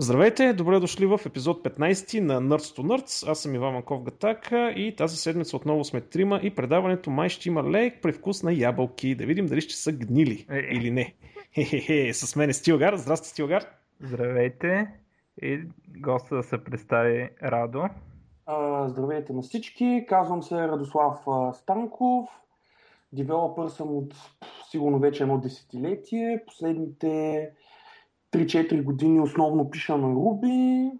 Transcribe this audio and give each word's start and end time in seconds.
Здравейте, 0.00 0.52
добре 0.52 0.80
дошли 0.80 1.06
в 1.06 1.20
епизод 1.26 1.64
15 1.64 2.20
на 2.20 2.40
Nerds 2.40 2.78
to 2.78 2.82
Nerds. 2.82 3.30
Аз 3.30 3.40
съм 3.40 3.54
Иван 3.54 3.72
Манков 3.72 4.02
Гатака 4.02 4.70
и 4.70 4.96
тази 4.96 5.16
седмица 5.16 5.56
отново 5.56 5.84
сме 5.84 6.00
трима 6.00 6.40
и 6.42 6.54
предаването 6.54 7.10
май 7.10 7.28
ще 7.28 7.48
има 7.48 7.70
лек 7.70 8.02
привкус 8.02 8.42
на 8.42 8.52
ябълки. 8.52 9.14
Да 9.14 9.26
видим 9.26 9.46
дали 9.46 9.60
ще 9.60 9.74
са 9.74 9.92
гнили 9.92 10.46
е, 10.50 10.56
е. 10.56 10.60
или 10.60 10.90
не. 10.90 11.14
Хе-хе-хе, 11.54 12.12
с 12.12 12.36
мен 12.36 12.50
е 12.50 12.52
Стилгар. 12.52 12.96
Здрасти, 12.96 13.28
Стилгар. 13.28 13.64
Здравейте 14.00 14.90
и 15.42 15.60
госта 15.98 16.36
да 16.36 16.42
се 16.42 16.64
представи 16.64 17.30
Радо. 17.42 17.88
А, 18.46 18.88
здравейте 18.88 19.32
на 19.32 19.42
всички, 19.42 20.04
казвам 20.08 20.42
се 20.42 20.54
Радослав 20.54 21.18
Станков. 21.54 22.28
Девелопър 23.12 23.68
съм 23.68 23.96
от 23.96 24.14
сигурно 24.70 24.98
вече 24.98 25.22
едно 25.22 25.38
десетилетие. 25.38 26.42
Последните 26.46 27.50
3-4 28.32 28.84
години 28.84 29.20
основно 29.20 29.70
пиша 29.70 29.98
на 29.98 30.08
Ruby. 30.08 30.92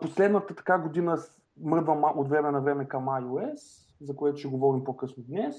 Последната 0.00 0.54
така 0.54 0.78
година 0.78 1.18
мърдвам 1.60 2.04
от 2.04 2.28
време 2.28 2.50
на 2.50 2.60
време 2.60 2.88
към 2.88 3.06
iOS, 3.06 3.56
за 4.00 4.16
което 4.16 4.38
ще 4.38 4.48
говорим 4.48 4.84
по-късно 4.84 5.24
днес. 5.28 5.56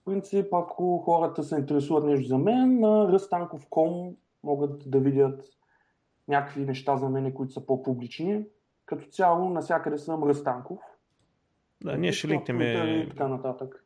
В 0.00 0.04
принцип, 0.04 0.54
ако 0.54 0.98
хората 0.98 1.42
се 1.42 1.58
интересуват 1.58 2.04
нещо 2.04 2.28
за 2.28 2.38
мен, 2.38 2.80
на 2.80 3.12
rъстанков.com 3.12 4.16
могат 4.42 4.90
да 4.90 5.00
видят 5.00 5.44
някакви 6.28 6.64
неща 6.64 6.96
за 6.96 7.08
мен, 7.08 7.34
които 7.34 7.52
са 7.52 7.66
по-публични. 7.66 8.44
Като 8.86 9.06
цяло, 9.06 9.50
навсякъде 9.50 9.98
съм 9.98 10.24
Ръстанков. 10.24 10.78
Да, 11.84 11.98
ние 11.98 12.12
ще 12.12 12.28
линкнем. 12.28 12.60
И 12.60 13.08
така 13.08 13.28
нататък. 13.28 13.85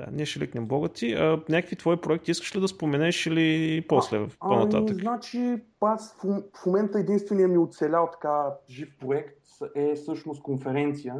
Да, 0.00 0.06
ние 0.12 0.26
ще 0.26 0.40
ликнем 0.40 0.66
блога 0.66 0.88
ти. 0.88 1.12
А, 1.12 1.42
някакви 1.48 1.76
твои 1.76 1.96
проекти 1.96 2.30
искаш 2.30 2.56
ли 2.56 2.60
да 2.60 2.68
споменеш 2.68 3.26
или 3.26 3.84
после, 3.88 4.16
а, 4.18 4.28
по-нататък? 4.48 4.90
Ами, 4.90 5.00
значи, 5.00 5.62
аз 5.80 6.16
в, 6.24 6.42
в 6.54 6.66
момента 6.66 6.98
единствения 6.98 7.48
ми 7.48 7.58
оцелял 7.58 8.08
така 8.12 8.44
жив 8.70 8.96
проект 9.00 9.38
е 9.74 9.94
всъщност 9.94 10.42
конференция, 10.42 11.14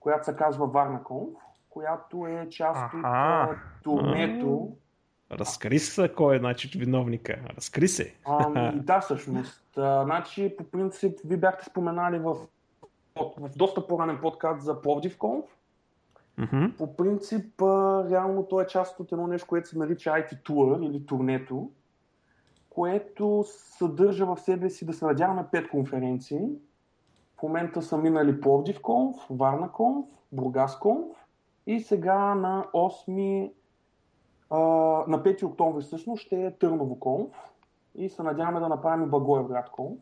която 0.00 0.24
се 0.24 0.36
казва 0.36 0.66
Варнаконф, 0.66 1.34
която 1.70 2.26
е 2.26 2.48
част 2.50 2.94
от 2.94 3.56
турнето. 3.82 4.72
Разкри 5.30 5.78
се 5.78 6.12
кой 6.16 6.36
е 6.36 6.38
значи, 6.38 6.78
виновника. 6.78 7.38
Разкри 7.56 7.88
се. 7.88 8.14
Ами, 8.24 8.80
да, 8.82 9.00
всъщност. 9.00 9.78
А, 9.78 10.04
значи, 10.04 10.54
по 10.58 10.64
принцип, 10.64 11.18
ви 11.24 11.36
бяхте 11.36 11.64
споменали 11.64 12.18
в, 12.18 12.36
в 13.16 13.56
доста 13.56 13.86
по-ранен 13.86 14.18
подкаст 14.22 14.62
за 14.62 14.82
Пловдивконф. 14.82 15.44
Mm-hmm. 16.38 16.76
По 16.76 16.96
принцип, 16.96 17.62
реално 18.10 18.42
то 18.42 18.60
е 18.60 18.66
част 18.66 19.00
от 19.00 19.12
едно 19.12 19.26
нещо, 19.26 19.48
което 19.48 19.68
се 19.68 19.78
нарича 19.78 20.10
IT 20.10 20.42
Tour 20.42 20.86
или 20.86 21.06
турнето, 21.06 21.70
което 22.70 23.44
съдържа 23.46 24.26
в 24.26 24.40
себе 24.40 24.70
си 24.70 24.86
да 24.86 24.92
се 24.92 25.04
надяваме 25.04 25.46
пет 25.52 25.68
конференции. 25.68 26.48
В 27.38 27.42
момента 27.42 27.82
са 27.82 27.98
минали 27.98 28.40
Пловдивконф, 28.40 29.16
Варнаконф, 29.30 30.06
Бургасконф 30.32 31.26
и 31.66 31.80
сега 31.80 32.34
на 32.34 32.64
8 32.74 33.52
на 35.08 35.22
5 35.22 35.42
октомври 35.42 35.82
всъщност 35.82 36.22
ще 36.22 36.46
е 36.46 36.50
Търновоконф 36.50 37.52
и 37.94 38.08
се 38.08 38.22
надяваме 38.22 38.60
да 38.60 38.68
направим 38.68 39.10
Благоевградконф. 39.10 39.98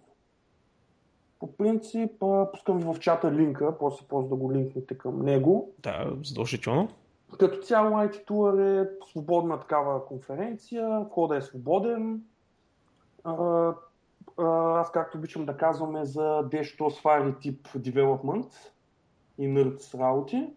По 1.46 1.52
принцип, 1.52 2.10
пускам 2.52 2.80
в 2.80 2.98
чата 3.00 3.32
линка, 3.32 3.78
после 3.78 4.06
после 4.08 4.28
да 4.28 4.34
го 4.36 4.52
линкнете 4.52 4.98
към 4.98 5.22
него. 5.22 5.70
Да, 5.78 6.12
задължително. 6.24 6.88
Като 7.38 7.62
цяло 7.62 7.90
IT 7.90 8.24
Tour 8.28 8.82
е 8.82 8.90
свободна 9.10 9.60
такава 9.60 10.06
конференция, 10.06 11.00
входа 11.00 11.36
е 11.36 11.42
свободен. 11.42 12.22
аз 14.38 14.92
както 14.92 15.18
обичам 15.18 15.46
да 15.46 15.56
казваме 15.56 16.04
за 16.04 16.42
дещо 16.42 16.90
свари 16.90 17.34
тип 17.40 17.68
development 17.68 18.52
и 19.38 19.48
nerds 19.48 19.98
работи. 19.98 20.50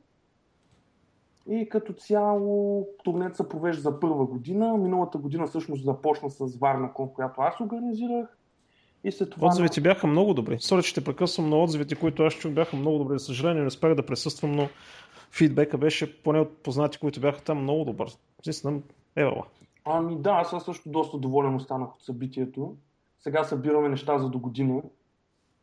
И 1.50 1.70
като 1.70 1.94
цяло 1.94 2.88
турнет 3.04 3.36
се 3.36 3.50
провежда 3.50 3.82
за 3.82 4.00
първа 4.00 4.26
година. 4.26 4.77
Миналата 4.77 5.17
година 5.17 5.48
всъщност 5.48 5.83
започна 5.83 6.30
с 6.30 6.58
Варна 6.58 6.94
Кон, 6.94 7.14
която 7.14 7.42
аз 7.42 7.60
организирах. 7.60 8.39
И 9.04 9.11
след 9.11 9.30
това... 9.30 9.48
Отзивите 9.48 9.82
бяха 9.82 10.08
много 10.08 10.33
добри. 10.33 10.58
Сори, 10.60 10.93
те 10.95 11.04
прекъсвам, 11.04 11.49
но 11.49 11.64
отзивите, 11.64 11.95
които 11.95 12.23
аз 12.23 12.33
чух, 12.33 12.52
бяха 12.52 12.76
много 12.76 12.98
добри. 12.98 13.20
За 13.20 13.26
съжаление, 13.26 13.61
не 13.61 13.67
успях 13.67 13.95
да 13.95 14.05
присъствам, 14.05 14.52
но 14.52 14.70
фидбека 15.32 15.77
беше, 15.77 16.23
поне 16.23 16.39
от 16.39 16.64
познати, 16.64 16.98
които 16.98 17.21
бяха 17.21 17.42
там, 17.42 17.61
много 17.61 17.86
добър. 17.86 18.09
Наистина, 18.45 18.82
евала. 19.15 19.45
Ами 19.86 20.21
да, 20.21 20.32
аз 20.32 20.65
също 20.65 20.89
доста 20.89 21.17
доволен 21.17 21.55
останах 21.55 21.95
от 21.95 22.04
събитието. 22.04 22.76
Сега 23.20 23.43
събираме 23.43 23.89
неща 23.89 24.17
за 24.17 24.30
до 24.30 24.39
година, 24.39 24.82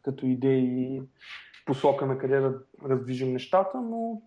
като 0.02 0.26
идеи 0.26 0.96
и 0.96 1.02
посока 1.66 2.06
на 2.06 2.18
къде 2.18 2.40
да 2.40 2.58
раздвижим 2.88 3.32
нещата, 3.32 3.80
но 3.80 4.22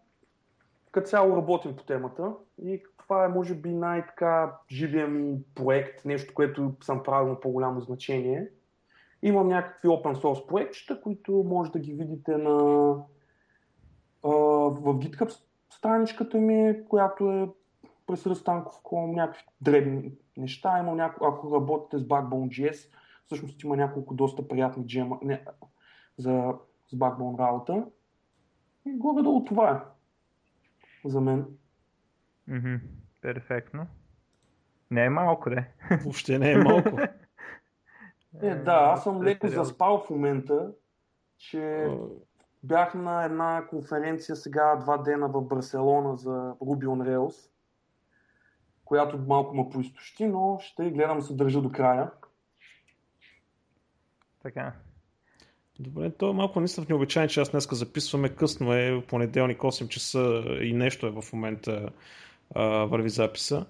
като 0.92 1.08
цяло 1.08 1.38
работим 1.38 1.75
по 1.75 1.84
темата 1.84 2.31
и 2.64 2.84
това 2.98 3.25
е 3.25 3.30
може 3.30 3.56
би 3.56 3.69
най-така 3.69 4.58
живия 4.72 5.08
ми 5.08 5.38
проект, 5.56 6.06
нещо, 6.06 6.34
което 6.34 6.75
съм 6.81 7.03
правил 7.03 7.30
на 7.30 7.40
по-голямо 7.40 7.81
значение. 7.81 8.48
Имам 9.22 9.47
някакви 9.47 9.88
open 9.88 10.16
source 10.16 10.47
проектчета, 10.47 11.02
които 11.02 11.31
може 11.31 11.72
да 11.72 11.80
ги 11.80 11.94
видите 11.94 12.38
на, 12.38 12.52
а, 14.24 14.30
в 14.69 14.81
GitHub 14.81 15.40
страничката 15.69 16.38
ми, 16.38 16.85
която 16.90 17.31
е 17.31 17.50
през 18.07 18.28
Ръстанков.com, 18.28 19.16
някакви 19.16 19.44
дребни 19.62 20.12
неща. 20.38 20.80
Имам 20.80 20.97
няко... 20.97 21.25
Ако 21.25 21.56
работите 21.56 21.97
с 21.97 22.07
Backbone.js, 22.07 22.94
всъщност 23.25 23.63
има 23.63 23.75
няколко 23.75 24.13
доста 24.13 24.47
приятни 24.47 24.88
джема 24.88 25.19
не, 25.22 25.46
за, 26.18 26.53
с 26.88 26.96
Backbone 26.96 27.40
работа. 27.40 27.86
И 28.86 28.97
горе-долу 28.97 29.46
това 29.46 29.72
е 29.72 29.80
за 31.09 31.22
мен. 31.22 31.46
Mm-hmm. 32.50 32.80
Перфектно. 33.22 33.88
Не 34.91 35.06
е 35.06 35.09
малко, 35.09 35.50
де. 35.50 35.72
Въобще 36.01 36.40
не 36.40 36.51
е 36.51 36.57
малко. 36.57 37.00
Е, 38.42 38.56
да, 38.56 38.72
аз 38.72 39.04
съм 39.04 39.24
леко 39.24 39.48
заспал 39.48 40.04
в 40.06 40.10
момента, 40.10 40.72
че 41.38 41.88
бях 42.64 42.94
на 42.94 43.24
една 43.24 43.68
конференция 43.70 44.36
сега 44.36 44.76
два 44.76 44.98
дена 44.98 45.28
в 45.28 45.42
Барселона 45.42 46.18
за 46.18 46.54
Ruby 46.62 46.86
on 46.86 47.10
Rails, 47.10 47.50
която 48.86 49.18
малко 49.18 49.56
ме 49.56 49.70
поизтощи, 49.70 50.26
но 50.26 50.58
ще 50.62 50.92
гледам 50.92 51.22
се 51.22 51.34
държа 51.34 51.62
до 51.62 51.72
края. 51.72 52.12
Така. 54.44 54.74
Добре, 55.80 56.12
то 56.12 56.30
е 56.30 56.34
малко 56.34 56.60
наистина 56.60 56.86
в 56.86 56.90
необичайен 56.90 57.30
час. 57.30 57.52
Днеска 57.52 57.76
записваме 57.76 58.30
късно 58.30 58.74
е, 58.74 59.04
понеделник 59.08 59.60
8 59.60 59.88
часа 59.88 60.44
и 60.62 60.74
нещо 60.74 61.08
е 61.08 61.22
в 61.22 61.24
момента 61.34 61.90
а, 62.56 62.64
върви 62.86 63.10
записа. 63.10 63.66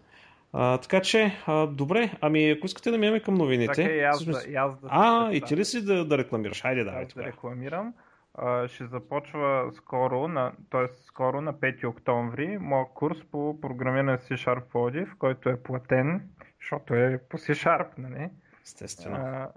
А, 0.54 0.78
така 0.78 1.02
че, 1.02 1.36
а, 1.48 1.68
добре, 1.68 2.12
ами 2.22 2.50
ако 2.50 2.66
искате 2.66 2.92
да 2.92 2.98
минем 2.98 3.22
към 3.22 3.34
новините. 3.34 3.74
Така, 3.74 3.90
и 3.90 4.02
аз, 4.02 4.26
да, 4.26 4.44
и 4.50 4.56
аз 4.56 4.80
да 4.80 4.88
А, 4.92 5.32
и 5.32 5.42
ти 5.42 5.58
ли 5.58 5.66
си 5.66 5.86
да, 5.86 6.06
да 6.06 6.18
рекламираш? 6.18 6.62
Хайде, 6.62 6.84
давай. 6.84 7.04
Аз 7.04 7.14
да 7.14 7.24
рекламирам. 7.24 7.94
А, 8.34 8.68
ще 8.68 8.86
започва 8.86 9.72
скоро, 9.74 10.28
на, 10.28 10.52
т.е. 10.70 10.88
скоро 11.04 11.42
на 11.42 11.54
5 11.54 11.88
октомври, 11.88 12.58
моят 12.58 12.90
курс 12.94 13.18
по 13.32 13.62
програмиране 13.62 14.18
с 14.18 14.30
C-Sharp 14.30 14.64
Plodiv, 14.64 15.18
който 15.18 15.50
е 15.50 15.64
платен, 15.64 16.30
защото 16.60 16.96
е 16.96 17.20
по 17.30 17.38
C-Sharp, 17.38 17.88
нали? 17.98 18.30
Естествено. 18.64 19.16
А, 19.16 19.50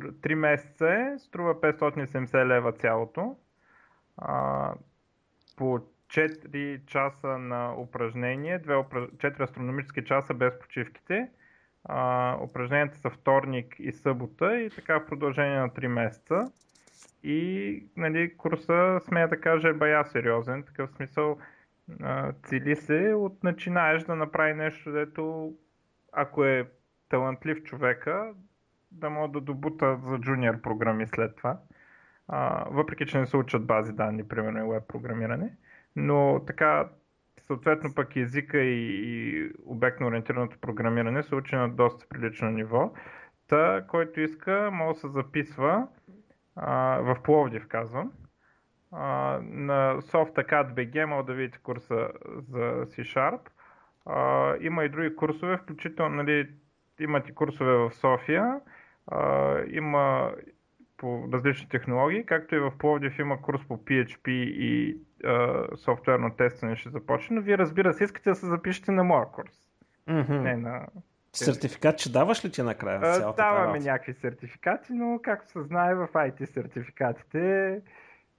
3 0.00 0.34
месеца 0.34 0.88
е, 0.88 1.18
струва 1.18 1.60
570 1.60 2.46
лева 2.46 2.72
цялото. 2.72 3.36
А, 4.16 4.72
по 5.56 5.80
4 6.12 6.86
часа 6.86 7.38
на 7.38 7.74
упражнение, 7.78 8.60
4 8.62 9.40
астрономически 9.40 10.04
часа 10.04 10.34
без 10.34 10.58
почивките. 10.58 11.30
А, 11.84 12.36
упражненията 12.42 12.98
са 12.98 13.10
вторник 13.10 13.76
и 13.78 13.92
събота 13.92 14.60
и 14.60 14.70
така 14.70 14.98
в 14.98 15.06
продължение 15.06 15.58
на 15.58 15.70
3 15.70 15.86
месеца. 15.86 16.52
И 17.24 17.84
нали, 17.96 18.36
курса, 18.36 19.00
смея 19.00 19.28
да 19.28 19.40
кажа, 19.40 19.68
е 19.68 19.72
бая 19.72 20.04
сериозен. 20.04 20.62
Такъв 20.62 20.90
смисъл 20.90 21.38
а, 22.02 22.32
цели 22.32 22.76
се 22.76 23.14
от 23.14 23.44
начинаеш 23.44 24.02
да 24.02 24.16
направи 24.16 24.54
нещо, 24.54 24.92
дето 24.92 25.54
ако 26.12 26.44
е 26.44 26.70
талантлив 27.08 27.62
човека, 27.62 28.32
да 28.90 29.10
могат 29.10 29.32
да 29.32 29.40
добута 29.40 29.96
за 29.96 30.18
джуниор 30.18 30.60
програми 30.60 31.06
след 31.06 31.36
това. 31.36 31.58
А, 32.28 32.64
въпреки, 32.70 33.06
че 33.06 33.18
не 33.18 33.26
се 33.26 33.36
учат 33.36 33.66
бази 33.66 33.92
данни, 33.92 34.28
примерно 34.28 34.58
и 34.58 34.72
веб 34.72 34.88
програмиране. 34.88 35.56
Но 35.96 36.40
така, 36.46 36.88
съответно 37.46 37.94
пък 37.94 38.16
езика 38.16 38.58
и, 38.58 39.00
и 39.04 39.50
обектно 39.64 40.06
ориентираното 40.06 40.58
програмиране 40.58 41.22
се 41.22 41.34
учи 41.34 41.56
на 41.56 41.68
доста 41.68 42.06
прилично 42.08 42.50
ниво. 42.50 42.92
Та, 43.48 43.84
който 43.88 44.20
иска, 44.20 44.70
може 44.72 44.94
да 44.94 45.00
се 45.00 45.08
записва 45.08 45.88
а, 46.56 46.98
в 46.98 47.22
Пловдив, 47.22 47.68
казвам. 47.68 48.12
А, 48.92 49.38
на 49.42 49.96
SoftAcad.bg 50.00 51.04
може 51.04 51.26
да 51.26 51.34
видите 51.34 51.58
курса 51.58 52.08
за 52.48 52.86
C-Sharp. 52.86 53.40
А, 54.06 54.54
има 54.60 54.84
и 54.84 54.88
други 54.88 55.16
курсове, 55.16 55.56
включително 55.56 56.16
нали, 56.16 56.48
има 57.00 57.22
ти 57.22 57.34
курсове 57.34 57.72
в 57.72 57.90
София, 57.92 58.60
а, 59.06 59.56
има 59.70 60.32
по 60.96 61.28
различни 61.32 61.68
технологии, 61.68 62.26
както 62.26 62.54
и 62.54 62.58
в 62.58 62.72
Пловдив 62.78 63.18
има 63.18 63.42
курс 63.42 63.60
по 63.68 63.76
PHP 63.76 64.28
и 64.30 64.98
а, 65.24 65.66
софтуерно 65.76 66.30
тестване 66.36 66.76
ще 66.76 66.90
започне, 66.90 67.36
но 67.36 67.42
вие 67.42 67.58
разбира 67.58 67.94
се 67.94 68.04
искате 68.04 68.30
да 68.30 68.36
се 68.36 68.46
запишете 68.46 68.92
на 68.92 69.04
моя 69.04 69.26
курс. 69.26 69.52
Mm-hmm. 70.08 70.40
Не 70.40 70.56
на... 70.56 70.86
Сертификат, 71.32 71.98
че 71.98 72.12
даваш 72.12 72.44
ли 72.44 72.50
ти 72.50 72.62
накрая? 72.62 73.00
А, 73.02 73.32
даваме 73.32 73.78
някакви 73.78 74.14
сертификати, 74.14 74.92
но 74.92 75.20
както 75.22 75.50
се 75.50 75.62
знае 75.62 75.94
в 75.94 76.08
IT 76.14 76.44
сертификатите, 76.44 77.80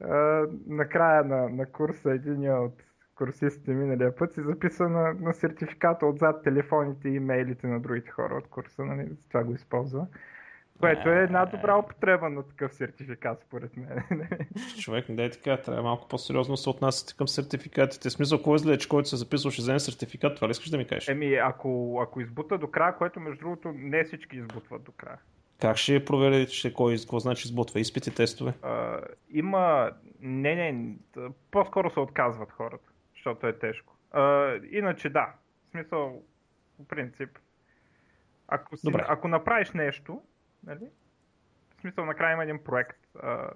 а, 0.04 0.44
накрая 0.68 1.24
на, 1.24 1.50
на 1.50 1.66
курса 1.66 2.12
един 2.12 2.52
от 2.52 2.84
курсистите 3.16 3.72
миналия 3.72 4.16
път 4.16 4.34
си 4.34 4.42
записва 4.42 4.90
на, 4.90 5.14
на 5.14 5.34
сертификата 5.34 6.06
отзад 6.06 6.44
телефоните 6.44 7.10
и 7.10 7.16
имейлите 7.16 7.68
на 7.68 7.80
другите 7.80 8.12
хора 8.12 8.36
от 8.36 8.48
курса, 8.48 8.86
нали? 8.86 9.10
това 9.30 9.44
го 9.44 9.54
използва. 9.54 10.08
Което 10.80 11.10
е 11.10 11.24
една 11.24 11.46
добра 11.46 11.78
употреба 11.78 12.30
на 12.30 12.44
такъв 12.44 12.74
сертификат, 12.74 13.42
според 13.48 13.78
мен. 13.78 14.04
Човек, 14.80 15.10
не 15.10 15.16
дай 15.16 15.30
така, 15.30 15.58
трябва 15.58 15.84
малко 15.84 16.08
по-сериозно 16.08 16.58
се 16.58 16.70
отнасяте 16.70 17.18
към 17.18 17.28
сертификатите. 17.28 18.10
Смисъл, 18.10 18.42
кой 18.42 18.60
е 18.74 18.78
че 18.78 18.90
който 18.90 19.10
се 19.10 19.16
записва, 19.16 19.52
ще 19.52 19.62
вземе 19.62 19.80
сертификат, 19.80 20.36
това 20.36 20.48
ли 20.48 20.52
искаш 20.52 20.70
да 20.70 20.78
ми 20.78 20.88
кажеш? 20.88 21.08
Еми, 21.08 21.36
ако, 21.36 22.00
ако 22.04 22.22
избута 22.22 22.58
до 22.58 22.68
края, 22.68 22.98
което 22.98 23.20
между 23.20 23.40
другото 23.40 23.72
не 23.76 24.04
всички 24.04 24.38
избутват 24.38 24.84
до 24.84 24.92
края. 24.92 25.18
Как 25.62 25.78
ще 25.78 26.06
проверите, 26.06 26.52
че 26.52 26.74
кой 26.74 26.98
какво 26.98 27.20
значи 27.20 27.48
избутва? 27.48 27.80
Изпити, 27.80 28.16
тестове? 28.16 28.54
А, 28.62 29.00
има... 29.30 29.92
Не, 30.20 30.72
не, 30.72 30.96
по-скоро 31.52 31.90
се 31.90 32.00
отказват 32.00 32.52
хората, 32.52 32.90
защото 33.14 33.48
е 33.48 33.60
тежко. 33.60 33.94
А, 34.12 34.54
иначе 34.72 35.10
да, 35.10 35.34
в 35.68 35.72
смисъл, 35.72 36.22
по 36.78 36.88
принцип, 36.88 37.30
ако, 38.48 38.78
си, 38.78 38.88
ако 39.08 39.28
направиш 39.28 39.72
нещо, 39.72 40.22
Нали? 40.64 40.90
В 41.78 41.82
смисъл, 41.82 42.06
накрая 42.06 42.34
има 42.34 42.44
един 42.44 42.64
проект, 42.64 43.00
а, 43.24 43.50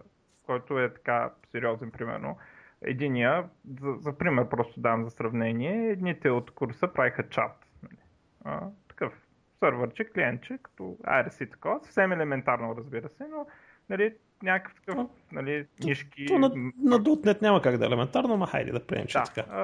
който 0.45 0.79
е 0.79 0.93
така 0.93 1.33
сериозен, 1.51 1.91
примерно. 1.91 2.37
Единия, 2.81 3.49
за, 3.81 3.93
за 3.99 4.17
пример 4.17 4.49
просто 4.49 4.79
дам 4.79 5.03
за 5.03 5.09
сравнение, 5.09 5.89
едните 5.91 6.29
от 6.29 6.51
курса 6.51 6.87
правиха 6.87 7.29
чат. 7.29 7.65
Нали? 7.83 7.97
А, 8.43 8.67
такъв 8.87 9.13
сървърче, 9.59 10.05
клиентче, 10.05 10.57
като 10.63 10.83
IRC 11.03 11.51
такова, 11.51 11.79
съвсем 11.83 12.11
елементарно 12.11 12.75
разбира 12.77 13.09
се, 13.09 13.27
но 13.27 13.47
нали, 13.89 14.15
някакъв 14.43 14.81
такъв, 14.85 15.07
нали, 15.31 15.67
нишки... 15.83 16.25
То, 16.25 16.39
на, 16.39 16.49
на 16.83 16.99
.NET 16.99 17.41
няма 17.41 17.61
как 17.61 17.77
да 17.77 17.85
е 17.85 17.87
елементарно, 17.87 18.37
но 18.37 18.45
хайде 18.45 18.71
да 18.71 18.87
приемем, 18.87 19.07
че 19.07 19.17
да, 19.17 19.23
така. 19.23 19.51
А, 19.51 19.61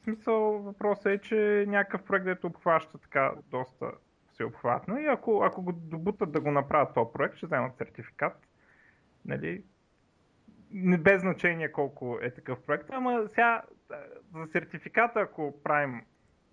в 0.00 0.02
смисъл, 0.04 0.58
въпросът 0.58 1.06
е, 1.06 1.18
че 1.18 1.64
някакъв 1.68 2.02
проект, 2.02 2.24
дето 2.24 2.46
обхваща 2.46 2.98
така 2.98 3.32
доста 3.50 3.92
всеобхватно 4.40 4.98
и 4.98 5.06
ако, 5.06 5.42
ако 5.44 5.62
го 5.62 5.72
добутат 5.72 6.32
да 6.32 6.40
го 6.40 6.50
направят 6.50 6.94
този 6.94 7.12
проект, 7.12 7.36
ще 7.36 7.46
вземат 7.46 7.76
сертификат. 7.76 8.46
Нали? 9.24 9.64
Не 10.70 10.98
без 10.98 11.20
значение 11.20 11.72
колко 11.72 12.18
е 12.22 12.30
такъв 12.30 12.62
проект, 12.62 12.90
ама 12.90 13.28
сега 13.28 13.62
за 14.34 14.46
сертификата, 14.46 15.20
ако 15.20 15.62
правим 15.62 16.02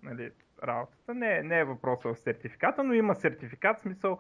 нали, 0.04 0.32
работата, 0.64 1.14
не, 1.14 1.44
не 1.44 1.60
е 1.60 1.64
въпроса 1.64 2.14
в 2.14 2.20
сертификата, 2.20 2.84
но 2.84 2.94
има 2.94 3.16
сертификат, 3.16 3.78
в 3.78 3.82
смисъл 3.82 4.20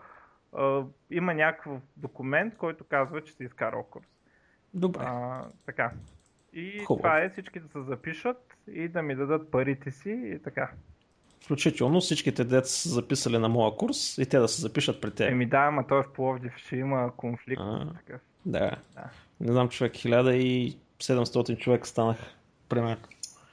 а, 0.53 0.83
има 1.11 1.33
някакъв 1.33 1.81
документ, 1.97 2.57
който 2.57 2.83
казва, 2.83 3.21
че 3.21 3.33
си 3.33 3.43
изкарал 3.43 3.83
курс. 3.83 4.07
Добре. 4.73 4.99
А, 5.03 5.45
така. 5.65 5.91
И 6.53 6.79
Хубаво. 6.79 7.03
това 7.03 7.19
е 7.19 7.29
всички 7.29 7.59
да 7.59 7.67
се 7.67 7.81
запишат 7.81 8.57
и 8.67 8.87
да 8.87 9.01
ми 9.01 9.15
дадат 9.15 9.51
парите 9.51 9.91
си 9.91 10.11
и 10.11 10.39
така. 10.43 10.71
Включително 11.45 12.00
всичките 12.00 12.44
деца 12.44 12.68
са 12.68 12.89
записали 12.89 13.38
на 13.38 13.50
моя 13.50 13.75
курс 13.75 14.18
и 14.18 14.25
те 14.25 14.39
да 14.39 14.48
се 14.48 14.62
запишат 14.62 15.01
при 15.01 15.12
теб. 15.12 15.31
Еми 15.31 15.45
да, 15.45 15.57
ама 15.57 15.88
той 15.88 16.04
в 16.04 16.13
Пловдив 16.13 16.57
ще 16.57 16.75
има 16.75 17.12
конфликт. 17.18 17.62
А, 17.66 17.94
такъв. 17.94 18.22
Да. 18.45 18.72
Да. 18.95 19.10
Не 19.39 19.51
знам, 19.51 19.69
човек, 19.69 19.94
1700 19.94 21.57
човек 21.57 21.88
станах, 21.88 22.18
примерно. 22.69 22.98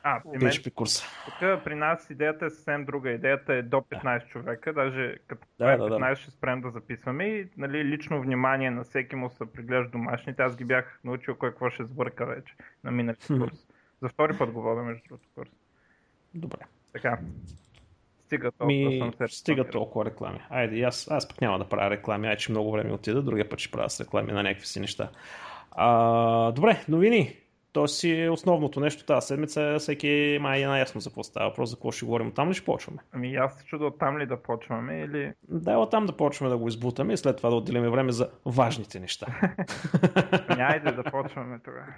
А, 0.07 0.21
при 0.33 0.45
мен, 0.45 0.53
курса. 0.75 1.05
тук 1.25 1.65
при 1.65 1.75
нас 1.75 2.11
идеята 2.11 2.47
е 2.47 2.51
съвсем 2.51 2.85
друга. 2.85 3.11
Идеята 3.11 3.55
е 3.55 3.63
до 3.63 3.77
15 3.77 4.29
човека, 4.29 4.73
даже 4.73 5.17
като 5.27 5.47
Да, 5.59 5.77
да, 5.77 5.77
да, 5.77 5.89
да. 5.89 5.97
15 5.97 6.15
ще 6.15 6.31
спрем 6.31 6.61
да 6.61 6.71
записваме 6.71 7.25
и 7.25 7.49
нали, 7.57 7.85
лично 7.85 8.21
внимание 8.21 8.71
на 8.71 8.85
всеки 8.85 9.17
му 9.17 9.31
се 9.31 9.53
приглежда 9.53 9.91
домашните. 9.91 10.43
Аз 10.43 10.57
ги 10.57 10.65
бях 10.65 11.01
научил 11.05 11.35
кой 11.35 11.51
какво 11.51 11.71
ще 11.71 11.85
сбърка 11.85 12.27
вече 12.27 12.55
на 12.85 12.91
миналия 12.91 13.17
курс. 13.41 13.67
За 14.03 14.09
втори 14.09 14.39
път 14.39 14.51
го 14.51 14.63
водя 14.63 14.83
между 14.83 15.03
другото 15.09 15.29
курс. 15.35 15.51
Добре. 16.35 16.61
Така. 16.93 17.19
Стига 18.35 18.51
толкова 18.51 18.67
Ми, 18.67 18.99
съм 19.19 19.29
стига 19.29 19.65
толкова 19.71 20.05
реклами. 20.05 20.41
Айде, 20.51 20.83
аз, 20.83 21.11
аз 21.11 21.29
пък 21.29 21.41
няма 21.41 21.59
да 21.59 21.65
правя 21.65 21.91
реклами, 21.91 22.29
айде, 22.29 22.39
че 22.39 22.51
много 22.51 22.73
време 22.73 22.93
отида, 22.93 23.23
другия 23.23 23.49
път 23.49 23.59
ще 23.59 23.71
правя 23.71 23.91
с 23.91 24.01
реклами 24.01 24.33
на 24.33 24.43
някакви 24.43 24.67
си 24.67 24.81
неща. 24.81 25.11
А, 25.71 26.53
добре, 26.53 26.85
новини. 26.89 27.37
То 27.73 27.89
си 27.89 28.21
е 28.21 28.31
основното 28.31 28.81
нещо 28.81 29.05
тази 29.05 29.27
седмица. 29.27 29.77
Всеки 29.79 30.39
май 30.41 30.63
е 30.63 30.67
наясно 30.67 31.01
за 31.01 31.11
какво 31.11 31.23
става 31.23 31.49
въпрос, 31.49 31.71
за 31.71 31.77
какво 31.77 31.93
ще 31.93 32.05
говорим. 32.05 32.33
Там 32.33 32.51
ли 32.51 32.55
ще 32.55 32.65
почваме? 32.65 32.99
Ами 33.13 33.35
аз 33.35 33.59
се 33.59 33.65
чудя 33.65 33.99
там 33.99 34.19
ли 34.19 34.27
да 34.27 34.43
почваме 34.43 35.01
или... 35.01 35.33
Да, 35.49 35.77
от 35.77 35.91
там 35.91 36.07
да 36.07 36.17
почваме 36.17 36.51
да 36.51 36.59
го 36.59 36.69
избутаме 36.69 37.13
и 37.13 37.17
след 37.17 37.37
това 37.37 37.51
да 37.51 37.57
отделим 37.57 37.91
време 37.91 38.13
за 38.13 38.31
важните 38.47 39.01
неща. 39.01 39.27
Ами 40.49 40.63
айде 40.63 40.93
да 40.93 41.03
почваме 41.03 41.59
тогава. 41.65 41.95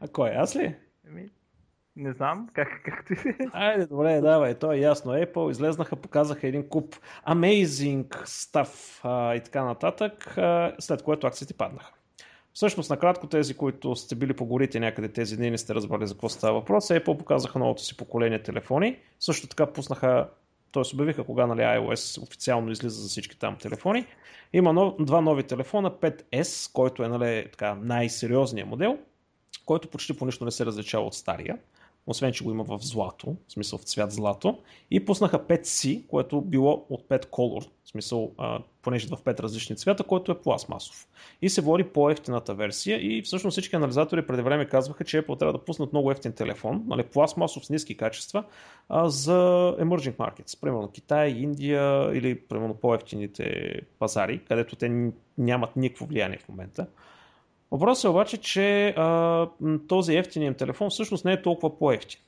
А 0.00 0.08
кой? 0.12 0.30
Аз 0.30 0.56
ли? 0.56 0.74
Ами, 1.08 1.28
не 1.96 2.12
знам, 2.12 2.48
как, 2.52 2.68
както 2.84 3.12
и 3.12 3.16
да 3.16 3.28
е. 3.30 3.34
Айде, 3.52 3.86
добре, 3.86 4.20
давай, 4.20 4.54
то 4.54 4.72
е 4.72 4.78
ясно. 4.78 5.12
Apple 5.12 5.50
излезнаха, 5.50 5.96
показаха 5.96 6.46
един 6.46 6.68
куп 6.68 6.96
amazing 7.28 8.08
stuff 8.24 9.00
а, 9.02 9.34
и 9.34 9.40
така 9.40 9.64
нататък, 9.64 10.38
а, 10.38 10.72
след 10.78 11.02
което 11.02 11.26
акциите 11.26 11.54
паднаха. 11.54 11.92
Всъщност, 12.52 12.90
накратко, 12.90 13.26
тези, 13.26 13.54
които 13.54 13.96
сте 13.96 14.14
били 14.14 14.32
по 14.32 14.44
горите 14.44 14.80
някъде 14.80 15.08
тези 15.08 15.36
дни, 15.36 15.50
не 15.50 15.58
сте 15.58 15.74
разбрали 15.74 16.06
за 16.06 16.14
какво 16.14 16.28
става 16.28 16.58
въпрос, 16.58 16.88
Apple 16.88 17.18
показаха 17.18 17.58
новото 17.58 17.82
си 17.82 17.96
поколение 17.96 18.42
телефони. 18.42 18.98
Също 19.20 19.46
така 19.46 19.66
пуснаха, 19.66 20.28
т.е. 20.72 20.82
обявиха 20.94 21.24
кога 21.24 21.46
нали, 21.46 21.60
iOS 21.60 22.22
официално 22.22 22.70
излиза 22.70 23.02
за 23.02 23.08
всички 23.08 23.38
там 23.38 23.56
телефони. 23.56 24.06
Има 24.52 24.72
нов, 24.72 24.94
два 25.00 25.20
нови 25.20 25.42
телефона, 25.42 25.90
5S, 25.90 26.72
който 26.72 27.02
е 27.02 27.08
нали, 27.08 27.48
така, 27.50 27.74
най-сериозният 27.74 28.68
модел, 28.68 28.98
който 29.66 29.88
почти 29.88 30.16
по 30.16 30.26
нищо 30.26 30.44
не 30.44 30.50
се 30.50 30.66
различава 30.66 31.06
от 31.06 31.14
стария 31.14 31.58
освен 32.06 32.32
че 32.32 32.44
го 32.44 32.50
има 32.50 32.64
в 32.64 32.78
злато, 32.82 33.36
в 33.48 33.52
смисъл 33.52 33.78
в 33.78 33.82
цвят 33.82 34.12
злато, 34.12 34.58
и 34.90 35.04
пуснаха 35.04 35.38
5C, 35.38 36.06
което 36.06 36.40
било 36.40 36.86
от 36.88 37.08
5 37.08 37.26
color, 37.26 37.68
в 37.84 37.88
смисъл, 37.88 38.32
а, 38.38 38.62
понеже 38.82 39.06
в 39.06 39.22
5 39.22 39.40
различни 39.40 39.76
цвята, 39.76 40.04
който 40.04 40.32
е 40.32 40.38
пластмасов. 40.38 41.08
И 41.42 41.48
се 41.50 41.60
води 41.60 41.84
по-ефтината 41.84 42.54
версия 42.54 43.16
и 43.16 43.22
всъщност 43.22 43.54
всички 43.54 43.76
анализатори 43.76 44.26
преди 44.26 44.42
време 44.42 44.68
казваха, 44.68 45.04
че 45.04 45.22
Apple 45.22 45.38
трябва 45.38 45.52
да 45.52 45.64
пуснат 45.64 45.92
много 45.92 46.10
ефтин 46.10 46.32
телефон, 46.32 46.84
нали, 46.86 47.02
пластмасов 47.02 47.66
с 47.66 47.70
ниски 47.70 47.96
качества, 47.96 48.44
а, 48.88 49.08
за 49.08 49.32
emerging 49.80 50.16
markets, 50.16 50.60
примерно 50.60 50.90
Китай, 50.90 51.28
Индия 51.28 52.10
или 52.16 52.40
примерно 52.40 52.74
по-ефтините 52.74 53.80
пазари, 53.98 54.40
където 54.48 54.76
те 54.76 55.10
нямат 55.38 55.76
никакво 55.76 56.06
влияние 56.06 56.38
в 56.38 56.48
момента. 56.48 56.86
Въпросът 57.74 58.04
е 58.04 58.08
обаче, 58.08 58.40
че 58.40 58.94
а, 58.96 59.48
този 59.88 60.16
ефтиният 60.16 60.58
телефон 60.58 60.90
всъщност 60.90 61.24
не 61.24 61.32
е 61.32 61.42
толкова 61.42 61.78
по-ефтин. 61.78 62.20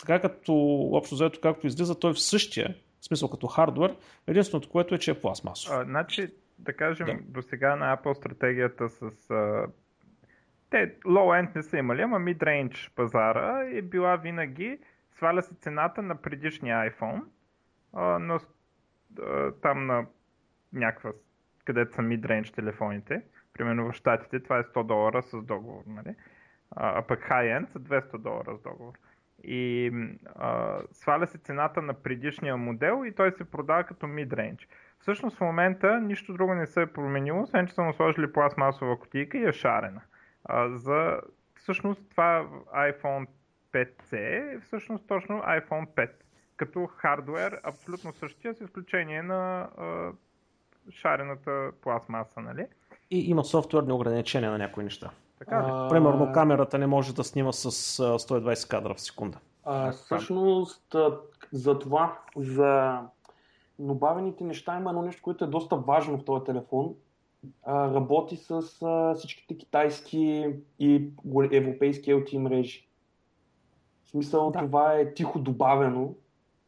Така 0.00 0.20
като 0.20 0.54
общо 0.92 1.14
взето 1.14 1.40
както 1.42 1.66
излиза, 1.66 1.98
той 1.98 2.12
в 2.12 2.20
същия, 2.20 2.74
в 3.00 3.04
смисъл 3.04 3.30
като 3.30 3.46
хардвер, 3.46 3.96
единственото 4.26 4.68
което 4.68 4.94
е, 4.94 4.98
че 4.98 5.10
е 5.10 5.20
пластмасов. 5.20 5.72
А, 5.72 5.84
значи, 5.84 6.32
да 6.58 6.72
кажем, 6.72 7.06
Да. 7.06 7.18
до 7.28 7.42
сега 7.42 7.76
на 7.76 7.96
Apple 7.96 8.14
стратегията 8.14 8.88
с... 8.88 9.30
А... 9.30 9.66
Те 10.70 10.94
low-end 10.98 11.56
не 11.56 11.62
са 11.62 11.78
имали, 11.78 12.02
ама 12.02 12.20
mid-range 12.20 12.90
пазара 12.94 13.68
е 13.72 13.82
била 13.82 14.16
винаги 14.16 14.78
сваля 15.16 15.42
се 15.42 15.54
цената 15.54 16.02
на 16.02 16.16
предишния 16.16 16.90
iPhone, 16.90 17.22
а, 17.92 18.18
но 18.18 18.40
а, 19.22 19.52
там 19.62 19.86
на 19.86 20.06
някаква, 20.72 21.12
където 21.64 21.94
са 21.94 22.02
mid-range 22.02 22.54
телефоните, 22.54 23.22
примерно 23.54 23.92
в 23.92 23.94
Штатите 23.94 24.40
това 24.40 24.58
е 24.58 24.62
100 24.62 24.86
долара 24.86 25.22
с 25.22 25.42
договор, 25.42 25.82
нали? 25.86 26.14
а, 26.76 27.02
пък 27.02 27.20
high-end 27.20 27.66
са 27.66 27.78
200 27.80 28.18
долара 28.18 28.56
с 28.56 28.62
договор. 28.62 28.92
И 29.44 29.92
а, 30.34 30.78
сваля 30.92 31.26
се 31.26 31.38
цената 31.38 31.82
на 31.82 31.94
предишния 31.94 32.56
модел 32.56 33.02
и 33.06 33.14
той 33.14 33.32
се 33.32 33.44
продава 33.44 33.84
като 33.84 34.06
mid-range. 34.06 34.66
Всъщност 34.98 35.36
в 35.36 35.40
момента 35.40 36.00
нищо 36.00 36.32
друго 36.32 36.54
не 36.54 36.66
се 36.66 36.82
е 36.82 36.86
променило, 36.86 37.42
освен 37.42 37.66
че 37.66 37.74
са 37.74 37.82
му 37.82 37.92
сложили 37.92 38.32
пластмасова 38.32 39.00
кутийка 39.00 39.38
и 39.38 39.44
е 39.44 39.52
шарена. 39.52 40.00
А, 40.44 40.68
за... 40.68 41.20
Всъщност 41.56 42.10
това 42.10 42.48
iPhone 42.74 43.26
5C 43.72 44.12
е 44.12 44.60
всъщност 44.60 45.06
точно 45.06 45.36
iPhone 45.36 45.86
5. 45.86 46.10
Като 46.56 46.86
хардвер 46.86 47.60
абсолютно 47.62 48.12
същия, 48.12 48.54
с 48.54 48.60
изключение 48.60 49.22
на 49.22 49.68
а, 49.78 50.12
шарената 50.90 51.70
пластмаса, 51.82 52.40
нали? 52.40 52.66
И 53.14 53.30
има 53.30 53.44
софтуерни 53.44 53.92
ограничения 53.92 54.50
на 54.50 54.58
някои 54.58 54.84
неща. 54.84 55.10
Така 55.38 55.60
ли? 55.60 55.66
А, 55.68 55.88
Примерно 55.88 56.32
камерата 56.32 56.78
не 56.78 56.86
може 56.86 57.14
да 57.14 57.24
снима 57.24 57.52
с 57.52 57.66
а, 57.66 57.70
120 58.18 58.70
кадра 58.70 58.94
в 58.94 59.00
секунда. 59.00 59.38
А, 59.64 59.92
всъщност, 59.92 60.96
за 61.52 61.78
това, 61.78 62.18
за 62.36 63.00
но 63.78 63.94
бавените 63.94 64.44
неща 64.44 64.76
има 64.76 64.90
едно 64.90 65.02
нещо, 65.02 65.22
което 65.22 65.44
е 65.44 65.48
доста 65.48 65.76
важно 65.76 66.18
в 66.18 66.24
този 66.24 66.44
телефон. 66.44 66.94
А, 67.62 67.94
работи 67.94 68.36
с 68.36 68.62
а, 68.82 69.14
всичките 69.14 69.58
китайски 69.58 70.46
и 70.78 71.08
европейски 71.52 72.14
LTE 72.14 72.38
мрежи. 72.38 72.88
В 74.04 74.08
смисъл 74.08 74.50
да. 74.50 74.58
това 74.58 74.94
е 74.94 75.14
тихо 75.14 75.38
добавено, 75.38 76.14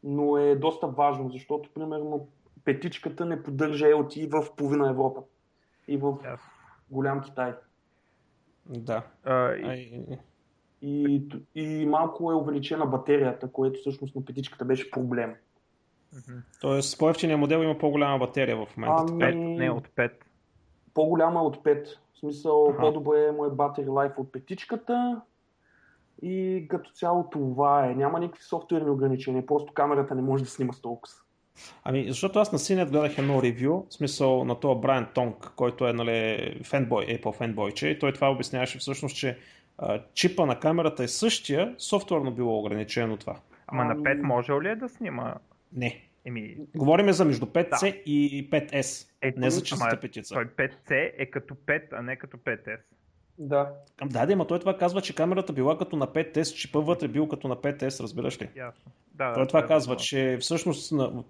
но 0.05 0.37
е 0.37 0.57
доста 0.57 0.87
важно, 0.87 1.31
защото 1.31 1.71
примерно 1.75 2.29
петичката 2.65 3.25
не 3.25 3.43
поддържа 3.43 3.87
LTE 3.87 4.31
в 4.31 4.57
половина 4.57 4.91
Европа 4.91 5.23
и 5.89 5.97
в 5.97 6.03
yes. 6.03 6.39
голям 6.91 7.21
Китай. 7.21 7.55
Да. 8.67 9.03
А, 9.25 9.53
и... 9.53 10.03
И, 10.83 11.29
и 11.55 11.87
малко 11.87 12.33
е 12.33 12.35
увеличена 12.35 12.87
батерията, 12.87 13.53
което 13.53 13.81
всъщност 13.81 14.17
на 14.17 14.25
петичката 14.25 14.65
беше 14.65 14.91
проблем. 14.91 15.35
Тоест, 16.61 16.99
по-ефтиния 16.99 17.39
модел 17.39 17.59
има 17.59 17.79
по-голяма 17.79 18.19
батерия 18.19 18.57
в 18.57 18.77
момента. 18.77 19.05
Ами... 19.13 19.23
5, 19.23 19.59
не 19.59 19.71
от 19.71 19.89
5. 19.89 20.13
По-голяма 20.95 21.43
от 21.43 21.57
5. 21.57 21.87
В 22.15 22.19
смисъл, 22.19 22.69
ага. 22.69 22.79
по-добре 22.81 23.25
е 23.25 23.33
му 23.33 23.45
е 23.45 23.51
батери 23.51 23.89
лайф 23.89 24.13
от 24.19 24.33
петичката. 24.33 25.23
И 26.23 26.67
като 26.71 26.91
цяло 26.91 27.31
това 27.31 27.87
е. 27.87 27.95
Няма 27.95 28.21
никакви 28.21 28.43
софтуерни 28.43 28.91
ограничения. 28.91 29.47
Просто 29.47 29.73
камерата 29.73 30.15
не 30.15 30.23
може 30.23 30.45
да 30.45 30.51
снима 30.51 30.73
с 30.73 30.81
толкова. 30.81 31.15
Ами, 31.85 32.05
защото 32.09 32.39
аз 32.39 32.53
на 32.53 32.59
Синет 32.59 32.91
гледах 32.91 33.19
едно 33.19 33.43
ревю, 33.43 33.87
в 33.91 33.95
смисъл 33.95 34.45
на 34.45 34.61
това 34.61 34.75
Брайан 34.75 35.07
Тонг, 35.15 35.53
който 35.57 35.89
е 35.89 35.93
нали, 35.93 36.61
фенбой, 36.65 37.07
Apple 37.07 37.35
фенбойче, 37.35 37.89
и 37.89 37.99
той 37.99 38.13
това 38.13 38.31
обясняваше 38.31 38.79
всъщност, 38.79 39.17
че 39.17 39.39
а, 39.79 40.03
чипа 40.15 40.47
на 40.47 40.61
камерата 40.61 41.05
е 41.05 41.09
същия, 41.09 41.75
софтуерно 41.79 42.31
било 42.31 42.59
ограничено 42.59 43.17
това. 43.17 43.37
Ама 43.67 43.85
на 43.85 43.97
5 43.97 44.23
може 44.23 44.53
ли 44.53 44.69
е 44.69 44.77
да 44.77 44.89
снима? 44.89 45.35
Не. 45.73 46.03
Еми... 46.25 46.57
Говориме 46.77 47.13
за 47.13 47.25
между 47.25 47.47
5C 47.47 47.81
да. 47.81 47.89
и 48.07 48.51
5S, 48.51 49.09
е, 49.23 49.35
не 49.37 49.51
за 49.51 49.63
чистата 49.63 50.01
петица. 50.01 50.35
Той 50.35 50.47
5C 50.47 51.13
е 51.19 51.27
като 51.27 51.55
5, 51.55 51.83
а 51.93 52.03
не 52.03 52.17
като 52.17 52.37
5S. 52.37 52.79
Да. 53.39 53.69
Да, 54.05 54.27
да, 54.27 54.37
но 54.37 54.45
той 54.45 54.59
това 54.59 54.77
казва, 54.77 55.03
че 55.03 55.15
камерата 55.15 55.53
била 55.53 55.79
като 55.79 55.97
на 55.97 56.07
5S, 56.07 56.55
чипа 56.55 56.79
вътре 56.79 57.09
бил 57.09 57.29
като 57.29 57.49
на 57.49 57.57
5S, 57.57 58.03
разбираш 58.03 58.43
ли? 58.43 58.49
Ясно. 58.57 58.93
Да, 59.15 59.35
той 59.35 59.43
да, 59.43 59.49
това 59.49 59.61
да, 59.61 59.67
казва, 59.67 59.95
да. 59.95 60.01
че 60.01 60.39
всъщност 60.41 60.93
на... 60.93 61.25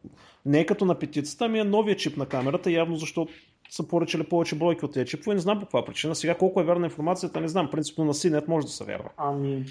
не 0.47 0.61
е 0.61 0.67
като 0.67 0.85
на 0.85 0.99
петицата, 0.99 1.45
ами 1.45 1.59
е 1.59 1.65
новия 1.65 1.97
чип 1.97 2.17
на 2.17 2.27
камерата, 2.27 2.71
явно 2.71 2.97
защото 2.97 3.33
са 3.71 3.89
поръчали 3.89 4.25
повече 4.25 4.59
бройки 4.59 4.85
от 4.85 4.93
тези 4.93 5.07
чипове. 5.07 5.35
Не 5.35 5.41
знам 5.41 5.59
по 5.59 5.67
каква 5.67 5.85
причина. 5.85 6.15
Сега 6.15 6.35
колко 6.35 6.61
е 6.61 6.65
вярна 6.65 6.87
информацията, 6.87 7.41
не 7.41 7.49
знам. 7.49 7.71
Принципно 7.71 8.05
на 8.05 8.15
CNET 8.15 8.49
може 8.49 8.67
да 8.67 8.73
се 8.73 8.85
вярва. 8.85 9.11
Ами, 9.17 9.65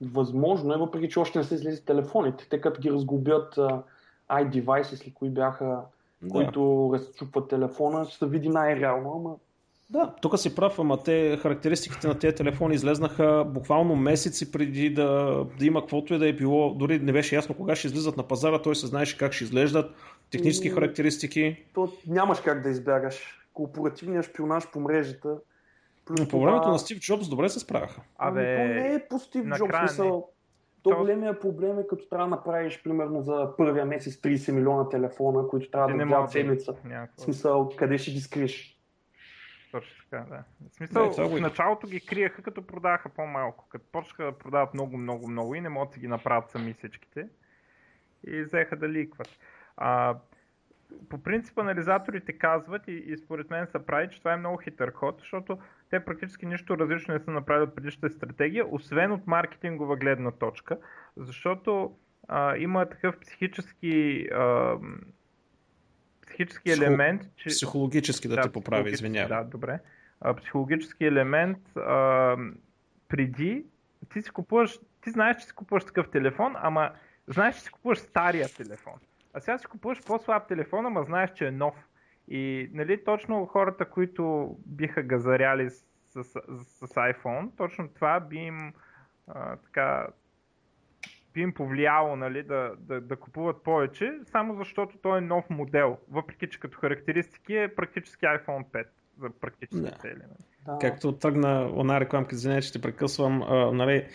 възможно 0.00 0.74
е, 0.74 0.76
въпреки 0.76 1.08
че 1.08 1.18
още 1.18 1.38
не 1.38 1.44
са 1.44 1.54
излезли 1.54 1.84
телефоните. 1.84 2.46
Те 2.50 2.60
като 2.60 2.80
ги 2.80 2.92
разгубят 2.92 3.54
uh, 3.56 3.82
iDevices 4.30 5.06
ли, 5.06 5.14
кои 5.14 5.30
бяха, 5.30 5.80
да. 6.22 6.28
които 6.28 6.90
разчупват 6.94 7.48
телефона, 7.48 8.04
ще 8.04 8.18
се 8.18 8.26
види 8.26 8.48
най-реално, 8.48 9.12
ама 9.16 9.36
да, 9.90 10.14
тук 10.22 10.38
си 10.38 10.54
прав, 10.54 10.78
ама 10.78 11.02
те 11.02 11.38
характеристиките 11.42 12.08
на 12.08 12.18
тези 12.18 12.34
телефони 12.34 12.74
излезнаха 12.74 13.44
буквално 13.48 13.96
месеци 13.96 14.52
преди 14.52 14.90
да, 14.90 15.44
да 15.58 15.66
има 15.66 15.80
каквото 15.80 16.14
и 16.14 16.18
да 16.18 16.28
е 16.28 16.32
било. 16.32 16.74
Дори 16.74 16.98
не 16.98 17.12
беше 17.12 17.34
ясно 17.34 17.54
кога 17.54 17.76
ще 17.76 17.86
излизат 17.86 18.16
на 18.16 18.22
пазара, 18.22 18.62
той 18.62 18.76
се 18.76 18.86
знаеше 18.86 19.18
как 19.18 19.32
ще 19.32 19.44
изглеждат, 19.44 19.94
технически 20.30 20.68
и... 20.68 20.70
характеристики. 20.70 21.64
То 21.74 21.92
нямаш 22.06 22.40
как 22.40 22.62
да 22.62 22.70
избягаш. 22.70 23.46
Корпоративният 23.54 24.26
шпионаж 24.26 24.70
по 24.70 24.80
мрежата. 24.80 25.36
Но 26.18 26.28
по 26.28 26.40
времето 26.40 26.62
това... 26.62 26.72
на 26.72 26.78
Стив 26.78 26.98
Джобс 27.00 27.28
добре 27.28 27.48
се 27.48 27.60
справяха. 27.60 28.00
Абе, 28.18 28.56
ами, 28.60 28.74
то 28.74 28.80
не 28.80 28.94
е 28.94 29.08
по 29.08 29.18
Стив 29.18 29.44
Джобс. 29.56 29.78
Смисъл, 29.78 30.28
то 30.82 30.96
големия 30.96 31.40
проблем 31.40 31.78
е 31.78 31.86
като 31.86 32.08
трябва 32.08 32.26
да 32.26 32.30
направиш 32.30 32.82
примерно 32.84 33.22
за 33.22 33.48
първия 33.56 33.84
месец 33.84 34.16
30 34.16 34.52
милиона 34.52 34.88
телефона, 34.88 35.48
които 35.48 35.70
трябва 35.70 35.96
да 35.96 36.04
влязат 36.04 36.30
седмица. 36.30 36.74
В 37.16 37.20
смисъл, 37.20 37.68
къде 37.76 37.98
ще 37.98 38.10
ги 38.10 38.20
скриеш? 38.20 38.79
Точно 39.70 40.04
така, 40.10 40.24
да. 40.28 40.44
В 40.70 40.74
смисъл, 40.74 41.10
да, 41.16 41.28
в 41.28 41.40
началото 41.40 41.86
ги 41.86 42.00
криеха, 42.00 42.42
като 42.42 42.66
продаваха 42.66 43.08
по-малко. 43.08 43.68
Като 43.68 43.84
почнаха 43.92 44.24
да 44.24 44.38
продават 44.38 44.74
много, 44.74 44.96
много, 44.96 45.28
много 45.28 45.54
и 45.54 45.60
не 45.60 45.68
могат 45.68 45.94
да 45.94 46.00
ги 46.00 46.08
направят 46.08 46.50
сами 46.50 46.72
всичките. 46.72 47.28
И 48.26 48.42
взеха 48.42 48.76
да 48.76 48.88
ликват. 48.88 49.38
А, 49.76 50.18
по 51.08 51.22
принцип 51.22 51.58
анализаторите 51.58 52.32
казват 52.32 52.88
и, 52.88 52.92
и 52.92 53.16
според 53.16 53.50
мен 53.50 53.66
са 53.66 53.78
прави, 53.78 54.08
че 54.10 54.18
това 54.18 54.32
е 54.32 54.36
много 54.36 54.56
хитър 54.56 54.92
ход, 54.92 55.16
защото 55.18 55.58
те 55.90 56.04
практически 56.04 56.46
нищо 56.46 56.78
различно 56.78 57.14
не 57.14 57.20
са 57.20 57.30
направили 57.30 57.64
от 57.64 57.74
предишната 57.74 58.14
стратегия, 58.14 58.74
освен 58.74 59.12
от 59.12 59.26
маркетингова 59.26 59.96
гледна 59.96 60.30
точка, 60.30 60.78
защото 61.16 61.96
а, 62.28 62.56
има 62.56 62.86
такъв 62.86 63.20
психически 63.20 64.26
а, 64.32 64.76
психически 66.46 66.70
Психо... 66.70 66.84
елемент, 66.84 67.22
че... 67.36 67.48
Психологически 67.48 68.28
да, 68.28 68.36
да 68.36 68.42
те 68.42 68.52
поправи, 68.52 68.90
извинявай. 68.90 69.28
Да, 69.28 69.44
добре. 69.44 69.78
А, 70.20 70.34
психологически 70.34 71.04
елемент 71.04 71.76
а, 71.76 72.36
преди 73.08 73.64
ти 74.12 74.22
си 74.22 74.30
купуваш, 74.30 74.78
ти 75.00 75.10
знаеш, 75.10 75.36
че 75.36 75.46
си 75.46 75.52
купуваш 75.52 75.84
такъв 75.84 76.10
телефон, 76.10 76.54
ама 76.56 76.90
знаеш, 77.26 77.56
че 77.56 77.60
си 77.60 77.70
купуваш 77.70 77.98
стария 77.98 78.48
телефон. 78.56 78.94
А 79.34 79.40
сега 79.40 79.58
си 79.58 79.66
купуваш 79.66 80.04
по-слаб 80.06 80.48
телефон, 80.48 80.86
ама 80.86 81.04
знаеш, 81.04 81.30
че 81.34 81.46
е 81.46 81.50
нов. 81.50 81.74
И 82.28 82.70
нали, 82.72 83.04
точно 83.04 83.46
хората, 83.46 83.84
които 83.84 84.56
биха 84.66 85.02
газаряли 85.02 85.70
с, 85.70 85.84
с, 86.10 86.24
с, 86.24 86.86
с 86.86 86.94
iPhone, 86.94 87.56
точно 87.56 87.88
това 87.88 88.20
би 88.20 88.36
им 88.36 88.72
а, 89.26 89.56
така 89.56 90.06
би 91.34 91.40
им 91.40 91.54
повлияло 91.54 92.16
нали, 92.16 92.42
да, 92.42 92.72
да, 92.78 93.00
да 93.00 93.16
купуват 93.16 93.62
повече, 93.62 94.12
само 94.24 94.54
защото 94.54 94.98
той 95.02 95.18
е 95.18 95.20
нов 95.20 95.50
модел, 95.50 95.98
въпреки 96.10 96.48
че 96.48 96.60
като 96.60 96.78
характеристики 96.78 97.56
е 97.56 97.74
практически 97.74 98.26
iPhone 98.26 98.64
5 98.72 98.84
за 99.20 99.30
практически 99.30 99.90
да. 99.90 99.90
цели. 99.90 100.14
Нали. 100.14 100.46
Да. 100.66 100.78
Както 100.80 101.12
тръгна 101.12 101.72
една 101.78 102.00
рекламка, 102.00 102.34
извинете, 102.34 102.72
че 102.72 102.82
прекъсвам, 102.82 103.42
uh, 103.42 103.70
нали, 103.70 104.06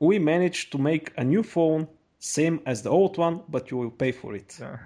We 0.00 0.18
managed 0.18 0.72
to 0.72 0.78
make 0.78 1.12
a 1.16 1.24
new 1.24 1.42
phone 1.42 1.86
same 2.20 2.56
as 2.66 2.82
the 2.82 2.90
old 2.90 3.18
one, 3.18 3.42
but 3.50 3.70
you 3.70 3.76
will 3.76 3.90
pay 3.90 4.12
for 4.12 4.34
it. 4.40 4.78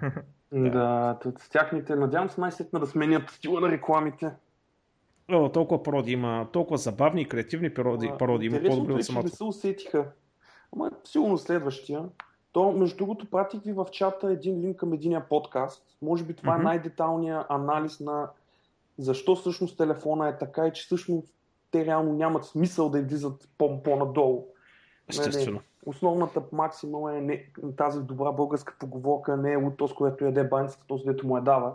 Да, 0.51 1.19
да 1.23 1.33
с 1.39 1.49
тяхните, 1.49 1.95
надявам 1.95 2.29
се 2.29 2.41
най-сетна 2.41 2.79
да 2.79 2.87
сменят 2.87 3.29
стила 3.29 3.61
на 3.61 3.71
рекламите. 3.71 4.31
О, 5.31 5.51
толкова 5.51 5.83
пароди 5.83 6.11
има, 6.11 6.47
толкова 6.53 6.77
забавни 6.77 7.21
и 7.21 7.25
креативни 7.25 7.73
пароди, 7.73 8.11
пароди 8.19 8.45
има 8.45 8.59
по-добри 8.67 8.93
от 8.93 9.03
самото. 9.03 9.25
не 9.25 9.29
се 9.29 9.43
усетиха. 9.43 10.05
Ама 10.73 10.91
сигурно 11.03 11.37
следващия. 11.37 12.09
То, 12.51 12.71
между 12.71 12.97
другото, 12.97 13.29
пратих 13.29 13.61
ви 13.61 13.73
в 13.73 13.85
чата 13.91 14.31
един 14.31 14.61
линк 14.61 14.77
към 14.77 14.93
единия 14.93 15.27
подкаст. 15.29 15.83
Може 16.01 16.23
би 16.23 16.33
това 16.33 16.53
mm-hmm. 16.53 16.59
е 16.59 16.63
най-деталният 16.63 17.45
анализ 17.49 17.99
на 17.99 18.29
защо 18.97 19.35
всъщност 19.35 19.77
телефона 19.77 20.29
е 20.29 20.37
така 20.37 20.67
и 20.67 20.73
че 20.73 20.83
всъщност 20.83 21.33
те 21.71 21.85
реално 21.85 22.13
нямат 22.13 22.45
смисъл 22.45 22.89
да 22.89 22.99
излизат 22.99 23.49
по-надолу. 23.57 24.45
Естествено. 25.09 25.57
Не, 25.57 25.63
основната 25.85 26.41
максима 26.51 27.17
е 27.17 27.21
не, 27.21 27.45
тази 27.77 28.03
добра 28.03 28.31
българска 28.31 28.75
поговорка 28.79 29.37
не 29.37 29.53
е 29.53 29.57
от 29.57 29.77
този, 29.77 29.93
което 29.93 30.25
яде 30.25 30.43
баницата, 30.43 30.85
този, 30.87 31.03
дето 31.03 31.27
му 31.27 31.37
е 31.37 31.41
дава. 31.41 31.73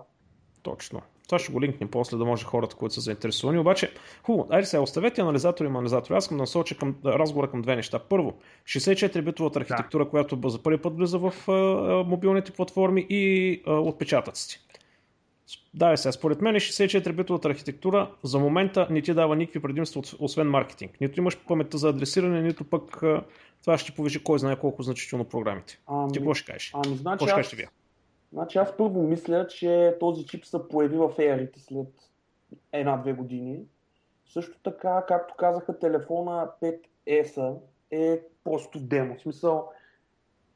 Точно. 0.62 1.00
Това 1.30 1.38
ще 1.38 1.52
го 1.52 1.60
линкнем 1.60 1.88
после 1.90 2.16
да 2.16 2.24
може 2.24 2.44
хората, 2.44 2.76
които 2.76 2.94
са 2.94 3.00
заинтересовани. 3.00 3.58
Обаче, 3.58 3.92
хубаво, 4.22 4.48
айде 4.50 4.66
сега, 4.66 4.82
оставете 4.82 5.20
анализатори 5.20 5.66
и 5.66 5.70
анализатори. 5.70 6.16
Аз 6.16 6.24
съм 6.24 6.36
да 6.36 6.42
насоча 6.42 6.76
към 6.76 6.94
разговора 7.04 7.50
към 7.50 7.62
две 7.62 7.76
неща. 7.76 7.98
Първо, 7.98 8.34
64-битовата 8.64 9.56
архитектура, 9.56 10.04
да. 10.04 10.10
която 10.10 10.48
за 10.48 10.62
първи 10.62 10.78
път 10.78 10.96
влиза 10.96 11.18
в 11.18 11.34
а, 11.48 11.52
мобилните 12.08 12.52
платформи 12.52 13.06
и 13.08 13.62
а, 13.66 13.72
отпечатъците. 13.72 14.60
Да, 15.74 15.96
сега, 15.96 16.12
според 16.12 16.40
мен 16.40 16.54
64-битовата 16.54 17.44
архитектура 17.44 18.10
за 18.22 18.38
момента 18.38 18.86
не 18.90 19.02
ти 19.02 19.14
дава 19.14 19.36
никакви 19.36 19.60
предимства, 19.60 20.02
освен 20.18 20.50
маркетинг. 20.50 21.00
Нито 21.00 21.20
имаш 21.20 21.38
паметта 21.38 21.78
за 21.78 21.88
адресиране, 21.88 22.42
нито 22.42 22.64
пък 22.64 23.02
това 23.60 23.78
ще 23.78 23.92
повиши 23.92 24.24
кой 24.24 24.38
знае 24.38 24.56
колко 24.56 24.82
значително 24.82 25.24
програмите. 25.24 25.78
Ами, 25.86 26.12
ти 26.12 26.18
какво 26.18 26.34
ще 26.34 26.52
кажеш? 26.52 26.72
Ами, 26.74 26.96
значи, 26.96 27.24
аз, 27.28 27.46
ще 27.46 27.68
Значи 28.32 28.58
аз 28.58 28.76
първо 28.76 29.02
мисля, 29.02 29.46
че 29.46 29.96
този 30.00 30.26
чип 30.26 30.44
се 30.44 30.68
появи 30.68 30.96
в 30.96 31.08
Air 31.08 31.58
след 31.58 31.88
една-две 32.72 33.12
години. 33.12 33.60
Също 34.26 34.58
така, 34.62 35.04
както 35.08 35.34
казаха, 35.38 35.78
телефона 35.78 36.50
5S 36.62 37.58
е 37.90 38.22
просто 38.44 38.80
демо. 38.80 39.16
В 39.16 39.20
смисъл, 39.20 39.68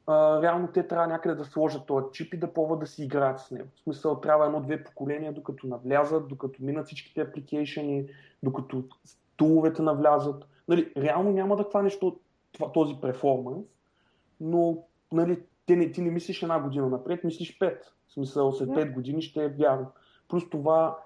а, 0.07 0.41
реално 0.41 0.67
те 0.67 0.87
трябва 0.87 1.07
някъде 1.07 1.35
да 1.35 1.45
сложат 1.45 1.85
този 1.85 2.05
чип 2.13 2.33
и 2.33 2.37
да 2.37 2.53
пробват 2.53 2.79
да 2.79 2.87
си 2.87 3.03
играят 3.03 3.39
с 3.39 3.51
него. 3.51 3.69
В 3.75 3.79
смисъл, 3.79 4.21
трябва 4.21 4.45
едно-две 4.45 4.83
поколения, 4.83 5.33
докато 5.33 5.67
навлязат, 5.67 6.27
докато 6.27 6.63
минат 6.63 6.85
всичките 6.85 7.21
апликейшени, 7.21 8.07
докато 8.43 8.83
туловете 9.35 9.81
навлязат. 9.81 10.47
Нали, 10.67 10.93
реално 10.97 11.31
няма 11.31 11.55
да 11.55 11.63
хванеш 11.63 11.99
този 12.73 12.95
перформанс, 13.01 13.65
но 14.39 14.83
нали, 15.11 15.43
ти 15.65 15.75
не, 15.75 15.91
ти 15.91 16.01
не 16.01 16.11
мислиш 16.11 16.41
една 16.41 16.59
година 16.59 16.89
напред, 16.89 17.23
мислиш 17.23 17.59
пет. 17.59 17.93
В 18.07 18.13
смисъл, 18.13 18.51
след 18.51 18.73
пет 18.73 18.93
години 18.93 19.21
ще 19.21 19.43
е 19.43 19.49
вярно. 19.49 19.91
Плюс 20.27 20.49
това, 20.49 20.97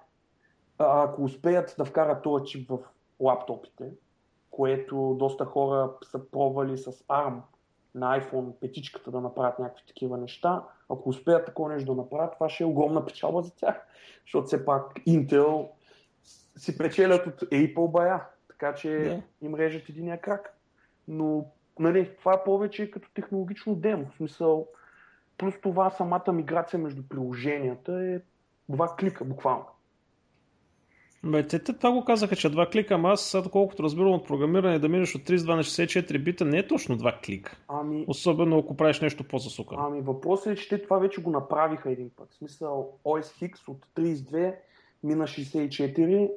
ако 0.78 1.24
успеят 1.24 1.76
да 1.78 1.86
вкарат 1.86 2.24
този 2.24 2.46
чип 2.46 2.70
в 2.70 2.80
лаптопите, 3.20 3.92
което 4.52 5.16
доста 5.20 5.46
хора 5.46 5.94
са 6.04 6.32
пробвали 6.32 6.78
с 6.78 6.92
ARM 6.92 7.42
на 7.96 8.22
iPhone 8.22 8.52
петичката 8.52 9.12
да 9.12 9.22
направят 9.22 9.60
някакви 9.60 9.84
такива 9.88 10.18
неща. 10.18 10.64
Ако 10.90 11.10
успеят 11.10 11.46
такова 11.46 11.70
нещо 11.70 11.96
да 11.96 12.02
направят, 12.02 12.34
това 12.34 12.50
ще 12.50 12.64
е 12.64 12.68
огромна 12.68 13.06
печалба 13.06 13.42
за 13.42 13.56
тях, 13.56 13.88
защото 14.26 14.48
все 14.48 14.66
пак 14.66 14.94
Intel 14.94 15.70
си 16.58 16.78
печелят 16.78 17.28
от 17.28 17.42
Apple 17.42 17.92
бая, 17.92 18.26
така 18.48 18.76
че 18.76 18.88
yeah. 18.88 19.22
им 19.42 19.56
режат 19.56 19.90
единия 19.90 20.22
крак. 20.22 20.58
Но 21.08 21.46
нали, 21.80 22.10
това 22.20 22.34
е 22.34 22.44
повече 22.44 22.92
като 22.92 23.10
технологично 23.14 23.76
демо. 23.76 24.06
В 24.14 24.18
смисъл, 24.18 24.68
плюс 25.38 25.54
това 25.62 25.90
самата 25.90 26.34
миграция 26.34 26.80
между 26.80 27.04
приложенията 27.10 27.94
е 27.94 28.20
два 28.70 28.96
клика 29.00 29.26
буквално. 29.26 29.66
Бе, 31.24 31.48
те, 31.48 31.60
те 31.60 31.74
това 31.74 31.92
го 31.92 32.06
казаха, 32.06 32.36
че 32.36 32.50
два 32.50 32.70
клика, 32.70 32.94
ама 32.94 33.10
аз, 33.10 33.22
сега, 33.22 33.50
колкото 33.52 33.84
разбирам 33.84 34.14
от 34.14 34.28
програмиране, 34.28 34.80
да 34.80 34.90
минеш 34.90 35.16
от 35.16 35.22
32 35.22 35.56
на 35.56 35.64
64 35.64 36.24
бита, 36.24 36.46
не 36.46 36.58
е 36.58 36.68
точно 36.68 36.98
два 36.98 37.20
клика. 37.26 37.58
Ами... 37.68 38.06
Особено 38.08 38.58
ако 38.58 38.78
правиш 38.78 39.02
нещо 39.02 39.24
по-засукано. 39.24 39.82
Ами 39.86 40.02
въпросът 40.02 40.48
е, 40.48 40.56
че 40.56 40.70
те 40.70 40.82
това 40.82 40.98
вече 40.98 41.22
го 41.22 41.30
направиха 41.30 41.92
един 41.92 42.10
път. 42.16 42.32
В 42.32 42.36
смисъл, 42.36 43.00
OS 43.06 43.52
X 43.52 43.68
от 43.68 43.86
32 43.96 44.56
мина 45.04 45.24
64 45.24 46.32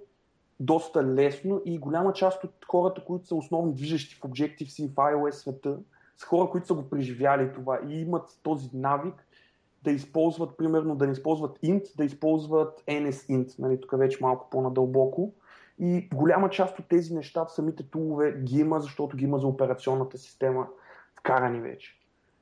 доста 0.60 1.04
лесно 1.04 1.62
и 1.64 1.78
голяма 1.78 2.12
част 2.12 2.44
от 2.44 2.54
хората, 2.68 3.04
които 3.04 3.26
са 3.26 3.34
основно 3.34 3.72
движещи 3.72 4.14
в 4.14 4.20
Objective-C 4.20 4.88
в 4.88 4.94
iOS 4.94 5.30
света, 5.30 5.78
са 6.16 6.26
хора, 6.26 6.50
които 6.50 6.66
са 6.66 6.74
го 6.74 6.90
преживяли 6.90 7.52
това 7.52 7.80
и 7.88 8.00
имат 8.00 8.38
този 8.42 8.70
навик 8.74 9.26
да 9.84 9.90
използват, 9.90 10.56
примерно, 10.56 10.96
да 10.96 11.06
не 11.06 11.12
използват 11.12 11.58
int, 11.58 11.96
да 11.96 12.04
използват 12.04 12.82
NSInt, 12.88 13.58
нали, 13.58 13.80
тук 13.80 13.98
вече 13.98 14.18
малко 14.20 14.50
по-надълбоко. 14.50 15.32
И 15.78 16.08
голяма 16.14 16.50
част 16.50 16.78
от 16.78 16.88
тези 16.88 17.14
неща 17.14 17.44
в 17.44 17.52
самите 17.52 17.82
тулове 17.82 18.40
ги 18.42 18.58
има, 18.58 18.80
защото 18.80 19.16
ги 19.16 19.24
има 19.24 19.38
за 19.38 19.46
операционната 19.46 20.18
система 20.18 20.66
вкарани 21.18 21.60
вече. 21.60 21.96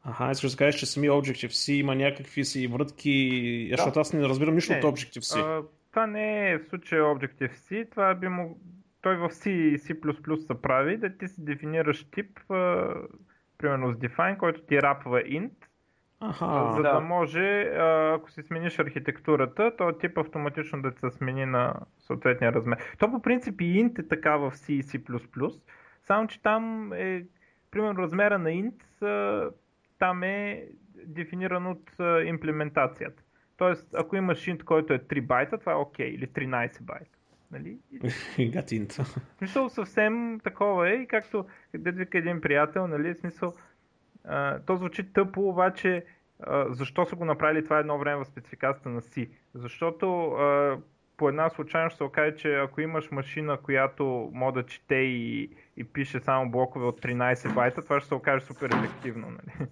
Аха, 0.05 0.31
искаш 0.31 0.51
да 0.51 0.57
кажеш, 0.57 0.81
че 0.81 0.87
сами 0.87 1.11
Objective-C 1.11 1.73
има 1.73 1.95
някакви 1.95 2.45
си 2.45 2.67
врътки, 2.67 3.69
да. 3.71 3.77
защото 3.77 4.01
аз 4.01 4.13
не 4.13 4.29
разбирам 4.29 4.55
нищо 4.55 4.73
не, 4.73 4.79
от 4.79 4.85
Objective-C. 4.85 5.39
А, 5.39 5.63
това 5.91 6.07
не 6.07 6.51
е 6.51 6.59
в 6.59 6.65
случая 6.65 7.03
Objective-C, 7.03 7.91
това 7.91 8.15
би 8.15 8.29
му... 8.29 8.59
той 9.03 9.17
в 9.17 9.29
C 9.29 9.51
и 9.51 9.79
C++ 9.79 10.37
се 10.47 10.63
прави, 10.63 10.97
да 10.97 11.17
ти 11.17 11.29
си 11.29 11.45
дефинираш 11.45 12.05
тип, 12.05 12.41
примерно 13.59 13.93
с 13.93 13.97
define, 13.97 14.37
който 14.37 14.63
ти 14.63 14.83
рапва 14.83 15.23
int, 15.23 15.53
Аха, 16.21 16.73
за 16.77 16.83
да. 16.83 16.93
да 16.93 17.01
може, 17.01 17.63
ако 18.15 18.31
си 18.31 18.43
смениш 18.43 18.79
архитектурата, 18.79 19.77
то 19.77 19.93
тип 19.93 20.19
автоматично 20.19 20.83
да 20.83 20.93
се 20.93 21.11
смени 21.11 21.47
на 21.47 21.75
съответния 21.99 22.53
размер. 22.53 22.79
То 22.99 23.11
по 23.11 23.23
принцип 23.23 23.61
и 23.61 23.85
int 23.85 23.99
е 23.99 24.09
така 24.09 24.37
в 24.37 24.51
C 24.51 24.73
и 24.73 24.83
C++, 24.83 25.61
само 26.03 26.27
че 26.27 26.43
там 26.43 26.93
е, 26.93 27.25
примерно 27.71 28.03
размера 28.03 28.39
на 28.39 28.51
int, 28.51 28.83
там 29.99 30.23
е 30.23 30.65
дефиниран 31.07 31.67
от 31.67 31.91
имплементацията. 32.25 33.23
Тоест, 33.61 33.95
ако 33.95 34.17
имаш 34.17 34.47
int, 34.47 34.63
който 34.65 34.93
е 34.93 34.99
3 34.99 35.21
байта, 35.21 35.59
това 35.59 35.73
е 35.73 35.75
окей, 35.75 36.07
okay, 36.07 36.15
или 36.15 36.27
13 36.27 36.83
байта. 36.83 37.19
Нали? 37.51 37.79
Гатинт. 38.53 38.93
смисъл 39.39 39.69
съвсем 39.69 40.41
такова 40.45 40.91
е 40.91 40.93
и 40.93 41.07
както 41.07 41.47
да 41.75 41.93
вика 41.93 42.19
един 42.19 42.41
приятел, 42.41 42.87
нали, 42.87 43.15
смисъл, 43.15 43.55
а, 44.25 44.59
то 44.59 44.77
звучи 44.77 45.13
тъпо, 45.13 45.49
обаче 45.49 46.05
а, 46.41 46.73
защо 46.73 47.07
са 47.07 47.17
го 47.17 47.25
направили 47.25 47.65
това 47.65 47.79
едно 47.79 47.99
време 47.99 48.25
в 48.25 48.29
спецификацията 48.29 48.89
на 48.89 49.01
C? 49.01 49.29
Защото 49.55 50.31
а, 50.31 50.79
по 51.17 51.29
една 51.29 51.51
случайност 51.51 51.97
се 51.97 52.05
окаже, 52.05 52.37
че 52.37 52.55
ако 52.55 52.81
имаш 52.81 53.11
машина, 53.11 53.57
която 53.57 54.31
може 54.33 54.55
да 54.55 54.67
чете 54.67 54.95
и, 54.95 55.51
и 55.77 55.85
пише 55.85 56.21
само 56.21 56.51
блокове 56.51 56.87
от 56.87 57.03
13 57.03 57.55
байта, 57.55 57.83
това 57.83 58.01
ще 58.01 58.09
се 58.09 58.15
окаже 58.15 58.45
супер 58.45 58.71
ефективно. 58.71 59.31
Нали? 59.31 59.69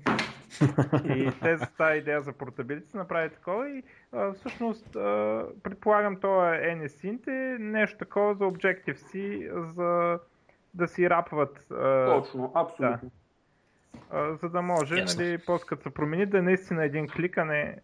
И 1.04 1.30
те 1.42 1.56
за 1.56 1.66
тази 1.66 1.98
идея 1.98 2.20
за 2.20 2.32
портабилите 2.32 2.90
са 2.90 2.98
направили 2.98 3.30
такова 3.30 3.70
и 3.70 3.82
а, 4.12 4.32
всъщност 4.32 4.96
а, 4.96 5.44
предполагам 5.62 6.20
това 6.20 6.56
е 6.56 6.60
NSINT 6.60 7.28
е 7.28 7.58
нещо 7.58 7.98
такова 7.98 8.34
за 8.34 8.44
Objective-C, 8.44 9.48
за 9.74 10.18
да 10.74 10.88
си 10.88 11.10
рапват. 11.10 11.66
А, 11.70 12.06
Точно, 12.06 12.52
абсолютно. 12.54 12.98
Да 13.00 13.10
за 14.42 14.48
да 14.48 14.62
може, 14.62 14.94
yes. 14.94 15.18
нали, 15.18 15.38
по-скато 15.38 15.82
се 15.82 15.90
промени, 15.90 16.26
да 16.26 16.38
е 16.38 16.42
наистина 16.42 16.84
един 16.84 17.08
клик, 17.08 17.38
а 17.38 17.44
не... 17.44 17.76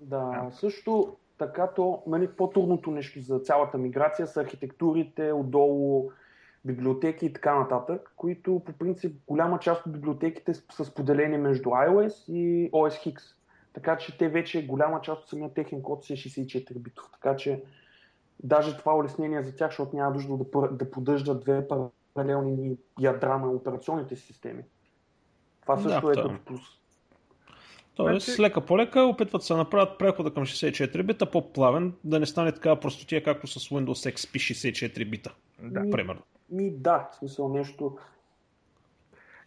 Да, 0.00 0.16
yeah. 0.16 0.50
също 0.50 1.16
така 1.38 1.66
то, 1.66 2.02
нали, 2.06 2.28
по-трудното 2.28 2.90
нещо 2.90 3.20
за 3.20 3.38
цялата 3.38 3.78
миграция 3.78 4.26
са 4.26 4.40
архитектурите, 4.40 5.32
отдолу 5.32 6.10
библиотеки 6.64 7.26
и 7.26 7.32
така 7.32 7.58
нататък, 7.58 8.12
които 8.16 8.62
по 8.66 8.72
принцип 8.72 9.16
голяма 9.26 9.58
част 9.58 9.86
от 9.86 9.92
библиотеките 9.92 10.54
са 10.54 10.84
споделени 10.84 11.38
между 11.38 11.68
iOS 11.68 12.32
и 12.32 12.70
OS 12.70 13.14
X. 13.14 13.20
Така 13.72 13.96
че 13.96 14.18
те 14.18 14.28
вече 14.28 14.66
голяма 14.66 15.00
част 15.00 15.22
от 15.22 15.28
самия 15.28 15.54
техен 15.54 15.82
код 15.82 16.04
си 16.04 16.12
е 16.12 16.16
64 16.16 16.78
битов. 16.78 17.04
Така 17.12 17.36
че 17.36 17.62
даже 18.42 18.76
това 18.76 18.96
улеснение 18.96 19.42
за 19.42 19.56
тях, 19.56 19.70
защото 19.70 19.96
няма 19.96 20.14
нужда 20.14 20.36
да, 20.36 20.68
да 20.68 20.90
поддържат 20.90 21.40
две 21.40 21.68
паралелни 21.68 22.76
ядра 23.00 23.38
на 23.38 23.50
операционните 23.50 24.16
системи. 24.16 24.62
Това 25.62 25.78
също 25.78 26.06
да, 26.06 26.12
е 26.12 26.14
като 26.14 26.44
плюс. 26.44 26.60
Тоест, 27.94 28.26
значи... 28.26 28.42
лека 28.42 28.60
по 28.60 28.78
лека 28.78 29.00
опитват 29.00 29.42
се 29.42 29.52
да 29.52 29.56
направят 29.56 29.98
прехода 29.98 30.34
към 30.34 30.44
64 30.44 31.02
бита 31.02 31.30
по-плавен, 31.30 31.92
да 32.04 32.20
не 32.20 32.26
стане 32.26 32.52
такава 32.52 32.80
простотия, 32.80 33.22
както 33.22 33.46
с 33.46 33.68
Windows 33.68 34.14
XP 34.14 34.34
64 34.34 35.10
бита. 35.10 35.34
Да. 35.62 35.90
Примерно. 35.90 36.20
Ми 36.50 36.70
да, 36.70 37.08
в 37.12 37.16
смисъл 37.16 37.48
нещо. 37.48 37.98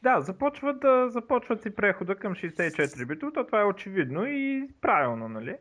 Да, 0.04 0.22
започват, 0.22 0.80
да, 0.80 1.10
започват 1.10 1.62
си 1.62 1.76
прехода 1.76 2.16
към 2.16 2.34
64 2.34 3.08
бита, 3.08 3.32
то 3.34 3.46
това 3.46 3.62
е 3.62 3.66
очевидно 3.66 4.26
и 4.26 4.70
правилно, 4.82 5.30
нали? 5.30 5.58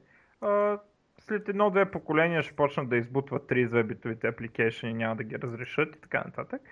След 1.19 1.49
едно-две 1.49 1.91
поколения 1.91 2.43
ще 2.43 2.57
почнат 2.57 2.89
да 2.89 2.97
избутват 2.97 3.43
32 3.43 3.83
битовите 3.83 4.35
и 4.83 4.95
няма 4.95 5.17
да 5.17 5.25
ги 5.25 5.39
разрешат 5.39 5.97
и 5.97 6.01
така 6.01 6.25
нататък. 6.25 6.63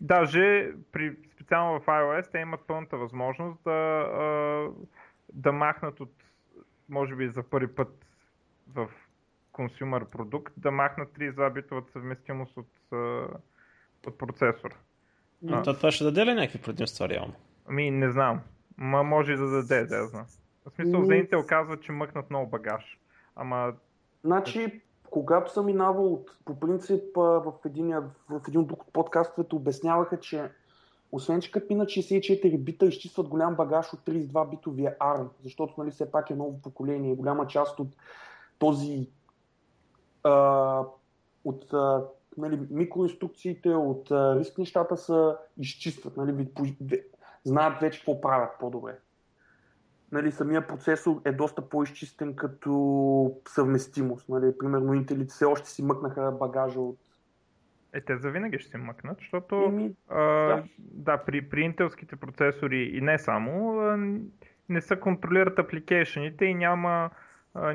Даже 0.00 0.72
при, 0.92 1.16
специално 1.32 1.80
в 1.80 1.86
iOS 1.86 2.32
те 2.32 2.38
имат 2.38 2.60
пълната 2.66 2.96
възможност 2.96 3.64
да, 3.64 4.70
да 5.32 5.52
махнат 5.52 6.00
от, 6.00 6.12
може 6.88 7.16
би 7.16 7.28
за 7.28 7.42
първи 7.42 7.74
път 7.74 8.06
в 8.74 8.90
консюмер 9.56 10.04
продукт, 10.04 10.54
да 10.56 10.70
махнат 10.70 11.08
32 11.08 11.52
битовата 11.52 11.92
съвместимост 11.92 12.56
от, 12.56 12.68
от 14.06 14.18
процесора. 14.18 14.74
Но 15.42 15.56
а, 15.56 15.62
това 15.62 15.90
ще 15.90 16.04
даде 16.04 16.26
ли 16.26 16.34
някакви 16.34 16.58
предимства 16.58 17.08
реално? 17.08 17.34
Ами 17.66 17.90
не 17.90 18.10
знам. 18.10 18.40
Ма 18.76 19.02
може 19.02 19.32
и 19.32 19.36
да 19.36 19.50
даде, 19.50 19.84
да 19.84 20.06
знам. 20.06 20.26
В 20.66 20.70
смисъл, 20.74 21.04
за 21.04 21.12
Intel 21.12 21.46
казват, 21.46 21.82
че 21.82 21.92
мъкнат 21.92 22.30
много 22.30 22.50
багаж. 22.50 22.98
Ама... 23.36 23.72
Значи, 24.24 24.80
когато 25.10 25.52
съм 25.52 25.66
минавал 25.66 26.12
от, 26.12 26.30
по 26.44 26.60
принцип 26.60 27.02
в, 27.16 27.52
един, 27.64 27.94
в 28.28 28.40
един 28.48 28.60
от 28.60 28.92
подкастовете 28.92 29.54
обясняваха, 29.54 30.20
че 30.20 30.50
освен, 31.12 31.40
че 31.40 31.50
като 31.50 31.66
минат 31.70 31.88
64 31.88 32.58
бита, 32.58 32.86
изчистват 32.86 33.28
голям 33.28 33.54
багаж 33.54 33.92
от 33.92 34.00
32 34.00 34.50
битовия 34.50 34.96
ARM, 34.98 35.28
защото 35.42 35.74
нали, 35.78 35.90
все 35.90 36.10
пак 36.10 36.30
е 36.30 36.34
ново 36.34 36.62
поколение. 36.62 37.14
Голяма 37.14 37.46
част 37.46 37.80
от 37.80 37.88
този 38.58 39.08
а, 40.26 40.84
от 41.44 41.72
а, 41.72 42.04
нали, 42.36 42.60
микроинструкциите, 42.70 43.68
от 43.68 44.10
а, 44.10 44.38
риск 44.38 44.58
нещата 44.58 44.96
са 44.96 45.36
изчистват. 45.58 46.16
Нали, 46.16 46.48
знаят 47.44 47.80
вече 47.80 47.98
какво 47.98 48.20
правят 48.20 48.50
по-добре 48.60 48.98
нали, 50.12 50.32
самия 50.32 50.66
процесор 50.66 51.20
е 51.24 51.32
доста 51.32 51.68
по-изчистен 51.68 52.36
като 52.36 53.36
съвместимост. 53.48 54.28
Нали. 54.28 54.58
Примерно 54.58 54.94
Intel 54.94 55.28
все 55.28 55.44
още 55.44 55.70
си 55.70 55.82
мъкнаха 55.82 56.32
багажа 56.40 56.80
от 56.80 56.98
е, 57.92 58.00
те 58.00 58.16
завинаги 58.16 58.58
ще 58.58 58.70
се 58.70 58.78
мъкнат, 58.78 59.18
защото 59.18 59.54
Ими, 59.54 59.94
а, 60.08 60.20
да. 60.20 60.64
да, 60.78 61.18
при, 61.18 61.48
при 61.48 61.60
интелските 61.60 62.16
процесори 62.16 62.90
и 62.94 63.00
не 63.00 63.18
само, 63.18 63.80
а, 63.80 63.96
не 64.68 64.80
се 64.80 65.00
контролират 65.00 65.58
апликейшените 65.58 66.44
и 66.44 66.54
няма, 66.54 67.10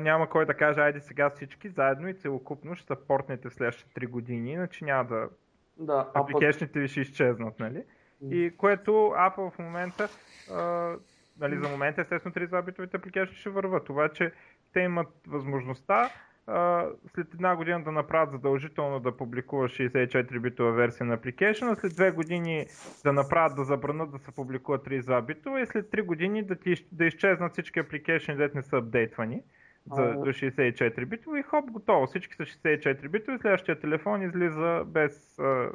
няма 0.00 0.28
кой 0.28 0.46
да 0.46 0.54
каже, 0.54 0.80
айде 0.80 1.00
сега 1.00 1.30
всички 1.30 1.68
заедно 1.68 2.08
и 2.08 2.14
целокупно 2.14 2.74
ще 2.74 2.86
се 2.86 3.06
портнете 3.08 3.50
следващите 3.50 4.00
3 4.00 4.08
години, 4.08 4.52
иначе 4.52 4.84
няма 4.84 5.04
да... 5.04 5.28
Да, 5.76 6.10
апликейшните 6.14 6.80
ви 6.80 6.88
ще 6.88 7.00
изчезнат, 7.00 7.60
нали? 7.60 7.84
И 8.30 8.54
което 8.56 8.90
Apple 8.92 9.50
в 9.50 9.58
момента 9.58 10.08
а, 10.52 10.92
Нали, 11.40 11.58
за 11.58 11.68
момента 11.68 12.00
естествено 12.00 12.34
32-битовите 12.34 12.94
апликации 12.94 13.36
ще 13.36 13.50
върват. 13.50 13.84
Това, 13.84 14.08
че 14.08 14.32
те 14.72 14.80
имат 14.80 15.08
възможността 15.26 16.10
а, 16.46 16.86
след 17.14 17.34
една 17.34 17.56
година 17.56 17.84
да 17.84 17.92
направят 17.92 18.30
задължително 18.30 19.00
да 19.00 19.16
публикуваш 19.16 19.72
64-битова 19.72 20.72
версия 20.72 21.06
на 21.06 21.18
application, 21.18 21.80
след 21.80 21.94
две 21.94 22.10
години 22.10 22.66
да 23.04 23.12
направят 23.12 23.56
да 23.56 23.64
забранат 23.64 24.10
да 24.10 24.18
се 24.18 24.32
публикува 24.32 24.78
32-битова 24.78 25.62
и 25.62 25.66
след 25.66 25.90
3 25.90 26.02
години 26.02 26.42
да, 26.42 26.56
ти, 26.56 26.86
да 26.92 27.04
изчезнат 27.04 27.52
всички 27.52 27.80
application, 27.80 28.36
дете 28.36 28.56
не 28.56 28.62
са 28.62 28.76
апдейтвани 28.76 29.42
за, 29.90 30.02
до 30.02 30.30
64 30.30 31.06
битова 31.06 31.38
и 31.38 31.42
хоп, 31.42 31.70
готово. 31.70 32.06
Всички 32.06 32.34
са 32.36 32.42
64 32.42 33.08
битови, 33.08 33.38
следващия 33.38 33.80
телефон 33.80 34.22
излиза 34.22 34.84
без 34.86 35.38
а, 35.38 35.70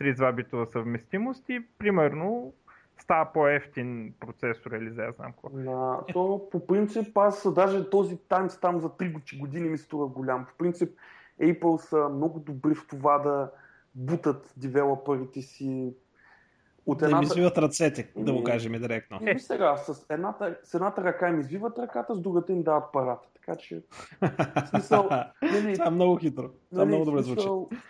32 0.00 0.32
битова 0.32 0.66
съвместимост 0.66 1.48
и 1.48 1.66
примерно 1.78 2.52
става 2.98 3.32
по-ефтин 3.32 4.14
процесор 4.20 4.70
или 4.70 4.90
за 4.90 5.12
знам 5.16 5.32
какво. 5.32 5.48
Да, 5.48 6.00
то 6.12 6.48
по 6.50 6.66
принцип 6.66 7.18
аз 7.18 7.54
даже 7.54 7.90
този 7.90 8.16
танц 8.16 8.60
там 8.60 8.80
за 8.80 8.88
3 8.88 9.38
години 9.38 9.68
ми 9.68 9.78
струва 9.78 10.06
голям. 10.06 10.46
По 10.46 10.52
принцип 10.58 10.98
Apple 11.40 11.76
са 11.76 12.08
много 12.08 12.38
добри 12.38 12.74
в 12.74 12.86
това 12.88 13.18
да 13.18 13.50
бутат 13.94 14.52
девелоперите 14.56 15.42
си 15.42 15.94
от 16.86 17.02
едната... 17.02 17.20
Да 17.20 17.24
им 17.24 17.30
извиват 17.30 17.58
ръцете, 17.58 18.12
да 18.16 18.32
го 18.32 18.44
кажем 18.44 18.74
и 18.74 18.78
директно. 18.78 19.18
И 19.22 19.38
сега, 19.38 19.76
с 19.76 20.06
едната, 20.10 20.58
с 20.64 20.74
едната 20.74 21.04
ръка 21.04 21.28
им 21.28 21.40
извиват 21.40 21.78
ръката, 21.78 22.14
с 22.14 22.20
другата 22.20 22.52
им 22.52 22.62
дават 22.62 22.92
парата. 22.92 23.28
Така 23.46 23.58
че... 23.58 23.82
смисъл, 24.70 25.08
нали, 25.42 25.74
това 25.74 25.86
е 25.86 25.90
много 25.90 26.16
хитро. 26.16 26.50
Това 26.70 26.84
нали, 26.84 26.88
много 26.88 27.04
добре 27.04 27.22
смисъл, 27.22 27.68
звучи. 27.70 27.82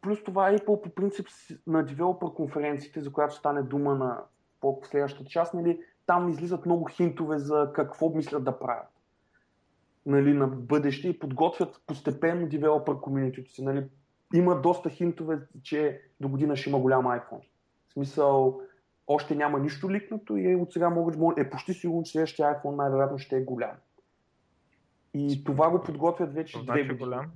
Плюс 0.00 0.24
това 0.24 0.52
Apple 0.52 0.82
по 0.82 0.94
принцип 0.94 1.26
на 1.66 1.84
девелопер 1.84 2.28
конференциите, 2.28 3.00
за 3.00 3.12
която 3.12 3.34
стане 3.34 3.62
дума 3.62 3.94
на 3.94 4.20
по-следващата 4.60 5.30
част, 5.30 5.54
нали, 5.54 5.80
там 6.06 6.28
излизат 6.28 6.66
много 6.66 6.84
хинтове 6.84 7.38
за 7.38 7.70
какво 7.74 8.08
мислят 8.08 8.44
да 8.44 8.58
правят 8.58 8.92
нали, 10.06 10.32
на 10.32 10.46
бъдеще 10.46 11.08
и 11.08 11.18
подготвят 11.18 11.80
постепенно 11.86 12.48
девелопер 12.48 12.94
комьюнитито 13.00 13.52
си. 13.52 13.64
Нали. 13.64 13.86
Има 14.34 14.60
доста 14.60 14.90
хинтове, 14.90 15.38
че 15.62 16.00
до 16.20 16.28
година 16.28 16.56
ще 16.56 16.70
има 16.70 16.78
голям 16.78 17.04
iPhone. 17.04 17.42
В 17.88 17.92
смисъл, 17.92 18.60
още 19.06 19.34
няма 19.34 19.58
нищо 19.58 19.90
ликнато 19.90 20.36
и 20.36 20.56
от 20.56 20.72
сега 20.72 20.90
могат, 20.90 21.38
е 21.38 21.50
почти 21.50 21.74
сигурно, 21.74 22.02
че 22.02 22.12
следващия 22.12 22.48
iPhone 22.48 22.76
най-вероятно 22.76 23.18
ще 23.18 23.36
е 23.36 23.42
голям. 23.42 23.76
И 25.14 25.44
това 25.44 25.70
го 25.70 25.82
подготвят 25.82 26.34
вече 26.34 26.56
две 26.56 26.64
значи 26.64 26.82
години. 26.82 26.98
голям? 26.98 27.26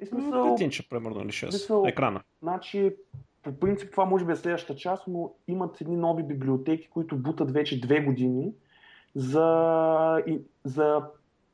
И 0.00 0.06
смисъл... 0.06 0.54
Петинче, 0.54 0.88
примерно, 0.88 1.20
или 1.20 1.28
6. 1.28 1.50
Смисъл, 1.50 1.84
екрана. 1.86 2.22
Значи, 2.42 2.96
по 3.42 3.60
принцип 3.60 3.90
това 3.90 4.04
може 4.04 4.24
би 4.24 4.32
е 4.32 4.36
следващата 4.36 4.78
част, 4.78 5.06
но 5.06 5.34
имат 5.48 5.80
едни 5.80 5.96
нови 5.96 6.22
библиотеки, 6.22 6.88
които 6.88 7.16
бутат 7.16 7.50
вече 7.50 7.80
две 7.80 8.00
години 8.00 8.52
за, 9.14 10.22
за 10.64 11.02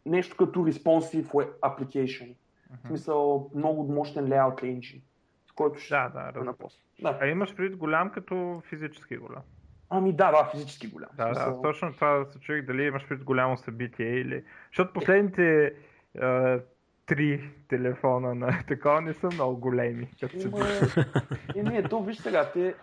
нещо 0.07 0.37
като 0.37 0.61
responsive 0.61 1.48
application. 1.62 2.29
Uh-huh. 2.29 2.85
В 2.85 2.88
смисъл 2.88 3.50
много 3.55 3.92
мощен 3.92 4.29
layout 4.29 4.62
engine, 4.62 5.00
с 5.46 5.53
който 5.53 5.79
ще 5.79 5.94
да, 5.94 6.09
да, 6.14 6.33
да, 6.33 6.55
да. 7.03 7.18
А 7.20 7.27
имаш 7.27 7.55
предвид 7.55 7.79
голям 7.79 8.11
като 8.11 8.62
физически 8.68 9.16
голям? 9.16 9.42
Ами 9.90 10.12
да, 10.12 10.31
да, 10.31 10.51
физически 10.51 10.87
голям. 10.87 11.11
Да, 11.16 11.33
да, 11.33 11.62
точно 11.62 11.92
това 11.92 12.25
се 12.33 12.40
чуих 12.40 12.66
дали 12.66 12.83
имаш 12.83 13.09
пред 13.09 13.25
голямо 13.25 13.57
събитие 13.57 14.07
или... 14.07 14.44
Защото 14.70 14.92
последните 14.92 15.75
а, 16.20 16.61
три 17.07 17.51
телефона 17.68 18.35
на 18.35 18.64
такова 18.68 19.01
не 19.01 19.14
са 19.14 19.27
много 19.27 19.57
големи. 19.57 20.11
Като 20.20 20.40
се 20.40 20.51
е, 21.57 21.62
не, 21.62 21.83
то 21.83 22.03
виж 22.03 22.16
сега, 22.16 22.51
те, 22.53 22.75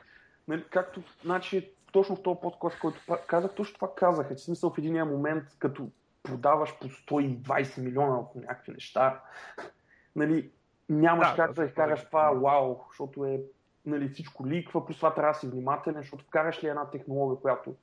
нали, 0.47 0.63
както, 0.69 1.03
значи, 1.23 1.71
точно 1.91 2.15
в 2.15 2.23
този 2.23 2.39
подкаст, 2.41 2.79
който 2.79 2.99
казах, 3.27 3.53
точно 3.55 3.75
това 3.75 3.95
казах. 3.95 4.29
Че 4.29 4.43
смисъл 4.43 4.69
в 4.69 4.77
един 4.77 5.05
момент, 5.05 5.43
като 5.59 5.89
продаваш 6.23 6.79
по 6.79 6.87
120 6.87 7.83
милиона 7.83 8.19
от 8.19 8.35
някакви 8.35 8.71
неща, 8.71 9.21
нали, 10.15 10.51
нямаш 10.89 11.29
да, 11.29 11.35
как 11.35 11.53
да, 11.53 11.61
да 11.61 11.67
изкараш 11.67 12.05
това 12.05 12.31
вау, 12.31 12.79
защото 12.89 13.25
е 13.25 13.41
нали, 13.85 14.09
всичко 14.09 14.47
ликва, 14.47 14.85
плюс 14.85 14.97
това 14.97 15.13
трябва 15.13 15.33
да 15.33 15.39
си 15.39 15.47
внимателен, 15.47 16.01
защото 16.01 16.25
вкараш 16.25 16.63
ли 16.63 16.67
една 16.67 16.89
технология, 16.89 17.41
която 17.41 17.75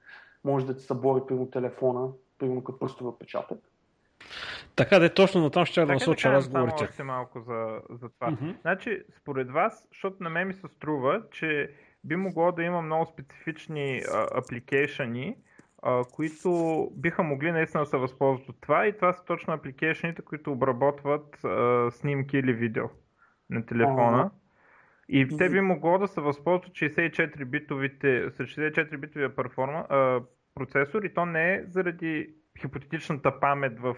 може 0.44 0.66
да 0.66 0.76
ти 0.76 0.82
събори 0.82 1.22
примерно 1.28 1.50
телефона, 1.50 2.08
примерно 2.38 2.64
като 2.64 2.78
пръстове 2.78 3.08
отпечатък. 3.08 3.58
Така 4.76 4.98
да 4.98 5.06
е 5.06 5.14
точно 5.14 5.40
на 5.40 5.50
там 5.50 5.64
ще 5.64 5.80
да 5.80 5.92
насоча 5.92 6.32
разговорите. 6.32 6.86
Само 6.92 7.12
малко 7.12 7.40
за, 7.40 7.80
за 7.90 8.08
това. 8.08 8.30
Mm-hmm. 8.30 8.60
Значи, 8.60 9.02
според 9.16 9.50
вас, 9.50 9.86
защото 9.92 10.22
на 10.22 10.30
мен 10.30 10.48
ми 10.48 10.54
се 10.54 10.68
струва, 10.68 11.22
че 11.30 11.70
би 12.04 12.16
могло 12.16 12.52
да 12.52 12.62
има 12.62 12.82
много 12.82 13.06
специфични 13.06 14.02
апликейшени, 14.34 15.36
които 16.12 16.90
биха 16.96 17.22
могли 17.22 17.52
наистина 17.52 17.82
да 17.82 17.90
се 17.90 17.96
възползват 17.96 18.48
от 18.48 18.56
това 18.60 18.86
и 18.86 18.96
това 18.96 19.12
са 19.12 19.24
точно 19.24 19.54
апликейшените, 19.54 20.22
които 20.22 20.52
обработват 20.52 21.44
а, 21.44 21.88
снимки 21.90 22.38
или 22.38 22.52
видео 22.52 22.84
на 23.50 23.66
телефона. 23.66 24.30
И 25.08 25.28
те 25.38 25.50
би 25.50 25.60
могло 25.60 25.98
да 25.98 26.08
се 26.08 26.20
възползват 26.20 26.72
64-битовите, 26.72 28.30
с 28.30 28.38
64-битовия 28.38 29.36
перформа, 29.36 29.86
а, 29.88 30.20
процесор 30.54 31.02
и 31.02 31.14
то 31.14 31.26
не 31.26 31.54
е 31.54 31.64
заради 31.66 32.34
хипотетичната 32.60 33.40
памет 33.40 33.80
в 33.80 33.96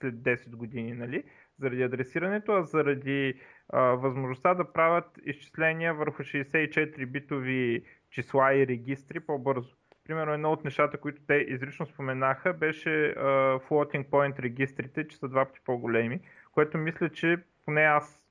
след 0.00 0.14
10 0.14 0.56
години, 0.56 0.92
нали? 0.92 1.24
заради 1.58 1.82
адресирането, 1.82 2.52
а 2.52 2.62
заради 2.62 3.40
а, 3.68 3.80
възможността 3.80 4.54
да 4.54 4.72
правят 4.72 5.18
изчисления 5.24 5.94
върху 5.94 6.22
64-битови 6.22 7.84
числа 8.10 8.54
и 8.54 8.66
регистри 8.66 9.20
по-бързо. 9.20 9.76
Примерно 10.04 10.32
едно 10.32 10.52
от 10.52 10.64
нещата, 10.64 10.98
които 10.98 11.22
те 11.26 11.34
изрично 11.34 11.86
споменаха, 11.86 12.52
беше 12.52 12.88
uh, 12.88 13.68
floating 13.68 14.08
point 14.08 14.38
регистрите, 14.38 15.08
че 15.08 15.16
са 15.16 15.28
два 15.28 15.44
пъти 15.44 15.60
по-големи, 15.64 16.20
което 16.52 16.78
мисля, 16.78 17.08
че 17.08 17.36
поне 17.64 17.82
аз, 17.82 18.22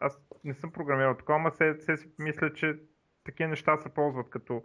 аз 0.00 0.20
не 0.44 0.54
съм 0.54 0.72
програмирал 0.72 1.16
такова, 1.16 1.38
но 1.38 1.50
се, 1.50 1.74
се 1.80 1.96
си 1.96 2.08
мисля, 2.18 2.52
че 2.52 2.78
такива 3.24 3.48
неща 3.48 3.76
се 3.76 3.88
ползват 3.88 4.30
като 4.30 4.62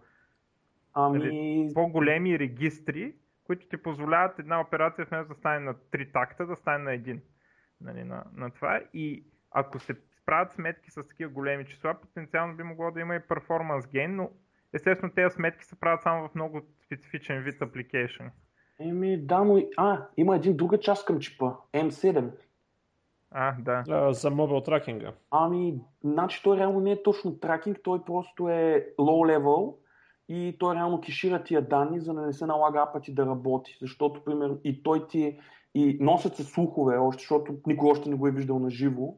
ами... 0.94 1.20
нали, 1.20 1.72
по-големи 1.74 2.40
регистри, 2.40 3.16
които 3.44 3.68
ти 3.68 3.78
позволяват 3.78 4.40
една 4.40 4.62
операция 4.62 5.06
вместо 5.06 5.34
да 5.34 5.40
стане 5.40 5.60
на 5.60 5.76
три 5.92 6.12
такта, 6.12 6.46
да 6.46 6.56
стане 6.56 6.84
на 6.84 6.94
един. 6.94 7.22
Нали, 7.82 8.04
на, 8.04 8.24
на 8.34 8.52
това. 8.52 8.82
И 8.94 9.24
ако 9.52 9.80
се 9.80 9.96
правят 10.26 10.54
сметки 10.54 10.92
с 10.92 11.08
такива 11.08 11.32
големи 11.32 11.66
числа, 11.66 11.96
потенциално 12.02 12.56
би 12.56 12.64
могло 12.64 12.92
да 12.92 13.00
има 13.00 13.16
и 13.16 13.20
перформанс 13.20 13.86
gain, 13.86 14.08
но 14.08 14.32
естествено 14.74 15.14
тези 15.14 15.36
сметки 15.36 15.66
се 15.66 15.80
правят 15.80 16.02
само 16.02 16.28
в 16.28 16.36
много 16.36 16.62
специфичен 16.86 17.44
вид 17.44 17.60
application. 17.60 18.30
Еми, 18.80 19.18
да, 19.18 19.44
но... 19.44 19.62
А, 19.78 20.08
има 20.18 20.36
един 20.36 20.58
друга 20.58 20.80
част 20.80 21.06
към 21.06 21.20
чипа. 21.20 21.52
M7. 21.74 22.32
А, 23.32 23.56
да. 23.60 23.84
А, 23.90 24.14
за 24.14 24.30
мобил 24.30 24.62
тракинга. 24.62 25.14
Ами, 25.32 25.80
значи 26.04 26.42
той 26.44 26.58
реално 26.58 26.80
не 26.80 26.92
е 26.92 27.04
точно 27.04 27.40
тракинг, 27.40 27.80
той 27.84 28.04
просто 28.04 28.50
е 28.50 28.88
low 29.00 29.38
level 29.38 29.76
и 30.30 30.56
той 30.60 30.76
реално 30.76 31.02
кешира 31.02 31.44
тия 31.44 31.62
данни, 31.62 32.00
за 32.00 32.14
да 32.14 32.22
не 32.22 32.34
се 32.34 32.46
налага 32.46 32.80
апати 32.80 33.14
да 33.14 33.26
работи. 33.26 33.78
Защото, 33.82 34.24
примерно, 34.24 34.60
и 34.64 34.84
той 34.84 35.08
ти 35.08 35.40
и 35.76 35.98
носят 36.02 36.36
се 36.36 36.44
слухове 36.44 36.98
още, 36.98 37.22
защото 37.22 37.56
никой 37.68 37.90
още 37.90 38.10
не 38.10 38.16
го 38.16 38.28
е 38.28 38.32
виждал 38.32 38.60
на 38.60 38.70
живо. 38.70 39.16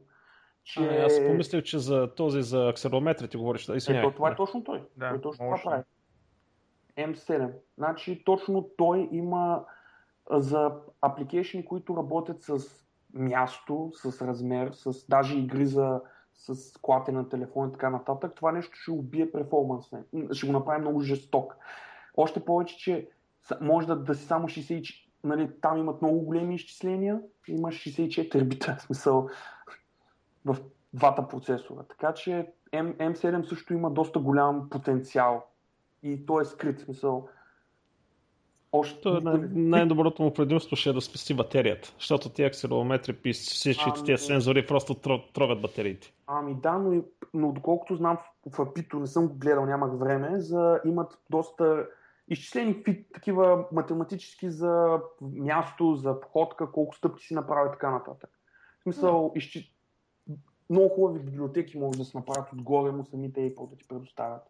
Че... 0.64 0.80
А, 0.80 1.04
аз 1.04 1.26
помислих, 1.26 1.62
че 1.62 1.78
за 1.78 2.14
този 2.14 2.42
за 2.42 2.68
акселерометри 2.68 3.28
ти 3.28 3.36
говориш. 3.36 3.66
Да, 3.66 3.76
Ето, 3.88 4.10
това 4.10 4.30
е 4.30 4.36
точно 4.36 4.64
той. 4.64 4.82
Да, 4.96 5.08
той 5.08 5.20
точно 5.20 5.44
това 5.44 5.60
прави. 5.64 5.82
M7. 6.98 7.52
Значи 7.78 8.22
точно 8.24 8.70
той 8.76 9.08
има 9.12 9.64
за 10.30 10.72
апликейшни, 11.00 11.64
които 11.64 11.96
работят 11.96 12.42
с 12.42 12.58
място, 13.14 13.92
с 13.94 14.26
размер, 14.26 14.72
с 14.72 15.06
даже 15.08 15.38
игри 15.38 15.66
за 15.66 16.00
с 16.34 16.72
клате 16.82 17.12
на 17.12 17.28
телефон 17.28 17.68
и 17.68 17.72
така 17.72 17.90
нататък, 17.90 18.32
това 18.36 18.52
нещо 18.52 18.76
ще 18.76 18.90
убие 18.90 19.32
перформанс. 19.32 19.90
Ще 20.32 20.46
го 20.46 20.52
направи 20.52 20.80
много 20.80 21.00
жесток. 21.00 21.56
Още 22.16 22.44
повече, 22.44 22.76
че 22.76 23.08
може 23.60 23.86
да, 23.86 23.96
да 23.96 24.14
си 24.14 24.24
само 24.24 24.48
60, 24.48 25.08
нали, 25.24 25.50
там 25.60 25.76
имат 25.76 26.02
много 26.02 26.20
големи 26.20 26.54
изчисления, 26.54 27.20
имаш 27.48 27.74
64 27.74 28.44
бита, 28.44 28.76
в 28.78 28.82
смисъл 28.82 29.28
в 30.44 30.56
двата 30.92 31.28
процесора. 31.28 31.82
Така 31.88 32.14
че 32.14 32.52
M, 32.72 32.96
M7 32.96 33.48
също 33.48 33.74
има 33.74 33.90
доста 33.90 34.18
голям 34.18 34.70
потенциал 34.70 35.46
и 36.02 36.26
то 36.26 36.40
е 36.40 36.44
скрит, 36.44 36.80
в 36.80 36.84
смисъл 36.84 37.28
още... 38.72 39.08
Е 39.08 39.12
най- 39.12 39.48
най-доброто 39.52 40.22
му 40.22 40.34
предимство 40.34 40.76
ще 40.76 40.90
е 40.90 40.92
да 40.92 41.00
спести 41.00 41.34
батерията, 41.34 41.94
защото 41.98 42.28
тези 42.28 42.46
акселерометри 42.46 43.32
всички 43.32 43.84
ами... 43.86 44.06
тези 44.06 44.24
сензори 44.24 44.66
просто 44.66 44.94
тровят 45.34 45.60
батериите. 45.62 46.12
Ами 46.26 46.54
да, 46.54 46.72
но, 46.72 47.02
но 47.34 47.52
доколкото 47.52 47.96
знам 47.96 48.18
в, 48.46 48.62
Апито, 48.62 48.98
не 48.98 49.06
съм 49.06 49.28
го 49.28 49.34
гледал, 49.34 49.66
нямах 49.66 49.98
време, 49.98 50.40
за, 50.40 50.80
имат 50.84 51.18
доста 51.30 51.86
изчислени 52.28 52.82
фит, 52.84 53.06
такива 53.14 53.64
математически 53.72 54.50
за 54.50 55.00
място, 55.20 55.96
за 55.96 56.20
походка, 56.20 56.72
колко 56.72 56.94
стъпки 56.94 57.26
си 57.26 57.34
направи 57.34 57.68
и 57.68 57.72
така 57.72 57.90
нататък. 57.90 58.30
В 58.80 58.82
смисъл, 58.82 59.32
изчи... 59.34 59.74
много 60.70 60.88
хубави 60.88 61.18
библиотеки 61.18 61.78
могат 61.78 61.98
да 61.98 62.04
се 62.04 62.18
направят 62.18 62.52
отгоре 62.52 62.92
му 62.92 63.04
самите 63.04 63.40
Apple 63.40 63.70
да 63.70 63.76
ти 63.76 63.88
предоставят. 63.88 64.42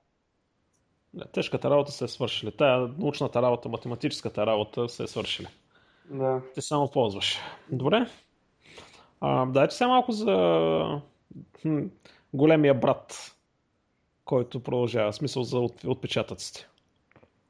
Да, 1.14 1.24
тежката 1.24 1.70
работа 1.70 1.92
се 1.92 2.04
е 2.04 2.08
свършили. 2.08 2.52
Тая 2.56 2.78
научната 2.98 3.42
работа, 3.42 3.68
математическата 3.68 4.46
работа 4.46 4.88
се 4.88 5.02
е 5.02 5.06
свършили. 5.06 5.46
Да. 6.10 6.40
Ти 6.54 6.62
само 6.62 6.90
ползваш. 6.90 7.38
Добре. 7.72 8.06
А, 9.20 9.46
дайте 9.46 9.74
се 9.74 9.86
малко 9.86 10.12
за 10.12 11.02
хм, 11.62 11.78
големия 12.34 12.74
брат, 12.74 13.36
който 14.24 14.62
продължава. 14.62 15.12
Смисъл 15.12 15.42
за 15.42 15.58
от, 15.58 15.84
отпечатъците. 15.84 16.66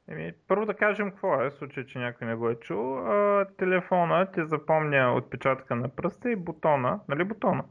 Еми, 0.07 0.31
първо 0.47 0.65
да 0.65 0.73
кажем 0.73 1.11
какво 1.11 1.41
е, 1.41 1.49
в 1.49 1.53
случай, 1.53 1.85
че 1.85 1.99
някой 1.99 2.27
не 2.27 2.35
го 2.35 2.49
е 2.49 2.55
чул. 2.55 2.97
А, 2.97 3.45
телефона 3.57 4.31
ти 4.31 4.45
запомня 4.45 5.15
отпечатъка 5.17 5.75
на 5.75 5.89
пръста 5.89 6.31
и 6.31 6.35
бутона. 6.35 6.99
Нали 7.07 7.23
бутона? 7.23 7.63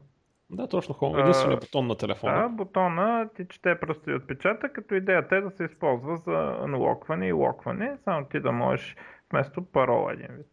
Да, 0.51 0.67
точно 0.67 0.95
хубаво. 0.95 1.21
Единственият 1.21 1.59
бутон 1.59 1.87
на 1.87 1.95
телефона. 1.95 2.41
Да, 2.41 2.49
бутона 2.49 3.29
ти 3.35 3.47
чете 3.47 3.79
просто 3.79 4.11
и 4.11 4.15
отпечатък, 4.15 4.73
като 4.73 4.95
идеята 4.95 5.35
е 5.35 5.41
да 5.41 5.51
се 5.51 5.63
използва 5.63 6.17
за 6.17 6.57
аналокване 6.61 7.27
и 7.27 7.31
локване, 7.31 7.97
само 8.03 8.25
ти 8.25 8.39
да 8.39 8.51
можеш 8.51 8.95
вместо 9.31 9.65
парола 9.65 10.13
един 10.13 10.35
вид. 10.35 10.47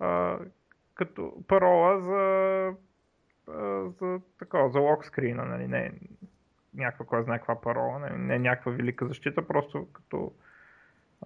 А, 0.00 0.38
като 0.94 1.34
парола 1.48 2.00
за, 2.00 2.66
а, 3.48 3.88
за 4.00 4.20
такова, 4.38 4.70
за 4.70 4.80
локскрина, 4.80 5.44
нали, 5.44 5.68
не 5.68 5.92
някаква, 6.74 7.06
кой 7.06 7.22
знае 7.22 7.38
каква 7.38 7.60
парола, 7.60 7.98
не, 7.98 8.18
не 8.18 8.38
някаква 8.38 8.72
велика 8.72 9.06
защита, 9.06 9.46
просто 9.46 9.86
като 9.92 10.32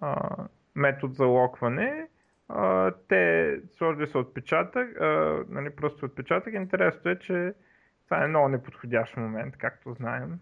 а, 0.00 0.36
метод 0.74 1.14
за 1.14 1.26
локване. 1.26 2.08
А, 2.48 2.92
те 3.08 3.60
сложили 3.76 4.06
са 4.06 4.18
отпечатък, 4.18 5.00
а, 5.00 5.44
нали, 5.48 5.70
просто 5.70 6.06
отпечатък. 6.06 6.54
Интересното 6.54 7.08
е, 7.08 7.18
че 7.18 7.54
това 8.06 8.24
е 8.24 8.28
много 8.28 8.48
неподходящ 8.48 9.16
момент, 9.16 9.56
както 9.56 9.94
знаем. 9.94 10.38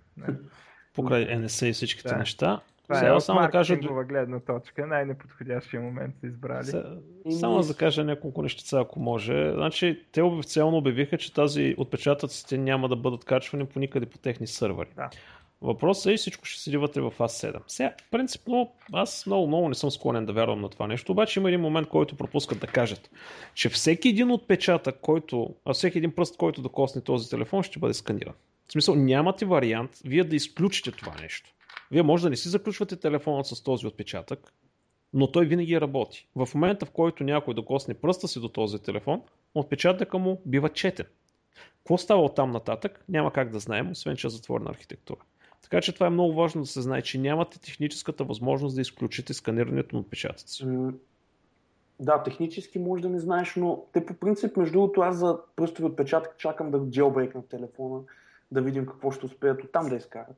Покрай 0.95 1.27
NSA 1.27 1.67
и 1.67 1.73
всичките 1.73 2.09
да. 2.09 2.17
неща. 2.17 2.61
Това 2.85 2.97
Сега, 2.97 3.17
е 3.17 3.21
само 3.21 3.41
да 3.41 3.51
кажа... 3.51 3.77
гледна 4.05 4.41
точка, 4.41 4.87
най-неподходящия 4.87 5.83
момент 5.83 6.15
са 6.21 6.27
избрали. 6.27 6.65
Сега, 6.65 6.97
само 7.41 7.63
да 7.63 7.77
кажа 7.77 8.05
няколко 8.05 8.43
нещица, 8.43 8.81
ако 8.81 9.01
може. 9.01 9.53
Значи, 9.55 10.05
те 10.13 10.23
официално 10.23 10.77
обявиха, 10.77 11.19
че 11.19 11.35
тази 11.35 11.75
отпечатъците 11.79 12.59
няма 12.59 12.89
да 12.89 12.97
бъдат 12.97 13.25
качвани 13.25 13.67
по 13.67 13.79
никъде 13.79 14.07
по 14.07 14.19
техни 14.19 14.47
сървъри. 14.47 14.89
Да. 14.97 15.11
Въпросът 15.65 16.13
е 16.13 16.17
всичко 16.17 16.45
ще 16.45 16.61
седи 16.61 16.77
вътре 16.77 17.01
в 17.01 17.13
A7. 17.19 17.61
Сега, 17.67 17.95
принципно, 18.11 18.73
аз 18.93 19.27
много, 19.27 19.47
много 19.47 19.69
не 19.69 19.75
съм 19.75 19.91
склонен 19.91 20.27
да 20.27 20.33
вярвам 20.33 20.61
на 20.61 20.69
това 20.69 20.87
нещо, 20.87 21.13
обаче 21.13 21.41
има 21.41 21.49
един 21.49 21.61
момент, 21.61 21.89
който 21.89 22.17
пропускат 22.17 22.61
да 22.61 22.67
кажат, 22.67 23.11
че 23.55 23.69
всеки 23.69 24.09
един 24.09 24.31
отпечатък, 24.31 24.99
който, 25.01 25.55
а 25.65 25.73
всеки 25.73 25.99
един 25.99 26.15
пръст, 26.15 26.37
който 26.37 26.63
да 26.63 26.69
косне 26.69 27.01
този 27.01 27.31
телефон, 27.31 27.63
ще 27.63 27.79
бъде 27.79 27.95
сканиран. 27.95 28.35
В 28.69 28.73
смисъл, 28.73 28.95
нямате 28.95 29.45
вариант 29.45 29.91
вие 30.05 30.25
да 30.25 30.37
изключите 30.37 30.93
това 30.93 31.15
нещо. 31.21 31.55
Вие 31.91 32.03
може 32.03 32.23
да 32.23 32.31
не 32.31 32.37
си 32.37 32.49
заключвате 32.49 32.97
телефона 32.97 33.45
с 33.45 33.63
този 33.63 33.87
отпечатък, 33.87 34.53
но 35.13 35.33
той 35.33 35.47
винаги 35.47 35.81
работи. 35.81 36.29
В 36.37 36.49
момента, 36.55 36.87
в 36.87 36.91
който 36.91 37.25
някой 37.25 37.55
докосне 37.55 37.95
пръста 37.95 38.29
си 38.29 38.41
до 38.41 38.49
този 38.49 38.79
телефон, 38.79 39.23
отпечатъка 39.55 40.19
му 40.19 40.43
бива 40.47 40.69
четен. 40.69 41.07
Какво 41.79 41.99
става 41.99 42.23
от 42.23 42.35
там 42.35 42.51
нататък, 42.51 43.05
няма 43.09 43.33
как 43.33 43.51
да 43.51 43.59
знаем, 43.59 43.91
освен 43.91 44.17
че 44.17 44.27
е 44.27 44.31
затворена 44.31 44.71
архитектура. 44.71 45.21
Така 45.65 45.81
че 45.81 45.95
това 45.95 46.07
е 46.07 46.11
много 46.11 46.35
важно 46.35 46.61
да 46.61 46.67
се 46.67 46.81
знае, 46.81 47.03
че 47.03 47.19
нямате 47.19 47.61
техническата 47.61 48.25
възможност 48.25 48.75
да 48.75 48.81
изключите 48.81 49.35
сканирането 49.35 49.97
на 49.97 50.01
отпечатъци. 50.01 50.67
Да, 52.01 52.23
технически 52.23 52.79
може 52.79 53.03
да 53.03 53.09
не 53.09 53.19
знаеш, 53.19 53.57
но 53.57 53.85
те 53.93 54.07
по 54.07 54.15
принцип, 54.15 54.57
между 54.57 54.73
другото, 54.73 55.01
аз 55.01 55.17
за 55.17 55.39
пръстови 55.57 55.87
отпечатък 55.87 56.39
чакам 56.39 56.71
да 56.71 56.81
джелбрейкна 56.91 57.49
телефона, 57.49 58.01
да 58.51 58.63
видим 58.63 58.87
какво 58.87 59.11
ще 59.11 59.27
успеят 59.27 59.65
оттам 59.65 59.89
да 59.89 59.97
изкарат. 59.97 60.37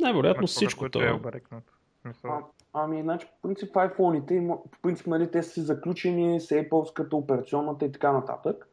Най-вероятно 0.00 0.46
всичко 0.46 0.90
това. 0.90 1.04
Е 1.04 2.10
а, 2.24 2.40
ами, 2.72 3.02
значи, 3.02 3.26
по 3.26 3.48
принцип 3.48 3.74
iPhone-ите, 3.74 4.48
по 4.48 4.78
принцип, 4.82 5.06
нали, 5.06 5.30
те 5.30 5.42
са 5.42 5.50
си 5.50 5.60
заключени 5.60 6.40
с 6.40 6.48
Apple-ската, 6.48 7.12
операционната 7.12 7.84
и 7.84 7.92
така 7.92 8.12
нататък. 8.12 8.68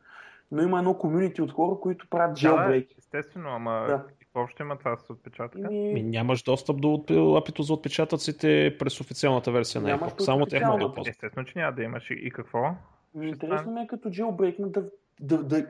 Но 0.51 0.63
има 0.63 0.77
едно 0.77 0.97
комюнити 0.97 1.41
от 1.41 1.51
хора, 1.51 1.79
които 1.81 2.09
правят 2.09 2.37
jailbreak. 2.37 2.87
Да, 2.87 2.95
естествено, 2.97 3.49
ама 3.49 3.85
да. 3.87 4.03
Какво 4.37 4.51
ще 4.51 4.63
има 4.63 4.77
това 4.77 4.97
с 4.97 5.09
отпечатъка? 5.09 5.69
Ми... 5.69 5.93
Ми, 5.93 6.03
нямаш 6.03 6.43
достъп 6.43 6.81
до 6.81 7.03
апито 7.37 7.63
за 7.63 7.73
отпечатъците 7.73 8.75
през 8.79 9.01
официалната 9.01 9.51
версия 9.51 9.81
на 9.81 9.99
Apple. 9.99 10.21
Само 10.21 10.45
те 10.45 10.65
могат 10.65 10.95
да 10.95 11.09
Естествено, 11.09 11.45
че 11.45 11.59
няма 11.59 11.71
да 11.75 11.83
имаш. 11.83 12.09
И 12.09 12.31
какво? 12.31 12.75
Интересно 13.21 13.71
ми 13.71 13.81
е 13.81 13.87
като 13.87 14.09
jailbreak 14.09 14.67
да, 14.67 14.83
да, 15.19 15.43
да, 15.43 15.67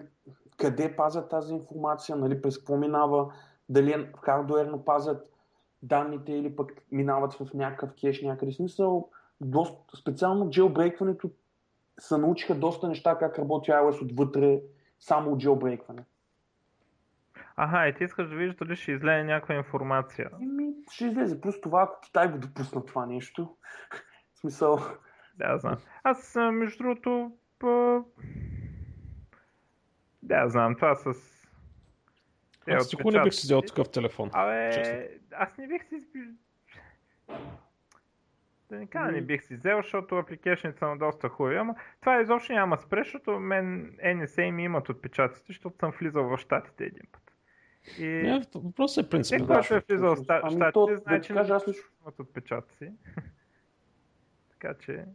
къде 0.58 0.96
пазят 0.96 1.30
тази 1.30 1.54
информация, 1.54 2.16
нали, 2.16 2.42
през 2.42 2.58
какво 2.58 2.78
минава, 2.78 3.34
дали 3.70 3.92
е 3.92 4.10
хардуерно 4.22 4.86
пазят 4.86 5.32
данните 5.84 6.32
или 6.32 6.56
пък 6.56 6.72
минават 6.92 7.34
в 7.34 7.54
някакъв 7.54 7.90
кеш 8.02 8.22
някъде. 8.22 8.52
Смисъл, 8.52 9.10
доста, 9.42 9.98
специално 9.98 10.50
джелбрейкването 10.50 11.30
се 12.00 12.18
научиха 12.18 12.56
доста 12.56 12.88
неща 12.88 13.18
как 13.18 13.40
работи 13.40 13.72
iOS 13.72 14.02
отвътре, 14.02 14.60
само 15.00 15.32
от 15.32 15.40
джелбрейкване. 15.40 16.04
Аха, 17.58 17.88
и 17.88 17.96
ти 17.96 18.04
искаш 18.04 18.30
да 18.30 18.36
видиш 18.36 18.56
дали 18.56 18.76
ще 18.76 18.92
излезе 18.92 19.24
някаква 19.24 19.56
информация. 19.56 20.30
Еми, 20.42 20.74
ще 20.92 21.06
излезе. 21.06 21.42
Плюс 21.42 21.62
това, 21.62 21.84
ако 21.84 22.02
Китай 22.02 22.28
го 22.28 22.38
допусна 22.38 22.86
това 22.86 23.06
нещо. 23.06 23.58
в 24.34 24.40
смисъл... 24.40 24.80
Да, 25.36 25.58
знам. 25.58 25.78
Аз, 26.04 26.36
между 26.36 26.84
другото, 26.84 27.32
по... 27.60 28.04
да, 30.24 30.50
знам, 30.50 30.76
това 30.76 30.96
с 30.96 31.38
е, 32.68 32.74
аз 32.74 32.94
никога 32.94 33.18
не 33.18 33.24
бих 33.24 33.34
си 33.34 33.46
взел 33.46 33.62
такъв 33.62 33.92
телефон. 33.92 34.30
Абе, 34.34 34.72
честно. 34.74 35.00
аз 35.32 35.58
не 35.58 35.68
бих 35.68 35.86
си... 35.90 36.04
Да 38.70 38.80
не 38.80 38.88
кажа, 38.88 39.12
не 39.12 39.22
бих 39.22 39.44
си 39.44 39.56
взел, 39.56 39.78
защото 39.78 40.16
апликейшните 40.16 40.78
са 40.78 40.96
доста 41.00 41.30
хубави, 41.30 41.56
ама 41.56 41.76
това 42.00 42.22
изобщо 42.22 42.54
няма 42.54 42.78
спре, 42.78 43.04
защото 43.04 43.40
мен 43.40 43.98
NSA 44.06 44.52
ми 44.52 44.64
имат 44.64 44.90
отпечатъците, 44.90 45.46
защото 45.48 45.78
съм 45.78 45.92
влизал 46.00 46.24
в 46.24 46.38
щатите 46.38 46.84
един 46.84 47.04
път. 47.12 47.27
И... 48.00 48.06
Не, 48.06 48.46
въпросът 48.56 49.06
е 49.06 49.10
принцип. 49.10 49.36
Всеки, 49.36 49.48
който 49.48 49.76
е 49.76 49.84
влизал 49.90 50.16
в 50.16 50.24
щатите, 50.24 50.64
ами 50.64 50.74
то, 50.74 50.90
значи 51.04 51.34
да 51.34 51.40
аз 51.40 51.68
лично... 51.68 51.84
имат 52.02 52.20
отпечатъци. 52.20 52.92
така 54.50 54.74
че... 54.80 55.06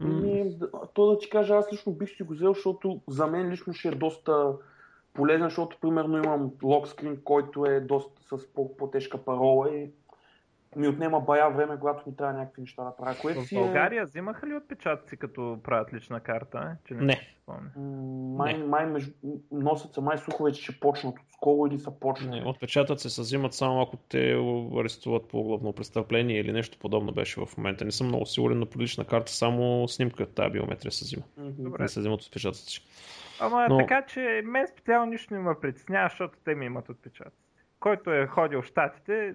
Ами, 0.00 0.58
то 0.94 1.06
да 1.06 1.18
ти 1.18 1.30
кажа, 1.30 1.54
аз 1.54 1.72
лично 1.72 1.92
бих 1.92 2.16
си 2.16 2.22
го 2.22 2.32
взел, 2.34 2.54
защото 2.54 3.00
за 3.08 3.26
мен 3.26 3.50
лично 3.50 3.74
ще 3.74 3.88
е 3.88 3.90
доста 3.90 4.56
полезен, 5.12 5.42
защото 5.42 5.76
примерно 5.80 6.18
имам 6.18 6.52
локскрин, 6.62 7.20
който 7.24 7.66
е 7.66 7.80
доста 7.80 8.38
с 8.38 8.46
по-тежка 8.54 9.18
парола 9.18 9.74
и 9.74 9.90
ми 10.76 10.88
отнема 10.88 11.20
бая 11.20 11.48
време, 11.48 11.78
когато 11.78 12.08
ми 12.08 12.16
трябва 12.16 12.34
някакви 12.34 12.60
неща 12.60 12.84
да 12.84 12.96
правя. 12.96 13.16
Което 13.22 13.40
в 13.40 13.54
България 13.54 14.02
е... 14.02 14.04
взимаха 14.04 14.46
ли 14.46 14.54
отпечатъци 14.54 15.16
като 15.16 15.58
правят 15.62 15.92
лична 15.92 16.20
карта? 16.20 16.76
Че 16.84 16.94
не. 16.94 17.04
не. 17.04 17.20
Май, 18.36 18.58
не. 18.58 18.64
май 18.64 18.86
между... 18.86 19.12
носят 19.52 19.94
се 19.94 20.00
май 20.00 20.18
слухове, 20.18 20.52
че 20.52 20.62
ще 20.62 20.80
почнат 20.80 21.14
скоро 21.36 21.66
или 21.66 21.78
са 21.78 21.90
почнали. 22.00 22.42
Отпечатъци 22.46 23.10
се 23.10 23.20
взимат 23.20 23.54
само 23.54 23.82
ако 23.82 23.96
те 23.96 24.32
арестуват 24.80 25.28
по 25.28 25.42
главно 25.42 25.72
престъпление 25.72 26.40
или 26.40 26.52
нещо 26.52 26.78
подобно 26.78 27.12
беше 27.12 27.40
в 27.40 27.56
момента. 27.56 27.84
Не 27.84 27.90
съм 27.90 28.06
много 28.06 28.26
сигурен, 28.26 28.58
но 28.58 28.66
по 28.66 28.78
лична 28.78 29.04
карта 29.04 29.32
само 29.32 29.88
снимка 29.88 30.26
тази 30.26 30.50
биометрия 30.50 30.92
се 30.92 31.04
взима. 31.04 31.22
Добре. 31.38 31.82
Не 31.82 31.88
се 31.88 32.00
взимат 32.00 32.22
отпечатъци. 32.22 32.82
Ама 33.40 33.66
Но... 33.68 33.78
така, 33.78 34.02
че 34.02 34.42
мен 34.44 34.66
специално 34.66 35.12
нищо 35.12 35.34
не 35.34 35.40
ме 35.40 35.54
притеснява, 35.60 36.08
защото 36.08 36.38
те 36.44 36.54
ми 36.54 36.66
имат 36.66 36.88
отпечатъци. 36.88 37.46
Който 37.80 38.12
е 38.12 38.26
ходил 38.26 38.62
в 38.62 38.66
Штатите, 38.66 39.34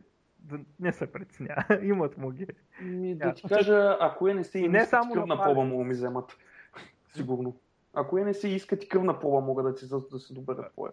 не 0.80 0.94
се 0.94 1.12
притеснява. 1.12 1.64
имат 1.82 2.18
му 2.18 2.32
ги. 2.32 2.48
Ми, 2.82 3.16
да 3.16 3.34
ти 3.34 3.44
кажа, 3.48 3.98
ако 4.00 4.28
е 4.28 4.34
не 4.34 4.44
се 4.44 4.68
не 4.68 4.86
само 4.86 5.14
кръвна 5.14 5.36
на 5.36 5.44
проба 5.44 5.64
му 5.64 5.84
ми 5.84 5.94
вземат. 5.94 6.38
Сигурно. 7.16 7.56
Ако 7.94 8.18
е 8.18 8.24
не 8.24 8.34
се 8.34 8.48
искат 8.48 8.84
и 8.84 8.90
кръвна 8.90 9.20
проба, 9.20 9.42
могат 9.42 9.66
да, 9.66 9.76
ти, 9.76 9.86
да 10.12 10.20
се 10.20 10.34
доберат 10.34 10.72
по 10.76 10.88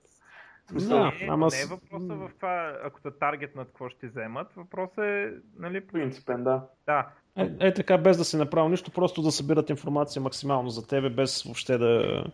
Смисъл, 0.70 1.04
не, 1.04 1.26
ама... 1.28 1.48
не 1.52 1.60
е 1.62 1.66
въпроса 1.66 2.14
в 2.14 2.30
това, 2.36 2.78
ако 2.84 3.00
те 3.00 3.10
таргет 3.10 3.56
над 3.56 3.68
какво 3.68 3.88
ще 3.88 4.06
вземат. 4.06 4.52
Въпросът 4.56 4.98
е, 4.98 5.32
нали... 5.58 5.86
Принципен, 5.86 6.44
да. 6.44 6.62
Да. 6.86 7.08
Е, 7.36 7.50
е 7.60 7.74
така, 7.74 7.98
без 7.98 8.18
да 8.18 8.24
си 8.24 8.36
направил 8.36 8.68
нищо, 8.68 8.90
просто 8.90 9.22
да 9.22 9.32
събират 9.32 9.70
информация 9.70 10.22
максимално 10.22 10.70
за 10.70 10.86
тебе, 10.86 11.10
без 11.10 11.42
въобще 11.42 11.78
да 11.78 12.24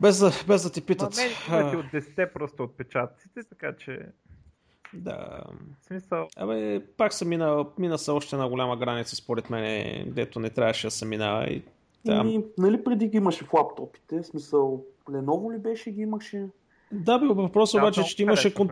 без 0.00 0.18
да, 0.18 0.30
без 0.46 0.62
да 0.62 0.72
ти 0.72 0.86
питат. 0.86 1.16
Ма 1.50 1.56
мен 1.56 1.76
от 1.76 1.86
10 1.86 2.32
просто 2.32 2.62
отпечатъците, 2.62 3.40
така 3.48 3.76
че... 3.76 4.06
Да. 4.94 5.42
В 5.80 5.84
смисъл... 5.86 6.28
Абе, 6.36 6.80
пак 6.96 7.12
съм 7.12 7.28
мина, 7.28 7.66
мина 7.78 7.98
са 7.98 8.12
още 8.12 8.36
една 8.36 8.48
голяма 8.48 8.76
граница, 8.76 9.16
според 9.16 9.50
мен, 9.50 10.04
дето 10.12 10.40
не 10.40 10.50
трябваше 10.50 10.86
да 10.86 10.90
се 10.90 11.06
минава. 11.06 11.46
И, 11.46 11.62
да. 12.04 12.22
И, 12.26 12.44
нали 12.58 12.84
преди 12.84 13.08
ги 13.08 13.16
имаше 13.16 13.44
в 13.44 13.52
лаптопите, 13.52 14.22
в 14.22 14.26
смисъл, 14.26 14.84
Lenovo 15.10 15.54
ли 15.54 15.58
беше 15.58 15.90
ги 15.90 16.02
имаше? 16.02 16.46
Да, 16.92 17.18
бе, 17.18 17.26
въпросът 17.26 17.80
да, 17.80 17.84
обаче, 17.84 18.04
че 18.04 18.16
ти 18.16 18.22
имаше... 18.22 18.54
Кон 18.54 18.68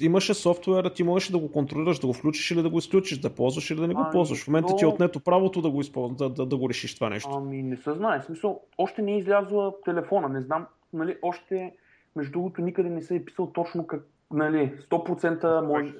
имаше 0.00 0.34
софтуера, 0.34 0.92
ти 0.92 1.02
можеш 1.02 1.28
да 1.28 1.38
го 1.38 1.52
контролираш, 1.52 1.98
да 1.98 2.06
го 2.06 2.12
включиш 2.12 2.50
или 2.50 2.62
да 2.62 2.70
го 2.70 2.78
изключиш, 2.78 3.18
да 3.18 3.30
ползваш 3.30 3.70
или 3.70 3.80
да 3.80 3.88
не 3.88 3.94
го 3.94 4.00
ами, 4.00 4.12
ползваш. 4.12 4.44
В 4.44 4.48
момента 4.48 4.68
но... 4.70 4.76
ти 4.76 4.84
е 4.84 4.88
отнето 4.88 5.20
правото 5.20 5.62
да 5.62 5.70
го, 5.70 5.80
използваш, 5.80 6.18
да, 6.18 6.28
да, 6.28 6.46
да 6.46 6.56
го 6.56 6.68
решиш 6.68 6.94
това 6.94 7.08
нещо. 7.08 7.30
Ами 7.32 7.62
не 7.62 7.76
се 7.76 7.92
знае. 7.92 8.20
В 8.20 8.24
смисъл, 8.24 8.60
още 8.78 9.02
не 9.02 9.12
е 9.12 9.18
излязла 9.18 9.74
телефона. 9.84 10.28
Не 10.28 10.40
знам, 10.40 10.66
нали, 10.92 11.16
още 11.22 11.72
между 12.16 12.32
другото 12.32 12.62
никъде 12.62 12.88
не 12.88 13.02
се 13.02 13.16
е 13.16 13.24
писал 13.24 13.50
точно 13.52 13.86
как, 13.86 14.06
нали, 14.32 14.78
100% 14.90 15.66
може, 15.66 15.94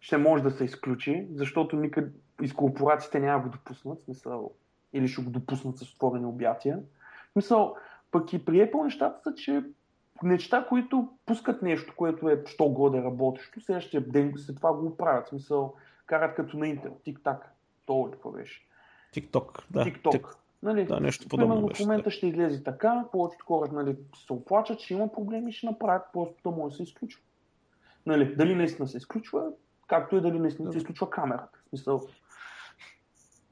ще 0.00 0.16
може 0.16 0.42
да 0.42 0.50
се 0.50 0.64
изключи, 0.64 1.26
защото 1.34 1.76
никъде 1.76 2.12
из 2.42 2.52
корпорациите 2.52 3.20
няма 3.20 3.42
го 3.42 3.48
допуснат, 3.48 4.00
смисъл, 4.00 4.50
или 4.92 5.08
ще 5.08 5.22
го 5.22 5.30
допуснат 5.30 5.78
с 5.78 5.92
отворени 5.92 6.26
обятия. 6.26 6.78
Смисъл, 7.32 7.76
пък 8.10 8.32
и 8.32 8.44
при 8.44 8.70
Apple 8.70 8.84
нещата 8.84 9.22
са, 9.22 9.34
че 9.34 9.62
неща, 10.22 10.66
които 10.68 11.08
пускат 11.26 11.62
нещо, 11.62 11.94
което 11.96 12.28
е 12.28 12.42
що 12.46 12.68
годе 12.68 13.02
работещо, 13.02 13.60
следващия 13.60 14.00
ден 14.00 14.34
след 14.36 14.56
това 14.56 14.72
го 14.72 14.96
правят. 14.96 15.28
Смисъл, 15.28 15.74
карат 16.06 16.34
като 16.34 16.58
на 16.58 16.66
Intel, 16.66 16.92
тик-так. 17.04 17.54
То 17.86 18.08
ли 18.08 18.12
какво 18.12 18.30
беше? 18.30 18.66
Тик-ток, 19.12 19.64
да. 19.70 19.84
Тик-ток. 19.84 20.36
Нали, 20.62 20.84
Да, 20.84 21.00
нещо 21.00 21.28
подобно 21.28 21.54
Примерно 21.54 21.74
в 21.74 21.80
момента 21.80 22.10
ще 22.10 22.26
излезе 22.26 22.64
така, 22.64 23.04
повечето 23.12 23.44
хора 23.44 23.72
нали, 23.72 23.96
се 24.26 24.32
оплачат, 24.32 24.80
че 24.80 24.94
има 24.94 25.12
проблеми 25.12 25.52
ще 25.52 25.66
направят, 25.66 26.02
просто 26.12 26.34
то 26.42 26.50
може 26.50 26.72
да 26.72 26.76
се 26.76 26.82
изключва. 26.82 27.22
Нали, 28.06 28.34
дали 28.36 28.54
наистина 28.54 28.88
се 28.88 28.96
изключва, 28.96 29.42
както 29.88 30.16
и 30.16 30.20
дали 30.20 30.38
наистина 30.38 30.72
се 30.72 30.78
изключва 30.78 31.10
камерата. 31.10 31.58
В 31.66 31.68
смисъл, 31.68 32.08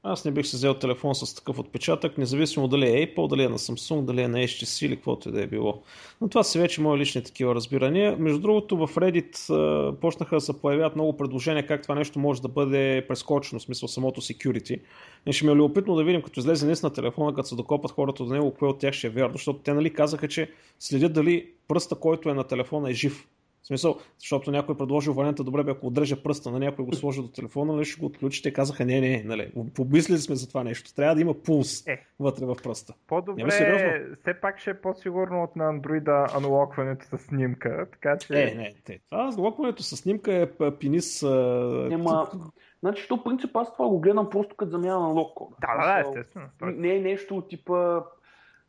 Аз 0.03 0.25
не 0.25 0.31
бих 0.31 0.47
се 0.47 0.57
взел 0.57 0.73
телефон 0.73 1.15
с 1.15 1.35
такъв 1.35 1.59
отпечатък, 1.59 2.17
независимо 2.17 2.67
дали 2.67 2.87
е 2.87 3.07
Apple, 3.07 3.29
дали 3.29 3.43
е 3.43 3.49
на 3.49 3.57
Samsung, 3.57 4.05
дали 4.05 4.21
е 4.21 4.27
на 4.27 4.37
HTC 4.37 4.85
или 4.85 4.95
каквото 4.95 5.29
и 5.29 5.31
да 5.31 5.41
е 5.41 5.47
било. 5.47 5.81
Но 6.21 6.29
това 6.29 6.43
са 6.43 6.59
вече 6.59 6.81
мои 6.81 6.99
лични 6.99 7.23
такива 7.23 7.55
разбирания. 7.55 8.17
Между 8.19 8.39
другото, 8.39 8.77
в 8.77 8.95
Reddit 8.95 9.49
а, 9.49 9.95
почнаха 9.99 10.35
да 10.35 10.41
се 10.41 10.61
появяват 10.61 10.95
много 10.95 11.17
предложения 11.17 11.67
как 11.67 11.81
това 11.81 11.95
нещо 11.95 12.19
може 12.19 12.41
да 12.41 12.47
бъде 12.47 13.05
прескочено, 13.07 13.59
в 13.59 13.63
смисъл 13.63 13.89
самото 13.89 14.21
security. 14.21 14.81
И 15.25 15.33
ще 15.33 15.45
ми 15.45 15.51
е 15.51 15.55
любопитно 15.55 15.95
да 15.95 16.03
видим, 16.03 16.21
като 16.21 16.39
излезе 16.39 16.65
днес 16.65 16.83
на 16.83 16.93
телефона, 16.93 17.33
като 17.33 17.47
се 17.47 17.55
докопат 17.55 17.91
хората 17.91 18.23
до 18.23 18.33
него, 18.33 18.53
кое 18.53 18.67
от 18.67 18.79
тях 18.79 18.93
ще 18.93 19.07
е 19.07 19.09
вярно, 19.09 19.33
защото 19.33 19.59
те 19.59 19.73
нали 19.73 19.93
казаха, 19.93 20.27
че 20.27 20.51
следят 20.79 21.13
дали 21.13 21.49
пръста, 21.67 21.95
който 21.95 22.29
е 22.29 22.33
на 22.33 22.43
телефона 22.43 22.89
е 22.89 22.93
жив. 22.93 23.27
Смисъл, 23.71 23.97
защото 24.19 24.51
някой 24.51 24.75
е 24.75 24.77
предложил 24.77 25.13
варианта, 25.13 25.43
добре 25.43 25.63
бе, 25.63 25.71
ако 25.71 25.87
отрежа 25.87 26.23
пръста 26.23 26.51
на 26.51 26.59
някой 26.59 26.85
го 26.85 26.95
сложи 26.95 27.21
до 27.21 27.27
телефона, 27.27 27.73
нали 27.73 27.85
ще 27.85 27.99
го 27.99 28.05
отключи. 28.05 28.43
Те 28.43 28.53
казаха, 28.53 28.85
не, 28.85 29.01
не, 29.01 29.23
нали, 29.25 29.51
помислили 29.75 30.17
сме 30.17 30.35
за 30.35 30.47
това 30.47 30.63
нещо. 30.63 30.95
Трябва 30.95 31.15
да 31.15 31.21
има 31.21 31.33
пулс 31.33 31.87
Е. 31.87 32.05
вътре 32.19 32.45
в 32.45 32.55
пръста. 32.63 32.93
По-добре, 33.07 34.05
все 34.21 34.33
пак 34.33 34.59
ще 34.59 34.69
е 34.69 34.81
по-сигурно 34.81 35.43
от 35.43 35.55
на 35.55 35.69
андроида 35.69 36.27
анлокването 36.35 37.05
с 37.05 37.17
снимка, 37.17 37.87
така 37.91 38.17
че... 38.17 38.33
Не, 38.33 38.45
не, 38.45 38.73
те. 38.85 38.99
Това 39.09 39.33
локването 39.37 39.83
с 39.83 39.97
снимка 39.97 40.33
е 40.33 40.51
п- 40.51 40.77
пенис. 40.79 41.23
а, 41.23 41.29
Нема... 41.89 42.29
Значи, 42.79 43.07
то 43.07 43.23
принцип 43.23 43.55
аз 43.55 43.73
това 43.73 43.87
го 43.87 43.99
гледам 43.99 44.29
просто 44.29 44.55
като 44.55 44.71
замяна 44.71 44.99
на 44.99 45.07
лок 45.07 45.33
кода. 45.37 45.55
Да, 45.61 45.77
да, 45.77 45.93
да, 45.93 45.99
естествено. 45.99 46.47
Не 46.61 46.95
е 46.95 46.99
нещо 47.01 47.37
от 47.37 47.49
типа, 47.49 48.01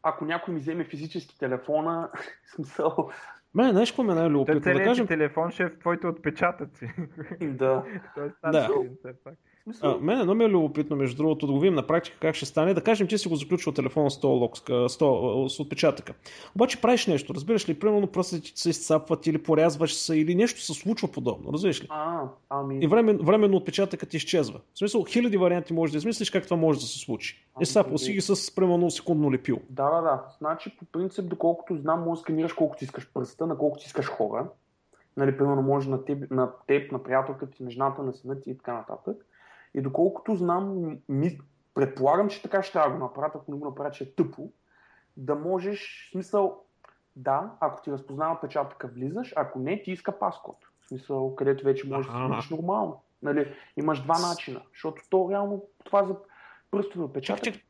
ако 0.03 0.25
някой 0.25 0.55
ми 0.55 0.61
вземе 0.61 0.85
физически 0.85 1.39
телефона, 1.39 2.11
смисъл, 2.55 3.11
Мен, 3.55 3.71
знаеш 3.71 3.91
какво 3.91 4.03
ме 4.03 4.15
най-любопитно? 4.15 4.61
Да 4.61 4.65
целият 4.65 4.85
кажем, 4.85 5.07
телефон 5.07 5.51
ще 5.51 5.63
е 5.63 5.69
в 5.69 5.79
твоите 5.79 6.07
отпечатъци. 6.07 6.91
да. 7.41 7.85
Той 8.15 8.27
е 8.27 8.31
Да. 8.43 8.63
стар 8.63 8.71
все 8.99 9.15
пак. 9.25 9.35
В 9.35 9.52
смисъл, 9.63 9.91
А, 9.91 9.99
мен 10.01 10.21
едно 10.21 10.35
ми 10.35 10.45
е 10.45 10.49
любопитно, 10.49 10.97
между 10.97 11.17
другото, 11.17 11.47
да 11.47 11.53
го 11.53 11.61
видим 11.61 11.75
на 11.75 11.87
практика 11.87 12.17
как 12.21 12.35
ще 12.35 12.47
стане. 12.47 12.75
Да 12.75 12.81
кажем, 12.81 13.07
че 13.07 13.19
си 13.19 13.29
го 13.29 13.37
заключил 13.37 13.73
телефона 13.73 14.11
с, 14.11 14.21
този 14.21 14.41
лок, 14.41 14.57
с, 14.89 15.61
отпечатъка. 15.61 16.15
Обаче 16.55 16.81
правиш 16.81 17.07
нещо, 17.07 17.35
разбираш 17.35 17.69
ли, 17.69 17.79
примерно 17.79 18.07
пръстите 18.07 18.53
ти 18.55 18.61
се 18.61 18.71
изцапват 18.71 19.27
или 19.27 19.43
порязваш 19.43 19.95
се 19.95 20.17
или 20.17 20.35
нещо 20.35 20.61
се 20.61 20.73
случва 20.75 21.09
подобно, 21.09 21.53
разбираш 21.53 21.83
ли? 21.83 21.87
а, 21.91 22.23
ами... 22.51 22.79
И 22.85 22.87
време, 22.87 23.15
временно 23.15 23.57
отпечатъкът 23.57 24.15
изчезва. 24.15 24.61
В 24.75 24.79
смисъл, 24.79 25.05
хиляди 25.05 25.37
варианти 25.37 25.73
можеш 25.73 25.93
да 25.93 25.99
измислиш 25.99 26.31
как 26.31 26.45
това 26.45 26.57
може 26.57 26.81
да 26.81 26.87
се 26.87 26.99
случи. 26.99 27.47
Ами, 27.55 27.63
Е, 27.63 27.67
сапал 27.67 27.99
си 27.99 28.13
ги 28.13 28.21
с 28.21 28.55
примерно 28.55 28.91
секундно 28.91 29.33
лепил. 29.33 29.59
Да, 29.71 29.91
да, 29.91 30.01
да. 30.01 30.23
Значи, 30.39 30.77
по 30.79 30.85
принцип, 30.85 31.29
доколкото 31.29 31.77
знам, 31.77 32.03
може 32.05 32.19
да 32.19 32.23
сканираш 32.23 32.53
колкото 32.53 32.85
искаш 32.85 33.11
пръста, 33.15 33.47
на 33.47 33.59
колкото 33.59 33.87
искаш 33.87 34.07
хора. 34.07 34.47
Нали, 35.17 35.37
примерно, 35.37 35.63
може 35.63 35.91
на 35.91 36.05
теб, 36.05 36.31
на, 36.31 36.51
теб, 36.67 36.93
на 36.93 37.03
приятелката 37.03 37.53
ти, 37.53 37.63
на 37.63 37.71
жената, 37.71 38.03
на 38.03 38.13
сина 38.13 38.41
ти 38.41 38.51
и 38.51 38.57
така 38.57 38.73
нататък. 38.73 39.27
И 39.75 39.83
доколкото 39.83 40.35
знам, 40.35 40.97
ми, 41.09 41.39
предполагам, 41.75 42.29
че 42.29 42.43
така 42.43 42.63
ще 42.63 42.73
трябва 42.73 42.91
да 42.91 42.97
го 42.97 43.05
направят, 43.05 43.35
ако 43.35 43.53
не 43.53 43.59
го 43.59 43.65
направят, 43.65 43.95
че 43.95 44.05
е 44.05 44.15
тъпо, 44.15 44.53
да 45.17 45.35
можеш, 45.35 46.09
в 46.09 46.13
смисъл, 46.13 46.63
да, 47.17 47.53
ако 47.61 47.83
ти 47.83 47.93
разпознава 47.93 48.41
печатъка, 48.41 48.89
влизаш, 48.89 49.33
ако 49.37 49.59
не, 49.59 49.83
ти 49.83 49.93
иска 49.93 50.19
паскод. 50.19 50.57
В 50.81 50.89
смисъл, 50.89 51.35
където 51.35 51.65
вече 51.65 51.89
можеш 51.89 52.13
да 52.13 52.27
влизаш 52.27 52.51
нормално. 52.51 53.03
Нали, 53.23 53.55
имаш 53.77 54.03
два 54.03 54.19
начина, 54.19 54.63
защото 54.73 55.03
то 55.11 55.29
реално 55.31 55.65
това 55.85 56.05
за 56.05 56.17
пръстови 56.71 57.05
отпечатък. 57.05 57.45
Чакай, 57.45 57.61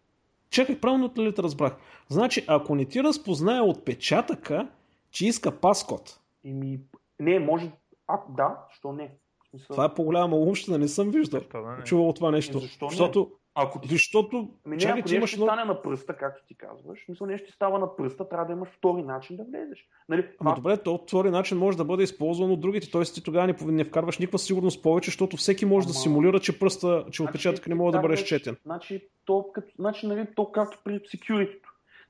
чакай. 0.51 0.81
Правилно 0.81 1.13
ли 1.17 1.35
те 1.35 1.43
разбрах? 1.43 1.77
Значи, 2.09 2.45
ако 2.49 2.75
не 2.75 2.85
ти 2.85 3.03
разпознае 3.03 3.61
отпечатъка, 3.61 4.69
че 5.11 5.27
иска 5.27 5.61
паскод, 5.61 6.19
Еми, 6.45 6.81
не, 7.21 7.41
може. 7.41 7.73
А, 8.07 8.21
да, 8.29 8.59
що 8.71 8.93
не? 8.93 9.17
В 9.53 9.59
смисъл, 9.59 9.75
това 9.75 9.85
е 9.85 9.95
по-голяма 9.95 10.37
умщина, 10.37 10.79
не 10.79 10.89
съм 10.89 11.11
виждал. 11.11 11.41
Да 11.53 11.61
не? 11.61 11.85
Чувал 11.85 12.13
това 12.13 12.31
нещо. 12.31 12.59
Защо 12.59 12.85
не? 12.85 12.91
Защото, 12.91 13.31
ако 13.55 13.81
ти 13.81 13.89
защото 13.89 14.49
Ами 14.67 14.77
не, 14.77 14.81
чакай, 14.81 15.01
ако 15.01 15.09
нещо 15.11 15.15
имаш 15.17 15.35
стане 15.35 15.65
на 15.65 15.83
пръста, 15.83 16.17
както 16.17 16.47
ти 16.47 16.55
казваш, 16.55 17.05
мисля, 17.09 17.27
нещо 17.27 17.47
ще 17.47 17.55
става 17.57 17.79
на 17.79 17.97
пръста, 17.97 18.29
трябва 18.29 18.47
да 18.47 18.53
имаш 18.53 18.69
втори 18.69 19.03
начин 19.03 19.37
да 19.37 19.45
влезеш. 19.45 19.87
Нали, 20.09 20.21
Ама 20.41 20.55
това- 20.55 20.55
добре, 20.55 20.83
то 20.83 20.99
втори 20.99 21.31
начин 21.31 21.59
може 21.59 21.77
да 21.77 21.85
бъде 21.85 22.03
използван 22.03 22.51
от 22.51 22.61
другите, 22.61 22.91
т.е. 22.91 23.03
ти 23.03 23.23
тогава 23.23 23.47
не, 23.47 23.57
не 23.63 23.85
вкарваш 23.85 24.19
никаква 24.19 24.39
сигурност 24.39 24.83
повече, 24.83 25.11
защото 25.11 25.37
всеки 25.37 25.65
може 25.67 25.87
да 25.87 25.91
Ама- 25.91 26.01
симулира, 26.01 26.41
че 26.41 26.59
пръста, 26.59 27.05
че 27.11 27.23
Значи, 27.23 27.23
отпечатък 27.23 27.67
не 27.67 27.75
може 27.75 27.93
да 27.93 28.01
бъде 28.01 28.15
изчетен. 28.15 28.57
Значи, 28.65 29.09
то, 29.25 29.47
като, 29.55 29.73
значи, 29.79 30.07
нали, 30.07 30.27
то 30.37 30.53
както 30.53 30.79
при 30.85 30.99
security 31.01 31.59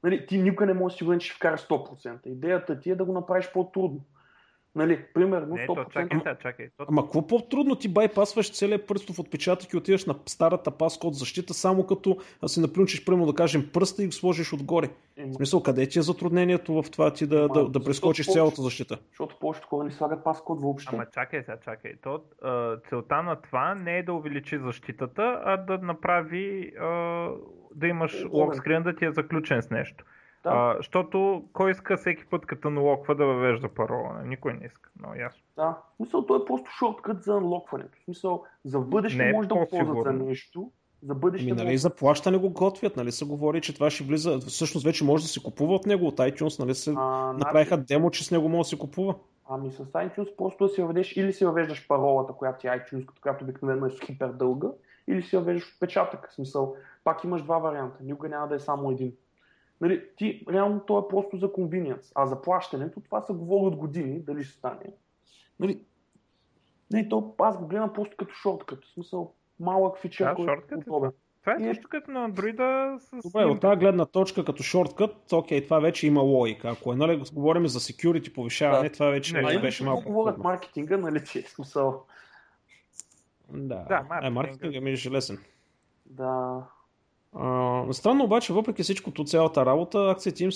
Нали, 0.05 0.27
ти 0.27 0.39
никога 0.39 0.67
не 0.67 0.75
можеш 0.75 0.87
да 0.87 0.97
си 0.97 0.99
сигурен, 0.99 1.19
че 1.19 1.27
ще 1.27 1.37
вкараш 1.37 1.61
100%. 1.61 2.27
Идеята 2.27 2.81
ти 2.81 2.91
е 2.91 2.95
да 2.95 3.05
го 3.05 3.13
направиш 3.13 3.51
по-трудно. 3.53 4.01
Нали, 4.75 5.05
примерно 5.15 5.55
Не, 5.55 5.67
то 5.67 5.75
100%. 5.75 5.93
чакай 5.93 6.19
сега, 6.19 6.35
чакай. 6.43 6.69
То, 6.77 6.85
Ама 6.89 7.03
какво 7.03 7.27
по-трудно 7.27 7.77
ти 7.77 7.89
байпасваш 7.89 8.53
целият 8.53 8.87
пръстов 8.87 9.19
отпечатък 9.19 9.73
и 9.73 9.77
отиваш 9.77 10.05
на 10.07 10.15
старата 10.27 10.71
паскод 10.71 11.15
защита, 11.15 11.55
само 11.55 11.87
като 11.87 12.17
а 12.43 12.49
си 12.49 12.61
наплюнчиш, 12.61 13.05
примерно 13.05 13.27
да 13.27 13.35
кажем, 13.35 13.71
пръста 13.73 14.03
и 14.03 14.07
го 14.07 14.13
сложиш 14.13 14.53
отгоре. 14.53 14.89
Ема, 15.17 15.33
В 15.33 15.35
смисъл, 15.35 15.63
къде 15.63 15.89
ти 15.89 15.99
е 15.99 16.03
затруднението 16.03 16.83
в 16.83 16.91
това 16.91 17.13
ти 17.13 17.27
да, 17.27 17.37
Ама, 17.39 17.49
да, 17.55 17.69
да 17.69 17.85
прескочиш 17.85 18.27
повече? 18.27 18.39
цялата 18.39 18.63
защита? 18.63 18.99
Защото 19.11 19.37
повечето 19.41 19.69
хора 19.69 19.85
не 19.85 19.91
слагат 19.91 20.25
паскод 20.25 20.61
въобще. 20.61 20.97
Ама 20.97 21.07
чакай 21.15 21.41
сега, 21.43 21.57
чакай. 21.65 21.93
То, 22.03 22.21
а, 22.43 22.77
целта 22.89 23.23
на 23.23 23.37
това 23.37 23.75
не 23.75 23.99
е 23.99 24.03
да 24.03 24.13
увеличи 24.13 24.59
защитата, 24.59 25.41
а 25.45 25.57
да 25.57 25.79
направи 25.79 26.73
а, 26.81 26.87
да 27.75 27.87
имаш 27.87 28.25
Удобен. 28.25 28.41
локскрин 28.41 28.83
да 28.83 28.97
ти 28.97 29.05
е 29.05 29.13
заключен 29.13 29.63
с 29.63 29.71
нещо. 29.71 30.05
Да. 30.43 30.51
А, 30.51 30.77
защото 30.77 31.45
кой 31.53 31.71
иска 31.71 31.97
всеки 31.97 32.27
път 32.27 32.47
като 32.47 32.71
налоква 32.71 33.15
да 33.15 33.27
въвежда 33.27 33.69
парола? 33.69 34.19
Не, 34.23 34.29
Никой 34.29 34.53
не 34.53 34.67
иска. 34.67 34.91
Но 35.01 35.15
ясно. 35.15 35.43
Да. 35.57 35.79
В 35.93 35.97
смисъл, 35.97 36.27
той 36.27 36.39
е 36.39 36.45
просто 36.47 36.71
шорткът 36.71 37.23
за 37.23 37.35
анлокването. 37.35 37.99
В 38.01 38.05
смисъл, 38.05 38.45
за 38.65 38.79
бъдеще 38.81 39.23
Не 39.23 39.29
е 39.29 39.33
може 39.33 39.49
да 39.49 39.55
го 39.55 39.67
ползват 39.71 40.05
за 40.05 40.13
нещо. 40.13 40.71
За 41.03 41.15
бъдеще 41.15 41.51
Ами, 41.51 41.57
нали, 41.57 41.67
може... 41.67 41.79
за 41.79 41.91
плащане 41.91 42.39
го 42.39 42.51
готвят, 42.51 42.97
нали 42.97 43.13
се 43.13 43.25
говори, 43.25 43.61
че 43.61 43.75
това 43.75 43.91
ще 43.91 44.05
влиза. 44.05 44.39
Всъщност 44.39 44.87
вече 44.87 45.05
може 45.05 45.25
да 45.25 45.29
се 45.29 45.43
купува 45.43 45.75
от 45.75 45.87
него 45.87 46.07
от 46.07 46.17
iTunes, 46.17 46.61
нали 46.61 46.75
се 46.75 46.95
А, 46.97 47.33
направиха 47.33 47.75
значи, 47.75 47.87
демо, 47.87 48.11
че 48.11 48.25
с 48.25 48.31
него 48.31 48.49
може 48.49 48.67
да 48.67 48.69
се 48.69 48.79
купува. 48.79 49.15
ами 49.49 49.71
с 49.71 49.79
iTunes 49.79 50.37
просто 50.37 50.67
да 50.67 50.75
си 50.75 50.83
въведеш 50.83 51.17
или 51.17 51.33
си 51.33 51.45
въвеждаш 51.45 51.89
паролата, 51.89 52.33
която 52.33 52.67
е 52.67 52.71
iTunes, 52.71 53.21
която 53.21 53.45
обикновено 53.45 53.87
е 53.87 53.91
хипер 53.91 54.29
дълга, 54.29 54.69
или 55.07 55.23
си 55.23 55.37
въвеждаш 55.37 55.73
отпечатък. 55.75 56.29
В 56.31 56.35
смисъл, 56.35 56.77
пак 57.05 57.25
имаш 57.25 57.43
два 57.43 57.59
варианта. 57.59 57.99
Никога 58.03 58.29
няма 58.29 58.49
да 58.49 58.55
е 58.55 58.59
само 58.61 58.91
един. 58.91 59.13
Нали, 59.83 60.03
ти, 60.17 60.45
реално, 60.51 60.81
то 60.81 60.99
е 60.99 61.09
просто 61.09 61.37
за 61.37 61.47
convenience. 61.49 62.13
А 62.15 62.27
за 62.27 62.43
плащането, 62.43 63.01
това 63.01 63.21
се 63.21 63.33
говори 63.33 63.67
от 63.67 63.77
години, 63.77 64.21
дали 64.21 64.45
ще 64.45 64.59
стане. 64.59 64.85
Нали, 65.61 65.81
не, 66.93 67.09
то 67.09 67.35
аз 67.39 67.59
го 67.59 67.67
гледам 67.67 67.93
просто 67.93 68.17
като 68.17 68.35
шорткът. 68.35 68.85
В 68.85 68.93
смисъл, 68.93 69.33
малък 69.61 69.99
фичър, 69.99 70.25
Да, 70.25 70.35
който 70.35 70.53
е 70.53 70.75
е 70.75 70.77
удобен. 70.77 71.11
Това 71.41 71.53
е 71.53 71.57
И- 71.61 71.65
също 71.65 71.89
като 71.89 72.11
на 72.11 72.25
андроида 72.25 72.97
с... 73.01 73.11
Добре, 73.25 73.45
от 73.45 73.61
тази 73.61 73.77
гледна 73.77 74.07
точка 74.07 74.45
като 74.45 74.63
шорткът, 74.63 75.33
окей, 75.33 75.65
това 75.65 75.79
вече 75.81 76.07
има 76.07 76.21
логика. 76.21 76.69
Ако 76.69 76.93
е, 76.93 76.97
нали, 76.97 77.23
говорим 77.33 77.67
за 77.67 77.81
security 77.81 78.35
повишаване, 78.35 78.89
Да. 78.89 78.93
това 78.93 79.07
вече 79.07 79.35
Не, 79.35 79.43
не, 79.43 79.61
беше 79.61 79.85
малко. 79.85 80.03
говорят 80.03 80.39
маркетинга, 80.39 80.97
нали, 80.97 81.25
че 81.25 81.39
е 81.39 81.43
смисъл. 81.43 82.05
Да, 83.51 83.59
Да, 83.59 83.95
е, 83.95 84.03
маркетинга. 84.03 84.31
маркетинга 84.31 84.81
ми 84.81 84.91
е 84.91 84.97
железен. 84.97 85.39
Да. 86.07 86.63
А, 87.37 87.93
странно 87.93 88.25
обаче, 88.25 88.53
въпреки 88.53 88.83
всичкото, 88.83 89.25
цялата 89.25 89.67
работа, 89.67 90.11
акциите 90.11 90.45
им 90.45 90.51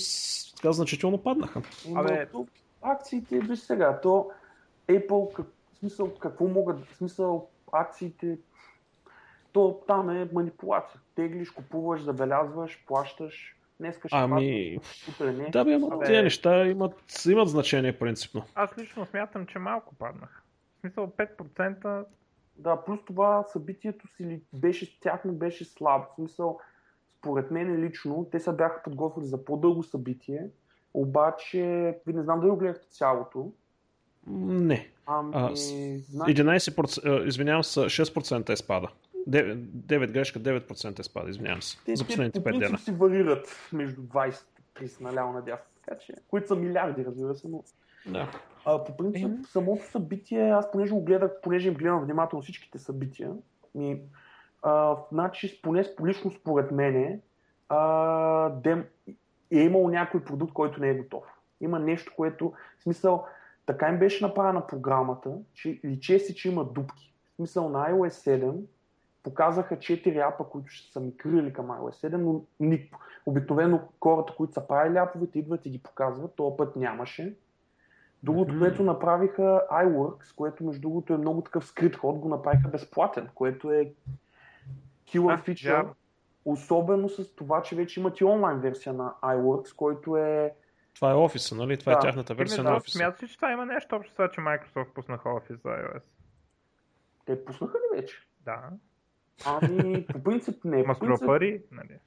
така 0.57 0.73
значително 0.73 1.19
паднаха. 1.19 1.63
Абе- 1.89 2.31
то, 2.33 2.47
акциите, 2.83 3.39
виж 3.41 3.59
сега, 3.59 4.01
то 4.01 4.31
Apple, 4.89 5.33
как, 5.33 5.47
в 5.73 5.79
смисъл, 5.79 6.15
какво 6.15 6.49
могат, 6.49 6.87
в 6.87 6.97
смисъл, 6.97 7.49
акциите, 7.73 8.39
то 9.53 9.81
там 9.87 10.11
е 10.11 10.29
манипулация. 10.33 11.01
Теглиш, 11.15 11.51
купуваш, 11.51 12.03
забелязваш, 12.03 12.85
плащаш, 12.87 13.57
днеска 13.81 14.09
ще 14.09 14.17
Ами, 14.17 14.79
утре 15.09 15.33
не. 15.33 15.49
да 15.51 15.65
бе, 15.65 15.75
ама 15.75 15.89
Абе. 15.93 16.07
тези 16.07 16.23
неща 16.23 16.67
имат, 16.67 17.25
имат 17.29 17.49
значение 17.49 17.99
принципно. 17.99 18.43
Аз 18.55 18.79
лично 18.79 19.07
смятам, 19.07 19.47
че 19.47 19.59
малко 19.59 19.95
паднах. 19.95 20.43
В 20.77 20.81
смисъл 20.81 21.07
5% 21.07 22.05
Да, 22.59 22.77
плюс 22.77 23.01
това 23.05 23.45
събитието 23.45 24.09
си 24.09 24.25
ли 24.25 24.43
беше, 24.53 25.01
тяхно 25.01 25.33
беше 25.33 25.65
слабо. 25.65 26.05
В 26.07 26.15
смисъл, 26.15 26.59
според 27.19 27.51
мен 27.51 27.77
лично, 27.79 28.29
те 28.33 28.41
се 28.41 28.53
бяха 28.53 28.83
подготвили 28.83 29.27
за 29.27 29.45
по-дълго 29.45 29.83
събитие, 29.83 30.47
обаче, 30.95 31.61
ви 32.07 32.13
не 32.13 32.23
знам 32.23 32.41
дали 32.41 32.51
го 32.51 32.57
гледахте 32.57 32.87
цялото. 32.89 33.53
Не. 34.27 34.89
Ами, 35.07 35.31
А, 35.35 35.57
с- 35.57 35.73
значи, 36.01 36.31
11%, 36.33 36.99
а, 37.05 37.27
извинявам 37.27 37.65
се, 37.65 37.81
6% 37.81 38.51
е 38.51 38.57
спада. 38.57 38.89
9, 39.27 39.55
9 39.57 40.11
грешка, 40.11 40.39
9% 40.41 40.99
е 40.99 41.05
спада, 41.05 41.31
извинявам 41.31 41.63
се. 41.63 41.79
те, 41.79 41.97
За 41.97 42.05
те 42.05 42.09
последните 42.09 42.39
по 42.39 42.43
5 42.43 42.45
принцип 42.45 42.61
дена. 42.63 42.79
си 42.79 42.91
варират 42.93 43.69
между 43.73 44.03
20 44.03 44.45
и 44.59 44.63
30 44.77 45.01
наляво 45.01 45.33
надясно. 45.33 45.65
Така 45.79 45.99
че, 45.99 46.15
които 46.29 46.49
са 46.49 46.57
милиарди, 46.57 47.05
разбира 47.05 47.35
се, 47.35 47.49
но 47.49 47.65
Да. 48.07 48.31
А, 48.67 48.85
по 48.85 48.97
принцип 48.97 49.25
Еми. 49.25 49.45
самото 49.45 49.85
събитие, 49.85 50.51
аз 50.51 50.71
понеже 50.71 50.93
го 50.93 51.05
гледах, 51.05 51.41
понеже 51.43 51.69
им 51.69 51.75
гледам 51.75 52.05
внимателно 52.05 52.43
всичките 52.43 52.79
събития, 52.79 53.33
ми, 53.75 54.03
а, 54.63 54.97
значи, 55.13 55.63
поне 55.63 55.85
лично 56.07 56.31
според 56.31 56.71
мене, 56.71 57.21
а, 57.69 58.51
дем, 58.51 58.85
е 59.51 59.59
имало 59.59 59.89
някой 59.89 60.25
продукт, 60.25 60.53
който 60.53 60.81
не 60.81 60.89
е 60.91 60.99
готов. 60.99 61.25
Има 61.61 61.79
нещо, 61.79 62.13
което, 62.17 62.53
в 62.79 62.83
смисъл, 62.83 63.25
така 63.67 63.89
им 63.89 63.99
беше 63.99 64.27
направена 64.27 64.67
програмата, 64.67 65.39
че 65.55 65.81
личе 65.85 66.19
си, 66.19 66.35
че 66.35 66.49
има 66.49 66.65
дупки. 66.65 67.15
В 67.33 67.37
смисъл 67.37 67.69
на 67.69 67.91
iOS 67.91 68.41
7 68.41 68.61
показаха 69.23 69.77
4 69.77 70.29
апа, 70.29 70.45
които 70.45 70.69
ще 70.69 70.93
са 70.93 71.01
мигрирали 71.01 71.53
към 71.53 71.67
iOS 71.67 72.09
7, 72.09 72.17
но 72.17 72.45
ни, 72.61 72.91
обикновено 73.27 73.81
хората, 74.03 74.35
които 74.37 74.53
са 74.53 74.67
правили 74.67 74.99
аповете, 74.99 75.39
идват 75.39 75.67
и 75.67 75.71
ги 75.71 75.83
показват. 75.83 76.35
Този 76.35 76.57
път 76.57 76.77
нямаше. 76.77 77.37
Другото, 78.23 78.55
mm-hmm. 78.55 78.59
което 78.59 78.83
направиха 78.83 79.63
iWorks, 79.73 80.35
което 80.37 80.65
между 80.65 80.81
другото 80.81 81.15
е 81.15 81.19
много 81.19 81.43
такъв 81.43 81.67
скрит 81.67 81.97
ход, 81.97 82.19
го 82.19 82.29
направиха 82.29 82.69
безплатен, 82.69 83.29
което 83.35 83.73
е 83.73 83.93
killer 85.09 85.45
feature. 85.47 85.83
Yeah. 85.83 85.89
Особено 86.45 87.09
с 87.09 87.35
това, 87.35 87.63
че 87.63 87.77
вече 87.77 88.01
имат 88.01 88.21
и 88.21 88.25
онлайн 88.25 88.61
версия 88.61 88.93
на 88.93 89.15
iWorks, 89.23 89.77
който 89.77 90.17
е 90.17 90.55
това 90.95 91.11
е 91.11 91.15
офиса, 91.15 91.55
нали? 91.55 91.79
Това 91.79 91.93
е 91.93 91.95
да. 91.95 91.99
е 91.99 92.03
тяхната 92.03 92.35
версия 92.35 92.65
да, 92.65 92.71
на 92.71 92.77
офиса. 92.77 92.99
Смяташ 92.99 93.23
ли, 93.23 93.29
че 93.29 93.37
това 93.37 93.53
има 93.53 93.67
нещо 93.67 93.97
общо 93.97 94.13
с 94.13 94.15
това, 94.15 94.31
че 94.31 94.41
Microsoft 94.41 94.93
пуснаха 94.93 95.31
офис 95.31 95.57
за 95.63 95.69
iOS? 95.69 96.03
Те 97.25 97.45
пуснаха 97.45 97.79
ли 97.79 98.01
вече? 98.01 98.17
Да. 98.41 98.71
Ами, 99.47 100.07
по 100.07 100.23
принцип 100.23 100.65
не. 100.65 100.83
Ма 100.83 100.95
принцип... 101.01 101.27
пари? 101.27 101.63
Нали? 101.71 101.99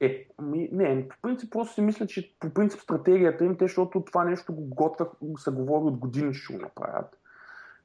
Е, 0.00 0.28
ми, 0.42 0.68
не, 0.72 1.08
по 1.08 1.16
принцип 1.22 1.52
просто 1.52 1.74
си 1.74 1.80
мисля, 1.80 2.06
че 2.06 2.36
по 2.40 2.50
принцип 2.50 2.80
стратегията 2.80 3.44
им, 3.44 3.56
те, 3.56 3.64
защото 3.64 4.00
това 4.00 4.24
нещо 4.24 4.54
го 4.54 4.64
готвят, 4.64 5.12
се 5.38 5.50
говори 5.50 5.84
от 5.84 5.96
години, 5.96 6.34
ще 6.34 6.54
го 6.56 6.62
направят. 6.62 7.18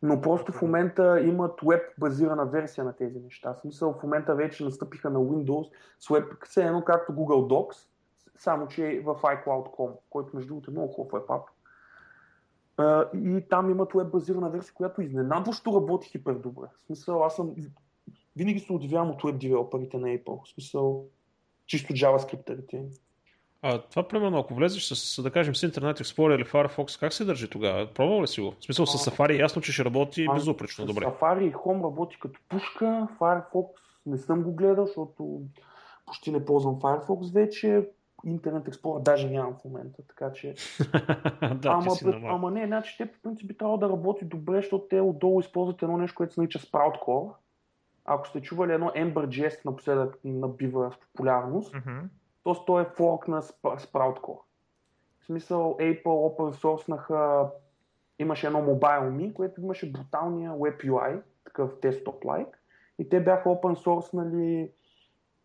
Но 0.02 0.22
просто 0.22 0.52
в 0.52 0.62
момента 0.62 1.22
имат 1.22 1.60
веб 1.66 1.82
базирана 1.98 2.46
версия 2.46 2.84
на 2.84 2.96
тези 2.96 3.20
неща. 3.20 3.54
В 3.54 3.62
смисъл 3.62 3.94
в 3.94 4.04
момента 4.04 4.36
вече 4.36 4.64
настъпиха 4.64 5.10
на 5.10 5.20
Windows 5.20 5.70
с 6.00 6.10
веб, 6.10 6.26
все 6.46 6.66
едно 6.66 6.84
както 6.84 7.14
Google 7.14 7.54
Docs, 7.54 7.88
само 8.38 8.68
че 8.68 9.02
в 9.06 9.16
iCloud.com, 9.16 9.92
който 10.10 10.36
между 10.36 10.48
другото 10.48 10.72
е 10.72 10.74
много 10.74 10.94
хубав 10.94 11.12
веб 11.12 11.30
и 13.14 13.46
там 13.50 13.70
имат 13.70 13.94
веб 13.94 14.12
базирана 14.12 14.50
версия, 14.50 14.74
която 14.74 15.02
изненадващо 15.02 15.76
работи 15.76 16.10
хипер 16.10 16.34
добре. 16.34 16.68
В 16.78 16.86
смисъл, 16.86 17.24
аз 17.24 17.36
съм 17.36 17.56
винаги 18.36 18.60
се 18.60 18.74
удивявам 18.74 19.10
от 19.10 19.24
веб 19.24 19.40
девелоперите 19.40 19.98
на 19.98 20.08
Apple. 20.08 20.46
В 20.46 20.54
смисъл, 20.54 21.06
чисто 21.68 21.94
JavaScript 21.94 22.90
а 23.66 23.82
това, 23.82 24.08
примерно, 24.08 24.38
ако 24.38 24.54
влезеш 24.54 24.84
с, 24.84 25.24
да 25.24 25.32
кажем, 25.32 25.56
с 25.56 25.68
Internet 25.68 26.02
Explorer 26.02 26.36
или 26.36 26.44
Firefox, 26.44 27.00
как 27.00 27.14
се 27.14 27.26
държи 27.26 27.50
тогава? 27.50 27.88
Пробвал 27.94 28.22
ли 28.22 28.28
си 28.28 28.42
го? 28.42 28.54
В 28.60 28.64
смисъл, 28.64 28.86
с 28.86 29.10
Safari 29.10 29.40
ясно, 29.40 29.62
че 29.62 29.72
ще 29.72 29.86
работи 29.86 30.26
а, 30.30 30.34
безупречно 30.34 30.86
добре. 30.86 31.06
Safari 31.06 31.42
и 31.42 31.54
Home 31.54 31.84
работи 31.84 32.18
като 32.20 32.40
пушка, 32.50 33.08
Firefox 33.20 33.68
не 34.06 34.18
съм 34.18 34.44
го 34.44 34.52
гледал, 34.52 34.86
защото 34.86 35.42
почти 36.06 36.32
не 36.32 36.46
ползвам 36.46 36.76
Firefox 36.76 37.34
вече. 37.34 37.90
Internet 38.28 38.70
Explorer 38.70 39.02
даже 39.02 39.30
нямам 39.30 39.54
в 39.54 39.66
момента, 39.66 40.02
така 40.08 40.32
че... 40.34 40.54
да, 41.56 41.70
ама, 41.70 41.92
пред, 42.04 42.16
ама 42.24 42.52
не, 42.52 42.66
значи 42.68 42.96
те 42.98 43.12
по 43.12 43.20
принцип 43.24 43.48
би 43.48 43.58
трябвало 43.58 43.78
да 43.78 43.90
работи 43.90 44.26
добре, 44.26 44.56
защото 44.56 44.88
те 44.90 45.02
отдолу 45.02 45.40
използват 45.40 45.82
едно 45.82 45.98
нещо, 45.98 46.16
което 46.16 46.34
се 46.34 46.40
нарича 46.40 46.60
Sprout 46.60 47.00
Core. 47.08 47.34
Ако 48.06 48.28
сте 48.28 48.42
чували 48.42 48.74
едно 48.74 48.90
Ember.js 48.90 49.66
напоследък 49.66 50.20
набива 50.24 50.90
в 50.92 51.00
популярност, 51.00 51.74
mm-hmm. 51.74 52.02
то, 52.44 52.66
то 52.66 52.80
е 52.80 52.86
форк 52.86 53.28
на 53.28 53.42
Sprout 53.42 54.20
Core. 54.20 54.42
В 55.20 55.26
смисъл 55.26 55.78
Apple 55.80 56.04
open 56.04 56.54
source 56.54 57.50
имаше 58.20 58.48
едно 58.48 58.60
Mobile 58.60 59.34
което 59.34 59.62
имаше 59.62 59.92
бруталния 59.92 60.52
Web 60.52 60.86
UI, 60.86 61.22
такъв 61.46 61.72
desktop-like, 61.72 62.54
и 63.00 63.10
те 63.10 63.24
бяха 63.24 63.50
open 63.50 63.86
source 63.86 64.14
нали, 64.14 64.72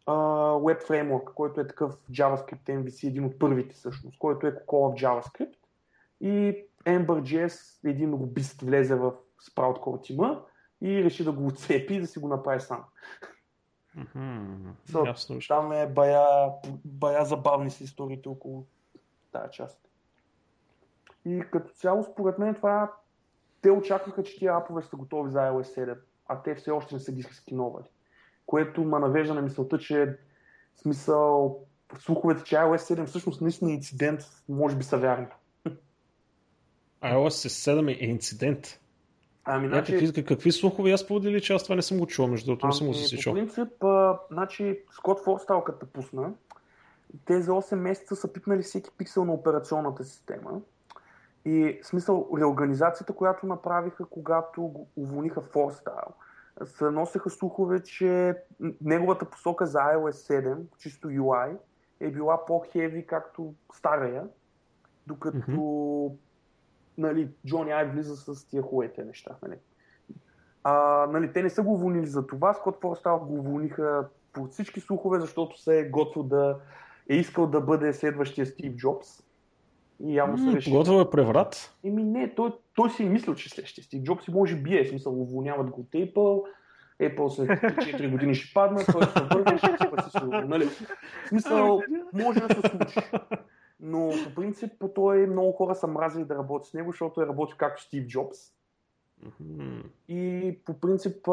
Web 0.06 0.88
Framework, 0.88 1.24
който 1.24 1.60
е 1.60 1.66
такъв 1.66 1.96
JavaScript 2.10 2.64
MVC, 2.66 3.08
един 3.08 3.24
от 3.24 3.38
първите 3.38 3.74
всъщност, 3.74 4.18
който 4.18 4.46
е 4.46 4.52
Cocoa 4.52 4.90
в 4.90 4.94
JavaScript. 4.94 5.54
И 6.20 6.64
Ember.js, 6.84 7.88
един 7.90 8.14
лобист 8.14 8.62
влезе 8.62 8.94
в 8.94 9.12
Sprout 9.50 9.78
Core 9.78 10.02
тима 10.02 10.44
и 10.80 11.04
реши 11.04 11.24
да 11.24 11.32
го 11.32 11.46
отцепи 11.46 11.94
и 11.94 12.00
да 12.00 12.06
си 12.06 12.18
го 12.18 12.28
направи 12.28 12.60
сам. 12.60 12.84
Mm-hmm. 13.96 14.72
So, 14.88 15.48
там 15.48 15.72
е 15.72 15.86
бая, 15.86 16.50
бая 16.84 17.24
забавни 17.24 17.70
си 17.70 17.84
историите 17.84 18.28
около 18.28 18.66
тази 19.32 19.52
част. 19.52 19.80
И 21.24 21.42
като 21.52 21.72
цяло, 21.72 22.04
според 22.04 22.38
мен, 22.38 22.54
това 22.54 22.92
те 23.62 23.70
очакваха, 23.70 24.22
че 24.22 24.38
тия 24.38 24.56
апове 24.56 24.82
са 24.82 24.96
готови 24.96 25.30
за 25.30 25.38
iOS 25.38 25.86
7, 25.86 25.98
а 26.26 26.42
те 26.42 26.54
все 26.54 26.70
още 26.70 26.94
не 26.94 27.00
са 27.00 27.12
ги 27.12 27.22
скиновали 27.22 27.88
което 28.48 28.84
ме 28.84 28.98
навежда 28.98 29.34
на 29.34 29.42
мисълта, 29.42 29.78
че 29.78 30.16
смисъл 30.76 31.60
слуховете, 31.98 32.44
че 32.44 32.56
iOS 32.56 32.94
7 32.94 33.06
всъщност 33.06 33.40
наистина 33.40 33.70
е 33.70 33.74
инцидент, 33.74 34.20
може 34.48 34.76
би 34.76 34.84
са 34.84 34.98
вярни. 34.98 35.26
iOS 37.02 37.48
7 37.48 38.00
е 38.00 38.04
инцидент. 38.04 38.80
Ами, 39.50 39.68
значи... 39.68 39.92
какви, 39.92 40.24
какви 40.24 40.52
слухове 40.52 40.90
аз 40.90 41.06
подели, 41.06 41.40
че 41.40 41.52
аз 41.52 41.62
това 41.62 41.76
не 41.76 41.82
съм 41.82 41.98
го 41.98 42.06
чул, 42.06 42.26
между 42.26 42.46
другото, 42.46 42.66
ами, 42.66 42.70
не 42.70 42.76
съм 42.76 42.86
го 42.86 42.92
ами, 42.92 43.02
засичал. 43.02 43.32
По 43.32 43.36
принцип, 43.36 43.84
а, 43.84 44.18
значи, 44.30 44.80
Скот 44.90 45.24
Форстал 45.24 45.64
като 45.64 45.86
пусна, 45.86 46.32
тези 47.24 47.50
8 47.50 47.74
месеца 47.74 48.16
са 48.16 48.32
пипнали 48.32 48.62
всеки 48.62 48.90
пиксел 48.98 49.24
на 49.24 49.32
операционната 49.32 50.04
система. 50.04 50.60
И 51.44 51.80
в 51.82 51.86
смисъл, 51.86 52.28
реорганизацията, 52.38 53.12
която 53.12 53.46
направиха, 53.46 54.04
когато 54.04 54.86
уволниха 54.96 55.40
Форстайл, 55.40 56.14
се 56.64 56.84
носеха 56.84 57.30
слухове, 57.30 57.82
че 57.82 58.34
неговата 58.80 59.24
посока 59.24 59.66
за 59.66 59.78
iOS 59.78 60.42
7, 60.42 60.56
чисто 60.78 61.08
UI, 61.08 61.56
е 62.00 62.10
била 62.10 62.46
по-хеви, 62.46 63.06
както 63.06 63.54
стария, 63.74 64.24
докато 65.06 65.38
mm-hmm. 65.38 66.12
Нали, 66.98 67.28
Джони 67.46 67.70
Ай 67.70 67.90
влиза 67.90 68.16
с 68.16 68.48
тия 68.48 68.62
хуете 68.62 69.04
неща. 69.04 69.36
Нали. 69.42 69.56
А, 70.64 71.06
нали, 71.12 71.32
те 71.32 71.42
не 71.42 71.50
са 71.50 71.62
го 71.62 71.72
уволнили 71.74 72.06
за 72.06 72.26
това, 72.26 72.54
Скот 72.54 72.80
Форстал 72.80 73.18
го 73.18 73.34
уволниха 73.34 74.08
по 74.32 74.46
всички 74.46 74.80
слухове, 74.80 75.20
защото 75.20 75.62
се 75.62 75.78
е 75.78 75.88
готвил 75.88 76.22
да 76.22 76.56
е 77.08 77.16
искал 77.16 77.46
да 77.46 77.60
бъде 77.60 77.92
следващия 77.92 78.46
Стив 78.46 78.76
Джобс. 78.76 79.08
И 80.00 80.14
явно 80.14 80.38
се 80.38 80.56
реши. 80.56 80.70
Готвил 80.70 81.00
е 81.00 81.10
преврат? 81.10 81.74
Еми 81.84 82.04
не, 82.04 82.34
той, 82.34 82.52
той 82.74 82.90
си 82.90 83.02
е 83.02 83.08
мислил, 83.08 83.34
че 83.34 83.48
следващия 83.48 83.84
Стив 83.84 84.02
Джобс 84.02 84.28
и 84.28 84.30
може 84.30 84.56
би 84.56 84.78
е, 84.78 84.84
смисъл, 84.84 85.22
уволняват 85.22 85.70
го 85.70 85.80
от 85.80 85.90
Apple, 85.90 86.42
Apple 87.00 87.28
след 87.28 87.48
4 87.48 88.10
години 88.10 88.34
ще 88.34 88.54
падна, 88.54 88.84
той 88.92 89.02
ще 89.02 89.22
върне, 89.22 89.58
ще 89.58 89.68
се 90.04 90.10
сигурно. 90.18 90.48
Нали? 90.48 90.64
В 91.24 91.28
смисъл, 91.28 91.82
може 92.12 92.40
да 92.40 92.54
се 92.54 92.60
случи. 92.68 93.00
Но 93.80 94.10
по 94.24 94.34
принцип 94.34 94.72
по 94.78 94.88
той 94.88 95.26
много 95.26 95.52
хора 95.52 95.74
са 95.74 95.86
мразили 95.86 96.24
да 96.24 96.34
работят 96.34 96.66
с 96.66 96.74
него, 96.74 96.90
защото 96.90 97.22
е 97.22 97.26
работил 97.26 97.56
както 97.58 97.82
Стив 97.82 98.06
Джобс. 98.06 98.38
Mm-hmm. 99.24 99.82
И 100.08 100.58
по 100.64 100.80
принцип 100.80 101.28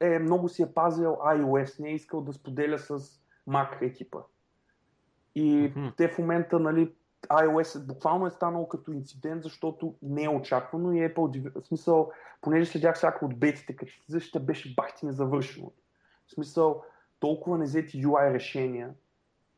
е, 0.00 0.18
много 0.18 0.48
си 0.48 0.62
е 0.62 0.72
пазил 0.74 1.10
iOS, 1.10 1.80
не 1.80 1.88
е 1.88 1.94
искал 1.94 2.20
да 2.20 2.32
споделя 2.32 2.78
с 2.78 2.98
Mac 3.48 3.82
екипа. 3.82 4.18
И 5.34 5.72
mm-hmm. 5.72 5.96
те 5.96 6.08
в 6.08 6.18
момента, 6.18 6.58
нали, 6.58 6.94
iOS 7.28 7.86
буквално 7.86 8.26
е 8.26 8.30
станало 8.30 8.68
като 8.68 8.92
инцидент, 8.92 9.42
защото 9.42 9.94
не 10.02 10.24
е 10.24 10.28
очаквано 10.28 10.92
и 10.92 10.96
Apple, 10.96 11.60
в 11.60 11.66
смисъл, 11.66 12.10
понеже 12.40 12.70
следях 12.70 12.96
всяко 12.96 13.24
от 13.24 13.38
бетите, 13.38 13.76
като 13.76 13.92
защита 14.08 14.40
беше 14.40 14.74
бахти 14.74 15.06
незавършено. 15.06 15.72
В 16.26 16.30
смисъл, 16.30 16.82
толкова 17.20 17.58
незети 17.58 18.06
UI 18.06 18.32
решения, 18.32 18.94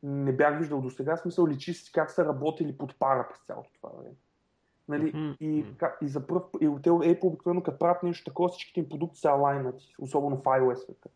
не 0.03 0.31
бях 0.31 0.59
виждал 0.59 0.81
до 0.81 0.89
сега, 0.89 1.17
смисъл 1.17 1.47
личи 1.47 1.73
си 1.73 1.91
как 1.91 2.11
са 2.11 2.25
работили 2.25 2.77
под 2.77 2.99
пара 2.99 3.27
през 3.29 3.39
цялото 3.47 3.69
това 3.73 3.89
време. 3.89 4.15
Нали? 4.87 5.13
Mm-hmm. 5.13 5.37
И, 5.39 5.65
и 6.01 6.09
за 6.09 6.27
пръв, 6.27 6.43
и 6.61 6.67
те 6.83 6.89
Apple 6.89 7.23
обикновено 7.23 7.63
като 7.63 7.79
правят 7.79 8.03
нещо 8.03 8.25
такова, 8.25 8.49
всичките 8.49 8.79
им 8.79 8.89
продукти 8.89 9.19
са 9.19 9.29
алайнати, 9.29 9.95
особено 9.99 10.37
в 10.37 10.43
iOS 10.43 10.75
света. 10.75 11.09